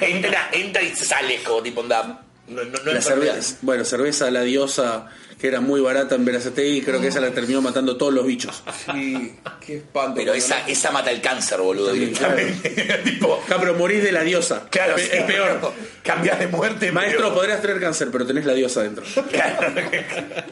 Entra, 0.01 0.49
entra 0.51 0.81
y 0.81 0.89
sale 0.95 1.43
como 1.43 1.61
tipo 1.61 1.81
onda. 1.81 2.23
No, 2.47 2.61
no, 2.63 2.71
no 2.83 2.91
La 2.93 3.01
cerveza, 3.01 3.57
bueno, 3.61 3.85
cerveza 3.85 4.29
la 4.29 4.41
diosa, 4.41 5.05
que 5.43 5.49
era 5.49 5.59
muy 5.59 5.81
barata 5.81 6.15
en 6.15 6.23
Verazategui, 6.23 6.83
creo 6.83 7.01
que 7.01 7.09
esa 7.09 7.19
la 7.19 7.31
terminó 7.31 7.61
matando 7.61 7.97
todos 7.97 8.13
los 8.13 8.25
bichos. 8.25 8.63
Sí, 8.93 9.35
qué 9.59 9.75
espanto. 9.75 10.13
Pero 10.15 10.33
esa, 10.33 10.59
no- 10.61 10.67
esa 10.67 10.89
mata 10.91 11.11
el 11.11 11.19
cáncer, 11.19 11.59
boludo. 11.59 11.91
Directamente. 11.91 12.69
tipo, 13.03 13.41
Acá, 13.45 13.57
pero 13.59 13.73
morís 13.73 14.01
de 14.01 14.13
la 14.13 14.21
diosa. 14.21 14.65
claro, 14.69 14.95
es, 14.95 15.11
es 15.11 15.23
peor. 15.23 15.59
Cambias 16.01 16.39
de 16.39 16.47
muerte. 16.47 16.93
Maestro, 16.93 17.23
pero- 17.23 17.33
podrías 17.35 17.61
tener 17.61 17.81
cáncer, 17.81 18.07
pero 18.09 18.25
tenés 18.25 18.45
la 18.45 18.53
diosa 18.53 18.83
dentro. 18.83 19.03
Claro. 19.33 19.73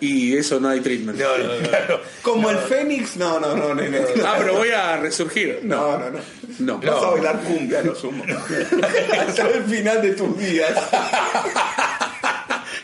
Y 0.01 0.35
eso 0.35 0.59
no 0.59 0.67
hay 0.67 0.81
treatment. 0.81 1.17
No, 1.17 1.37
no, 1.37 1.69
claro. 1.69 2.01
Como 2.21 2.49
el 2.49 2.57
Fénix, 2.57 3.15
no, 3.15 3.39
no, 3.39 3.55
no, 3.55 3.73
nene. 3.73 4.01
Ah, 4.25 4.35
pero 4.39 4.55
voy 4.55 4.71
a 4.71 4.97
resurgir. 4.97 5.59
No, 5.63 5.97
no, 5.97 6.09
no. 6.09 6.19
No. 6.59 6.77
Vas 6.79 7.01
a 7.01 7.09
bailar 7.11 7.39
cumbia, 7.43 7.81
lo 7.81 7.95
sumo. 7.95 8.25
Hasta 9.25 9.47
el 9.47 9.63
final 9.63 10.01
de 10.01 10.11
tus 10.11 10.37
días. 10.37 10.73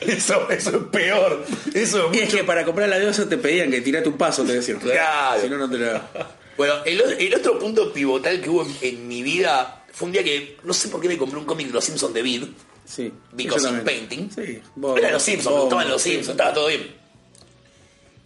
Eso, 0.18 0.50
eso 0.50 0.70
es 0.78 0.84
peor. 0.92 1.46
Eso 1.74 2.10
Y 2.14 2.18
es 2.20 2.30
es 2.30 2.36
que 2.36 2.44
para 2.44 2.64
comprar 2.66 2.88
la 2.90 2.98
diosa 3.00 3.28
te 3.28 3.38
pedían 3.38 3.70
que 3.70 3.82
tirate 3.82 4.08
un 4.10 4.18
paso, 4.18 4.44
te 4.44 4.54
decían. 4.54 4.80
Claro. 4.80 5.42
Si 5.42 5.50
no, 5.50 5.58
no 5.58 5.70
te 5.70 5.78
la... 5.78 6.10
Bueno, 6.58 6.74
el, 6.86 7.36
otro 7.36 7.60
punto 7.60 7.92
pivotal 7.94 8.42
que 8.42 8.50
hubo 8.50 8.64
en, 8.66 8.76
en 8.82 9.08
mi 9.08 9.22
vida 9.22 9.86
fue 9.92 10.08
un 10.08 10.12
día 10.14 10.24
que 10.24 10.58
no 10.64 10.74
sé 10.74 10.88
por 10.90 11.00
qué 11.02 11.08
me 11.08 11.18
compré 11.18 11.38
un 11.40 11.46
cómic 11.46 11.68
de 11.68 11.74
los 11.74 11.84
Simpsons 11.86 12.14
de 12.14 12.22
Vid, 12.22 12.44
Sí. 12.86 13.12
Because 13.34 13.68
in. 13.70 13.82
Painting. 13.84 14.30
Sí. 14.34 14.62
vos- 14.76 14.98
Eran 14.98 15.12
los 15.12 15.22
Simpsons, 15.22 15.54
me 15.56 15.62
gustaban 15.62 15.90
los 15.90 16.02
Simpsons, 16.02 16.30
estaba 16.30 16.54
todo 16.54 16.68
bien. 16.68 16.96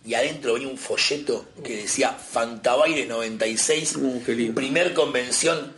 Y 0.05 0.13
adentro 0.13 0.53
venía 0.53 0.67
un 0.67 0.77
folleto 0.77 1.45
que 1.63 1.77
decía 1.77 2.11
Fantabaires 2.13 3.07
96, 3.07 3.95
Uh, 3.97 4.21
qué 4.25 4.33
lindo. 4.33 4.53
primer 4.55 4.93
convención. 4.93 5.73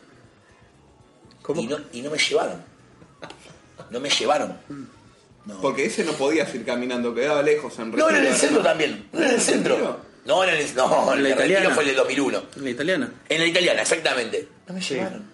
¿Cómo? 1.42 1.62
Y 1.62 1.68
no, 1.68 1.78
y 1.94 2.02
no 2.02 2.10
me 2.12 2.18
llevaron. 2.18 2.64
No 3.90 4.00
me 4.00 4.10
llevaron. 4.10 4.58
Porque 5.62 5.86
ese 5.86 6.04
no 6.06 6.14
podías 6.14 6.54
ir 6.56 6.66
caminando, 6.66 7.14
quedaba 7.14 7.42
lejos 7.42 7.78
en 7.80 7.92
No, 7.92 8.10
era 8.10 8.20
en 8.20 8.26
el 8.28 8.34
centro 8.36 8.58
¿verdad? 8.58 8.72
también. 8.72 9.10
No, 9.12 9.20
en 9.20 9.26
el 9.28 9.34
¿En 9.36 9.42
centro. 9.42 10.00
No, 10.26 10.44
en 10.44 10.50
el, 10.52 10.76
no, 10.76 11.14
¿En 11.14 11.18
el 11.20 11.24
la 11.24 11.30
Retiro 11.30 11.34
italiana? 11.36 11.76
fue 11.76 11.84
en 11.84 11.90
el 11.90 11.96
2001. 11.98 12.44
La 12.56 12.70
italiana. 12.70 13.14
En 13.28 13.40
la 13.42 13.46
italiana, 13.46 13.82
exactamente. 13.82 14.48
No 14.68 14.74
me 14.74 14.80
llevaron. 14.82 15.26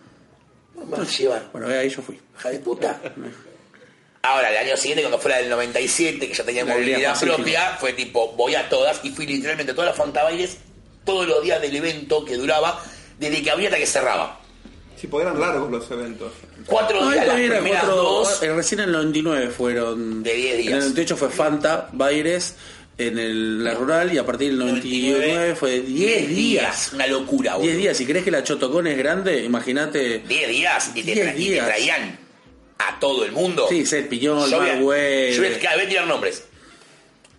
No 0.76 0.98
me 0.98 1.06
llevaron. 1.06 1.50
Bueno, 1.52 1.68
ahí 1.68 1.90
yo 1.90 2.02
fui. 2.02 2.20
Hija 2.40 2.50
de 2.50 2.60
puta. 2.60 3.00
Ahora, 4.22 4.50
el 4.50 4.68
año 4.68 4.76
siguiente, 4.78 5.04
cuando 5.04 5.20
fuera 5.20 5.38
del 5.38 5.50
97, 5.50 6.28
que 6.28 6.34
ya 6.34 6.44
tenía 6.44 6.66
La 6.66 6.74
movilidad 6.74 7.20
propia, 7.20 7.78
fue 7.80 7.94
tipo, 7.94 8.34
voy 8.34 8.56
a 8.56 8.68
todas 8.68 9.00
y 9.04 9.12
fui 9.12 9.26
literalmente 9.28 9.72
a 9.72 9.76
todas 9.76 9.90
las 9.92 9.98
fantabailes 9.98 10.58
todos 11.06 11.28
los 11.28 11.42
días 11.44 11.62
del 11.62 11.76
evento 11.76 12.26
que 12.26 12.36
duraba, 12.36 12.84
desde 13.20 13.42
que 13.42 13.50
abría 13.52 13.70
hasta 13.70 13.80
que 13.80 13.86
cerraba. 13.86 14.39
Sí, 15.00 15.08
porque 15.08 15.28
eran 15.28 15.40
largos 15.40 15.72
los 15.72 15.90
eventos. 15.92 16.32
Cuatro 16.66 17.00
No, 17.00 17.10
días, 17.12 17.24
esto 17.24 17.34
las 17.34 17.42
era 17.42 17.60
primeras 17.60 17.84
cuatro- 17.86 18.02
dos. 18.04 18.44
eh, 18.44 18.54
recién 18.54 18.80
en 18.82 18.86
el 18.88 18.92
99 18.94 19.50
fueron. 19.50 20.24
De 20.24 20.34
10 20.34 20.58
días. 20.58 20.68
En 20.68 20.74
el 20.74 20.80
98 20.82 21.18
fue 21.18 21.30
Fanta, 21.30 21.90
Baires, 21.94 22.56
en 22.98 23.18
el, 23.18 23.64
la 23.64 23.74
rural 23.76 24.14
y 24.14 24.18
a 24.18 24.26
partir 24.26 24.50
del 24.50 24.60
99 24.60 25.56
fue 25.56 25.80
10 25.80 26.28
días. 26.28 26.92
Una 26.94 27.08
locura, 27.08 27.52
10 27.54 27.60
boludo. 27.62 27.78
días, 27.78 27.96
si 27.98 28.06
crees 28.06 28.26
que 28.26 28.32
la 28.32 28.44
Chotocón 28.44 28.88
es 28.88 28.98
grande, 28.98 29.42
imagínate. 29.44 30.20
10 30.20 30.50
días 30.50 30.92
y 30.96 31.04
te, 31.04 31.14
10 31.14 31.18
tra- 31.28 31.32
y 31.32 31.34
te 31.46 31.52
días. 31.52 31.66
traían 31.66 32.20
a 32.80 33.00
todo 33.00 33.24
el 33.24 33.32
mundo. 33.32 33.68
Sí, 33.70 33.86
Seth 33.86 34.10
Piñón, 34.10 34.50
Yo 34.50 34.58
voy 34.60 34.70
a- 34.70 34.74
Mark 34.74 34.86
Wade. 34.86 35.32
yo 35.34 35.42
voy 35.44 35.54
a- 35.66 35.76
voy 35.76 35.86
a 35.86 35.90
tirar 35.90 36.08
nombres. 36.08 36.44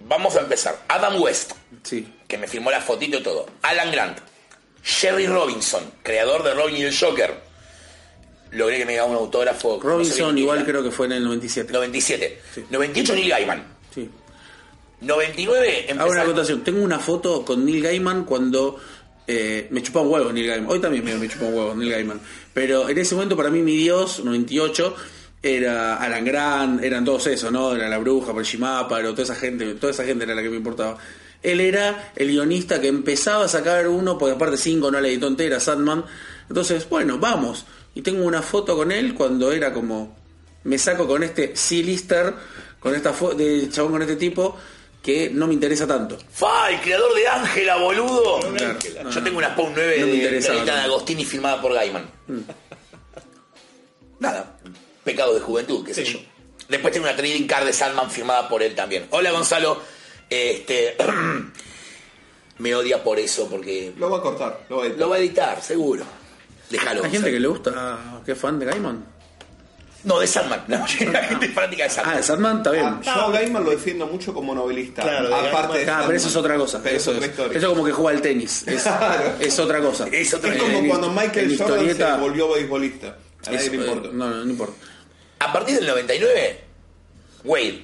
Vamos 0.00 0.34
a 0.36 0.40
empezar. 0.40 0.78
Adam 0.88 1.20
West, 1.20 1.52
Sí. 1.82 2.06
que 2.26 2.38
me 2.38 2.48
firmó 2.48 2.70
la 2.70 2.80
fotito 2.80 3.18
y 3.18 3.22
todo. 3.22 3.46
Alan 3.60 3.92
Grant. 3.92 4.18
Jerry 4.82 5.26
Robinson, 5.26 5.82
creador 6.02 6.42
de 6.42 6.54
Robin 6.54 6.74
y 6.78 6.82
el 6.84 6.96
Joker. 6.98 7.49
Logré 8.52 8.78
que 8.78 8.86
me 8.86 8.98
haga 8.98 9.08
un 9.08 9.16
autógrafo. 9.16 9.74
no 9.76 9.80
sé 9.82 9.88
Robinson 9.88 10.38
igual 10.38 10.64
creo 10.64 10.82
que 10.82 10.90
fue 10.90 11.06
en 11.06 11.12
el 11.12 11.24
97. 11.24 11.68
era. 11.70 11.78
97. 11.78 12.40
Sí. 12.54 12.64
98 12.70 13.14
Neil 13.14 13.28
Gaiman. 13.30 13.64
Sí. 13.94 14.10
99 15.00 15.86
Hago 15.90 15.94
una 15.94 16.04
empezar- 16.04 16.20
acotación. 16.24 16.64
Tengo 16.64 16.82
una 16.82 16.98
foto 16.98 17.44
con 17.44 17.64
Neil 17.64 17.82
Gaiman 17.82 18.24
cuando 18.24 18.78
eh, 19.26 19.68
me 19.70 19.82
chupaba 19.82 20.04
un 20.06 20.12
huevo 20.12 20.32
Neil 20.32 20.46
Gaiman. 20.46 20.70
Hoy 20.70 20.78
también 20.80 21.04
me, 21.04 21.14
me 21.16 21.28
chupa 21.28 21.46
un 21.46 21.54
huevo 21.54 21.74
Neil 21.74 21.90
Gaiman. 21.90 22.20
Pero 22.52 22.88
en 22.88 22.98
ese 22.98 23.14
momento 23.14 23.36
para 23.36 23.50
mí 23.50 23.60
mi 23.62 23.76
dios, 23.76 24.22
98, 24.24 24.94
era 25.42 25.96
Alan 25.96 26.24
Grant, 26.24 26.82
eran 26.84 27.04
todos 27.04 27.26
esos, 27.28 27.50
¿no? 27.50 27.74
Era 27.74 27.88
la 27.88 27.98
bruja, 27.98 28.34
Pershimaparo, 28.34 29.12
toda 29.12 29.22
esa 29.22 29.34
gente, 29.36 29.74
toda 29.74 29.92
esa 29.92 30.04
gente 30.04 30.24
era 30.24 30.34
la 30.34 30.42
que 30.42 30.50
me 30.50 30.56
importaba. 30.56 30.98
Él 31.42 31.60
era 31.60 32.12
el 32.16 32.28
guionista 32.28 32.80
que 32.82 32.88
empezaba 32.88 33.46
a 33.46 33.48
sacar 33.48 33.88
uno, 33.88 34.18
porque 34.18 34.34
aparte 34.34 34.58
5 34.58 34.90
no 34.90 35.00
la 35.00 35.08
editó 35.08 35.26
entera, 35.28 35.58
Sandman. 35.58 36.04
Entonces, 36.48 36.86
bueno, 36.90 37.16
vamos. 37.18 37.64
Y 37.94 38.02
tengo 38.02 38.24
una 38.24 38.42
foto 38.42 38.76
con 38.76 38.92
él 38.92 39.14
cuando 39.14 39.52
era 39.52 39.72
como. 39.72 40.16
Me 40.64 40.78
saco 40.78 41.06
con 41.06 41.22
este 41.22 41.56
C-lister, 41.56 42.34
con 42.78 42.94
esta 42.94 43.12
foto 43.12 43.34
de 43.36 43.68
chabón 43.70 43.92
con 43.92 44.02
este 44.02 44.16
tipo, 44.16 44.56
que 45.02 45.30
no 45.30 45.46
me 45.46 45.54
interesa 45.54 45.86
tanto. 45.86 46.18
¡Fa! 46.30 46.70
El 46.70 46.80
creador 46.80 47.14
de 47.14 47.26
Ángela, 47.26 47.76
boludo. 47.76 48.40
Claro. 48.40 49.10
Yo 49.10 49.22
tengo 49.22 49.38
una 49.38 49.52
Spawn 49.52 49.72
9 49.74 49.96
No 50.00 50.06
me 50.06 50.12
de, 50.12 50.18
interesaba. 50.18 50.54
de 50.60 50.64
Gaetano 50.66 50.82
Agostini 50.84 51.24
firmada 51.24 51.60
por 51.62 51.72
Gaiman. 51.72 52.10
Nada. 54.18 54.58
Pecado 55.04 55.34
de 55.34 55.40
juventud, 55.40 55.84
qué 55.84 55.94
sé 55.94 56.04
yo. 56.04 56.18
Después 56.68 56.92
tengo 56.92 57.06
una 57.06 57.16
trading 57.16 57.46
card 57.46 57.66
de 57.66 57.72
Salman 57.72 58.10
firmada 58.10 58.48
por 58.48 58.62
él 58.62 58.74
también. 58.74 59.06
Hola 59.10 59.30
Gonzalo. 59.32 59.80
Este. 60.28 60.96
me 62.58 62.74
odia 62.74 63.02
por 63.02 63.18
eso, 63.18 63.48
porque. 63.48 63.92
Lo 63.96 64.10
va 64.10 64.18
a 64.18 64.20
cortar, 64.20 64.66
lo 64.68 64.76
va 64.76 64.82
a 64.82 64.86
editar. 64.86 65.00
Lo 65.00 65.08
va 65.08 65.16
a 65.16 65.18
editar, 65.18 65.62
seguro. 65.62 66.04
Déjalo. 66.70 67.04
Hay 67.04 67.10
gente 67.10 67.30
que 67.30 67.40
le 67.40 67.48
gusta, 67.48 67.98
que 68.24 68.32
es 68.32 68.38
fan 68.38 68.58
de 68.58 68.66
Gaiman. 68.66 69.04
No, 70.02 70.18
de 70.18 70.26
Sandman. 70.26 70.64
De 70.66 70.78
la 70.78 70.86
gente 71.24 71.46
es 71.46 71.52
fanática 71.52 71.84
de 71.84 71.90
Sandman. 71.90 72.14
Ah, 72.14 72.16
de 72.16 72.22
Sandman 72.22 72.56
está 72.58 72.70
bien. 72.70 72.86
Ah, 72.86 73.00
yo 73.04 73.10
a 73.10 73.30
Gaiman 73.32 73.64
lo 73.64 73.70
defiendo 73.70 74.06
mucho 74.06 74.32
como 74.32 74.54
novelista. 74.54 75.02
Claro, 75.02 75.28
de 75.28 75.34
aparte 75.34 75.78
de 75.84 75.90
Ah, 75.90 76.02
pero 76.06 76.16
eso 76.16 76.28
es 76.28 76.36
otra 76.36 76.56
cosa. 76.56 76.80
Pero 76.82 76.96
Eso 76.96 77.12
es 77.12 77.26
historia. 77.26 77.58
eso 77.58 77.68
como 77.68 77.84
que 77.84 77.92
juega 77.92 78.16
al 78.16 78.22
tenis. 78.22 78.64
Es, 78.66 78.86
es 79.40 79.58
otra 79.58 79.80
cosa. 79.80 80.06
Es 80.10 80.32
otra- 80.32 80.54
Es 80.54 80.62
como 80.62 80.78
en- 80.78 80.88
cuando 80.88 81.10
Michael 81.10 81.54
Jordan 81.58 81.80
historieta- 81.80 82.14
se 82.14 82.20
volvió 82.22 82.50
beisbolista. 82.52 83.08
A 83.46 83.50
nadie 83.50 83.70
le 83.70 83.76
eh, 83.76 83.78
importa. 83.80 84.08
No, 84.12 84.30
no, 84.30 84.36
no 84.44 84.50
importa. 84.50 84.74
A 85.40 85.52
partir 85.52 85.74
del 85.76 85.86
99, 85.86 86.60
Wade, 87.44 87.82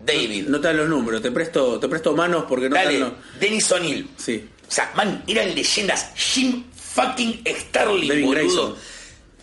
David, 0.00 0.48
No 0.48 0.60
te 0.60 0.68
dan 0.68 0.76
los 0.76 0.88
números, 0.88 1.22
te 1.22 1.30
presto, 1.30 1.80
te 1.80 1.88
presto 1.88 2.14
manos 2.14 2.44
porque 2.46 2.68
no 2.68 2.76
te 2.76 2.82
dale, 2.84 2.98
dan 3.00 3.08
los- 3.08 3.40
Dennis 3.40 3.72
O'Neill. 3.72 4.10
Sí. 4.18 4.46
O 4.68 4.70
sea, 4.70 4.92
man, 4.94 5.22
eran 5.26 5.54
leyendas. 5.54 6.10
Jim 6.16 6.64
fucking 6.96 7.42
Starlin, 7.46 8.08
Devin 8.08 8.26
boludo. 8.26 8.76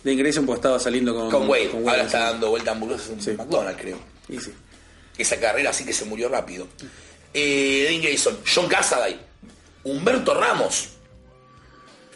Grayson. 0.02 0.18
Grayson 0.18 0.44
pues 0.46 0.58
estaba 0.58 0.78
saliendo 0.78 1.14
con, 1.14 1.30
Con 1.30 1.48
Wade. 1.48 1.70
con 1.70 1.88
Ahora 1.88 2.02
está 2.02 2.30
dando 2.30 2.50
vuelta 2.50 2.72
a 2.72 2.74
hamburguesas 2.74 3.08
en 3.10 3.22
Sí. 3.22 3.30
McDonald's, 3.32 3.80
creo. 3.80 3.98
Y 4.28 4.38
sí. 4.40 4.50
Esa 5.16 5.38
carrera 5.40 5.70
así 5.70 5.84
que 5.86 5.92
se 5.92 6.04
murió 6.04 6.28
rápido. 6.28 6.66
Eh, 7.32 7.82
Devin 7.84 8.02
Grayson, 8.02 8.38
John 8.52 8.68
Cassaday, 8.68 9.18
Humberto 9.84 10.34
Ramos, 10.34 10.88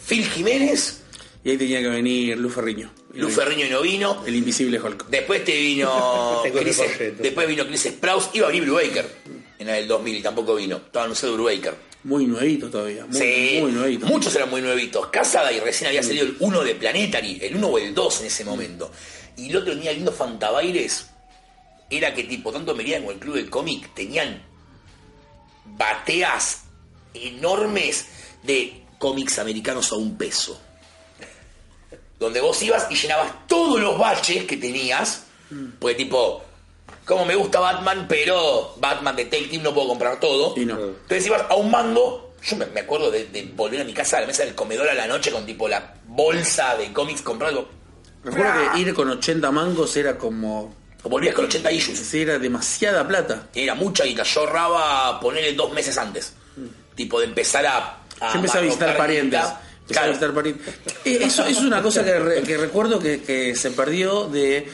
Phil 0.06 0.24
Jiménez, 0.26 1.02
Y 1.44 1.50
ahí 1.50 1.56
tenía 1.56 1.80
que 1.80 1.88
venir 1.88 2.36
Luz 2.38 2.54
Ferriño. 2.54 2.90
Y 3.14 3.18
no 3.18 3.24
Luz 3.24 3.30
vino. 3.36 3.42
Ferriño 3.42 3.66
y 3.66 3.70
no 3.70 3.80
vino. 3.82 4.22
El 4.26 4.36
invisible 4.36 4.80
Hulk. 4.80 5.06
Después 5.08 5.44
te 5.44 5.56
vino 5.56 6.42
Chris, 6.52 6.80
después 7.18 7.46
vino 7.48 7.66
Chris 7.66 7.82
Sprouse, 7.84 8.30
iba 8.34 8.46
a 8.46 8.50
venir 8.50 8.64
Brubaker 8.64 9.08
en 9.58 9.68
el 9.68 9.86
2000 9.88 10.16
y 10.16 10.22
tampoco 10.22 10.54
vino. 10.56 10.76
Estaba 10.76 11.04
anunciado 11.04 11.34
Brubaker. 11.34 11.87
Muy 12.04 12.26
nuevito 12.26 12.70
todavía. 12.70 13.06
Muy, 13.06 13.18
sí, 13.18 13.58
muy 13.60 13.72
nuevito. 13.72 14.06
muchos 14.06 14.34
eran 14.34 14.50
muy 14.50 14.62
nuevitos. 14.62 15.08
Casada 15.08 15.52
y 15.52 15.60
recién 15.60 15.88
había 15.88 16.02
salido 16.02 16.26
el 16.26 16.36
1 16.38 16.64
de 16.64 16.74
Planetary, 16.74 17.38
el 17.42 17.56
1 17.56 17.66
o 17.66 17.78
el 17.78 17.94
2 17.94 18.20
en 18.20 18.26
ese 18.26 18.44
momento. 18.44 18.90
Y 19.36 19.50
el 19.50 19.56
otro 19.56 19.74
tenía 19.74 19.92
lindo 19.92 20.12
fantabaires, 20.12 21.06
era 21.90 22.14
que 22.14 22.24
tipo, 22.24 22.52
tanto 22.52 22.74
Meridian 22.74 23.02
como 23.02 23.12
el 23.12 23.18
Club 23.18 23.34
del 23.36 23.50
Cómic 23.50 23.94
tenían 23.94 24.42
bateas 25.64 26.64
enormes 27.14 28.06
de 28.42 28.82
cómics 28.98 29.38
americanos 29.38 29.92
a 29.92 29.96
un 29.96 30.16
peso. 30.16 30.60
Donde 32.18 32.40
vos 32.40 32.60
ibas 32.62 32.86
y 32.90 32.96
llenabas 32.96 33.46
todos 33.46 33.80
los 33.80 33.98
baches 33.98 34.44
que 34.44 34.56
tenías. 34.56 35.24
Pues 35.78 35.96
tipo, 35.96 36.44
como 37.08 37.24
me 37.24 37.34
gusta 37.34 37.58
Batman, 37.58 38.06
pero 38.08 38.74
Batman 38.78 39.16
Detective 39.16 39.62
no 39.62 39.74
puedo 39.74 39.88
comprar 39.88 40.20
todo. 40.20 40.54
Y 40.56 40.64
no. 40.66 40.74
Entonces 40.78 41.26
ibas 41.26 41.42
a 41.48 41.54
un 41.56 41.70
mango. 41.70 42.34
Yo 42.44 42.56
me, 42.56 42.66
me 42.66 42.80
acuerdo 42.80 43.10
de, 43.10 43.24
de 43.26 43.50
volver 43.56 43.80
a 43.80 43.84
mi 43.84 43.92
casa 43.92 44.18
a 44.18 44.20
la 44.20 44.26
mesa 44.28 44.44
del 44.44 44.54
comedor 44.54 44.88
a 44.88 44.94
la 44.94 45.08
noche 45.08 45.32
con 45.32 45.44
tipo 45.44 45.66
la 45.66 45.94
bolsa 46.06 46.76
de 46.76 46.92
cómics 46.92 47.22
comprando. 47.22 47.68
Recuerdo 48.22 48.52
que 48.74 48.80
ir 48.80 48.94
con 48.94 49.08
80 49.10 49.50
mangos 49.50 49.96
era 49.96 50.16
como. 50.18 50.76
Volvías 51.04 51.34
con 51.34 51.46
80 51.46 51.72
issues. 51.72 51.98
sí, 51.98 52.22
Era 52.22 52.38
demasiada 52.38 53.06
plata. 53.08 53.48
Era 53.54 53.74
mucha 53.74 54.04
guita. 54.04 54.22
Yo 54.24 54.40
ahorraba 54.40 55.18
ponerle 55.20 55.54
dos 55.54 55.72
meses 55.72 55.96
antes. 55.98 56.34
Tipo 56.94 57.18
de 57.20 57.26
empezar 57.26 57.64
a. 57.66 57.98
Yo 58.20 58.36
empecé 58.36 58.58
a 58.58 58.60
visitar 58.60 58.96
parientes. 58.96 59.40
a 59.40 60.06
visitar 60.06 60.34
parientes. 60.34 60.74
Eh, 61.04 61.18
Eso, 61.22 61.42
eso 61.46 61.60
es 61.60 61.64
una 61.64 61.80
cosa 61.82 62.04
que, 62.04 62.18
re- 62.18 62.42
que 62.42 62.56
recuerdo 62.58 62.98
que, 62.98 63.22
que 63.22 63.54
se 63.54 63.70
perdió 63.70 64.24
de 64.28 64.68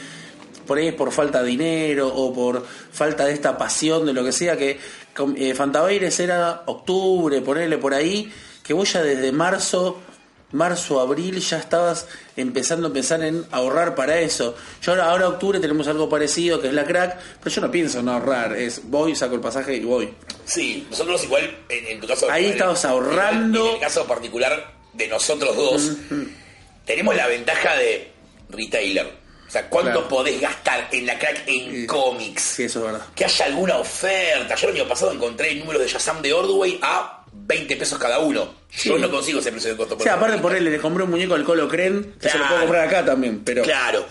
por 0.65 0.77
ahí 0.77 0.87
es 0.87 0.93
por 0.93 1.11
falta 1.11 1.41
de 1.41 1.49
dinero 1.49 2.07
o 2.07 2.33
por 2.33 2.65
falta 2.91 3.25
de 3.25 3.33
esta 3.33 3.57
pasión 3.57 4.05
de 4.05 4.13
lo 4.13 4.23
que 4.23 4.31
sea 4.31 4.57
que 4.57 4.79
eh, 5.37 5.53
Fantabaires 5.53 6.19
era 6.19 6.63
octubre, 6.65 7.41
ponerle 7.41 7.77
por 7.77 7.93
ahí, 7.93 8.31
que 8.63 8.73
vos 8.73 8.91
ya 8.91 9.01
desde 9.01 9.31
marzo, 9.31 9.99
marzo, 10.51 10.99
abril 10.99 11.39
ya 11.39 11.57
estabas 11.57 12.07
empezando 12.35 12.87
a 12.87 12.93
pensar 12.93 13.23
en 13.23 13.45
ahorrar 13.51 13.95
para 13.95 14.19
eso. 14.19 14.55
Yo 14.81 14.91
ahora, 14.91 15.09
ahora 15.11 15.27
octubre 15.29 15.59
tenemos 15.59 15.87
algo 15.87 16.09
parecido 16.09 16.59
que 16.59 16.67
es 16.67 16.73
la 16.73 16.85
crack, 16.85 17.17
pero 17.41 17.55
yo 17.55 17.61
no 17.61 17.71
pienso 17.71 17.99
en 17.99 18.09
ahorrar, 18.09 18.55
es 18.55 18.81
voy, 18.83 19.15
saco 19.15 19.35
el 19.35 19.41
pasaje 19.41 19.75
y 19.75 19.81
voy. 19.81 20.13
Sí, 20.45 20.85
nosotros 20.89 21.23
igual, 21.23 21.57
en, 21.69 21.87
en 21.87 22.01
tu 22.01 22.07
caso. 22.07 22.29
Ahí 22.29 22.47
estabas 22.47 22.83
ahorrando. 22.85 23.69
En 23.69 23.75
el 23.75 23.81
caso 23.81 24.05
particular 24.05 24.73
de 24.93 25.07
nosotros 25.07 25.55
dos, 25.55 25.91
tenemos 26.85 27.15
la 27.15 27.27
ventaja 27.27 27.75
de 27.75 28.11
retailer. 28.49 29.24
O 29.47 29.51
sea, 29.51 29.69
¿cuánto 29.69 29.91
Claro. 29.91 30.07
podés 30.07 30.41
gastar 30.41 30.87
en 30.91 31.05
la 31.05 31.17
crack 31.19 31.43
en 31.47 31.85
cómics? 31.87 32.41
Sí, 32.41 32.63
eso 32.63 32.79
es 32.79 32.85
verdad. 32.91 33.05
Que 33.15 33.25
haya 33.25 33.45
alguna 33.45 33.77
oferta. 33.77 34.55
Yo 34.55 34.69
el 34.69 34.75
año 34.75 34.87
pasado 34.87 35.11
encontré 35.11 35.53
números 35.55 35.81
de 35.83 35.87
Shazam 35.87 36.21
de 36.21 36.33
Ordway 36.33 36.79
a 36.81 37.23
20 37.31 37.75
pesos 37.75 37.99
cada 37.99 38.19
uno. 38.19 38.53
Yo 38.71 38.95
Sí. 38.95 39.01
no 39.01 39.09
consigo 39.09 39.39
ese 39.39 39.51
precio 39.51 39.69
de 39.71 39.77
costo. 39.77 39.95
O 39.97 39.99
sea, 40.01 40.15
aparte 40.15 40.37
por 40.39 40.55
él 40.55 40.63
le 40.65 40.77
compré 40.79 41.03
un 41.03 41.11
muñeco 41.11 41.35
al 41.35 41.43
Colo 41.43 41.67
Cren, 41.69 42.15
que 42.19 42.29
se 42.29 42.37
lo 42.37 42.47
puedo 42.47 42.59
comprar 42.61 42.87
acá 42.87 43.05
también, 43.05 43.41
pero 43.45 43.61
Claro. 43.63 44.05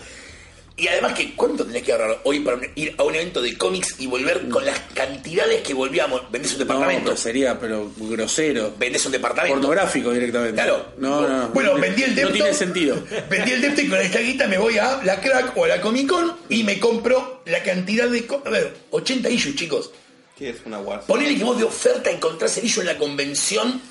Y 0.77 0.89
además 0.89 1.13
que 1.13 1.33
cuánto 1.35 1.65
tenés 1.65 1.83
que 1.83 1.93
ahorrar 1.93 2.19
hoy 2.25 2.41
para 2.41 2.59
ir 2.75 2.93
a 2.97 3.03
un 3.03 3.15
evento 3.15 3.41
de 3.41 3.57
cómics 3.57 3.95
y 3.97 4.07
volver 4.07 4.49
con 4.49 4.65
las 4.65 4.77
cantidades 4.93 5.61
que 5.61 5.73
volvíamos. 5.73 6.29
Vendés 6.29 6.51
un 6.51 6.59
no, 6.59 6.65
departamento. 6.65 7.05
pero 7.05 7.17
sería 7.17 7.57
pero 7.57 7.91
grosero. 7.95 8.73
Vendés 8.77 9.05
un 9.05 9.13
departamento. 9.13 9.55
Pornográfico 9.55 10.11
directamente. 10.11 10.55
Claro. 10.55 10.87
No, 10.97 11.21
no, 11.21 11.37
no. 11.43 11.47
Bueno, 11.49 11.75
vendí 11.75 12.03
el 12.03 12.13
depto. 12.13 12.29
No 12.29 12.35
tiene 12.35 12.53
sentido. 12.53 13.01
Vendí 13.29 13.51
el 13.51 13.61
depto 13.61 13.81
y 13.81 13.87
con 13.87 13.99
esta 13.99 14.19
guita 14.19 14.47
me 14.47 14.57
voy 14.57 14.77
a 14.77 15.01
la 15.03 15.21
crack 15.21 15.55
o 15.55 15.63
a 15.63 15.67
la 15.69 15.79
Comic 15.79 16.09
Con 16.09 16.35
y 16.49 16.63
me 16.65 16.77
compro 16.77 17.41
la 17.45 17.63
cantidad 17.63 18.09
de. 18.09 18.27
A 18.45 18.49
ver, 18.49 18.75
80 18.91 19.29
issues, 19.29 19.55
chicos. 19.55 19.91
Sí, 20.37 20.47
es 20.47 20.57
una 20.65 20.79
guasa. 20.79 21.07
Ponele 21.07 21.37
que 21.37 21.43
vos 21.45 21.57
de 21.57 21.63
oferta 21.63 22.11
encontrás 22.11 22.57
el 22.57 22.65
issue 22.65 22.81
en 22.81 22.87
la 22.87 22.97
convención. 22.97 23.81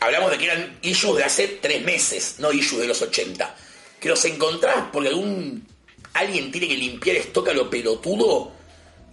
Hablamos 0.00 0.30
de 0.30 0.38
que 0.38 0.44
eran 0.46 0.78
issues 0.80 1.16
de 1.18 1.24
hace 1.24 1.58
tres 1.60 1.84
meses, 1.84 2.36
no 2.38 2.50
issues 2.50 2.80
de 2.80 2.88
los 2.88 3.02
80. 3.02 3.54
Que 4.00 4.08
los 4.08 4.24
encontrás 4.24 4.86
porque 4.90 5.10
algún. 5.10 5.66
Alguien 6.14 6.50
tiene 6.50 6.68
que 6.68 6.76
limpiar 6.76 7.16
estoca 7.16 7.52
lo 7.52 7.68
pelotudo 7.68 8.52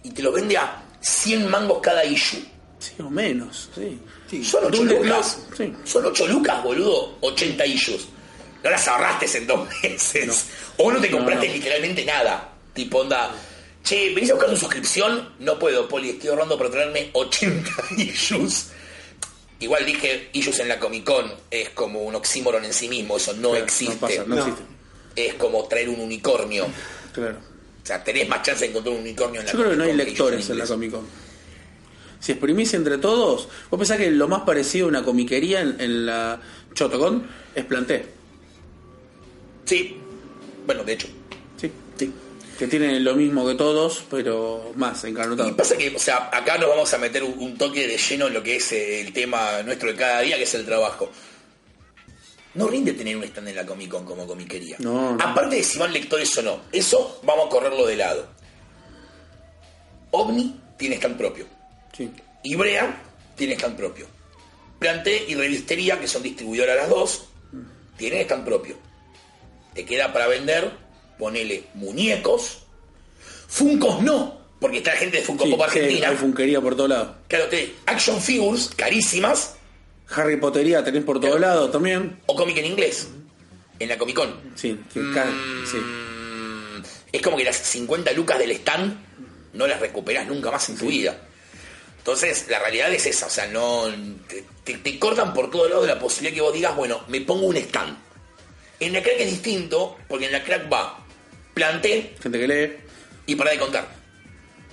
y 0.02 0.10
te 0.10 0.22
lo 0.22 0.32
vende 0.32 0.56
a 0.56 0.82
100 1.00 1.48
mangos 1.48 1.80
cada 1.82 2.04
issue. 2.04 2.40
Sí, 2.78 2.94
o 3.00 3.10
menos, 3.10 3.68
sí. 3.74 4.42
Son 4.42 4.64
8 4.64 4.76
¿Dónde- 4.78 4.94
lucas. 5.04 5.38
Sí. 5.56 5.72
Son 5.84 6.04
8 6.06 6.26
lucas, 6.26 6.62
boludo. 6.64 7.16
80 7.20 7.66
issues. 7.66 8.06
No 8.64 8.70
las 8.70 8.86
ahorraste 8.88 9.38
en 9.38 9.46
dos 9.46 9.68
meses. 9.82 10.46
O 10.78 10.90
no 10.90 11.00
te 11.00 11.10
compraste 11.10 11.48
no. 11.48 11.54
literalmente 11.54 12.04
nada. 12.04 12.52
Tipo, 12.72 12.98
onda. 13.00 13.32
Che, 13.84 14.14
venís 14.14 14.30
a 14.30 14.34
buscar 14.34 14.50
una 14.50 14.58
suscripción. 14.58 15.34
No 15.40 15.58
puedo, 15.58 15.88
Poli. 15.88 16.10
Estoy 16.10 16.30
ahorrando 16.30 16.56
para 16.56 16.70
traerme 16.70 17.10
80 17.12 17.70
issues. 17.98 18.68
Igual 19.60 19.84
dije 19.86 20.28
issues 20.32 20.58
en 20.60 20.68
la 20.68 20.78
Comic 20.78 21.04
Con. 21.04 21.32
Es 21.50 21.70
como 21.70 22.00
un 22.02 22.14
oxímoron 22.14 22.64
en 22.64 22.72
sí 22.72 22.88
mismo. 22.88 23.16
Eso 23.16 23.32
no 23.34 23.50
Claro, 23.50 23.64
existe. 23.64 23.94
No 23.94 24.00
pasa, 24.00 24.24
no, 24.26 24.34
No. 24.36 24.40
existe. 24.42 24.62
Es 25.16 25.34
como 25.34 25.66
traer 25.68 25.88
un 25.88 26.00
unicornio. 26.00 26.66
Claro. 27.12 27.38
O 27.82 27.86
sea, 27.86 28.02
tenés 28.04 28.28
más 28.28 28.42
chance 28.42 28.64
de 28.64 28.70
encontrar 28.70 28.94
un 28.94 29.00
unicornio 29.02 29.40
en 29.40 29.46
la 29.46 29.52
Yo 29.52 29.58
creo 29.58 29.70
que 29.72 29.76
no 29.76 29.84
hay 29.84 29.92
lectores 29.94 30.48
en 30.50 30.58
la. 30.58 30.66
Comic 30.66 30.92
Con. 30.92 31.06
si 32.20 32.32
exprimís 32.32 32.72
entre 32.74 32.98
todos, 32.98 33.48
vos 33.70 33.78
pensás 33.78 33.98
que 33.98 34.10
lo 34.10 34.28
más 34.28 34.42
parecido 34.42 34.86
a 34.86 34.88
una 34.88 35.02
comiquería 35.02 35.60
en, 35.60 35.80
en 35.80 36.06
la 36.06 36.40
Chotocon 36.74 37.26
es 37.54 37.64
Planté. 37.64 38.06
Sí. 39.64 39.96
Bueno, 40.66 40.84
de 40.84 40.92
hecho. 40.92 41.08
Sí, 41.60 41.70
sí. 41.98 42.12
Que 42.58 42.68
tienen 42.68 43.02
lo 43.02 43.16
mismo 43.16 43.46
que 43.46 43.54
todos, 43.56 44.04
pero 44.10 44.72
más 44.76 45.02
Y 45.04 45.08
encarnotado. 45.08 45.56
pasa 45.56 45.76
que, 45.76 45.94
o 45.94 45.98
sea, 45.98 46.30
acá 46.32 46.58
nos 46.58 46.68
vamos 46.68 46.92
a 46.94 46.98
meter 46.98 47.24
un, 47.24 47.34
un 47.38 47.58
toque 47.58 47.88
de 47.88 47.96
lleno 47.96 48.28
en 48.28 48.34
lo 48.34 48.42
que 48.42 48.56
es 48.56 48.70
eh, 48.72 49.00
el 49.00 49.12
tema 49.12 49.62
nuestro 49.64 49.88
de 49.90 49.96
cada 49.96 50.20
día, 50.20 50.36
que 50.36 50.44
es 50.44 50.54
el 50.54 50.64
trabajo. 50.64 51.10
No 52.54 52.68
rinde 52.68 52.92
tener 52.92 53.16
un 53.16 53.24
stand 53.24 53.48
en 53.48 53.56
la 53.56 53.64
Comic 53.66 53.88
Con 53.90 54.04
como 54.04 54.26
comiquería. 54.26 54.76
No, 54.78 55.12
no. 55.16 55.24
Aparte 55.24 55.56
de 55.56 55.62
si 55.62 55.78
van 55.78 55.92
lectores 55.92 56.36
o 56.38 56.42
no. 56.42 56.60
Eso 56.70 57.20
vamos 57.22 57.46
a 57.46 57.48
correrlo 57.48 57.86
de 57.86 57.96
lado. 57.96 58.26
OVNI 60.10 60.60
tiene 60.76 60.96
stand 60.96 61.16
propio. 61.16 61.46
Sí. 61.96 62.10
Ibrea 62.42 63.02
tiene 63.36 63.54
stand 63.54 63.76
propio. 63.76 64.06
Planté 64.78 65.24
y 65.28 65.34
Revistería, 65.34 65.98
que 66.00 66.08
son 66.08 66.22
distribuidoras 66.22 66.76
las 66.76 66.88
dos, 66.88 67.24
tienen 67.96 68.20
stand 68.20 68.44
propio. 68.44 68.76
Te 69.74 69.84
queda 69.86 70.12
para 70.12 70.26
vender, 70.26 70.70
ponele 71.18 71.64
muñecos. 71.74 72.58
Funcos 73.48 74.02
no, 74.02 74.38
porque 74.60 74.78
está 74.78 74.92
la 74.92 74.98
gente 74.98 75.18
de 75.18 75.22
Funko 75.24 75.44
Sí, 75.44 75.50
Pop 75.50 75.60
sí, 75.60 75.78
Argentina. 75.78 76.08
hay 76.08 76.16
funkería 76.16 76.60
por 76.60 76.74
todos 76.76 76.90
lados. 76.90 77.16
Claro, 77.28 77.46
te 77.48 77.74
action 77.86 78.20
figures 78.20 78.70
carísimas 78.76 79.54
Harry 80.14 80.36
Pottería 80.36 80.82
tenés 80.84 81.04
por 81.04 81.20
todos 81.20 81.40
lados 81.40 81.70
también. 81.72 82.18
o 82.26 82.34
cómic 82.36 82.56
en 82.58 82.66
inglés 82.66 83.08
en 83.78 83.88
la 83.88 83.98
Comic 83.98 84.16
Con. 84.16 84.34
Sí, 84.54 84.78
que 84.92 85.00
ca- 85.12 85.26
sí. 85.70 85.76
Mm, 85.78 86.82
es 87.12 87.22
como 87.22 87.36
que 87.36 87.44
las 87.44 87.56
50 87.56 88.12
lucas 88.12 88.38
del 88.38 88.50
stand 88.52 88.96
no 89.54 89.66
las 89.66 89.80
recuperás 89.80 90.26
nunca 90.28 90.50
más 90.50 90.68
en 90.68 90.78
tu 90.78 90.86
vida. 90.86 91.16
Entonces, 91.98 92.46
la 92.48 92.58
realidad 92.58 92.92
es 92.92 93.06
esa, 93.06 93.26
o 93.26 93.30
sea, 93.30 93.46
no 93.48 93.84
te, 94.28 94.44
te- 94.64 94.78
te 94.78 94.98
cortan 94.98 95.32
por 95.34 95.50
todos 95.50 95.70
lados 95.70 95.86
la 95.86 95.98
posibilidad 95.98 96.34
que 96.34 96.40
vos 96.40 96.52
digas, 96.52 96.74
bueno, 96.76 97.00
me 97.08 97.20
pongo 97.20 97.46
un 97.46 97.56
stand. 97.56 97.96
En 98.80 98.92
la 98.92 99.02
crack 99.02 99.20
es 99.20 99.30
distinto, 99.30 99.96
porque 100.08 100.26
en 100.26 100.32
la 100.32 100.42
crack 100.42 100.72
va, 100.72 101.04
planté 101.54 102.14
Gente 102.20 102.38
que 102.40 102.48
lee. 102.48 102.72
y 103.26 103.36
para 103.36 103.50
de 103.52 103.58
contar. 103.58 103.88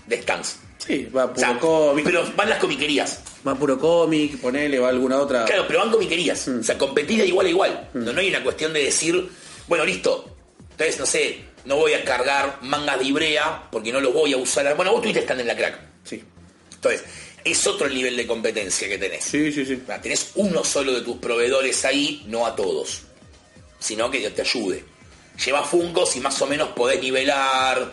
De 0.08 0.22
stands. 0.22 0.58
Sí, 0.80 1.06
va 1.16 1.26
O 1.26 1.36
sea, 1.36 1.60
pero 2.04 2.24
van 2.36 2.50
las 2.50 2.58
comiquerías. 2.58 3.22
Va 3.48 3.56
puro 3.56 3.80
cómic, 3.80 4.38
ponele, 4.42 4.80
va 4.80 4.90
alguna 4.90 5.18
otra. 5.20 5.46
Claro, 5.46 5.66
pero 5.68 5.80
van 5.80 5.92
comiquerías. 5.92 6.48
O 6.48 6.64
sea, 6.64 6.78
competir 6.78 7.20
de 7.22 7.28
igual 7.28 7.48
a 7.48 7.50
igual. 7.50 7.90
No, 7.94 8.12
no 8.12 8.20
hay 8.20 8.30
una 8.30 8.44
cuestión 8.44 8.74
de 8.74 8.84
decir, 8.84 9.30
bueno, 9.68 9.86
listo. 9.86 10.36
Entonces, 10.72 11.00
no 11.00 11.06
sé, 11.06 11.40
no 11.66 11.78
voy 11.78 11.94
a 11.94 12.04
cargar 12.04 12.60
mangas 12.64 13.00
de 13.00 13.06
Ibrea 13.06 13.70
porque 13.72 13.92
no 13.92 14.02
los 14.02 14.14
voy 14.14 14.34
a 14.34 14.38
usar. 14.38 14.76
Bueno, 14.76 14.92
vos 14.92 15.02
tuviste 15.02 15.22
stand 15.22 15.42
en 15.42 15.48
la 15.48 15.56
crack. 15.56 15.80
Sí. 16.04 16.22
Entonces, 16.74 17.04
es 17.44 17.68
otro 17.68 17.88
el 17.88 17.94
nivel 17.96 18.18
de 18.18 18.28
competencia 18.28 18.88
que 18.90 18.98
tenés. 18.98 19.24
Sí, 19.24 19.52
sí, 19.54 19.66
sí. 19.66 19.80
O 19.84 19.86
sea, 19.86 20.02
tenés 20.02 20.32
uno 20.36 20.64
solo 20.64 20.92
de 20.94 21.02
tus 21.02 21.18
proveedores 21.18 21.86
ahí, 21.86 22.24
no 22.28 22.46
a 22.46 22.56
todos. 22.56 23.04
Sino 23.80 24.12
que 24.12 24.30
te 24.30 24.42
ayude. 24.42 24.84
Lleva 25.46 25.64
Funkos 25.64 26.16
y 26.18 26.20
más 26.20 26.42
o 26.42 26.48
menos 26.48 26.70
podés 26.70 27.02
nivelar. 27.02 27.90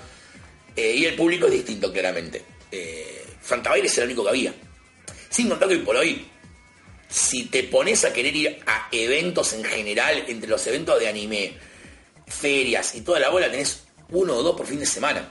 eh, 0.75 0.93
y 0.97 1.05
el 1.05 1.15
público 1.15 1.47
es 1.47 1.53
distinto, 1.53 1.93
claramente. 1.93 2.43
Eh, 2.73 3.25
Fantabaires 3.41 3.97
era 3.97 4.05
el 4.05 4.09
único 4.11 4.25
que 4.25 4.31
había. 4.31 4.55
Sin 5.37 5.51
contar 5.51 5.69
que 5.69 5.75
hoy 5.75 5.81
por 5.83 5.97
hoy, 5.97 6.27
si 7.11 7.45
te 7.45 7.65
pones 7.65 8.07
a 8.07 8.13
querer 8.15 8.35
ir 8.35 8.59
a 8.67 8.89
eventos 8.91 9.53
en 9.53 9.63
general, 9.65 10.25
entre 10.27 10.49
los 10.49 10.67
eventos 10.67 10.99
de 10.99 11.09
anime, 11.09 11.53
ferias 12.27 12.95
y 12.95 13.03
toda 13.03 13.21
la 13.21 13.29
bola, 13.29 13.51
tenés 13.51 13.83
uno 14.09 14.35
o 14.35 14.43
dos 14.43 14.57
por 14.57 14.67
fin 14.67 14.81
de 14.81 14.87
semana. 14.87 15.29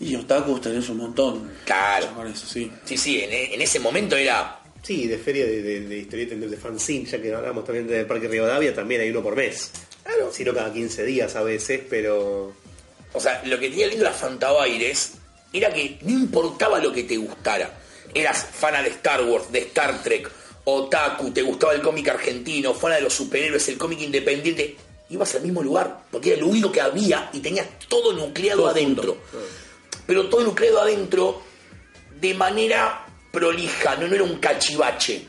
Y 0.00 0.16
otakus 0.16 0.62
tenés 0.62 0.88
un 0.88 0.96
montón. 0.96 1.52
Claro. 1.64 2.26
Eso, 2.26 2.44
sí. 2.44 2.72
Sí, 2.84 2.96
sí, 2.96 3.20
en, 3.22 3.52
en 3.54 3.62
ese 3.62 3.78
momento 3.78 4.16
era 4.16 4.58
Sí, 4.82 5.06
de 5.06 5.16
feria 5.16 5.46
de, 5.46 5.62
de, 5.62 5.80
de 5.82 5.98
historieta 5.98 6.34
de 6.34 6.56
fanzine, 6.56 7.04
ya 7.08 7.22
que 7.22 7.32
hablamos 7.32 7.64
también 7.64 7.86
del 7.86 8.04
Parque 8.04 8.26
Rivadavia, 8.26 8.74
también 8.74 9.02
hay 9.02 9.10
uno 9.10 9.22
por 9.22 9.36
mes. 9.36 9.70
Claro. 10.02 10.32
Si 10.32 10.42
no 10.42 10.52
cada 10.52 10.72
15 10.72 11.04
días 11.04 11.36
a 11.36 11.44
veces, 11.44 11.82
pero... 11.88 12.52
O 13.12 13.20
sea, 13.20 13.44
lo 13.44 13.60
que 13.60 13.70
tenía 13.70 13.86
lindo 13.86 14.02
las 14.02 14.16
Fantabaires 14.16 15.12
era 15.52 15.72
que 15.72 15.98
no 16.02 16.10
importaba 16.10 16.80
lo 16.80 16.92
que 16.92 17.04
te 17.04 17.16
gustara. 17.16 17.78
Eras 18.14 18.46
fana 18.52 18.82
de 18.82 18.90
Star 18.90 19.22
Wars, 19.22 19.50
de 19.50 19.60
Star 19.60 20.02
Trek, 20.02 20.30
otaku, 20.64 21.30
te 21.30 21.42
gustaba 21.42 21.72
el 21.72 21.82
cómic 21.82 22.08
argentino, 22.08 22.74
fana 22.74 22.96
de 22.96 23.02
los 23.02 23.14
superhéroes, 23.14 23.68
el 23.68 23.78
cómic 23.78 24.00
independiente. 24.00 24.76
Ibas 25.10 25.34
al 25.34 25.42
mismo 25.42 25.62
lugar, 25.62 26.04
porque 26.10 26.32
era 26.32 26.40
lo 26.40 26.48
único 26.48 26.72
que 26.72 26.80
había 26.80 27.28
y 27.32 27.40
tenías 27.40 27.66
todo 27.88 28.12
nucleado 28.12 28.62
Todo 28.62 28.70
adentro. 28.70 29.16
Pero 30.06 30.28
todo 30.28 30.42
nucleado 30.42 30.80
adentro 30.80 31.42
de 32.20 32.34
manera 32.34 33.06
prolija, 33.30 33.96
no, 33.96 34.08
no 34.08 34.14
era 34.14 34.24
un 34.24 34.38
cachivache. 34.38 35.26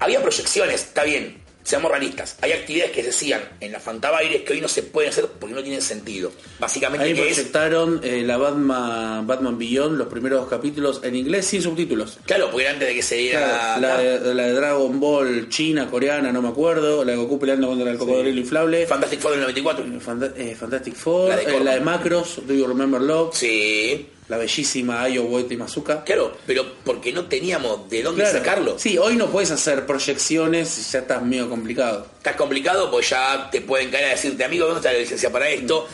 Había 0.00 0.20
proyecciones, 0.20 0.82
está 0.82 1.04
bien, 1.04 1.42
seamos 1.66 1.90
realistas. 1.90 2.36
Hay 2.42 2.52
actividades 2.52 2.92
que 2.92 3.02
se 3.02 3.10
hacían 3.10 3.40
en 3.60 3.72
la 3.72 3.80
Fantabaires 3.80 4.42
que 4.42 4.52
hoy 4.52 4.60
no 4.60 4.68
se 4.68 4.84
pueden 4.84 5.10
hacer 5.10 5.26
porque 5.26 5.54
no 5.54 5.62
tienen 5.62 5.82
sentido. 5.82 6.30
Básicamente 6.60 7.04
Ahí 7.06 7.12
que 7.14 7.28
es 7.28 7.34
proyectaron 7.34 8.00
eh, 8.04 8.22
la 8.24 8.36
Batman, 8.36 9.26
Batman 9.26 9.58
Beyond, 9.58 9.98
los 9.98 10.06
primeros 10.08 10.40
dos 10.42 10.48
capítulos 10.48 11.00
en 11.02 11.16
inglés 11.16 11.46
sin 11.46 11.60
subtítulos. 11.62 12.18
Claro, 12.24 12.50
porque 12.52 12.68
antes 12.68 12.86
de 12.88 12.94
que 12.94 13.02
se 13.02 13.16
diera. 13.16 13.74
Claro, 13.78 13.80
la, 13.80 13.98
de, 14.20 14.34
la 14.34 14.42
de 14.44 14.52
Dragon 14.52 15.00
Ball 15.00 15.48
china, 15.48 15.88
coreana, 15.90 16.30
no 16.32 16.40
me 16.40 16.48
acuerdo. 16.48 17.04
La 17.04 17.12
de 17.12 17.18
Goku 17.18 17.38
peleando 17.38 17.66
contra 17.66 17.90
el 17.90 17.98
cocodrilo 17.98 18.40
inflable. 18.40 18.86
Fantastic 18.86 19.20
Four 19.20 19.32
del 19.32 19.40
94. 19.40 19.84
Fanta- 20.00 20.32
eh, 20.36 20.54
Fantastic 20.54 20.94
Four, 20.94 21.30
La 21.30 21.36
de 21.36 21.42
eh, 21.44 21.60
la 21.64 21.74
de 21.74 21.80
Macros, 21.80 22.40
Do 22.46 22.54
You 22.54 22.66
Remember 22.66 23.00
Love, 23.00 23.34
Sí, 23.34 24.06
la 24.28 24.36
bellísima 24.38 25.02
Ayo 25.02 25.22
Boete 25.24 25.56
Mazuka. 25.56 26.02
claro, 26.04 26.36
pero 26.46 26.64
porque 26.84 27.12
no 27.12 27.26
teníamos 27.26 27.88
de 27.88 28.02
dónde 28.02 28.22
Claro. 28.22 28.38
sacarlo. 28.38 28.78
Sí, 28.78 28.98
hoy 28.98 29.14
no 29.16 29.26
puedes 29.28 29.50
hacer 29.52 29.86
proyecciones, 29.86 30.90
ya 30.92 30.98
estás 31.00 31.22
medio 31.22 31.48
complicado. 31.48 32.06
Está 32.16 32.36
complicado, 32.36 32.90
pues 32.90 33.10
ya 33.10 33.48
te 33.52 33.60
pueden 33.60 33.90
caer 33.90 34.06
a 34.06 34.08
decirte, 34.10 34.44
amigo, 34.44 34.66
¿dónde 34.66 34.80
está 34.80 34.92
la 34.92 34.98
licencia 34.98 35.30
para 35.30 35.48
esto? 35.48 35.86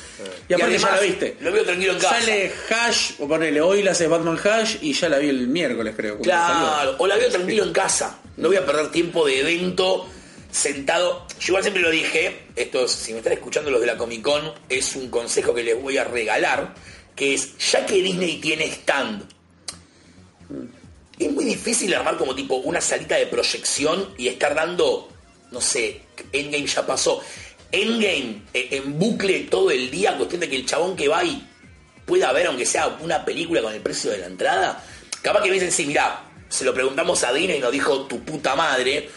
Y 0.48 0.54
aparte 0.54 0.78
ya 0.78 0.90
la 0.90 1.00
viste. 1.00 1.36
Lo 1.40 1.52
veo 1.52 1.64
tranquilo 1.64 1.92
en 1.92 1.98
casa. 1.98 2.20
Sale 2.20 2.52
Hash, 2.70 3.10
o 3.18 3.28
ponele, 3.28 3.60
hoy 3.60 3.82
la 3.82 3.90
hace 3.90 4.06
Batman 4.06 4.38
Hash 4.42 4.76
y 4.80 4.94
ya 4.94 5.08
la 5.10 5.18
vi 5.18 5.28
el 5.28 5.48
miércoles, 5.48 5.92
creo. 5.96 6.18
Claro, 6.18 6.94
o 6.98 7.06
la 7.06 7.16
veo 7.16 7.28
tranquilo 7.30 7.64
en 7.64 7.72
casa. 7.72 8.18
No 8.38 8.48
voy 8.48 8.56
a 8.56 8.64
perder 8.64 8.90
tiempo 8.90 9.26
de 9.26 9.40
evento 9.40 10.06
sentado. 10.50 11.26
Yo 11.40 11.48
igual 11.48 11.62
siempre 11.62 11.82
lo 11.82 11.90
dije, 11.90 12.44
esto 12.56 12.84
es, 12.84 12.92
si 12.92 13.12
me 13.12 13.18
están 13.18 13.32
escuchando 13.34 13.70
los 13.70 13.80
de 13.80 13.86
la 13.86 13.96
Comic 13.96 14.22
Con, 14.22 14.52
es 14.68 14.96
un 14.96 15.08
consejo 15.10 15.54
que 15.54 15.62
les 15.62 15.80
voy 15.80 15.98
a 15.98 16.04
regalar, 16.04 16.74
que 17.14 17.34
es, 17.34 17.56
ya 17.70 17.84
que 17.86 18.02
Disney 18.02 18.38
tiene 18.38 18.66
stand, 18.66 19.24
es 21.18 21.32
muy 21.32 21.44
difícil 21.44 21.94
armar 21.94 22.16
como 22.16 22.34
tipo 22.34 22.56
una 22.56 22.80
salita 22.80 23.16
de 23.16 23.26
proyección 23.26 24.14
y 24.16 24.28
estar 24.28 24.54
dando, 24.54 25.08
no 25.50 25.60
sé, 25.60 26.02
Endgame 26.32 26.66
ya 26.66 26.86
pasó. 26.86 27.22
Endgame 27.70 28.42
eh, 28.52 28.68
en 28.72 28.98
bucle 28.98 29.40
todo 29.40 29.70
el 29.70 29.90
día, 29.90 30.16
cuestión 30.16 30.40
de 30.40 30.48
que 30.48 30.56
el 30.56 30.66
chabón 30.66 30.96
que 30.96 31.08
va 31.08 31.24
y 31.24 31.46
pueda 32.04 32.32
ver, 32.32 32.46
aunque 32.46 32.66
sea 32.66 32.88
una 33.00 33.24
película 33.24 33.62
con 33.62 33.72
el 33.72 33.80
precio 33.80 34.10
de 34.10 34.18
la 34.18 34.26
entrada, 34.26 34.84
capaz 35.22 35.42
que 35.42 35.48
me 35.48 35.54
dicen, 35.54 35.72
sí, 35.72 35.86
mirá, 35.86 36.24
se 36.48 36.64
lo 36.64 36.74
preguntamos 36.74 37.22
a 37.24 37.32
Disney 37.32 37.58
y 37.58 37.60
nos 37.60 37.72
dijo 37.72 38.02
tu 38.02 38.20
puta 38.20 38.54
madre, 38.56 39.08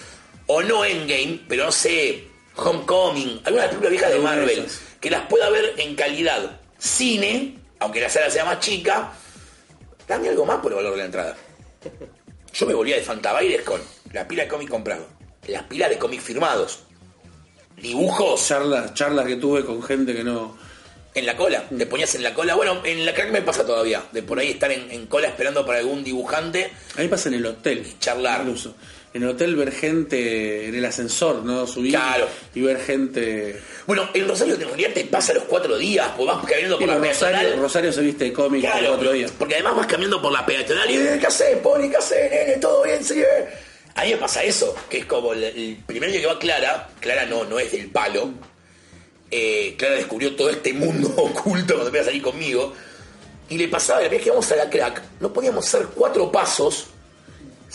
o 0.47 0.61
no 0.61 0.85
Endgame, 0.85 1.41
pero 1.47 1.65
no 1.65 1.71
sé, 1.71 2.27
Homecoming, 2.55 3.41
alguna 3.43 3.65
película 3.65 3.89
vieja 3.89 4.09
de 4.09 4.19
Marvel, 4.19 4.65
que 5.01 5.09
las 5.09 5.27
pueda 5.27 5.49
ver 5.49 5.73
en 5.77 5.95
calidad 5.95 6.61
cine, 6.77 7.55
aunque 7.79 8.01
la 8.01 8.09
sala 8.09 8.29
sea 8.29 8.45
más 8.45 8.59
chica, 8.59 9.11
dame 10.07 10.29
algo 10.29 10.45
más 10.45 10.59
por 10.59 10.71
el 10.71 10.77
valor 10.77 10.91
de 10.91 10.97
la 10.97 11.05
entrada. 11.05 11.35
Yo 12.53 12.65
me 12.65 12.73
volvía 12.73 12.95
de 12.95 13.01
Fantabaires 13.01 13.61
con 13.63 13.81
la 14.13 14.27
pila 14.27 14.43
de 14.43 14.49
cómic 14.49 14.69
comprado, 14.69 15.05
las 15.47 15.63
pilas 15.63 15.89
de 15.89 15.97
cómic 15.97 16.21
firmados, 16.21 16.79
dibujos 17.77 18.47
Charlas, 18.47 18.93
charlas 18.93 19.25
que 19.25 19.35
tuve 19.35 19.65
con 19.65 19.83
gente 19.83 20.15
que 20.15 20.23
no. 20.23 20.57
en 21.13 21.25
la 21.25 21.35
cola, 21.35 21.67
te 21.69 21.85
ponías 21.85 22.15
en 22.15 22.23
la 22.23 22.33
cola. 22.33 22.55
Bueno, 22.55 22.81
en 22.85 23.05
la 23.05 23.13
crack 23.13 23.31
me 23.31 23.41
pasa 23.41 23.65
todavía, 23.65 24.03
de 24.11 24.23
por 24.23 24.39
ahí 24.39 24.51
estar 24.51 24.71
en, 24.71 24.89
en 24.91 25.07
cola 25.07 25.27
esperando 25.27 25.65
para 25.65 25.79
algún 25.79 26.03
dibujante. 26.03 26.71
A 26.97 27.01
mí 27.01 27.07
pasa 27.07 27.29
en 27.29 27.35
el 27.35 27.45
hotel. 27.45 27.85
Charlar. 27.99 28.41
Incluso. 28.41 28.75
En 29.15 29.23
el 29.23 29.29
hotel 29.29 29.55
ver 29.55 29.71
gente 29.71 30.67
en 30.67 30.75
el 30.75 30.83
ascensor, 30.83 31.41
¿no? 31.45 31.65
Subir 31.65 31.91
Claro. 31.91 32.27
y 32.53 32.59
ver 32.59 32.81
gente. 32.81 33.61
Bueno, 33.87 34.09
en 34.13 34.27
Rosario 34.27 34.55
en 34.55 34.59
realidad 34.67 34.89
te 34.93 35.05
pasa 35.05 35.33
los 35.33 35.45
cuatro 35.45 35.77
días, 35.77 36.11
pues 36.17 36.27
vas 36.27 36.45
caminando 36.45 36.77
por 36.77 36.85
Bueno, 36.87 37.01
la 37.01 37.07
Rosario, 37.07 37.37
peatonal. 37.39 37.61
Rosario 37.61 37.93
se 37.93 38.01
viste 38.01 38.25
de 38.25 38.33
cómic 38.33 38.61
por 38.63 38.71
Claro, 38.71 38.87
cuatro 38.89 39.11
días. 39.13 39.31
porque 39.31 39.53
además 39.53 39.77
vas 39.77 39.87
caminando 39.87 40.21
por 40.21 40.33
la 40.33 40.45
peatonal 40.45 40.91
y 40.91 40.95
"Eh, 40.97 41.17
¿qué 41.17 41.27
haces, 41.27 41.57
Poli? 41.59 41.89
¿Qué 41.89 41.95
haces, 41.95 42.29
nene? 42.29 42.57
¿Todo 42.57 42.83
bien? 42.83 43.01
Sí, 43.05 43.21
eh?". 43.21 43.47
A 43.95 44.03
mí 44.03 44.11
me 44.11 44.17
pasa 44.17 44.43
eso, 44.43 44.75
que 44.89 44.97
es 44.97 45.05
como 45.05 45.31
el, 45.31 45.45
el 45.45 45.77
primer 45.87 46.11
día 46.11 46.19
que 46.19 46.27
va 46.27 46.37
Clara, 46.37 46.89
Clara 46.99 47.25
no, 47.25 47.45
no 47.45 47.57
es 47.57 47.71
del 47.71 47.89
palo. 47.91 48.31
Eh, 49.31 49.75
Clara 49.77 49.95
descubrió 49.95 50.35
todo 50.35 50.49
este 50.49 50.73
mundo 50.73 51.07
oculto 51.15 51.75
cuando 51.75 51.85
empieza 51.87 52.03
a 52.03 52.07
salir 52.07 52.21
conmigo. 52.21 52.73
Y 53.47 53.57
le 53.57 53.69
pasaba, 53.69 54.01
la 54.01 54.09
vez 54.09 54.19
que 54.21 54.27
íbamos 54.27 54.51
a 54.51 54.57
la 54.57 54.69
crack, 54.69 55.01
no 55.21 55.31
podíamos 55.31 55.65
hacer 55.65 55.87
cuatro 55.95 56.29
pasos 56.29 56.87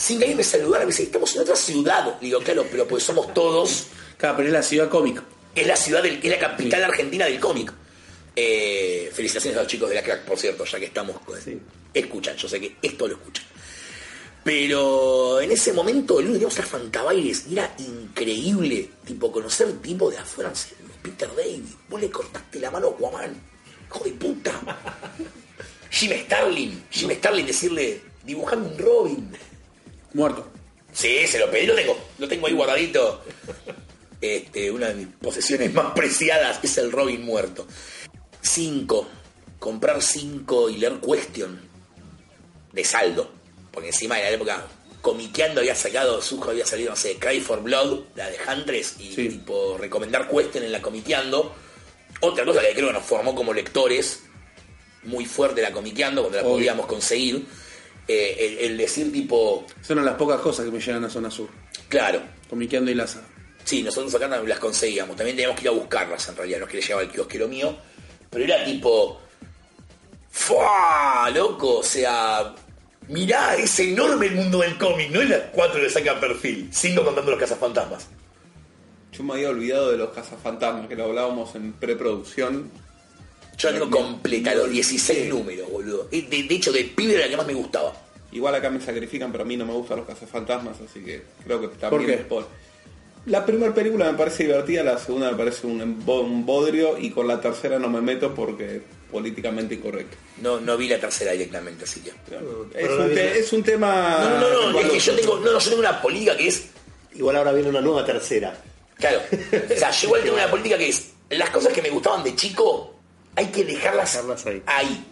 sin 0.01 0.19
que 0.19 0.25
alguien 0.25 0.39
me 0.39 0.45
saludara. 0.45 0.85
Me 0.85 0.91
dice, 0.91 1.03
estamos 1.05 1.35
en 1.37 1.43
otra 1.43 1.57
ciudad. 1.57 2.17
Le 2.21 2.27
digo, 2.27 2.41
claro, 2.41 2.67
pero 2.71 2.89
pues 2.89 3.05
somos 3.05 3.33
todos 3.35 3.87
Claro, 4.21 4.37
pero 4.37 4.49
es 4.49 4.53
la 4.53 4.63
ciudad 4.63 4.91
cómica. 4.91 5.25
es 5.55 5.67
la 5.67 5.77
ciudad, 5.77 6.03
del, 6.03 6.21
es 6.23 6.31
la 6.31 6.39
capital 6.39 6.85
argentina 6.85 7.25
del 7.25 7.41
cómic. 7.41 7.73
Eh, 8.37 9.11
felicitaciones 9.13 9.59
a 9.59 9.63
los 9.63 9.71
chicos 9.71 9.89
de 9.89 9.95
la 9.95 10.03
crack, 10.03 10.25
por 10.27 10.39
cierto, 10.39 10.65
ya 10.67 10.79
que 10.79 10.85
estamos. 10.85 11.17
escuchan, 11.95 12.37
yo 12.37 12.47
sé 12.47 12.61
que 12.61 12.77
esto 12.83 13.09
lo 13.09 13.15
escuchan. 13.15 13.45
Pero 14.45 15.41
en 15.41 15.51
ese 15.51 15.73
momento 15.73 16.19
que 16.19 16.25
teníamos 16.25 16.57
era 16.59 16.67
Fantabaires 16.67 17.47
y 17.49 17.55
era 17.55 17.75
increíble, 17.79 18.91
tipo, 19.07 19.33
conocer 19.33 19.73
tipo 19.81 20.11
de 20.11 20.19
afuera, 20.19 20.53
Peter 21.03 21.31
David, 21.35 21.63
vos 21.89 22.01
le 22.01 22.11
cortaste 22.11 22.61
la 22.61 22.71
mano 22.71 22.89
a 22.89 22.91
Aquaman, 22.91 23.43
hijo 23.87 24.05
de 24.05 24.11
puta. 24.13 24.53
Jim 25.91 26.13
Starlin, 26.25 26.85
Jim 26.91 27.11
Starlin 27.13 27.47
decirle, 27.47 28.03
dibujame 28.23 28.67
un 28.67 28.79
Robin. 28.79 29.31
Muerto. 30.15 30.47
Sí, 30.93 31.27
se 31.27 31.39
lo 31.39 31.51
pedí, 31.51 31.67
lo 31.67 31.75
tengo, 31.75 31.97
lo 32.19 32.27
tengo 32.29 32.47
ahí 32.47 32.53
guardadito. 32.53 33.23
Este, 34.21 34.71
una 34.71 34.89
de 34.89 34.95
mis 34.95 35.07
posesiones 35.07 35.73
más 35.73 35.93
preciadas 35.95 36.59
es 36.63 36.77
el 36.79 36.93
Robin 36.93 37.23
muerto. 37.25 37.67
Cinco, 38.43 39.09
comprar 39.59 40.03
cinco 40.03 40.69
y 40.69 40.77
leer 40.77 41.01
Question 41.01 41.61
de 42.73 42.85
saldo. 42.85 43.31
Porque 43.71 43.89
encima 43.89 44.17
de 44.17 44.23
la 44.23 44.31
época 44.31 44.67
comiqueando 45.01 45.61
había 45.61 45.75
sacado, 45.75 46.21
Sujo 46.21 46.51
había 46.51 46.67
salido, 46.67 46.91
no 46.91 46.97
sé, 46.97 47.17
Cry 47.19 47.41
for 47.41 47.63
Blood, 47.63 48.01
la 48.17 48.29
de 48.29 48.37
Huntress, 48.47 48.97
y 48.99 49.15
Sí. 49.15 49.29
tipo 49.29 49.79
recomendar 49.79 50.29
Question 50.29 50.65
en 50.65 50.73
la 50.73 50.83
comiqueando. 50.83 51.55
Otra 52.21 52.45
cosa 52.45 52.61
que 52.61 52.75
creo 52.75 52.89
que 52.89 52.93
nos 52.95 53.05
formó 53.05 53.35
como 53.35 53.55
lectores, 53.55 54.25
muy 55.05 55.25
fuerte 55.25 55.63
la 55.63 55.73
comiqueando, 55.73 56.23
cuando 56.23 56.39
la 56.39 56.45
Obvio. 56.45 56.57
podíamos 56.57 56.87
conseguir. 56.87 57.47
Eh, 58.13 58.47
el, 58.47 58.73
el 58.73 58.77
decir 58.79 59.13
tipo, 59.13 59.67
Son 59.83 60.05
las 60.05 60.15
pocas 60.15 60.41
cosas 60.41 60.65
que 60.65 60.71
me 60.73 60.81
llegan 60.81 61.05
a 61.05 61.11
Zona 61.11 61.31
Sur. 61.31 61.49
claro, 61.89 62.21
Comiqueando 62.49 62.91
y 62.91 62.95
Laza. 62.95 63.23
Sí, 63.65 63.83
nosotros 63.83 64.13
acá 64.15 64.27
las 64.27 64.59
conseguíamos. 64.59 65.17
También 65.17 65.37
teníamos 65.37 65.57
que 65.59 65.65
ir 65.67 65.69
a 65.69 65.73
buscarlas 65.73 66.29
en 66.29 66.37
realidad. 66.37 66.59
No 66.59 66.65
es 66.65 66.71
que 66.71 66.77
le 66.79 66.83
llevaba 66.83 67.03
el 67.03 67.11
kiosquero 67.13 67.47
mío. 67.47 67.77
Pero 68.31 68.45
era 68.45 68.65
tipo. 68.65 69.21
¡Fua! 70.31 71.31
Loco, 71.33 71.79
o 71.79 71.83
sea. 71.83 72.55
Mirá, 73.09 73.57
es 73.57 73.79
enorme 73.81 74.27
el 74.27 74.35
mundo 74.35 74.61
del 74.61 74.77
cómic. 74.79 75.11
No 75.11 75.21
es 75.21 75.29
las 75.29 75.43
cuatro 75.53 75.81
que 75.81 75.91
sacan 75.91 76.21
perfil. 76.21 76.69
Cinco 76.73 77.05
contando 77.05 77.31
los 77.33 77.41
cazafantasmas. 77.41 78.09
Yo 79.13 79.25
me 79.25 79.35
había 79.35 79.51
olvidado 79.51 79.91
de 79.91 79.99
los 79.99 80.11
cazafantasmas, 80.11 80.89
que 80.89 80.97
lo 80.97 81.05
hablábamos 81.05 81.55
en 81.55 81.73
preproducción. 81.73 82.71
Yo 83.61 83.71
la 83.71 83.79
tengo 83.79 83.91
completa, 83.91 84.55
los 84.55 84.71
16 84.71 85.19
Sí. 85.25 85.29
números, 85.29 85.71
boludo. 85.71 86.09
De, 86.11 86.23
de 86.23 86.55
hecho, 86.55 86.73
de 86.73 86.85
pibe 86.85 87.15
era 87.15 87.25
la 87.25 87.31
que 87.31 87.37
más 87.37 87.47
me 87.47 87.55
gustaba. 87.55 87.93
Igual 88.33 88.55
acá 88.55 88.71
me 88.71 88.81
sacrifican, 88.81 89.33
pero 89.33 89.43
a 89.45 89.47
mí 89.47 89.57
no 89.57 89.67
me 89.67 89.73
gustan 89.73 89.99
los 89.99 90.07
cazafantasmas, 90.07 90.77
así 90.81 91.01
que 91.01 91.23
creo 91.45 91.61
que 91.61 91.69
también 91.77 92.07
qué? 92.07 92.15
es 92.15 92.21
por... 92.23 92.47
La 93.27 93.45
primera 93.45 93.75
película 93.75 94.11
me 94.11 94.17
parece 94.17 94.45
divertida, 94.45 94.83
la 94.83 94.97
segunda 94.99 95.31
me 95.31 95.37
parece 95.37 95.67
un, 95.67 95.81
un 95.83 96.47
bodrio 96.47 96.97
y 96.97 97.11
con 97.11 97.29
la 97.29 97.39
tercera 97.41 97.79
no 97.79 97.91
me 97.91 98.01
meto 98.01 98.35
porque 98.35 98.77
es 98.77 98.83
políticamente 99.11 99.75
incorrecto. 99.75 100.17
No, 100.41 100.59
no 100.59 100.77
vi 100.79 100.89
la 100.89 100.99
tercera 100.99 101.33
directamente, 101.33 101.85
así 101.85 102.01
que. 102.01 102.11
Es, 102.11 102.91
un, 102.91 103.19
es 103.19 103.53
un 103.53 103.63
tema... 103.63 104.21
No, 104.21 104.41
no, 104.41 104.51
no, 104.51 104.73
no, 104.73 104.81
es 104.81 104.89
que 104.91 104.99
yo 105.01 105.15
tengo, 105.17 105.37
no, 105.41 105.53
no, 105.53 105.59
yo 105.59 105.69
tengo 105.69 105.81
una 105.81 106.01
política 106.01 106.37
que 106.37 106.49
es 106.49 106.67
Igual 107.15 107.37
ahora 107.37 107.53
viene 107.53 107.69
una 107.69 107.81
nueva 107.81 108.05
tercera. 108.07 108.57
Claro. 108.95 109.21
O 109.31 109.79
sea, 109.79 109.91
yo 109.91 110.07
igual 110.07 110.23
tengo 110.23 110.37
una 110.37 110.47
política 110.51 110.79
que 110.79 110.89
es, 110.89 111.11
las 111.31 111.51
cosas 111.51 111.73
que 111.73 111.83
me 111.83 111.91
gustaban 111.91 112.23
de 112.25 112.35
chico, 112.37 112.95
hay 113.37 113.47
que 113.47 113.65
dejarlas, 113.65 114.13
Dejarlas 114.13 114.47
ahí. 114.67 115.05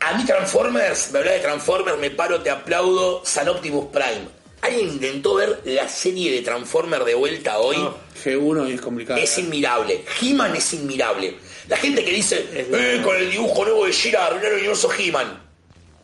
A 0.00 0.12
mí 0.16 0.24
Transformers, 0.24 1.10
me 1.12 1.18
habla 1.18 1.32
de 1.32 1.40
Transformers, 1.40 1.98
me 1.98 2.10
paro, 2.10 2.40
te 2.40 2.50
aplaudo, 2.50 3.22
San 3.24 3.48
Optimus 3.48 3.86
Prime. 3.86 4.28
¿Alguien 4.62 4.88
intentó 4.88 5.34
ver 5.34 5.60
la 5.64 5.88
serie 5.88 6.32
de 6.32 6.42
Transformers 6.42 7.04
de 7.04 7.14
vuelta 7.14 7.58
hoy? 7.58 7.76
No. 7.78 7.94
G1 8.24 8.68
y 8.70 8.72
es 8.74 8.80
complicado. 8.80 9.20
Es 9.20 9.38
inmirable. 9.38 10.04
He-Man 10.20 10.54
es 10.56 10.72
inmirable. 10.74 11.36
La 11.68 11.76
gente 11.76 12.04
que 12.04 12.10
dice, 12.12 12.46
eh, 12.52 13.00
con 13.04 13.14
el 13.16 13.30
dibujo 13.30 13.64
nuevo 13.64 13.86
de 13.86 13.92
Shira 13.92 14.26
arruinaron 14.26 14.52
el 14.54 14.58
universo 14.60 14.88
He-Man. 14.96 15.42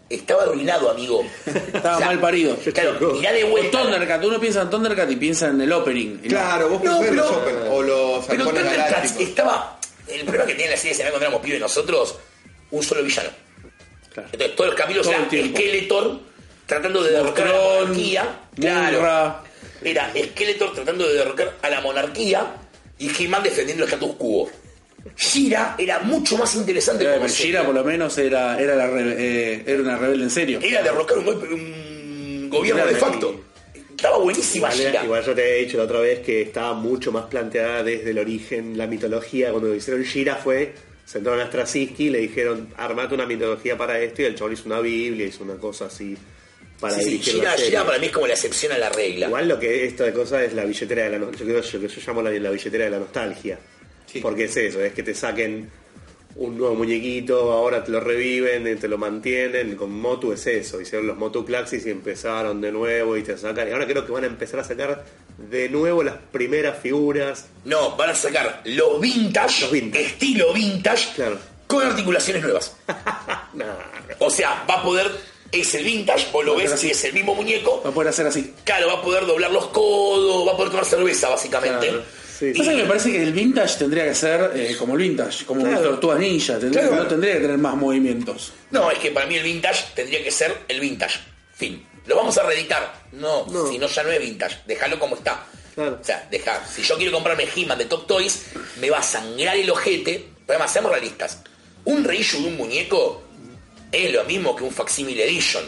Estaba 0.08 0.42
arruinado, 0.42 0.90
amigo. 0.90 1.24
Estaba 1.46 1.96
O 1.96 1.98
sea, 1.98 2.06
mal 2.08 2.20
parido. 2.20 2.56
Claro, 2.74 3.12
mirá 3.14 3.32
de 3.32 3.44
O 3.44 3.48
vuelta. 3.48 3.82
Thundercat, 3.82 4.24
uno 4.24 4.38
piensa 4.38 4.62
en 4.62 4.70
Thundercat 4.70 5.10
y 5.10 5.16
piensa 5.16 5.48
en 5.48 5.60
el 5.60 5.72
opening. 5.72 6.18
Claro, 6.18 6.68
vos 6.68 6.84
No, 6.84 7.00
pensás 7.00 7.08
en 7.08 7.14
pero- 7.16 7.22
los 7.28 7.36
Open 7.36 7.56
o 7.70 7.82
los 7.82 8.24
Pero 8.26 8.44
Thundercats 8.44 9.20
estaba. 9.20 9.78
El 10.08 10.20
problema 10.22 10.46
que 10.46 10.54
tiene 10.54 10.70
la 10.72 10.76
serie, 10.76 10.94
se 10.94 11.02
cuando 11.04 11.20
éramos 11.20 11.40
pibes 11.40 11.60
nosotros, 11.60 12.16
un 12.70 12.82
solo 12.82 13.02
villano. 13.02 13.30
Claro. 14.12 14.28
Entonces 14.32 14.56
todos 14.56 14.70
los 14.70 14.78
capítulos 14.78 15.06
Todo 15.06 15.16
era. 15.30 15.48
Skeletor 15.48 16.20
tratando 16.66 17.02
de 17.02 17.10
derrocar 17.12 17.46
a 17.48 17.52
la 17.52 17.58
monarquía. 17.80 18.40
Claro. 18.54 19.42
Era 19.82 20.12
Skeletor 20.14 20.72
tratando 20.74 21.06
de 21.08 21.14
derrocar 21.14 21.54
a 21.62 21.70
la 21.70 21.80
monarquía 21.80 22.54
y 22.98 23.10
He-Man 23.22 23.42
defendiendo 23.42 23.84
el 23.84 23.90
status 23.90 24.14
quo. 24.16 24.50
Shira 25.16 25.74
era 25.78 25.98
mucho 26.00 26.38
más 26.38 26.54
interesante 26.54 27.04
Eh, 27.04 27.08
como 27.08 27.20
pero 27.20 27.28
serie. 27.28 27.46
Shira 27.52 27.64
por 27.64 27.74
lo 27.74 27.84
menos 27.84 28.16
era, 28.16 28.58
era, 28.58 28.74
la 28.74 28.86
re- 28.86 29.16
eh, 29.18 29.62
era 29.66 29.82
una 29.82 29.98
rebelde 29.98 30.24
en 30.24 30.30
serio. 30.30 30.60
Era 30.62 30.82
derrocar 30.82 31.18
un, 31.18 31.26
golpe- 31.26 31.52
un 31.52 32.48
gobierno 32.48 32.82
Era 32.82 32.92
de 32.92 32.96
facto. 32.98 33.43
Estaba 33.96 34.18
buenísima 34.18 34.68
Igual, 34.74 34.86
Shira. 34.86 35.04
igual 35.04 35.24
yo 35.24 35.34
te 35.34 35.42
he 35.58 35.64
dicho 35.64 35.76
la 35.78 35.84
otra 35.84 36.00
vez 36.00 36.20
que 36.20 36.42
estaba 36.42 36.74
mucho 36.74 37.12
más 37.12 37.26
planteada 37.26 37.82
desde 37.82 38.10
el 38.10 38.18
origen, 38.18 38.76
la 38.76 38.86
mitología. 38.86 39.50
Cuando 39.50 39.74
hicieron 39.74 40.02
Shira 40.02 40.36
fue, 40.36 40.72
sentaron 41.04 41.40
a 41.40 41.46
Straczynski 41.46 42.06
y 42.06 42.10
le 42.10 42.18
dijeron, 42.18 42.68
armate 42.76 43.14
una 43.14 43.26
mitología 43.26 43.76
para 43.76 43.98
esto. 44.00 44.22
Y 44.22 44.24
el 44.26 44.34
chabón 44.34 44.52
hizo 44.54 44.64
una 44.66 44.80
Biblia, 44.80 45.26
hizo 45.26 45.44
una 45.44 45.54
cosa 45.54 45.86
así 45.86 46.16
para 46.80 46.94
Sí, 46.96 47.02
sí, 47.04 47.10
dirigir 47.10 47.34
Shira, 47.34 47.50
la 47.50 47.56
serie. 47.56 47.70
Shira 47.70 47.86
para 47.86 47.98
mí 47.98 48.06
es 48.06 48.12
como 48.12 48.26
la 48.26 48.34
excepción 48.34 48.72
a 48.72 48.78
la 48.78 48.88
regla. 48.90 49.26
Igual 49.26 49.48
lo 49.48 49.58
que 49.60 49.84
esto 49.86 50.04
de 50.04 50.12
cosas 50.12 50.42
es 50.42 50.52
la 50.54 50.64
billetera 50.64 51.04
de 51.04 51.10
la 51.10 51.18
yo 51.18 51.30
creo 51.30 51.60
yo, 51.62 51.80
que 51.80 51.88
yo 51.88 52.00
llamo 52.06 52.22
la, 52.22 52.30
la 52.30 52.50
billetera 52.50 52.84
de 52.84 52.90
la 52.90 52.98
nostalgia. 52.98 53.58
Sí. 54.06 54.20
Porque 54.20 54.44
es 54.44 54.56
eso, 54.56 54.82
es 54.82 54.92
que 54.92 55.02
te 55.02 55.14
saquen 55.14 55.70
un 56.36 56.58
nuevo 56.58 56.74
muñequito, 56.74 57.52
ahora 57.52 57.84
te 57.84 57.92
lo 57.92 58.00
reviven, 58.00 58.66
eh, 58.66 58.76
te 58.76 58.88
lo 58.88 58.98
mantienen, 58.98 59.76
con 59.76 59.92
Motu 59.92 60.32
es 60.32 60.46
eso, 60.48 60.80
hicieron 60.80 61.06
los 61.06 61.16
Motu 61.16 61.44
Claxis 61.44 61.86
y 61.86 61.90
empezaron 61.90 62.60
de 62.60 62.72
nuevo 62.72 63.16
y 63.16 63.22
te 63.22 63.38
sacan, 63.38 63.68
y 63.68 63.72
ahora 63.72 63.86
creo 63.86 64.04
que 64.04 64.12
van 64.12 64.24
a 64.24 64.26
empezar 64.26 64.58
a 64.60 64.64
sacar 64.64 65.04
de 65.38 65.68
nuevo 65.68 66.02
las 66.02 66.16
primeras 66.32 66.78
figuras. 66.80 67.46
No, 67.64 67.96
van 67.96 68.10
a 68.10 68.14
sacar 68.14 68.62
los 68.64 69.00
vintage, 69.00 69.62
Los 69.62 69.70
vintage. 69.70 70.04
estilo 70.06 70.52
vintage, 70.52 71.08
Claro. 71.14 71.38
con 71.66 71.84
articulaciones 71.86 72.42
nuevas. 72.42 72.76
Nah, 73.54 73.66
O 74.18 74.28
sea, 74.30 74.64
va 74.68 74.80
a 74.80 74.82
poder, 74.82 75.08
es 75.52 75.72
el 75.76 75.84
vintage, 75.84 76.26
vos 76.32 76.44
lo 76.44 76.56
ves 76.56 76.82
y 76.82 76.90
es 76.90 77.04
el 77.04 77.12
mismo 77.12 77.36
muñeco. 77.36 77.80
Va 77.84 77.90
a 77.90 77.92
poder 77.94 78.08
hacer 78.08 78.26
así. 78.26 78.52
Claro, 78.64 78.88
va 78.88 78.94
a 78.94 79.02
poder 79.02 79.24
doblar 79.26 79.52
los 79.52 79.68
codos, 79.68 80.48
va 80.48 80.52
a 80.52 80.56
poder 80.56 80.70
tomar 80.70 80.84
cerveza, 80.84 81.28
básicamente. 81.28 81.86
Claro, 81.88 82.02
sí. 82.38 82.52
Que 82.52 82.62
me 82.74 82.84
parece 82.84 83.12
que 83.12 83.22
el 83.22 83.32
vintage 83.32 83.78
tendría 83.78 84.04
que 84.04 84.14
ser 84.14 84.50
eh, 84.54 84.76
como 84.78 84.94
el 84.94 85.00
vintage, 85.02 85.44
como 85.44 85.60
Claro. 85.62 85.76
las 85.76 85.84
tortugas 85.84 86.18
ninja, 86.18 86.58
tendría- 86.58 86.88
Claro. 86.88 87.02
no 87.04 87.08
tendría 87.08 87.34
que 87.34 87.40
tener 87.40 87.58
más 87.58 87.76
movimientos. 87.76 88.52
No, 88.70 88.90
es 88.90 88.98
que 88.98 89.10
para 89.10 89.26
mí 89.26 89.36
el 89.36 89.42
vintage 89.44 89.84
tendría 89.94 90.22
que 90.22 90.30
ser 90.30 90.54
el 90.68 90.80
vintage. 90.80 91.18
Fin. 91.54 91.86
¿Lo 92.06 92.16
vamos 92.16 92.36
a 92.38 92.42
reeditar? 92.42 93.02
No, 93.12 93.46
No. 93.46 93.70
si 93.70 93.78
no 93.78 93.86
ya 93.86 94.02
no 94.02 94.10
es 94.10 94.20
vintage. 94.20 94.56
Déjalo 94.66 94.98
como 94.98 95.16
está. 95.16 95.46
Claro. 95.74 95.98
O 96.00 96.04
sea, 96.04 96.26
deja. 96.30 96.62
Si 96.66 96.82
yo 96.82 96.96
quiero 96.96 97.12
comprarme 97.12 97.46
He-Man 97.54 97.78
de 97.78 97.86
Top 97.86 98.06
Toys, 98.06 98.42
me 98.80 98.90
va 98.90 98.98
a 98.98 99.02
sangrar 99.02 99.56
el 99.56 99.68
ojete. 99.70 100.28
Pero 100.46 100.56
además, 100.58 100.72
seamos 100.72 100.92
realistas. 100.92 101.38
Un 101.84 102.04
reissue 102.04 102.40
de 102.42 102.48
un 102.48 102.56
muñeco 102.56 103.22
es 103.90 104.12
lo 104.12 104.24
mismo 104.24 104.54
que 104.54 104.64
un 104.64 104.70
facsimile 104.70 105.24
edition. 105.24 105.64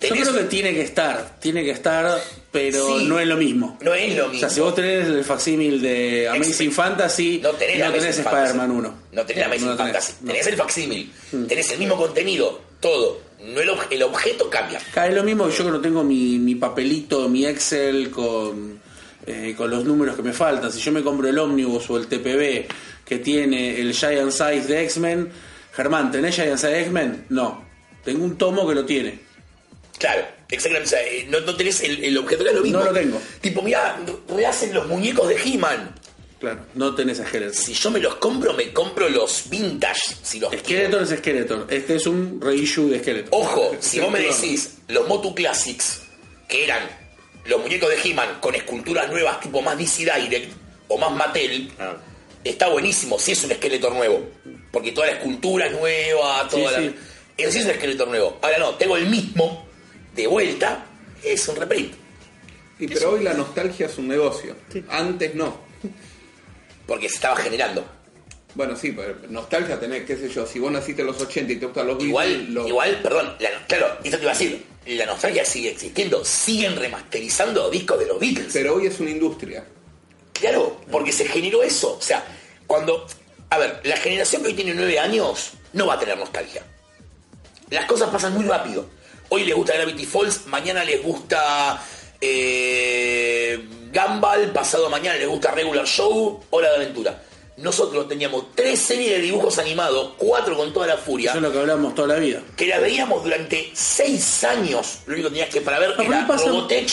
Yo 0.00 0.08
creo 0.10 0.32
que 0.32 0.44
tiene 0.44 0.72
que 0.72 0.82
estar, 0.82 1.38
tiene 1.40 1.62
que 1.64 1.70
estar, 1.72 2.18
pero 2.52 2.98
Sí. 2.98 3.06
no 3.06 3.18
es 3.20 3.26
lo 3.28 3.36
mismo. 3.36 3.78
No 3.82 3.94
es 3.94 4.16
lo 4.16 4.24
O 4.26 4.28
mismo. 4.28 4.40
sea, 4.40 4.50
si 4.50 4.60
vos 4.60 4.74
tenés 4.74 5.06
el 5.06 5.24
facsímil 5.24 5.80
de 5.80 6.28
Amazing 6.28 6.72
Fantasy, 6.72 7.40
No 7.42 7.50
tenés, 7.50 7.78
la 7.78 7.86
Amazing 7.88 8.08
Spider-Man 8.08 8.50
Fantasy. 8.56 8.70
1. 8.78 8.94
No 9.12 9.26
tenés 9.26 9.44
Amazing 9.46 9.66
No 9.68 9.76
tenés, 9.76 9.92
Fantasy. 9.92 10.12
no. 10.22 10.26
Tenés 10.32 10.46
el 10.48 10.56
facsimile. 10.56 11.06
Tenés 11.48 11.70
el 11.72 11.78
mismo 11.78 11.96
contenido. 11.96 12.60
Todo. 12.80 13.20
No 13.40 13.60
el, 13.60 13.68
ob- 13.70 13.86
el 13.90 14.02
objeto 14.02 14.50
cambia. 14.50 14.78
Es 14.78 15.14
lo 15.14 15.22
mismo 15.22 15.46
que 15.48 15.54
yo 15.56 15.64
que 15.64 15.70
no 15.70 15.80
tengo 15.80 16.02
mi, 16.04 16.38
mi 16.38 16.54
papelito, 16.56 17.28
mi 17.28 17.46
Excel 17.46 18.10
con, 18.10 18.80
eh, 19.26 19.54
con 19.56 19.70
los 19.70 19.84
números 19.84 20.16
que 20.16 20.22
me 20.22 20.32
faltan. 20.32 20.70
Si 20.72 20.80
yo 20.80 20.90
me 20.92 21.02
compro 21.02 21.28
el 21.28 21.38
Omnibus 21.38 21.88
o 21.90 21.96
el 21.98 22.06
TPB 22.06 22.66
que 23.04 23.18
tiene 23.18 23.80
el 23.80 23.92
Giant 23.94 24.30
Size 24.30 24.64
de 24.66 24.82
X-Men, 24.84 25.30
Germán, 25.72 26.10
¿tenés 26.10 26.34
Giant 26.34 26.56
Size 26.56 26.68
de 26.68 26.80
X-Men? 26.82 27.24
No. 27.30 27.64
Tengo 28.04 28.24
un 28.24 28.36
tomo 28.36 28.66
que 28.68 28.74
lo 28.74 28.84
tiene. 28.84 29.18
Claro, 30.00 30.26
exactamente. 30.48 30.86
O 30.88 30.90
sea, 30.90 31.02
eh, 31.06 31.26
no, 31.28 31.38
no 31.40 31.54
tenés 31.54 31.80
el, 31.82 32.02
el 32.02 32.18
objeto, 32.18 32.44
es 32.44 32.52
lo 32.54 32.62
mismo. 32.62 32.78
No 32.80 32.86
lo 32.86 32.92
tengo. 32.92 33.20
Tipo, 33.40 33.62
mira, 33.62 33.96
rehacen 34.28 34.74
los 34.74 34.86
muñecos 34.88 35.28
de 35.28 35.36
He-Man. 35.36 35.94
Claro, 36.40 36.60
no 36.74 36.94
tenés 36.94 37.20
a 37.20 37.26
Skeletor. 37.26 37.54
Si 37.54 37.74
yo 37.74 37.90
me 37.90 38.00
los 38.00 38.14
compro, 38.16 38.54
me 38.54 38.72
compro 38.72 39.08
los 39.10 39.50
vintage. 39.50 40.16
Si 40.22 40.40
los 40.40 40.48
quiero. 40.50 40.64
Skeletor 40.64 41.02
es 41.02 41.10
Skeletor. 41.18 41.66
Este 41.68 41.96
es 41.96 42.06
un 42.06 42.40
reissue 42.40 42.88
de 42.90 42.98
Skeletor. 43.00 43.28
Ojo, 43.32 43.76
si 43.80 44.00
vos 44.00 44.10
me 44.10 44.20
decís 44.20 44.78
los 44.88 45.06
Motu 45.06 45.34
Classics, 45.34 46.00
que 46.48 46.64
eran 46.64 46.80
los 47.44 47.60
muñecos 47.60 47.90
de 47.90 47.96
He-Man 48.02 48.38
con 48.40 48.54
esculturas 48.54 49.10
nuevas, 49.10 49.38
tipo 49.40 49.60
más 49.60 49.76
DC 49.76 49.98
Direct 50.04 50.52
o 50.88 50.96
más 50.96 51.12
Mattel, 51.12 51.70
Ah. 51.78 51.96
está 52.42 52.68
buenísimo 52.68 53.18
si 53.18 53.32
es 53.32 53.44
un 53.44 53.52
esqueleto 53.52 53.90
nuevo. 53.90 54.26
Porque 54.72 54.92
toda 54.92 55.08
la 55.08 55.12
escultura 55.14 55.66
es 55.66 55.72
nueva, 55.72 56.48
toda 56.48 56.70
Sí, 56.70 56.74
la... 56.86 56.90
sí. 56.90 56.94
Eso 57.36 57.52
sí 57.52 57.58
es 57.58 57.64
un 57.66 57.70
esqueleto 57.72 58.06
nuevo. 58.06 58.38
Ahora 58.40 58.58
no, 58.58 58.70
tengo 58.76 58.96
el 58.96 59.06
mismo 59.10 59.68
de 60.14 60.26
vuelta, 60.26 60.86
es 61.22 61.46
un 61.48 61.56
reprint. 61.56 61.94
Y 62.78 62.88
pero 62.88 63.10
hoy 63.12 63.22
la 63.22 63.34
nostalgia 63.34 63.86
es 63.86 63.98
un 63.98 64.08
negocio. 64.08 64.56
Antes 64.88 65.34
no. 65.34 65.58
Porque 66.86 67.08
se 67.08 67.16
estaba 67.16 67.36
generando. 67.36 67.84
Bueno, 68.54 68.74
sí, 68.74 68.90
pero 68.92 69.14
nostalgia 69.28 69.78
tenés, 69.78 70.04
qué 70.04 70.16
sé 70.16 70.28
yo, 70.28 70.44
si 70.44 70.58
vos 70.58 70.72
naciste 70.72 71.02
en 71.02 71.06
los 71.06 71.20
80 71.20 71.52
y 71.52 71.56
te 71.56 71.66
gustan 71.66 71.86
los 71.86 72.02
Igual, 72.02 72.28
Beatles, 72.28 72.48
los- 72.50 72.66
igual, 72.68 73.00
perdón, 73.00 73.36
la- 73.38 73.66
claro, 73.68 73.86
esto 74.02 74.16
te 74.16 74.22
iba 74.24 74.32
a 74.32 74.34
decir, 74.34 74.64
la 74.86 75.06
nostalgia 75.06 75.44
sigue 75.44 75.70
existiendo, 75.70 76.24
siguen 76.24 76.74
remasterizando 76.74 77.70
discos 77.70 77.98
de 78.00 78.06
los 78.06 78.18
Beatles. 78.18 78.50
pero 78.52 78.74
hoy 78.74 78.86
es 78.86 78.98
una 78.98 79.10
industria. 79.10 79.64
Claro, 80.32 80.80
porque 80.90 81.12
se 81.12 81.26
generó 81.26 81.62
eso. 81.62 81.96
O 81.96 82.02
sea, 82.02 82.24
cuando. 82.66 83.06
A 83.50 83.58
ver, 83.58 83.80
la 83.84 83.96
generación 83.98 84.42
que 84.42 84.48
hoy 84.48 84.54
tiene 84.54 84.74
nueve 84.74 84.98
años 84.98 85.52
no 85.74 85.86
va 85.86 85.94
a 85.94 85.98
tener 86.00 86.16
nostalgia. 86.16 86.64
Las 87.68 87.84
cosas 87.84 88.08
pasan 88.10 88.34
muy 88.34 88.44
rápido. 88.46 88.88
Hoy 89.30 89.44
les 89.44 89.54
gusta 89.54 89.74
Gravity 89.74 90.04
Falls, 90.06 90.46
mañana 90.46 90.84
les 90.84 91.02
gusta 91.02 91.80
eh, 92.20 93.58
Gumball, 93.92 94.50
pasado 94.52 94.90
mañana 94.90 95.16
les 95.18 95.28
gusta 95.28 95.50
Regular 95.52 95.86
Show, 95.86 96.40
Hora 96.50 96.70
de 96.70 96.76
Aventura. 96.76 97.22
Nosotros 97.58 98.08
teníamos 98.08 98.54
tres 98.54 98.78
series 98.80 99.10
de 99.12 99.18
dibujos 99.20 99.58
animados, 99.58 100.14
cuatro 100.16 100.56
con 100.56 100.72
toda 100.72 100.86
la 100.86 100.96
furia, 100.96 101.30
Eso 101.30 101.38
es 101.38 101.42
lo 101.42 101.52
que 101.52 101.58
hablamos 101.58 101.94
toda 101.94 102.08
la 102.08 102.14
vida. 102.16 102.40
que 102.56 102.66
las 102.66 102.80
veíamos 102.80 103.22
durante 103.22 103.70
seis 103.74 104.44
años. 104.44 105.00
Lo 105.06 105.14
único 105.14 105.28
que 105.28 105.34
tenías 105.34 105.54
que 105.54 105.60
para 105.60 105.78
ver 105.78 105.90
pero 105.96 106.08
era 106.10 106.22
¿qué 106.22 106.26
pasa? 106.26 106.46
Robotech, 106.48 106.90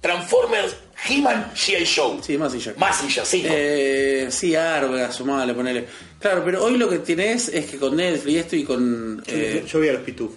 Transformers, 0.00 0.76
He-Man, 1.08 1.52
G.I. 1.54 1.84
Show. 1.84 2.20
Sí, 2.22 2.36
Mazinger. 2.36 2.76
Mazinger, 2.76 3.24
sí. 3.26 3.42
Eh, 3.46 4.26
sí, 4.30 4.54
Arga, 4.54 5.10
sumale, 5.10 5.54
ponele. 5.54 5.86
Claro, 6.20 6.42
pero 6.44 6.62
hoy 6.64 6.76
lo 6.76 6.88
que 6.90 6.98
tenés 6.98 7.48
es 7.48 7.66
que 7.66 7.78
con 7.78 7.96
Netflix 7.96 8.34
y 8.34 8.38
esto 8.38 8.56
y 8.56 8.64
con... 8.64 9.22
eh, 9.26 9.64
Yo 9.66 9.80
vi 9.80 9.88
a 9.88 9.94
los 9.94 10.02
pitufos. 10.02 10.36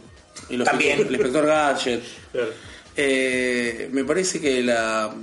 Y 0.50 0.58
los- 0.58 0.68
También. 0.68 1.00
el 1.00 1.08
inspector 1.12 1.46
Gadget. 1.46 2.04
Claro. 2.32 2.48
Eh, 2.98 3.90
me 3.92 4.04
parece 4.06 4.40
que 4.40 4.62
la 4.64 5.14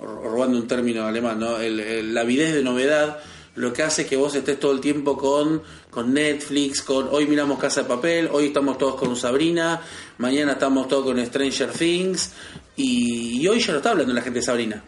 robando 0.00 0.58
un 0.58 0.66
término 0.66 1.06
alemán, 1.06 1.38
¿no? 1.38 1.58
El- 1.60 1.80
el- 1.80 2.14
la 2.14 2.22
avidez 2.22 2.52
de 2.54 2.62
novedad 2.62 3.18
lo 3.56 3.72
que 3.72 3.84
hace 3.84 4.02
es 4.02 4.08
que 4.08 4.16
vos 4.16 4.34
estés 4.34 4.58
todo 4.58 4.72
el 4.72 4.80
tiempo 4.80 5.16
con, 5.16 5.62
con 5.88 6.12
Netflix, 6.12 6.82
con 6.82 7.06
hoy 7.12 7.26
miramos 7.28 7.56
Casa 7.60 7.82
de 7.82 7.88
Papel, 7.88 8.28
hoy 8.32 8.46
estamos 8.46 8.76
todos 8.78 8.96
con 8.96 9.14
Sabrina, 9.14 9.80
mañana 10.18 10.52
estamos 10.52 10.88
todos 10.88 11.04
con 11.04 11.24
Stranger 11.24 11.70
Things 11.70 12.32
y, 12.76 13.40
y 13.40 13.46
hoy 13.46 13.60
ya 13.60 13.70
no 13.70 13.76
está 13.78 13.92
hablando 13.92 14.12
la 14.12 14.22
gente 14.22 14.40
de 14.40 14.44
Sabrina. 14.44 14.82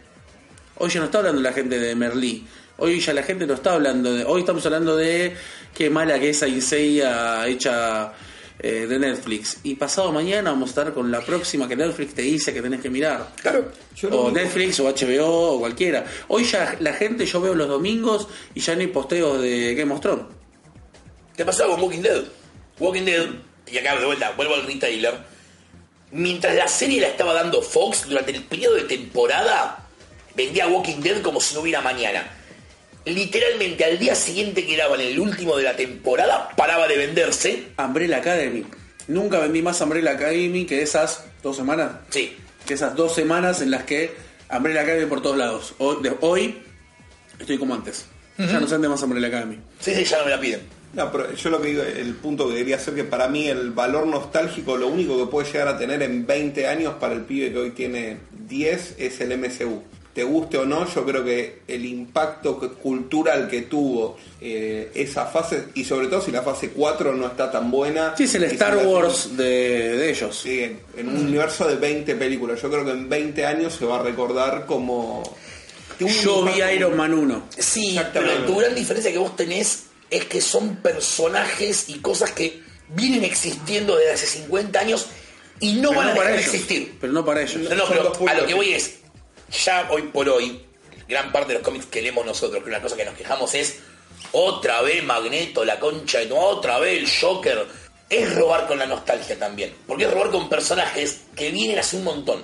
Hoy 0.79 0.89
ya 0.89 0.99
no 0.99 1.05
está 1.05 1.19
hablando 1.19 1.41
la 1.41 1.53
gente 1.53 1.79
de 1.79 1.95
Merlí. 1.95 2.45
Hoy 2.79 2.99
ya 2.99 3.13
la 3.13 3.23
gente 3.23 3.47
no 3.47 3.53
está 3.53 3.73
hablando 3.73 4.13
de. 4.13 4.25
Hoy 4.25 4.41
estamos 4.41 4.63
hablando 4.65 4.97
de 4.97 5.33
qué 5.73 5.89
mala 5.89 6.19
que 6.19 6.29
es 6.31 6.37
esa 6.37 6.47
Inseiya 6.49 7.47
hecha 7.47 8.11
eh, 8.59 8.87
de 8.87 8.99
Netflix. 8.99 9.59
Y 9.63 9.75
pasado 9.75 10.11
mañana 10.11 10.51
vamos 10.51 10.69
a 10.69 10.71
estar 10.71 10.93
con 10.93 11.11
la 11.11 11.21
próxima 11.21 11.67
que 11.67 11.75
Netflix 11.75 12.15
te 12.15 12.23
dice 12.23 12.53
que 12.53 12.61
tenés 12.61 12.81
que 12.81 12.89
mirar. 12.89 13.33
Claro. 13.41 13.71
Yo 13.95 14.09
O 14.09 14.31
Netflix 14.31 14.79
o 14.79 14.85
HBO 14.85 15.55
o 15.55 15.59
cualquiera. 15.59 16.05
Hoy 16.27 16.43
ya 16.43 16.75
la 16.79 16.93
gente, 16.93 17.25
yo 17.25 17.39
veo 17.41 17.53
los 17.53 17.67
domingos 17.67 18.27
y 18.55 18.59
ya 18.59 18.75
no 18.75 18.81
hay 18.81 18.87
posteos 18.87 19.41
de 19.41 19.75
Game 19.75 19.93
of 19.93 20.01
Thrones. 20.01 20.25
¿Qué 21.35 21.45
pasaba 21.45 21.75
con 21.75 21.83
Walking 21.83 22.01
Dead? 22.01 22.23
Walking 22.79 23.03
Dead, 23.03 23.27
y 23.71 23.77
acá 23.77 23.95
de 23.99 24.05
vuelta, 24.05 24.31
vuelvo 24.31 24.55
al 24.55 24.65
retailer. 24.65 25.13
Mientras 26.11 26.55
la 26.55 26.67
serie 26.67 27.01
la 27.01 27.07
estaba 27.07 27.33
dando 27.33 27.61
Fox, 27.61 28.07
durante 28.07 28.31
el 28.31 28.43
periodo 28.43 28.75
de 28.75 28.83
temporada, 28.83 29.87
vendía 30.35 30.67
Walking 30.67 31.01
Dead 31.01 31.21
como 31.21 31.39
si 31.39 31.53
no 31.53 31.61
hubiera 31.61 31.81
mañana. 31.81 32.27
Literalmente 33.07 33.85
al 33.85 33.97
día 33.99 34.15
siguiente 34.15 34.65
que 34.65 34.75
daban 34.77 34.99
el 35.01 35.19
último 35.19 35.55
de 35.57 35.63
la 35.63 35.75
temporada, 35.75 36.49
paraba 36.55 36.87
de 36.87 36.97
venderse. 36.97 37.63
Umbrella 37.77 38.17
Academy. 38.17 38.65
Nunca 39.07 39.39
vendí 39.39 39.61
más 39.61 39.79
Umbrella 39.81 40.11
Academy 40.11 40.65
que 40.65 40.81
esas 40.81 41.23
dos 41.41 41.55
semanas. 41.55 41.91
Sí, 42.09 42.35
que 42.65 42.73
esas 42.73 42.95
dos 42.95 43.15
semanas 43.15 43.61
en 43.61 43.71
las 43.71 43.83
que 43.83 44.11
Umbrella 44.55 44.81
Academy 44.81 45.05
por 45.05 45.21
todos 45.21 45.37
lados. 45.37 45.73
Hoy, 45.77 45.97
de- 46.03 46.15
hoy 46.21 46.57
estoy 47.39 47.57
como 47.57 47.73
antes. 47.75 48.05
Ya 48.37 48.59
no 48.59 48.67
se 48.67 48.75
ande 48.75 48.87
más 48.87 49.01
Umbrella 49.01 49.27
Academy. 49.27 49.57
sí, 49.79 49.95
sí, 49.95 50.03
ya 50.03 50.19
no 50.19 50.25
me 50.25 50.29
la 50.31 50.39
piden. 50.39 50.61
No, 50.93 51.11
pero 51.11 51.33
yo 51.33 51.49
lo 51.49 51.61
que 51.61 51.69
digo, 51.69 51.83
el 51.83 52.13
punto 52.15 52.47
que 52.49 52.55
quería 52.55 52.75
hacer 52.77 52.93
que 52.95 53.03
para 53.03 53.27
mí 53.27 53.47
el 53.47 53.71
valor 53.71 54.05
nostálgico, 54.07 54.77
lo 54.77 54.87
único 54.87 55.17
que 55.17 55.29
puede 55.31 55.51
llegar 55.51 55.67
a 55.67 55.77
tener 55.77 56.01
en 56.01 56.25
20 56.25 56.67
años 56.67 56.95
para 56.99 57.13
el 57.13 57.21
pibe 57.21 57.51
que 57.51 57.57
hoy 57.57 57.71
tiene 57.71 58.17
10 58.47 58.95
es 58.97 59.19
el 59.21 59.31
MCU. 59.37 59.83
Te 60.17 60.23
guste 60.23 60.57
o 60.57 60.65
no, 60.65 60.91
yo 60.91 61.05
creo 61.05 61.23
que 61.23 61.59
el 61.67 61.85
impacto 61.85 62.57
cultural 62.57 63.47
que 63.47 63.61
tuvo 63.61 64.17
eh, 64.41 64.89
esa 64.95 65.27
fase, 65.27 65.65
y 65.75 65.83
sobre 65.83 66.07
todo 66.07 66.21
si 66.21 66.31
la 66.31 66.41
fase 66.41 66.71
4 66.71 67.13
no 67.13 67.27
está 67.27 67.51
tan 67.51 67.69
buena. 67.69 68.15
Sí, 68.17 68.23
es 68.23 68.33
el 68.33 68.45
Star 68.45 68.77
Wars 68.77 69.37
de, 69.37 69.95
de 69.95 70.09
ellos. 70.09 70.35
Sí, 70.35 70.63
en, 70.63 70.79
en 70.97 71.09
un 71.09 71.17
universo 71.17 71.67
de 71.67 71.75
20 71.75 72.15
películas. 72.15 72.59
Yo 72.59 72.67
creo 72.71 72.83
que 72.83 72.93
en 72.93 73.07
20 73.07 73.45
años 73.45 73.75
se 73.75 73.85
va 73.85 73.99
a 73.99 74.01
recordar 74.01 74.65
como... 74.65 75.21
Yo 75.99 76.43
vi 76.45 76.63
Iron 76.75 76.97
Man 76.97 77.13
1. 77.13 77.49
Sí, 77.55 77.99
pero 78.11 78.43
tu 78.47 78.55
gran 78.55 78.73
diferencia 78.73 79.11
que 79.11 79.19
vos 79.19 79.35
tenés 79.35 79.83
es 80.09 80.25
que 80.25 80.41
son 80.41 80.77
personajes 80.77 81.89
y 81.89 81.99
cosas 81.99 82.31
que 82.31 82.59
vienen 82.89 83.23
existiendo 83.23 83.95
desde 83.95 84.13
hace 84.13 84.25
50 84.25 84.79
años 84.79 85.05
y 85.59 85.73
no 85.73 85.89
Pero 85.89 85.99
van 86.01 86.07
a 86.09 86.13
no 86.15 86.19
dejar 86.21 86.33
de 86.33 86.39
ellos. 86.41 86.53
existir. 86.55 86.97
Pero 86.99 87.13
no 87.13 87.23
para 87.23 87.43
ellos. 87.43 87.69
No, 87.69 87.75
no, 87.75 87.83
pero 87.87 88.29
a 88.29 88.33
lo 88.33 88.47
que 88.47 88.55
voy 88.55 88.73
es, 88.73 88.95
ya 89.51 89.87
hoy 89.91 90.03
por 90.03 90.27
hoy, 90.29 90.61
gran 91.07 91.31
parte 91.31 91.49
de 91.49 91.53
los 91.55 91.63
cómics 91.63 91.85
que 91.87 92.01
leemos 92.01 92.25
nosotros, 92.25 92.63
que 92.63 92.69
una 92.69 92.81
cosa 92.81 92.95
que 92.95 93.05
nos 93.05 93.15
quejamos 93.15 93.53
es, 93.55 93.79
otra 94.31 94.81
vez 94.81 95.03
Magneto, 95.03 95.63
la 95.63 95.79
concha, 95.79 96.19
de 96.19 96.25
tu- 96.27 96.37
otra 96.37 96.79
vez 96.79 96.99
el 96.99 97.09
Joker, 97.21 97.65
es 98.09 98.35
robar 98.35 98.67
con 98.67 98.79
la 98.79 98.85
nostalgia 98.85 99.37
también, 99.37 99.73
porque 99.85 100.05
es 100.05 100.11
robar 100.11 100.31
con 100.31 100.49
personajes 100.49 101.21
que 101.35 101.51
vienen 101.51 101.79
hace 101.79 101.97
un 101.97 102.03
montón. 102.03 102.43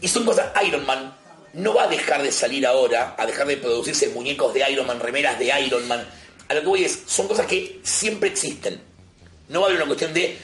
Y 0.00 0.08
son 0.08 0.24
cosas, 0.24 0.50
Iron 0.66 0.84
Man 0.86 1.16
no 1.54 1.74
va 1.74 1.84
a 1.84 1.88
dejar 1.88 2.22
de 2.22 2.32
salir 2.32 2.66
ahora, 2.66 3.14
a 3.18 3.26
dejar 3.26 3.46
de 3.46 3.56
producirse 3.58 4.08
muñecos 4.08 4.52
de 4.54 4.68
Iron 4.70 4.86
Man, 4.86 5.00
remeras 5.00 5.38
de 5.38 5.52
Iron 5.64 5.86
Man. 5.86 6.06
A 6.48 6.54
lo 6.54 6.60
que 6.60 6.66
voy 6.66 6.84
es, 6.84 7.02
son 7.06 7.28
cosas 7.28 7.46
que 7.46 7.80
siempre 7.82 8.30
existen. 8.30 8.80
No 9.48 9.60
va 9.60 9.66
a 9.66 9.68
haber 9.70 9.76
una 9.82 9.86
cuestión 9.86 10.12
de, 10.14 10.36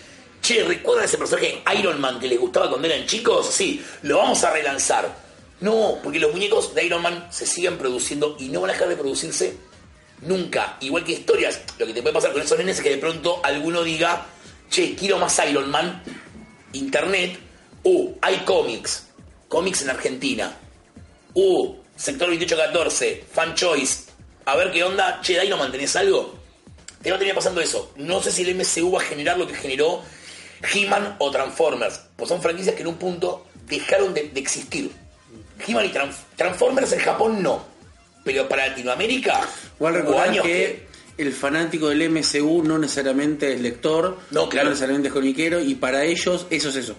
che, 0.42 0.62
¿recuerdan 0.64 1.04
ese 1.06 1.18
personaje 1.18 1.62
Iron 1.78 2.00
Man 2.00 2.20
que 2.20 2.28
les 2.28 2.38
gustaba 2.38 2.68
cuando 2.68 2.86
eran 2.88 3.06
chicos? 3.06 3.48
Sí, 3.50 3.84
lo 4.02 4.18
vamos 4.18 4.42
a 4.44 4.52
relanzar. 4.52 5.27
No, 5.60 5.98
porque 6.02 6.20
los 6.20 6.32
muñecos 6.32 6.74
de 6.74 6.84
Iron 6.84 7.02
Man 7.02 7.28
se 7.30 7.46
siguen 7.46 7.78
produciendo 7.78 8.36
y 8.38 8.48
no 8.48 8.60
van 8.60 8.70
a 8.70 8.72
dejar 8.74 8.88
de 8.88 8.96
producirse 8.96 9.56
nunca. 10.22 10.76
Igual 10.80 11.04
que 11.04 11.12
historias, 11.12 11.60
lo 11.78 11.86
que 11.86 11.94
te 11.94 12.02
puede 12.02 12.14
pasar 12.14 12.32
con 12.32 12.42
esos 12.42 12.58
nenes 12.58 12.76
es 12.76 12.82
que 12.82 12.90
de 12.90 12.98
pronto 12.98 13.40
alguno 13.44 13.82
diga, 13.82 14.26
che, 14.70 14.94
quiero 14.94 15.18
más 15.18 15.40
Iron 15.48 15.70
Man, 15.70 16.02
internet, 16.72 17.38
uh, 17.82 18.14
hay 18.20 18.36
cómics, 18.38 19.08
cómics 19.48 19.82
en 19.82 19.90
Argentina, 19.90 20.56
uh, 21.34 21.74
sector 21.96 22.28
2814, 22.28 23.24
fan 23.32 23.54
choice, 23.54 24.04
a 24.44 24.54
ver 24.56 24.70
qué 24.70 24.84
onda, 24.84 25.20
che, 25.22 25.44
Iron 25.44 25.58
Man, 25.58 25.72
¿tenés 25.72 25.96
algo? 25.96 26.38
Te 27.02 27.10
va 27.10 27.16
a 27.16 27.18
terminar 27.18 27.36
pasando 27.36 27.60
eso. 27.60 27.92
No 27.96 28.20
sé 28.22 28.32
si 28.32 28.42
el 28.42 28.56
MCU 28.56 28.92
va 28.92 29.00
a 29.00 29.04
generar 29.04 29.38
lo 29.38 29.46
que 29.46 29.54
generó 29.54 30.02
He-Man 30.74 31.16
o 31.20 31.30
Transformers. 31.30 32.00
Pues 32.16 32.28
son 32.28 32.42
franquicias 32.42 32.74
que 32.74 32.82
en 32.82 32.88
un 32.88 32.96
punto 32.96 33.46
dejaron 33.66 34.14
de, 34.14 34.24
de 34.28 34.40
existir. 34.40 34.90
He-Man 35.66 35.86
y 35.86 35.88
Trans- 35.90 36.22
Transformers 36.36 36.92
en 36.92 37.00
Japón 37.00 37.42
no. 37.42 37.64
Pero 38.24 38.48
para 38.48 38.68
Latinoamérica 38.68 39.40
Igual 39.76 39.94
recordar 39.94 40.42
que, 40.42 40.86
el 41.16 41.32
fanático 41.32 41.88
del 41.88 42.10
MCU 42.10 42.62
no 42.62 42.78
necesariamente 42.78 43.52
es 43.54 43.60
lector, 43.60 44.18
No, 44.30 44.48
claro. 44.48 44.68
necesariamente 44.68 45.08
es 45.08 45.14
y 45.60 45.74
para 45.74 46.04
ellos 46.04 46.46
eso 46.50 46.68
es 46.68 46.76
eso. 46.76 46.96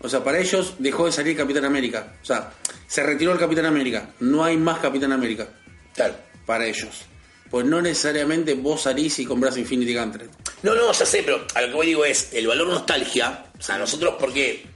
O 0.00 0.08
sea, 0.08 0.22
para 0.22 0.38
ellos 0.38 0.74
dejó 0.78 1.06
de 1.06 1.12
salir 1.12 1.36
Capitán 1.36 1.64
América. 1.64 2.14
O 2.22 2.24
sea, 2.24 2.52
se 2.86 3.02
retiró 3.02 3.32
el 3.32 3.38
Capitán 3.38 3.66
América. 3.66 4.10
No 4.20 4.44
hay 4.44 4.56
más 4.56 4.78
Capitán 4.80 5.12
América 5.12 5.48
Claro. 5.94 6.14
para 6.46 6.66
ellos. 6.66 7.02
Pues 7.50 7.64
no 7.64 7.80
necesariamente 7.80 8.52
vos 8.54 8.82
salís 8.82 9.18
y 9.20 9.24
compras 9.24 9.56
Infinity 9.56 9.94
Gauntlet. 9.94 10.30
No, 10.62 10.74
no, 10.74 10.92
ya 10.92 11.06
sé, 11.06 11.22
pero 11.24 11.46
a 11.54 11.62
lo 11.62 11.68
que 11.68 11.74
voy 11.74 11.86
digo 11.86 12.04
es, 12.04 12.28
el 12.34 12.46
valor 12.46 12.68
nostalgia, 12.68 13.46
o 13.58 13.62
sea, 13.62 13.78
nosotros 13.78 14.16
porque 14.20 14.66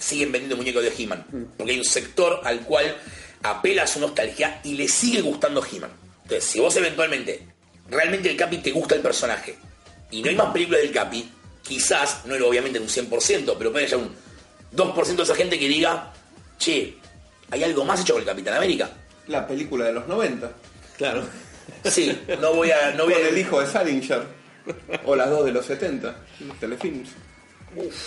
siguen 0.00 0.32
vendiendo 0.32 0.56
muñecos 0.56 0.82
de 0.82 0.92
He-Man, 0.96 1.52
porque 1.56 1.72
hay 1.72 1.78
un 1.78 1.84
sector 1.84 2.40
al 2.44 2.60
cual 2.62 2.96
apela 3.42 3.84
a 3.84 3.86
su 3.86 4.00
nostalgia 4.00 4.60
y 4.64 4.74
le 4.74 4.88
sigue 4.88 5.20
gustando 5.20 5.64
He-Man. 5.64 5.90
Entonces, 6.22 6.44
si 6.44 6.58
vos 6.58 6.74
eventualmente, 6.76 7.46
realmente 7.88 8.30
el 8.30 8.36
Capi 8.36 8.58
te 8.58 8.72
gusta 8.72 8.94
el 8.94 9.00
personaje 9.00 9.56
y 10.10 10.22
no 10.22 10.30
hay 10.30 10.36
más 10.36 10.52
películas 10.52 10.82
del 10.82 10.92
Capi, 10.92 11.30
quizás, 11.62 12.22
no 12.24 12.34
es 12.34 12.42
obviamente 12.42 12.80
un 12.80 12.88
100%, 12.88 13.54
pero 13.58 13.72
puede 13.72 13.86
haber 13.86 13.96
un 13.96 14.14
2% 14.74 15.16
de 15.16 15.22
esa 15.22 15.34
gente 15.34 15.58
que 15.58 15.68
diga, 15.68 16.12
che, 16.58 16.96
hay 17.50 17.64
algo 17.64 17.84
más 17.84 18.00
hecho 18.00 18.14
con 18.14 18.22
el 18.22 18.28
Capitán 18.28 18.54
América. 18.54 18.90
La 19.28 19.46
película 19.46 19.84
de 19.84 19.92
los 19.92 20.06
90. 20.08 20.50
Claro. 20.96 21.24
Sí, 21.84 22.18
no 22.40 22.52
voy 22.52 22.70
a... 22.72 22.90
No 22.90 23.04
voy 23.04 23.14
Con 23.14 23.22
a 23.22 23.28
el 23.28 23.38
hijo 23.38 23.60
de 23.60 23.66
Salinger. 23.66 24.24
O 25.04 25.14
las 25.14 25.30
dos 25.30 25.44
de 25.44 25.52
los 25.52 25.64
70. 25.64 26.14
Los 26.40 26.58
telefilms. 26.58 27.10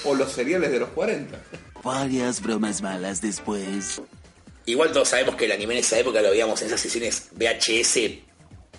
O 0.03 0.13
los 0.13 0.31
seriales 0.31 0.69
de 0.69 0.79
los 0.79 0.89
40. 0.89 1.39
Varias 1.83 2.41
bromas 2.41 2.81
malas 2.81 3.21
después. 3.21 4.01
Igual 4.65 4.91
todos 4.93 5.09
sabemos 5.09 5.35
que 5.35 5.45
el 5.45 5.51
anime 5.51 5.73
en 5.73 5.79
esa 5.81 5.99
época 5.99 6.21
lo 6.21 6.29
veíamos 6.31 6.61
en 6.61 6.67
esas 6.67 6.79
sesiones 6.79 7.27
VHS 7.33 7.99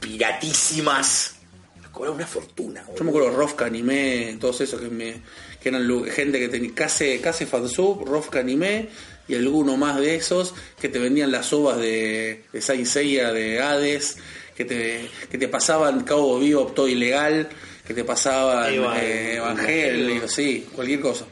piratísimas. 0.00 1.34
Nos 1.82 1.90
cobraba 1.90 2.16
una 2.16 2.26
fortuna. 2.26 2.82
boludo. 2.82 2.98
Yo 2.98 3.04
me 3.04 3.10
acuerdo 3.10 3.30
Rofka 3.36 3.66
Anime, 3.66 4.36
todos 4.40 4.60
esos 4.62 4.80
que 4.80 4.88
me 4.88 5.14
que 5.62 5.68
eran 5.70 5.86
lu- 5.86 6.04
gente 6.04 6.38
que 6.38 6.48
tenía 6.48 6.72
casi, 6.74 7.18
casi 7.18 7.46
fansub, 7.46 8.04
Rofka 8.06 8.40
Anime 8.40 8.88
y 9.28 9.34
alguno 9.34 9.76
más 9.78 9.98
de 9.98 10.14
esos 10.16 10.54
que 10.80 10.88
te 10.90 10.98
vendían 10.98 11.32
las 11.32 11.52
ovas 11.54 11.78
de, 11.78 12.44
de 12.52 12.60
Saint 12.60 12.86
Seiya, 12.86 13.32
de 13.32 13.60
Hades, 13.62 14.18
que 14.54 14.64
te, 14.66 15.08
que 15.30 15.38
te 15.38 15.48
pasaban 15.48 16.04
Cabo 16.04 16.38
Vivo, 16.38 16.66
todo 16.66 16.86
ilegal, 16.88 17.48
que 17.86 17.94
te 17.94 18.04
pasaban 18.04 18.74
eh, 18.98 19.36
Evangelio, 19.36 20.28
sí, 20.28 20.66
cualquier 20.74 21.00
cosa. 21.00 21.24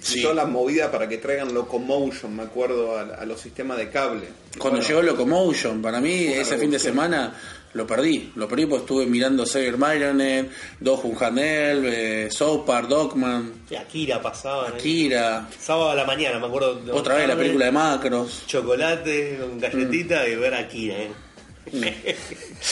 Y 0.00 0.04
Sí. 0.04 0.22
toda 0.22 0.34
la 0.34 0.46
movida 0.46 0.90
para 0.90 1.08
que 1.08 1.18
traigan 1.18 1.52
Locomotion, 1.54 2.34
me 2.36 2.42
acuerdo, 2.44 2.96
a, 2.98 3.02
a 3.02 3.24
los 3.26 3.40
sistemas 3.40 3.78
de 3.78 3.88
cable. 3.90 4.26
Cuando 4.58 4.78
Bueno, 4.80 4.88
llegó 4.88 5.02
Locomotion, 5.02 5.80
para 5.82 6.00
mí 6.00 6.24
ese 6.26 6.58
fin 6.58 6.70
de 6.70 6.78
semana 6.78 7.34
lo 7.74 7.86
perdí. 7.86 8.32
Lo 8.36 8.46
perdí 8.48 8.66
porque 8.66 8.82
estuve 8.82 9.06
mirando 9.06 9.46
Xavier 9.46 9.78
Myronet, 9.78 10.50
Dohun 10.80 11.16
Hanel, 11.18 11.84
eh, 11.86 12.28
South 12.30 12.64
Park, 12.66 12.88
Dogman, 12.88 13.52
Akira 13.78 14.20
pasaban. 14.20 14.72
ahí. 14.74 14.78
Akira, 14.78 15.48
Sábado 15.58 15.90
a 15.90 15.94
la 15.94 16.04
mañana, 16.04 16.38
me 16.38 16.46
acuerdo. 16.46 16.74
de 16.74 16.92
otra 16.92 17.14
vez 17.16 17.26
la 17.28 17.36
película 17.36 17.64
de 17.66 17.72
Macros. 17.72 18.42
Chocolate 18.46 19.38
con 19.40 19.58
galletita 19.58 20.28
y 20.28 20.36
ver 20.36 20.54
a 20.54 20.58
Akira, 20.60 20.96
¿eh? 20.98 21.10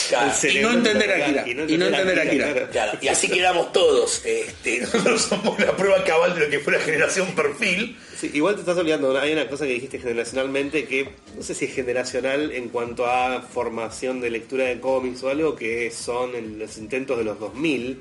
Claro, 0.09 0.31
y 0.49 0.59
no 0.59 0.71
entender 0.71 1.07
de- 1.07 1.23
Akira, 1.23 1.43
y 1.47 1.53
no 1.77 1.85
entender 1.87 2.19
Akira. 2.19 2.51
claro. 2.53 2.69
Claro, 2.71 2.99
y 3.01 3.07
así 3.07 3.29
quedamos 3.29 3.71
todos. 3.73 4.21
Este, 4.25 4.79
nosotros 4.81 5.21
somos 5.21 5.59
la 5.59 5.75
prueba 5.75 6.03
cabal 6.03 6.33
de 6.35 6.41
lo 6.45 6.49
que 6.49 6.59
fue 6.59 6.73
la 6.73 6.79
generación 6.79 7.27
perfil. 7.35 7.97
Sí, 8.17 8.29
igual 8.33 8.55
te 8.55 8.61
estás 8.61 8.77
olvidando, 8.77 9.17
hay 9.19 9.33
una 9.33 9.47
cosa 9.47 9.65
que 9.65 9.73
dijiste 9.73 9.97
generacionalmente 9.99 10.85
que 10.85 11.09
no 11.35 11.41
sé 11.41 11.55
si 11.55 11.65
es 11.65 11.73
generacional 11.73 12.51
en 12.51 12.69
cuanto 12.69 13.05
a 13.07 13.41
formación 13.41 14.21
de 14.21 14.29
lectura 14.29 14.65
de 14.65 14.79
cómics 14.79 15.23
o 15.23 15.29
algo, 15.29 15.55
que 15.55 15.89
son 15.91 16.35
en 16.35 16.59
los 16.59 16.77
intentos 16.77 17.17
de 17.17 17.23
los 17.23 17.39
2000, 17.39 17.99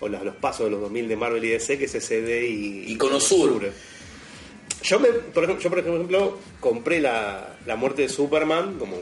o 0.00 0.08
los, 0.08 0.22
los 0.22 0.36
pasos 0.36 0.66
de 0.66 0.70
los 0.70 0.80
2000 0.80 1.08
de 1.08 1.16
Marvel 1.16 1.44
y 1.44 1.48
DC, 1.48 1.76
que 1.78 1.84
es 1.84 1.92
SD 1.92 2.46
y, 2.48 2.84
Y 2.92 2.96
Conosur. 2.96 3.70
Yo, 4.82 5.00
me, 5.00 5.08
por 5.08 5.44
ejemplo, 5.44 5.62
yo, 5.62 5.70
por 5.70 5.78
ejemplo, 5.80 6.38
compré 6.60 7.00
la, 7.00 7.56
la 7.66 7.76
muerte 7.76 8.02
de 8.02 8.08
Superman, 8.08 8.78
como, 8.78 8.96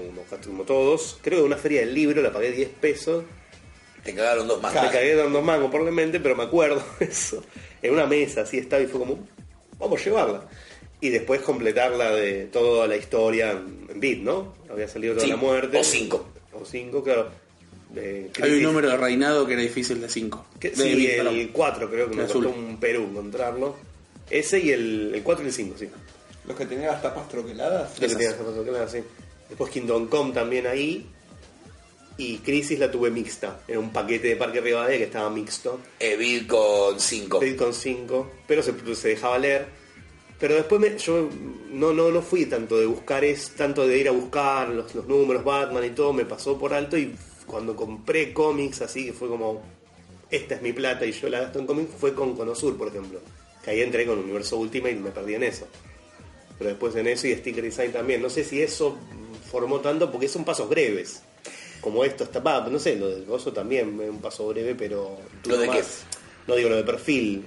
como 0.44 0.62
todos, 0.64 1.18
creo 1.22 1.38
que 1.38 1.40
en 1.40 1.46
una 1.46 1.56
feria 1.56 1.80
del 1.80 1.94
libro, 1.94 2.22
la 2.22 2.32
pagué 2.32 2.50
10 2.52 2.68
pesos, 2.80 3.24
Te 4.02 4.14
cagaron 4.14 4.48
dos 4.48 4.60
más. 4.62 4.72
me 4.74 4.90
cagué 4.90 5.14
dando 5.14 5.42
mangos 5.42 5.68
probablemente, 5.70 6.18
pero 6.20 6.34
me 6.34 6.44
acuerdo 6.44 6.82
eso. 7.00 7.42
En 7.82 7.92
una 7.92 8.06
mesa 8.06 8.42
así 8.42 8.58
estaba 8.58 8.82
y 8.82 8.86
fue 8.86 9.00
como, 9.00 9.18
vamos 9.78 10.00
a 10.00 10.04
llevarla. 10.04 10.48
Y 11.00 11.10
después 11.10 11.42
completarla 11.42 12.10
de 12.12 12.46
toda 12.46 12.86
la 12.88 12.96
historia 12.96 13.50
en 13.52 14.00
bit, 14.00 14.20
¿no? 14.22 14.54
Había 14.70 14.88
salido 14.88 15.12
toda 15.14 15.26
Sí, 15.26 15.30
la 15.30 15.36
muerte. 15.36 15.78
o 15.78 15.84
cinco. 15.84 16.26
O 16.54 16.64
cinco, 16.64 17.04
claro. 17.04 17.28
De 17.90 18.30
Hay 18.42 18.50
un 18.54 18.62
número 18.62 18.88
de 18.88 18.96
reinado 18.96 19.46
que 19.46 19.52
era 19.52 19.62
difícil 19.62 20.00
de 20.00 20.08
5. 20.08 20.46
Que- 20.58 20.74
sí, 20.74 21.06
el 21.06 21.50
4 21.52 21.88
creo 21.90 22.08
que 22.08 22.16
me 22.16 22.22
costó 22.24 22.48
un 22.48 22.78
Perú 22.80 23.06
encontrarlo. 23.10 23.76
Ese 24.30 24.58
y 24.58 24.70
el, 24.70 25.12
el 25.14 25.22
4 25.22 25.44
y 25.44 25.48
el 25.48 25.52
5, 25.52 25.76
sí. 25.78 25.88
Los 26.46 26.56
que 26.56 26.66
tenían 26.66 26.88
las 26.92 27.02
tapas 27.02 27.28
troqueladas. 27.28 27.98
Lo 28.00 28.08
que 28.08 28.14
tenía 28.14 28.28
esa 28.30 28.38
foto, 28.44 28.62
claro, 28.64 28.88
sí. 28.88 28.98
Después 29.48 29.70
Kingdom 29.70 30.08
Come 30.08 30.32
también 30.32 30.66
ahí. 30.66 31.06
Y 32.18 32.38
Crisis 32.38 32.78
la 32.78 32.90
tuve 32.90 33.10
mixta. 33.10 33.60
Era 33.68 33.78
un 33.78 33.90
paquete 33.92 34.28
de 34.28 34.36
Parque 34.36 34.60
Rivadavia 34.60 34.96
que 34.96 35.04
estaba 35.04 35.28
mixto. 35.28 35.80
Evil 36.00 36.46
con 36.46 36.98
5. 36.98 37.38
Blade 37.40 37.56
con 37.56 37.74
5, 37.74 38.30
pero 38.46 38.62
se, 38.62 38.72
se 38.94 39.08
dejaba 39.08 39.38
leer. 39.38 39.66
Pero 40.38 40.54
después 40.54 40.80
me- 40.80 40.96
yo 40.98 41.28
no, 41.70 41.92
no, 41.92 42.10
no 42.10 42.22
fui 42.22 42.46
tanto 42.46 42.78
de 42.78 42.86
buscar, 42.86 43.24
es 43.24 43.50
tanto 43.50 43.86
de 43.86 43.98
ir 43.98 44.08
a 44.08 44.12
buscar 44.12 44.68
los, 44.68 44.94
los 44.94 45.06
números 45.06 45.44
Batman 45.44 45.84
y 45.84 45.90
todo, 45.90 46.12
me 46.12 46.24
pasó 46.26 46.58
por 46.58 46.74
alto 46.74 46.96
y 46.98 47.14
cuando 47.46 47.74
compré 47.76 48.32
cómics 48.34 48.82
así, 48.82 49.06
que 49.06 49.12
fue 49.14 49.28
como, 49.28 49.62
esta 50.30 50.56
es 50.56 50.62
mi 50.62 50.72
plata 50.74 51.06
y 51.06 51.12
yo 51.12 51.28
la 51.30 51.40
gasto 51.40 51.58
en 51.58 51.66
cómics, 51.66 51.90
fue 51.98 52.14
con 52.14 52.36
Conosur, 52.36 52.76
por 52.76 52.88
ejemplo. 52.88 53.20
Que 53.66 53.72
ahí 53.72 53.82
entré 53.82 54.06
con 54.06 54.18
Universo 54.20 54.56
Ultimate 54.56 54.94
y 54.94 55.00
me 55.00 55.10
perdí 55.10 55.34
en 55.34 55.42
eso. 55.42 55.66
Pero 56.56 56.70
después 56.70 56.94
en 56.96 57.08
eso 57.08 57.26
y 57.26 57.34
Sticker 57.34 57.64
Design 57.64 57.92
también. 57.92 58.22
No 58.22 58.30
sé 58.30 58.44
si 58.44 58.62
eso 58.62 58.96
formó 59.50 59.80
tanto 59.80 60.10
porque 60.10 60.28
son 60.28 60.44
pasos 60.44 60.68
breves. 60.68 61.20
Como 61.80 62.04
esto 62.04 62.24
está, 62.24 62.38
va, 62.38 62.66
no 62.68 62.78
sé, 62.78 62.96
lo 62.96 63.08
del 63.08 63.24
gozo 63.26 63.52
también 63.52 64.00
es 64.00 64.08
un 64.08 64.20
paso 64.20 64.46
breve, 64.48 64.74
pero... 64.74 65.18
¿Lo 65.44 65.58
de 65.58 65.68
qué? 65.68 65.82
No 66.46 66.54
digo 66.54 66.68
lo 66.70 66.76
de 66.76 66.84
perfil. 66.84 67.44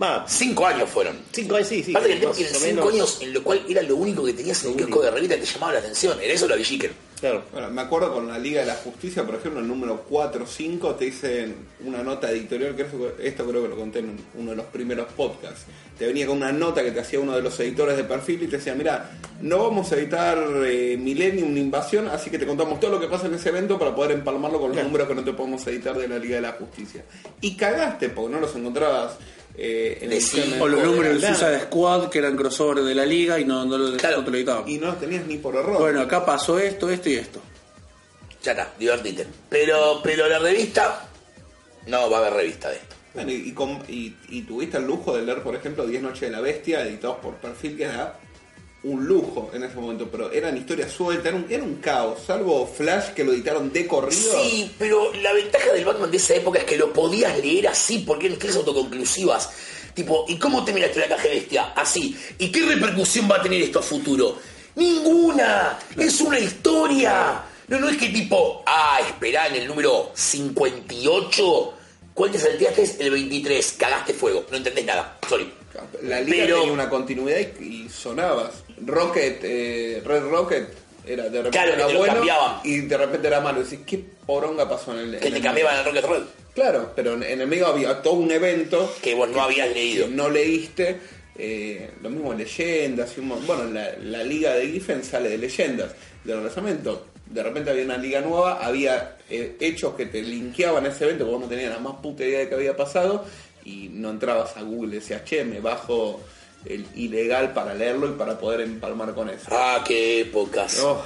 Va, 0.00 0.26
Cinco 0.28 0.66
años 0.66 0.88
fueron. 0.90 1.18
cinco 1.32 1.56
años 1.56 1.68
sí, 1.68 1.82
sí. 1.82 1.92
Aparte 1.92 2.08
que 2.08 2.14
el 2.14 2.20
tema 2.20 2.32
que 2.34 2.44
cinco 2.44 2.60
menos. 2.66 2.92
años 2.92 3.18
en 3.22 3.32
lo 3.32 3.42
cual 3.42 3.64
era 3.68 3.82
lo 3.82 3.96
único 3.96 4.24
que 4.24 4.32
tenías 4.34 4.62
en 4.64 4.72
el 4.72 4.76
kiosco 4.76 5.02
de 5.02 5.10
revista 5.10 5.34
que 5.36 5.40
te 5.42 5.46
llamaba 5.46 5.72
la 5.72 5.78
atención. 5.78 6.20
Era 6.20 6.32
eso 6.34 6.46
la 6.46 6.56
Villiquen. 6.56 6.92
Claro. 7.24 7.42
Bueno, 7.52 7.70
me 7.70 7.80
acuerdo 7.80 8.12
con 8.12 8.28
la 8.28 8.38
Liga 8.38 8.60
de 8.60 8.66
la 8.66 8.74
Justicia, 8.74 9.24
por 9.24 9.36
ejemplo, 9.36 9.58
el 9.58 9.66
número 9.66 10.04
4 10.10 10.44
o 10.44 10.46
5 10.46 10.94
te 10.96 11.06
dicen 11.06 11.56
una 11.82 12.02
nota 12.02 12.30
editorial, 12.30 12.76
que 12.76 12.82
esto 12.82 13.46
creo 13.46 13.62
que 13.62 13.68
lo 13.70 13.76
conté 13.76 14.00
en 14.00 14.18
uno 14.34 14.50
de 14.50 14.56
los 14.58 14.66
primeros 14.66 15.10
podcasts. 15.14 15.64
Te 15.98 16.06
venía 16.06 16.26
con 16.26 16.36
una 16.36 16.52
nota 16.52 16.82
que 16.84 16.90
te 16.90 17.00
hacía 17.00 17.20
uno 17.20 17.34
de 17.34 17.40
los 17.40 17.58
editores 17.60 17.96
de 17.96 18.04
perfil 18.04 18.42
y 18.42 18.46
te 18.48 18.58
decía, 18.58 18.74
mira, 18.74 19.10
no 19.40 19.56
vamos 19.62 19.90
a 19.90 19.96
editar 19.96 20.36
eh, 20.66 20.98
Millennium 21.00 21.56
Invasión, 21.56 22.08
así 22.08 22.28
que 22.28 22.38
te 22.38 22.44
contamos 22.44 22.78
todo 22.78 22.90
lo 22.90 23.00
que 23.00 23.06
pasa 23.06 23.26
en 23.26 23.32
ese 23.32 23.48
evento 23.48 23.78
para 23.78 23.94
poder 23.94 24.10
empalmarlo 24.10 24.60
con 24.60 24.76
los 24.76 24.84
números 24.84 25.08
que 25.08 25.14
no 25.14 25.24
te 25.24 25.32
podemos 25.32 25.66
editar 25.66 25.96
de 25.96 26.06
la 26.06 26.18
Liga 26.18 26.36
de 26.36 26.42
la 26.42 26.52
Justicia. 26.52 27.04
Y 27.40 27.56
cagaste, 27.56 28.10
porque 28.10 28.34
no 28.34 28.40
los 28.40 28.54
encontrabas 28.54 29.16
eh, 29.56 29.98
en 30.02 30.10
De 30.10 30.60
O 30.60 30.66
los 30.68 30.80
de- 30.80 30.86
números 30.86 31.20
del. 31.22 31.34
Suicide 31.36 31.60
Squad 31.60 32.08
que 32.10 32.18
eran 32.18 32.36
crossover 32.36 32.82
de 32.84 32.94
la 32.94 33.06
liga 33.06 33.38
y 33.38 33.44
no, 33.44 33.64
no, 33.64 33.78
lo- 33.78 33.96
Claro. 33.96 34.18
no 34.18 34.24
te 34.24 34.30
lo 34.30 34.36
editaban. 34.36 34.68
Y 34.68 34.78
no 34.78 34.86
los 34.88 35.00
tenías 35.00 35.26
ni 35.26 35.38
por 35.38 35.54
error. 35.56 35.78
Bueno, 35.78 36.00
acá 36.00 36.24
pasó 36.26 36.58
esto, 36.58 36.90
esto 36.90 37.08
y 37.08 37.14
esto. 37.14 37.40
Ya 38.42 38.52
está, 38.52 38.72
divertite. 38.78 39.26
Pero, 39.48 40.00
pero 40.02 40.28
la 40.28 40.38
revista, 40.38 41.08
no 41.86 42.10
va 42.10 42.18
a 42.18 42.20
haber 42.20 42.34
revista 42.34 42.68
de 42.70 42.76
esto. 42.76 42.94
Bueno, 43.14 43.30
y, 43.30 43.34
y 43.48 43.52
com- 43.52 43.80
y- 43.88 44.14
y 44.28 44.42
tuviste 44.42 44.76
el 44.78 44.86
lujo 44.86 45.16
de 45.16 45.22
leer, 45.22 45.42
por 45.42 45.54
ejemplo, 45.54 45.86
10 45.86 46.02
Noches 46.02 46.20
de 46.22 46.30
la 46.30 46.40
Bestia, 46.40 46.82
editados 46.82 47.18
por 47.18 47.34
Perfil, 47.36 47.76
que 47.76 47.84
era 47.84 48.18
un 48.84 49.06
lujo 49.06 49.50
en 49.54 49.64
ese 49.64 49.74
momento, 49.76 50.08
pero 50.10 50.30
eran 50.30 50.56
historias 50.56 50.92
sueltas, 50.92 51.26
era 51.26 51.36
un, 51.36 51.46
era 51.50 51.62
un 51.62 51.76
caos, 51.76 52.18
salvo 52.26 52.66
Flash 52.66 53.10
que 53.14 53.24
lo 53.24 53.32
editaron 53.32 53.72
de 53.72 53.86
corrido. 53.86 54.32
Sí, 54.42 54.70
pero 54.78 55.12
la 55.14 55.32
ventaja 55.32 55.72
del 55.72 55.84
Batman 55.84 56.10
de 56.10 56.18
esa 56.18 56.34
época 56.34 56.58
es 56.60 56.64
que 56.64 56.76
lo 56.76 56.92
podías 56.92 57.36
leer 57.38 57.68
así 57.68 58.00
porque 58.06 58.26
eran 58.26 58.34
historias 58.34 58.58
autoconclusivas. 58.58 59.50
Tipo, 59.94 60.24
¿y 60.28 60.36
cómo 60.38 60.64
terminaste 60.64 61.00
la 61.00 61.08
caja 61.08 61.28
bestia? 61.28 61.72
Así. 61.76 62.16
¿Y 62.38 62.48
qué 62.50 62.62
repercusión 62.66 63.28
va 63.30 63.36
a 63.36 63.42
tener 63.42 63.62
esto 63.62 63.78
a 63.78 63.82
futuro? 63.82 64.36
¡Ninguna! 64.74 65.78
¡Es 65.96 66.20
una 66.20 66.38
historia! 66.38 67.42
No, 67.68 67.78
no 67.80 67.88
es 67.88 67.96
que 67.96 68.08
tipo, 68.08 68.62
ah, 68.66 68.98
esperá 69.08 69.46
en 69.46 69.54
el 69.54 69.66
número 69.68 70.10
58. 70.14 71.74
¿Cuál 72.12 72.30
te 72.30 72.38
salteaste? 72.38 72.96
El 73.00 73.10
23. 73.12 73.72
Cagaste 73.78 74.12
fuego. 74.14 74.44
No 74.50 74.56
entendés 74.56 74.84
nada. 74.84 75.18
Sorry. 75.28 75.50
La 76.02 76.20
liga 76.20 76.44
Pero- 76.44 76.58
tenía 76.60 76.72
una 76.72 76.88
continuidad 76.90 77.38
y, 77.60 77.64
y 77.84 77.88
sonabas. 77.88 78.63
Rocket, 78.84 79.40
eh, 79.42 80.02
Red 80.04 80.22
Rocket, 80.28 80.68
era 81.06 81.24
de 81.24 81.42
repente 81.42 81.50
Claro, 81.50 81.70
que 81.72 81.76
era 81.78 81.86
te 81.86 81.92
lo 81.92 81.98
bueno 81.98 82.14
cambiaban. 82.14 82.60
y 82.64 82.80
de 82.80 82.96
repente 82.96 83.26
era 83.28 83.40
malo. 83.40 83.62
Decís, 83.62 83.80
¿qué 83.86 84.02
poronga 84.26 84.68
pasó 84.68 84.92
en 84.98 85.14
el 85.14 85.20
Que 85.20 85.30
te 85.30 85.40
cambiaban 85.40 85.78
el 85.78 85.84
Rocket 85.84 86.04
Red. 86.04 86.22
Claro, 86.54 86.92
pero 86.94 87.14
en, 87.14 87.40
el 87.40 87.46
medio 87.48 87.66
había 87.66 88.00
todo 88.00 88.14
un 88.14 88.30
evento 88.30 88.94
Que 89.02 89.14
vos 89.14 89.28
no 89.28 89.42
habías 89.42 89.68
que 89.68 89.74
leído. 89.74 90.06
no 90.08 90.30
leíste. 90.30 90.98
eh, 91.36 91.90
lo 92.02 92.10
mismo 92.10 92.32
leyendas. 92.32 93.12
y 93.16 93.20
un 93.20 93.44
bueno, 93.46 93.64
la, 93.64 93.90
la 94.02 94.22
liga 94.22 94.54
de 94.54 94.68
Giffen 94.68 95.02
sale 95.02 95.28
de 95.30 95.38
leyendas, 95.38 95.92
de 96.22 96.34
lanzamiento. 96.34 97.06
De 97.26 97.42
repente 97.42 97.70
había 97.70 97.84
una 97.84 97.96
liga 97.96 98.20
nueva, 98.20 98.64
había 98.64 99.16
eh, 99.30 99.56
hechos 99.58 99.94
que 99.94 100.06
te 100.06 100.22
linkeaban 100.22 100.84
a 100.86 100.90
ese 100.90 101.04
evento, 101.04 101.26
vos 101.26 101.40
no 101.40 101.48
tenías 101.48 101.70
la 101.72 101.78
más 101.80 101.94
puta 101.96 102.22
idea 102.22 102.40
de 102.40 102.48
qué 102.48 102.54
había 102.54 102.76
pasado 102.76 103.24
y 103.64 103.88
no 103.90 104.10
entrabas 104.10 104.56
a 104.56 104.62
Google 104.62 104.92
y 104.96 105.00
decías, 105.00 105.24
che, 105.24 105.42
me 105.44 105.58
bajo 105.58 106.20
el 106.64 106.86
ilegal 106.94 107.52
para 107.52 107.74
leerlo 107.74 108.08
y 108.08 108.12
para 108.12 108.38
poder 108.38 108.60
empalmar 108.62 109.14
con 109.14 109.28
eso. 109.30 109.46
Ah, 109.50 109.82
qué 109.86 110.20
épocas. 110.22 110.78
Oh, 110.80 111.04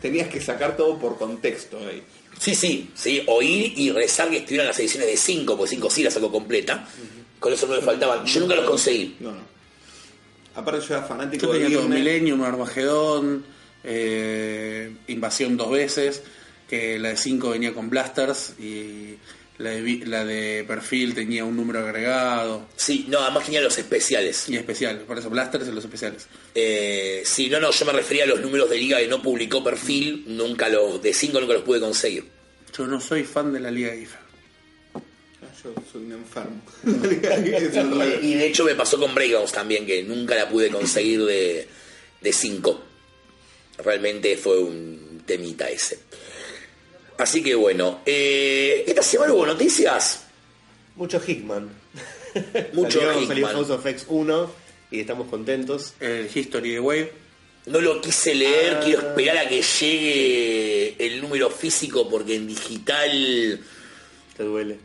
tenías 0.00 0.28
que 0.28 0.40
sacar 0.40 0.76
todo 0.76 0.98
por 0.98 1.18
contexto 1.18 1.78
ahí. 1.78 2.02
Sí, 2.38 2.54
sí, 2.54 2.90
sí, 2.94 3.22
oír 3.26 3.72
y 3.76 3.90
rezar 3.90 4.28
que 4.30 4.38
estuvieran 4.38 4.66
las 4.68 4.78
ediciones 4.78 5.08
de 5.08 5.16
5, 5.16 5.56
porque 5.56 5.70
5 5.70 5.90
sí 5.90 6.02
la 6.02 6.10
sacó 6.10 6.30
completa. 6.30 6.86
Con 7.40 7.52
eso 7.52 7.66
no 7.66 7.74
me 7.76 7.82
faltaban. 7.82 8.24
Yo 8.26 8.40
nunca 8.40 8.54
los 8.56 8.66
conseguí. 8.66 9.16
No, 9.20 9.32
no. 9.32 9.40
Aparte 10.54 10.86
yo 10.86 10.94
era 10.96 11.02
fanático 11.06 11.46
Yo 11.46 11.52
de 11.52 11.60
tenía 11.60 11.76
todo 11.78 11.86
irme- 11.88 11.94
Millennium, 11.96 12.42
Armagedón, 12.42 13.44
eh, 13.84 14.94
Invasión 15.08 15.56
dos 15.56 15.70
veces, 15.70 16.22
que 16.68 16.98
la 16.98 17.10
de 17.10 17.16
5 17.16 17.50
venía 17.50 17.72
con 17.74 17.88
blasters 17.90 18.54
y 18.58 19.16
la 19.58 19.70
de, 19.70 19.80
vi- 19.82 20.04
la 20.04 20.24
de 20.24 20.64
perfil 20.68 21.14
tenía 21.14 21.44
un 21.44 21.56
número 21.56 21.78
agregado 21.80 22.66
Sí, 22.76 23.06
no, 23.08 23.20
además 23.20 23.44
tenía 23.46 23.60
los 23.62 23.78
especiales. 23.78 24.48
y 24.48 24.56
especial, 24.56 24.98
por 25.00 25.18
eso 25.18 25.30
blasters 25.30 25.66
y 25.68 25.72
los 25.72 25.82
especiales. 25.84 26.26
Eh, 26.54 27.22
sí, 27.24 27.48
no, 27.48 27.58
no, 27.60 27.70
yo 27.70 27.86
me 27.86 27.92
refería 27.92 28.24
a 28.24 28.26
los 28.26 28.40
números 28.40 28.68
de 28.68 28.76
liga 28.76 28.98
que 28.98 29.08
no 29.08 29.22
publicó 29.22 29.64
perfil. 29.64 30.24
Nunca 30.26 30.68
los, 30.68 31.00
de 31.02 31.14
5 31.14 31.40
nunca 31.40 31.54
los 31.54 31.62
pude 31.62 31.80
conseguir. 31.80 32.24
Yo 32.76 32.86
no 32.86 33.00
soy 33.00 33.24
fan 33.24 33.52
de 33.54 33.60
la 33.60 33.70
Liga 33.70 33.94
IFA. 33.94 34.20
Ah, 34.94 35.00
Yo 35.64 35.72
soy 35.90 36.02
un 36.04 36.12
enfermo. 36.12 36.60
Y, 38.22 38.26
y 38.26 38.34
de 38.34 38.46
hecho 38.46 38.64
me 38.64 38.74
pasó 38.74 38.98
con 38.98 39.14
Breakdowns 39.14 39.52
también, 39.52 39.86
que 39.86 40.02
nunca 40.02 40.34
la 40.34 40.48
pude 40.48 40.68
conseguir 40.68 41.24
de 41.24 41.66
5. 42.32 42.82
Realmente 43.78 44.36
fue 44.36 44.58
un 44.58 45.22
temita 45.26 45.68
ese. 45.70 45.98
Así 47.18 47.42
que 47.42 47.54
bueno, 47.54 48.00
eh, 48.06 48.84
esta 48.86 49.02
semana 49.02 49.32
hubo 49.32 49.46
noticias. 49.46 50.24
Mucho 50.96 51.20
Hickman. 51.26 51.68
Mucho 52.72 52.98
salió, 53.00 53.12
Hickman. 53.12 53.28
salió 53.28 53.46
House 53.48 53.70
of 53.70 53.86
X 53.86 54.04
1 54.08 54.50
y 54.90 55.00
estamos 55.00 55.28
contentos. 55.28 55.94
El 56.00 56.28
History 56.32 56.72
de 56.72 56.80
Wave, 56.80 57.12
No 57.66 57.80
lo 57.80 58.00
quise 58.00 58.34
leer, 58.34 58.74
Ah. 58.76 58.80
quiero 58.84 59.00
esperar 59.08 59.38
a 59.38 59.48
que 59.48 59.60
llegue 59.62 60.94
el 61.04 61.20
número 61.20 61.50
físico 61.50 62.08
porque 62.08 62.36
en 62.36 62.46
digital 62.46 63.60
Te 64.36 64.42
duele. 64.44 64.78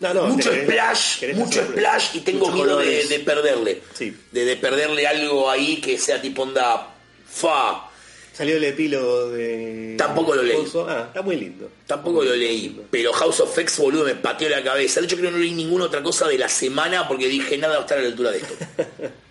No, 0.00 0.12
no, 0.12 0.26
mucho 0.26 0.52
splash, 0.52 1.20
querés 1.20 1.36
mucho 1.36 1.62
splash 1.62 2.16
y 2.16 2.20
tengo 2.20 2.50
miedo 2.50 2.78
de 2.78 3.22
perderle. 3.24 3.80
Sí. 3.94 4.14
De, 4.32 4.44
de 4.44 4.56
perderle 4.56 5.06
algo 5.06 5.48
ahí 5.48 5.76
que 5.80 5.96
sea 5.98 6.20
tipo 6.20 6.42
onda 6.42 6.92
fa. 7.26 7.90
Salió 8.36 8.56
el 8.56 8.64
epílogo 8.64 9.30
de. 9.30 9.94
Tampoco 9.96 10.34
lo 10.34 10.42
leí. 10.42 10.56
Ah, 10.88 11.04
está 11.06 11.22
muy 11.22 11.36
lindo. 11.36 11.70
Tampoco 11.86 12.24
lo 12.24 12.34
leí, 12.34 12.80
pero 12.90 13.12
House 13.12 13.38
of 13.40 13.56
X, 13.56 13.78
boludo, 13.78 14.04
me 14.04 14.16
pateó 14.16 14.48
la 14.48 14.60
cabeza. 14.62 15.00
De 15.00 15.06
hecho, 15.06 15.16
creo 15.16 15.30
que 15.30 15.36
no 15.36 15.40
leí 15.42 15.52
ninguna 15.52 15.84
otra 15.84 16.02
cosa 16.02 16.26
de 16.26 16.36
la 16.36 16.48
semana 16.48 17.06
porque 17.06 17.28
dije 17.28 17.56
nada 17.56 17.74
va 17.74 17.78
a 17.78 17.82
estar 17.82 17.98
a 17.98 18.02
la 18.02 18.08
altura 18.08 18.30
de 18.32 18.38
esto. 18.38 18.54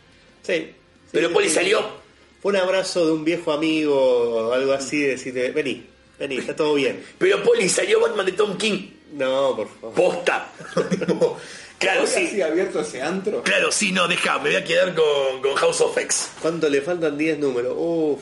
Sí. 0.45 0.71
Pero 1.11 1.29
Sí, 1.29 1.35
sí. 1.43 1.49
salió. 1.49 1.81
Fue 2.41 2.51
un 2.51 2.57
abrazo 2.57 3.05
de 3.05 3.11
un 3.13 3.23
viejo 3.23 3.53
amigo 3.53 3.95
o 3.95 4.51
algo 4.53 4.73
así, 4.73 4.99
de 4.99 5.09
decirte, 5.11 5.51
vení, 5.51 5.85
vení, 6.19 6.37
está 6.39 6.53
todo 6.55 6.73
bien. 6.73 7.01
Pero 7.17 7.41
Poli 7.43 7.69
salió 7.69 8.01
Batman 8.01 8.25
de 8.25 8.31
Tom 8.33 8.57
King. 8.57 8.89
No, 9.13 9.55
por 9.55 9.69
favor. 9.79 9.93
Posta. 9.95 10.51
claro, 11.79 12.01
¿Hoy 12.01 12.07
sí. 12.07 12.25
así 12.27 12.41
abierto 12.41 12.81
ese 12.81 13.01
antro? 13.01 13.43
Claro, 13.43 13.71
sí, 13.71 13.91
no, 13.93 14.07
deja, 14.07 14.37
me 14.39 14.49
voy 14.49 14.55
a 14.55 14.63
quedar 14.65 14.93
con, 14.93 15.41
con 15.41 15.55
House 15.55 15.79
of 15.81 15.97
X. 15.97 16.31
¿Cuánto 16.41 16.67
le 16.67 16.81
faltan 16.81 17.17
10 17.17 17.39
números? 17.39 17.73
Uf, 17.77 18.19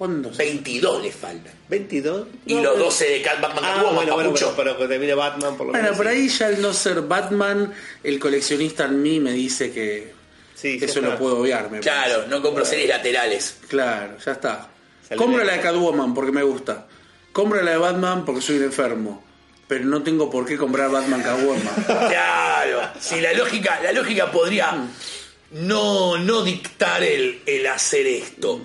¿Cuándo? 0.00 0.30
22 0.30 1.02
le 1.02 1.12
faltan. 1.12 1.52
22. 1.68 2.26
Y 2.46 2.54
No, 2.54 2.62
los 2.62 2.72
pero- 2.72 2.84
12 2.86 3.04
de 3.04 3.22
Batman 3.22 3.50
Ah, 3.58 3.74
Catwoman, 3.74 3.94
bueno, 3.96 4.14
bueno, 4.14 4.30
bueno, 4.30 4.52
pero 4.56 4.78
que 4.78 4.88
termine 4.88 5.12
Batman 5.14 5.56
por 5.58 5.66
lo 5.66 5.72
Bueno, 5.72 5.82
menos. 5.82 5.96
por 5.98 6.06
sí. 6.06 6.12
ahí 6.12 6.28
ya 6.30 6.46
al 6.46 6.62
no 6.62 6.72
ser 6.72 7.02
Batman, 7.02 7.70
el 8.02 8.18
coleccionista 8.18 8.86
en 8.86 9.02
mí 9.02 9.20
me 9.20 9.32
dice 9.32 9.70
que 9.70 10.14
Sí, 10.54 10.78
eso 10.80 10.86
está. 10.86 11.00
lo 11.02 11.18
puedo 11.18 11.40
obviar. 11.40 11.70
Me 11.70 11.80
Claro, 11.80 12.12
parece. 12.14 12.28
no 12.30 12.40
compro 12.40 12.64
series 12.64 12.88
laterales. 12.88 13.56
Claro, 13.68 14.16
ya 14.24 14.32
está. 14.32 14.68
Sale 15.06 15.18
Compro 15.18 15.44
la 15.44 15.52
de 15.52 15.60
Catwoman 15.60 16.14
porque 16.14 16.32
me 16.32 16.44
gusta. 16.44 16.86
Compro 17.32 17.60
la 17.60 17.72
de 17.72 17.76
Batman 17.76 18.24
porque 18.24 18.40
soy 18.40 18.56
un 18.56 18.62
enfermo. 18.64 19.22
Pero 19.68 19.84
no 19.84 20.02
tengo 20.02 20.30
por 20.30 20.46
qué 20.46 20.56
comprar 20.56 20.90
Batman 20.90 21.22
Catwoman. 21.22 21.62
Claro. 22.08 22.88
Sí, 22.98 23.20
la 23.20 23.34
lógica, 23.34 23.80
la 23.82 23.92
lógica 23.92 24.32
podría 24.32 24.72
no, 25.52 26.16
no 26.16 26.42
dictar 26.42 27.02
el, 27.02 27.42
el 27.44 27.66
hacer 27.66 28.06
esto. 28.06 28.62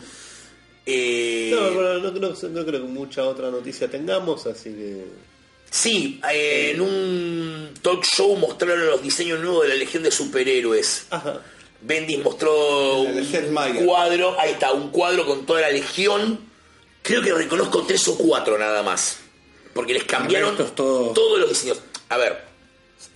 Eh, 0.86 1.52
No, 1.54 1.70
pero 1.70 2.00
no, 2.00 2.14
creo- 2.14 2.50
no 2.50 2.66
creo 2.66 2.82
que 2.82 2.88
mucha 2.88 3.24
otra 3.24 3.50
noticia 3.50 3.90
tengamos, 3.90 4.46
así 4.46 4.70
que. 4.70 5.06
Sí, 5.70 6.22
eh, 6.32 6.72
en 6.76 6.82
un 6.82 7.70
talk 7.82 8.04
show 8.06 8.36
mostraron 8.38 8.86
los 8.86 9.02
diseños 9.02 9.40
nuevos 9.42 9.64
de 9.64 9.70
la 9.70 9.76
Legión 9.76 10.04
de 10.04 10.12
Superhéroes. 10.12 11.08
Ajá. 11.10 11.42
Bendis 11.82 12.20
mostró 12.24 13.00
un 13.02 13.86
cuadro, 13.86 14.40
ahí 14.40 14.52
está, 14.52 14.72
un 14.72 14.90
cuadro 14.90 15.26
con 15.26 15.46
toda 15.46 15.62
la 15.62 15.72
Legión. 15.72 16.40
Creo 17.02 17.22
que 17.22 17.34
reconozco 17.34 17.84
tres 17.84 18.08
o 18.08 18.18
cuatro 18.18 18.58
nada 18.58 18.82
más. 18.84 19.18
Porque 19.74 19.94
les 19.94 20.06
cambiaron 20.06 20.52
resto 20.52 20.64
es 20.66 20.76
todo- 20.76 21.12
todos 21.14 21.40
los 21.40 21.50
diseños. 21.50 21.80
A 22.10 22.18
ver, 22.18 22.44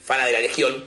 fana 0.03 0.25
de 0.25 0.33
la 0.33 0.39
Legión, 0.41 0.83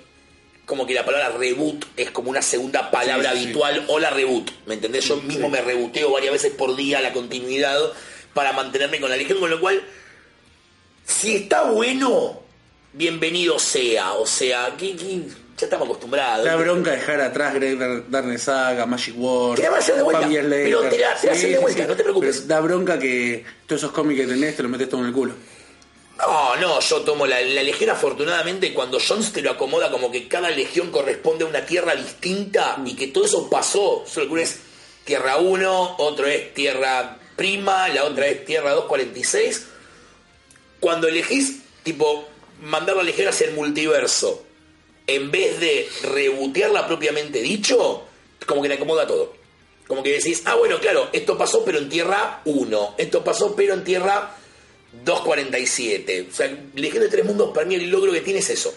como 0.67 0.87
que 0.87 0.95
la 0.95 1.05
palabra 1.05 1.31
reboot 1.37 1.85
es 1.97 2.11
como 2.11 2.31
una 2.31 2.41
segunda 2.43 2.91
palabra 2.91 3.31
Sí, 3.33 3.37
sí, 3.37 3.43
sí. 3.43 3.45
habitual. 3.47 3.85
Hola 3.89 4.11
reboot, 4.11 4.51
¿me 4.67 4.75
entendés? 4.75 5.05
Yo 5.07 5.17
mismo 5.17 5.49
me 5.49 5.61
rebuteo 5.61 6.11
varias 6.13 6.33
veces 6.33 6.53
por 6.53 6.75
día 6.77 7.01
la 7.01 7.13
continuidad 7.13 7.79
para 8.35 8.53
mantenerme 8.53 9.01
con 9.01 9.11
la 9.11 9.17
Legión, 9.17 9.41
con 9.41 9.51
lo 9.51 9.61
cual 9.61 9.83
si 11.05 11.37
está 11.37 11.71
bueno, 11.71 12.41
bienvenido 12.93 13.59
sea. 13.59 14.13
O 14.15 14.27
sea, 14.27 14.75
que, 14.79 14.97
que 14.97 15.23
ya 15.59 15.67
estamos 15.67 15.87
acostumbrados. 15.87 16.47
La 16.47 16.57
bronca 16.57 16.93
dejar 16.93 17.21
atrás 17.21 17.55
Greg 17.55 17.79
Dar- 17.79 18.09
Darkness 18.11 18.43
Saga, 18.43 18.87
Magic 18.87 19.15
War, 19.19 19.57
Que 19.57 19.63
la 19.69 19.77
hacer 19.77 19.97
de 19.97 20.03
vuelta, 20.03 20.29
pero 20.29 20.81
te 20.89 20.99
la- 20.99 21.15
te 21.17 21.27
la 21.27 21.33
hacen 21.33 21.53
de 21.53 21.59
vuelta, 21.59 21.87
no 21.87 21.97
te 21.97 22.03
preocupes. 22.03 22.37
Pero 22.37 22.47
da 22.49 22.61
bronca 22.61 22.99
que 22.99 23.45
todos 23.67 23.83
esos 23.83 23.93
cómics 23.93 24.21
que 24.21 24.27
tenés 24.27 24.57
te 24.57 24.63
los 24.63 24.71
metes 24.73 24.89
todo 24.89 25.01
en 25.01 25.09
el 25.09 25.13
culo. 25.13 25.35
No, 26.19 26.57
no, 26.57 26.81
yo 26.81 27.01
tomo 27.01 27.27
la, 27.27 27.41
la 27.41 27.63
legión 27.63 27.91
afortunadamente 27.91 28.75
cuando 28.75 28.99
Jones 29.01 29.33
te 29.33 29.43
lo 29.43 29.51
acomoda 29.51 29.91
como 29.91 30.11
que 30.11 30.29
cada 30.29 30.51
legión 30.51 30.91
corresponde 30.91 31.45
a 31.45 31.49
una 31.49 31.65
tierra 31.67 31.95
distinta 31.95 32.81
y 32.85 32.95
que 32.95 33.09
todo 33.09 33.25
eso 33.25 33.49
pasó. 33.49 34.05
Solo 34.07 34.27
que 34.27 34.33
uno 34.33 34.43
es 34.43 34.59
tierra 35.05 35.39
1, 35.39 35.97
otro 35.99 36.27
es 36.27 36.55
tierra 36.55 37.19
prima, 37.37 37.89
la 37.89 38.05
otra 38.05 38.29
es 38.29 38.45
tierra 38.45 38.73
246. 38.73 39.67
Cuando 40.81 41.09
elegís, 41.09 41.61
tipo, 41.83 42.29
mandar 42.61 42.97
la 42.97 43.03
legión 43.03 43.29
hacia 43.29 43.49
el 43.49 43.55
multiverso, 43.55 44.45
en 45.07 45.31
vez 45.31 45.59
de 45.61 45.89
rebotearla 46.03 46.87
propiamente 46.87 47.41
dicho, 47.41 48.05
como 48.47 48.63
que 48.63 48.69
te 48.69 48.75
acomoda 48.75 49.07
todo. 49.07 49.35
Como 49.87 50.03
que 50.03 50.13
decís, 50.13 50.43
ah, 50.47 50.55
bueno, 50.55 50.79
claro, 50.79 51.09
esto 51.13 51.37
pasó 51.37 51.65
pero 51.65 51.79
en 51.79 51.89
tierra 51.89 52.41
1, 52.45 52.95
esto 52.99 53.25
pasó 53.25 53.55
pero 53.57 53.75
en 53.75 53.85
tierra 53.85 54.37
247. 55.05 56.29
O 56.31 56.35
sea, 56.35 56.59
Legión 56.75 57.03
de 57.03 57.09
Tres 57.09 57.25
Mundos 57.25 57.51
para 57.55 57.67
mí 57.67 57.75
el 57.75 57.91
logro 57.91 58.13
que 58.13 58.21
tiene 58.21 58.41
es 58.41 58.51
eso. 58.51 58.75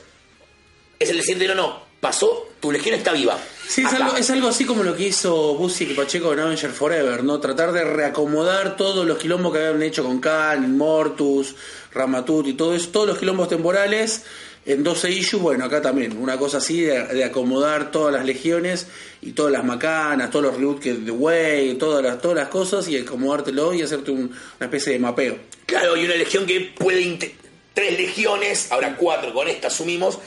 Es 0.97 1.09
el 1.09 1.17
decirte, 1.17 1.47
no, 1.47 1.55
no, 1.55 1.83
pasó, 1.99 2.47
tu 2.59 2.71
legión 2.71 2.95
está 2.95 3.11
viva. 3.11 3.37
Sí, 3.67 3.81
es 3.81 3.93
algo, 3.93 4.15
es 4.15 4.29
algo 4.29 4.47
así 4.47 4.63
como 4.63 4.83
lo 4.83 4.95
que 4.95 5.07
hizo 5.07 5.55
Busiek 5.55 5.91
y 5.91 5.93
Pacheco 5.93 6.31
en 6.33 6.39
Avenger 6.39 6.71
Forever, 6.71 7.23
¿no? 7.23 7.39
Tratar 7.39 7.71
de 7.71 7.83
reacomodar 7.83 8.77
todos 8.77 9.05
los 9.05 9.17
quilombos 9.17 9.51
que 9.51 9.59
habían 9.59 9.83
hecho 9.83 10.03
con 10.03 10.19
Khan, 10.19 10.63
Immortus, 10.63 11.55
Ramatut 11.91 12.47
y 12.47 12.53
todo 12.53 12.75
eso, 12.75 12.89
todos 12.89 13.07
los 13.07 13.17
quilombos 13.17 13.49
temporales 13.49 14.23
en 14.65 14.83
12 14.83 15.11
issues, 15.11 15.41
bueno, 15.41 15.65
acá 15.65 15.81
también, 15.81 16.17
una 16.17 16.37
cosa 16.37 16.57
así 16.57 16.81
de, 16.81 17.03
de 17.07 17.23
acomodar 17.23 17.91
todas 17.91 18.13
las 18.13 18.25
legiones 18.25 18.87
y 19.21 19.31
todas 19.33 19.51
las 19.51 19.63
macanas, 19.63 20.31
todos 20.31 20.59
los 20.59 20.79
que 20.79 20.93
The 20.93 21.11
Way, 21.11 21.75
todas 21.75 22.03
las, 22.03 22.19
todas 22.19 22.37
las 22.37 22.47
cosas 22.49 22.87
y 22.87 22.97
acomodártelo 22.97 23.73
y 23.73 23.81
hacerte 23.83 24.11
un- 24.11 24.31
una 24.57 24.65
especie 24.65 24.93
de 24.93 24.99
mapeo. 24.99 25.37
Claro, 25.65 25.95
y 25.97 26.05
una 26.05 26.15
legión 26.15 26.45
que 26.45 26.73
puede... 26.77 27.35
Tres 27.75 27.99
legiones, 27.99 28.71
ahora 28.71 28.95
cuatro 28.95 29.33
con 29.33 29.49
esta 29.49 29.67
asumimos, 29.67 30.17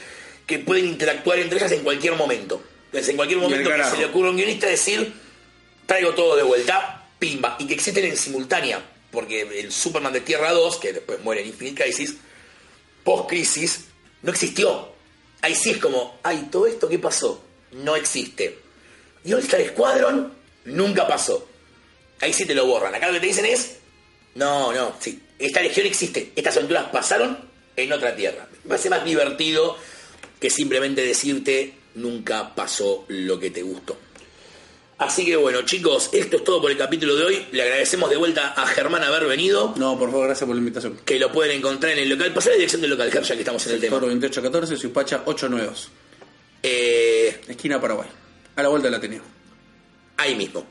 que 0.46 0.58
pueden 0.58 0.84
interactuar 0.84 1.38
entre 1.38 1.56
ellas 1.58 1.72
en 1.72 1.82
cualquier 1.82 2.14
momento. 2.14 2.62
Entonces, 2.86 3.08
en 3.08 3.16
cualquier 3.16 3.40
momento 3.40 3.70
que 3.70 3.84
se 3.84 3.96
le 3.96 4.04
ocurra 4.04 4.28
a 4.28 4.30
un 4.32 4.36
guionista 4.36 4.66
decir, 4.66 5.14
traigo 5.86 6.10
todo 6.12 6.36
de 6.36 6.42
vuelta, 6.42 7.06
pimba, 7.18 7.56
y 7.58 7.66
que 7.66 7.72
existen 7.72 8.04
en 8.04 8.18
simultánea. 8.18 8.82
Porque 9.10 9.60
el 9.60 9.72
Superman 9.72 10.12
de 10.12 10.20
Tierra 10.20 10.52
2, 10.52 10.76
que 10.76 10.92
después 10.92 11.20
muere 11.24 11.40
en 11.40 11.48
Infinite 11.48 11.82
Crisis, 11.84 12.16
post-crisis, 13.02 13.84
no 14.22 14.30
existió. 14.30 14.88
Ahí 15.40 15.54
sí 15.54 15.70
es 15.70 15.78
como, 15.78 16.18
ay, 16.22 16.48
todo 16.50 16.66
esto 16.66 16.88
qué 16.88 16.98
pasó, 16.98 17.42
no 17.72 17.96
existe. 17.96 18.58
Y 19.24 19.32
All 19.32 19.40
Star 19.40 19.64
Squadron 19.66 20.32
nunca 20.64 21.06
pasó. 21.06 21.46
Ahí 22.20 22.32
sí 22.32 22.44
te 22.46 22.54
lo 22.54 22.66
borran. 22.66 22.94
Acá 22.94 23.06
lo 23.06 23.14
que 23.14 23.20
te 23.20 23.26
dicen 23.26 23.44
es, 23.44 23.76
no, 24.34 24.72
no, 24.72 24.94
sí, 25.00 25.20
esta 25.38 25.60
legión 25.60 25.86
existe, 25.86 26.32
estas 26.34 26.56
aventuras 26.56 26.90
pasaron 26.90 27.38
en 27.76 27.92
otra 27.92 28.14
tierra. 28.14 28.48
Me 28.64 28.70
parece 28.70 28.90
más 28.90 29.04
divertido 29.04 29.76
que 30.40 30.50
simplemente 30.50 31.04
decirte, 31.04 31.74
nunca 31.94 32.54
pasó 32.54 33.04
lo 33.08 33.38
que 33.38 33.50
te 33.50 33.62
gustó. 33.62 33.98
Así 34.98 35.24
que 35.24 35.36
bueno, 35.36 35.62
chicos, 35.62 36.10
esto 36.12 36.36
es 36.38 36.44
todo 36.44 36.60
por 36.60 36.72
el 36.72 36.76
capítulo 36.76 37.14
de 37.14 37.24
hoy. 37.24 37.46
Le 37.52 37.62
agradecemos 37.62 38.10
de 38.10 38.16
vuelta 38.16 38.48
a 38.56 38.66
Germán 38.66 39.04
haber 39.04 39.26
venido, 39.26 39.72
No, 39.76 39.96
por 39.96 40.10
favor, 40.10 40.26
gracias 40.26 40.44
por 40.46 40.56
la 40.56 40.60
invitación. 40.60 40.98
que 41.04 41.20
lo 41.20 41.30
pueden 41.30 41.56
encontrar 41.56 41.92
en 41.92 42.00
el 42.00 42.08
local. 42.08 42.32
Pasá 42.34 42.50
la 42.50 42.56
dirección 42.56 42.80
del 42.82 42.90
local, 42.90 43.10
Ger, 43.12 43.22
ya 43.22 43.34
que 43.34 43.40
estamos 43.42 43.64
en 43.68 43.74
el 43.74 43.80
tema. 43.80 43.90
Toro 43.96 44.06
2814, 44.08 44.76
Suipacha 44.76 45.22
892, 45.24 45.90
Eh, 46.64 47.40
esquina 47.46 47.80
Paraguay, 47.80 48.08
a 48.56 48.62
la 48.62 48.68
vuelta 48.68 48.88
del 48.88 48.94
Ateneo. 48.96 49.22
ahí 50.16 50.34
mismo. 50.34 50.66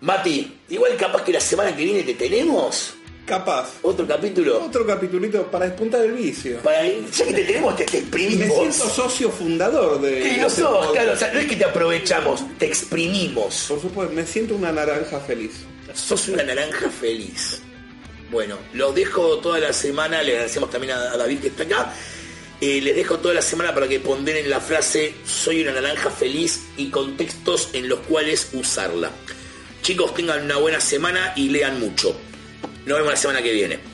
Mati, 0.00 0.52
igual 0.70 0.96
capaz 0.96 1.22
que 1.22 1.32
la 1.32 1.40
semana 1.40 1.74
que 1.76 1.84
viene 1.84 2.02
te 2.02 2.14
tenemos 2.14 2.94
Capaz. 3.26 3.74
otro 3.82 4.06
capítulo. 4.06 4.62
Otro 4.64 4.86
capitulito 4.86 5.50
para 5.50 5.66
despuntar 5.66 6.02
el 6.04 6.12
vicio. 6.12 6.58
Para, 6.58 6.84
ya 6.86 7.24
que 7.26 7.32
te 7.32 7.44
tenemos, 7.44 7.76
te, 7.76 7.84
te 7.84 7.92
Me 7.92 7.98
exprimimos. 8.00 8.58
siento 8.58 8.94
socio 8.94 9.30
fundador 9.30 10.00
de. 10.00 10.10
De 10.10 10.36
lo 10.38 10.46
este 10.46 10.60
sos, 10.62 10.70
podcast. 10.86 10.92
claro. 10.92 11.12
O 11.12 11.16
sea, 11.16 11.32
no 11.32 11.40
es 11.40 11.46
que 11.46 11.56
te 11.56 11.64
aprovechamos, 11.64 12.44
te 12.58 12.66
exprimimos. 12.66 13.66
Por 13.68 13.80
supuesto, 13.80 14.14
me 14.14 14.26
siento 14.26 14.54
una 14.54 14.72
naranja 14.72 15.20
feliz. 15.20 15.52
Sos 15.94 16.28
una 16.28 16.42
naranja 16.42 16.90
feliz. 16.90 17.60
Bueno, 18.30 18.58
los 18.72 18.94
dejo 18.94 19.38
toda 19.38 19.58
la 19.58 19.72
semana. 19.72 20.22
Le 20.22 20.32
agradecemos 20.32 20.70
también 20.70 20.92
a, 20.92 21.12
a 21.12 21.16
David 21.16 21.38
que 21.40 21.48
está 21.48 21.62
acá. 21.62 21.94
Eh, 22.60 22.80
les 22.80 22.94
dejo 22.94 23.18
toda 23.18 23.34
la 23.34 23.42
semana 23.42 23.74
para 23.74 23.88
que 23.88 24.00
ponderen 24.00 24.48
la 24.48 24.60
frase 24.60 25.14
soy 25.26 25.62
una 25.62 25.72
naranja 25.72 26.10
feliz 26.10 26.62
y 26.76 26.88
contextos 26.88 27.70
en 27.72 27.88
los 27.88 28.00
cuales 28.00 28.48
usarla. 28.52 29.10
Chicos, 29.82 30.14
tengan 30.14 30.44
una 30.44 30.56
buena 30.56 30.80
semana 30.80 31.32
y 31.36 31.48
lean 31.48 31.78
mucho. 31.80 32.16
Nos 32.86 32.98
vemos 32.98 33.12
la 33.12 33.16
semana 33.16 33.42
que 33.42 33.52
viene. 33.52 33.93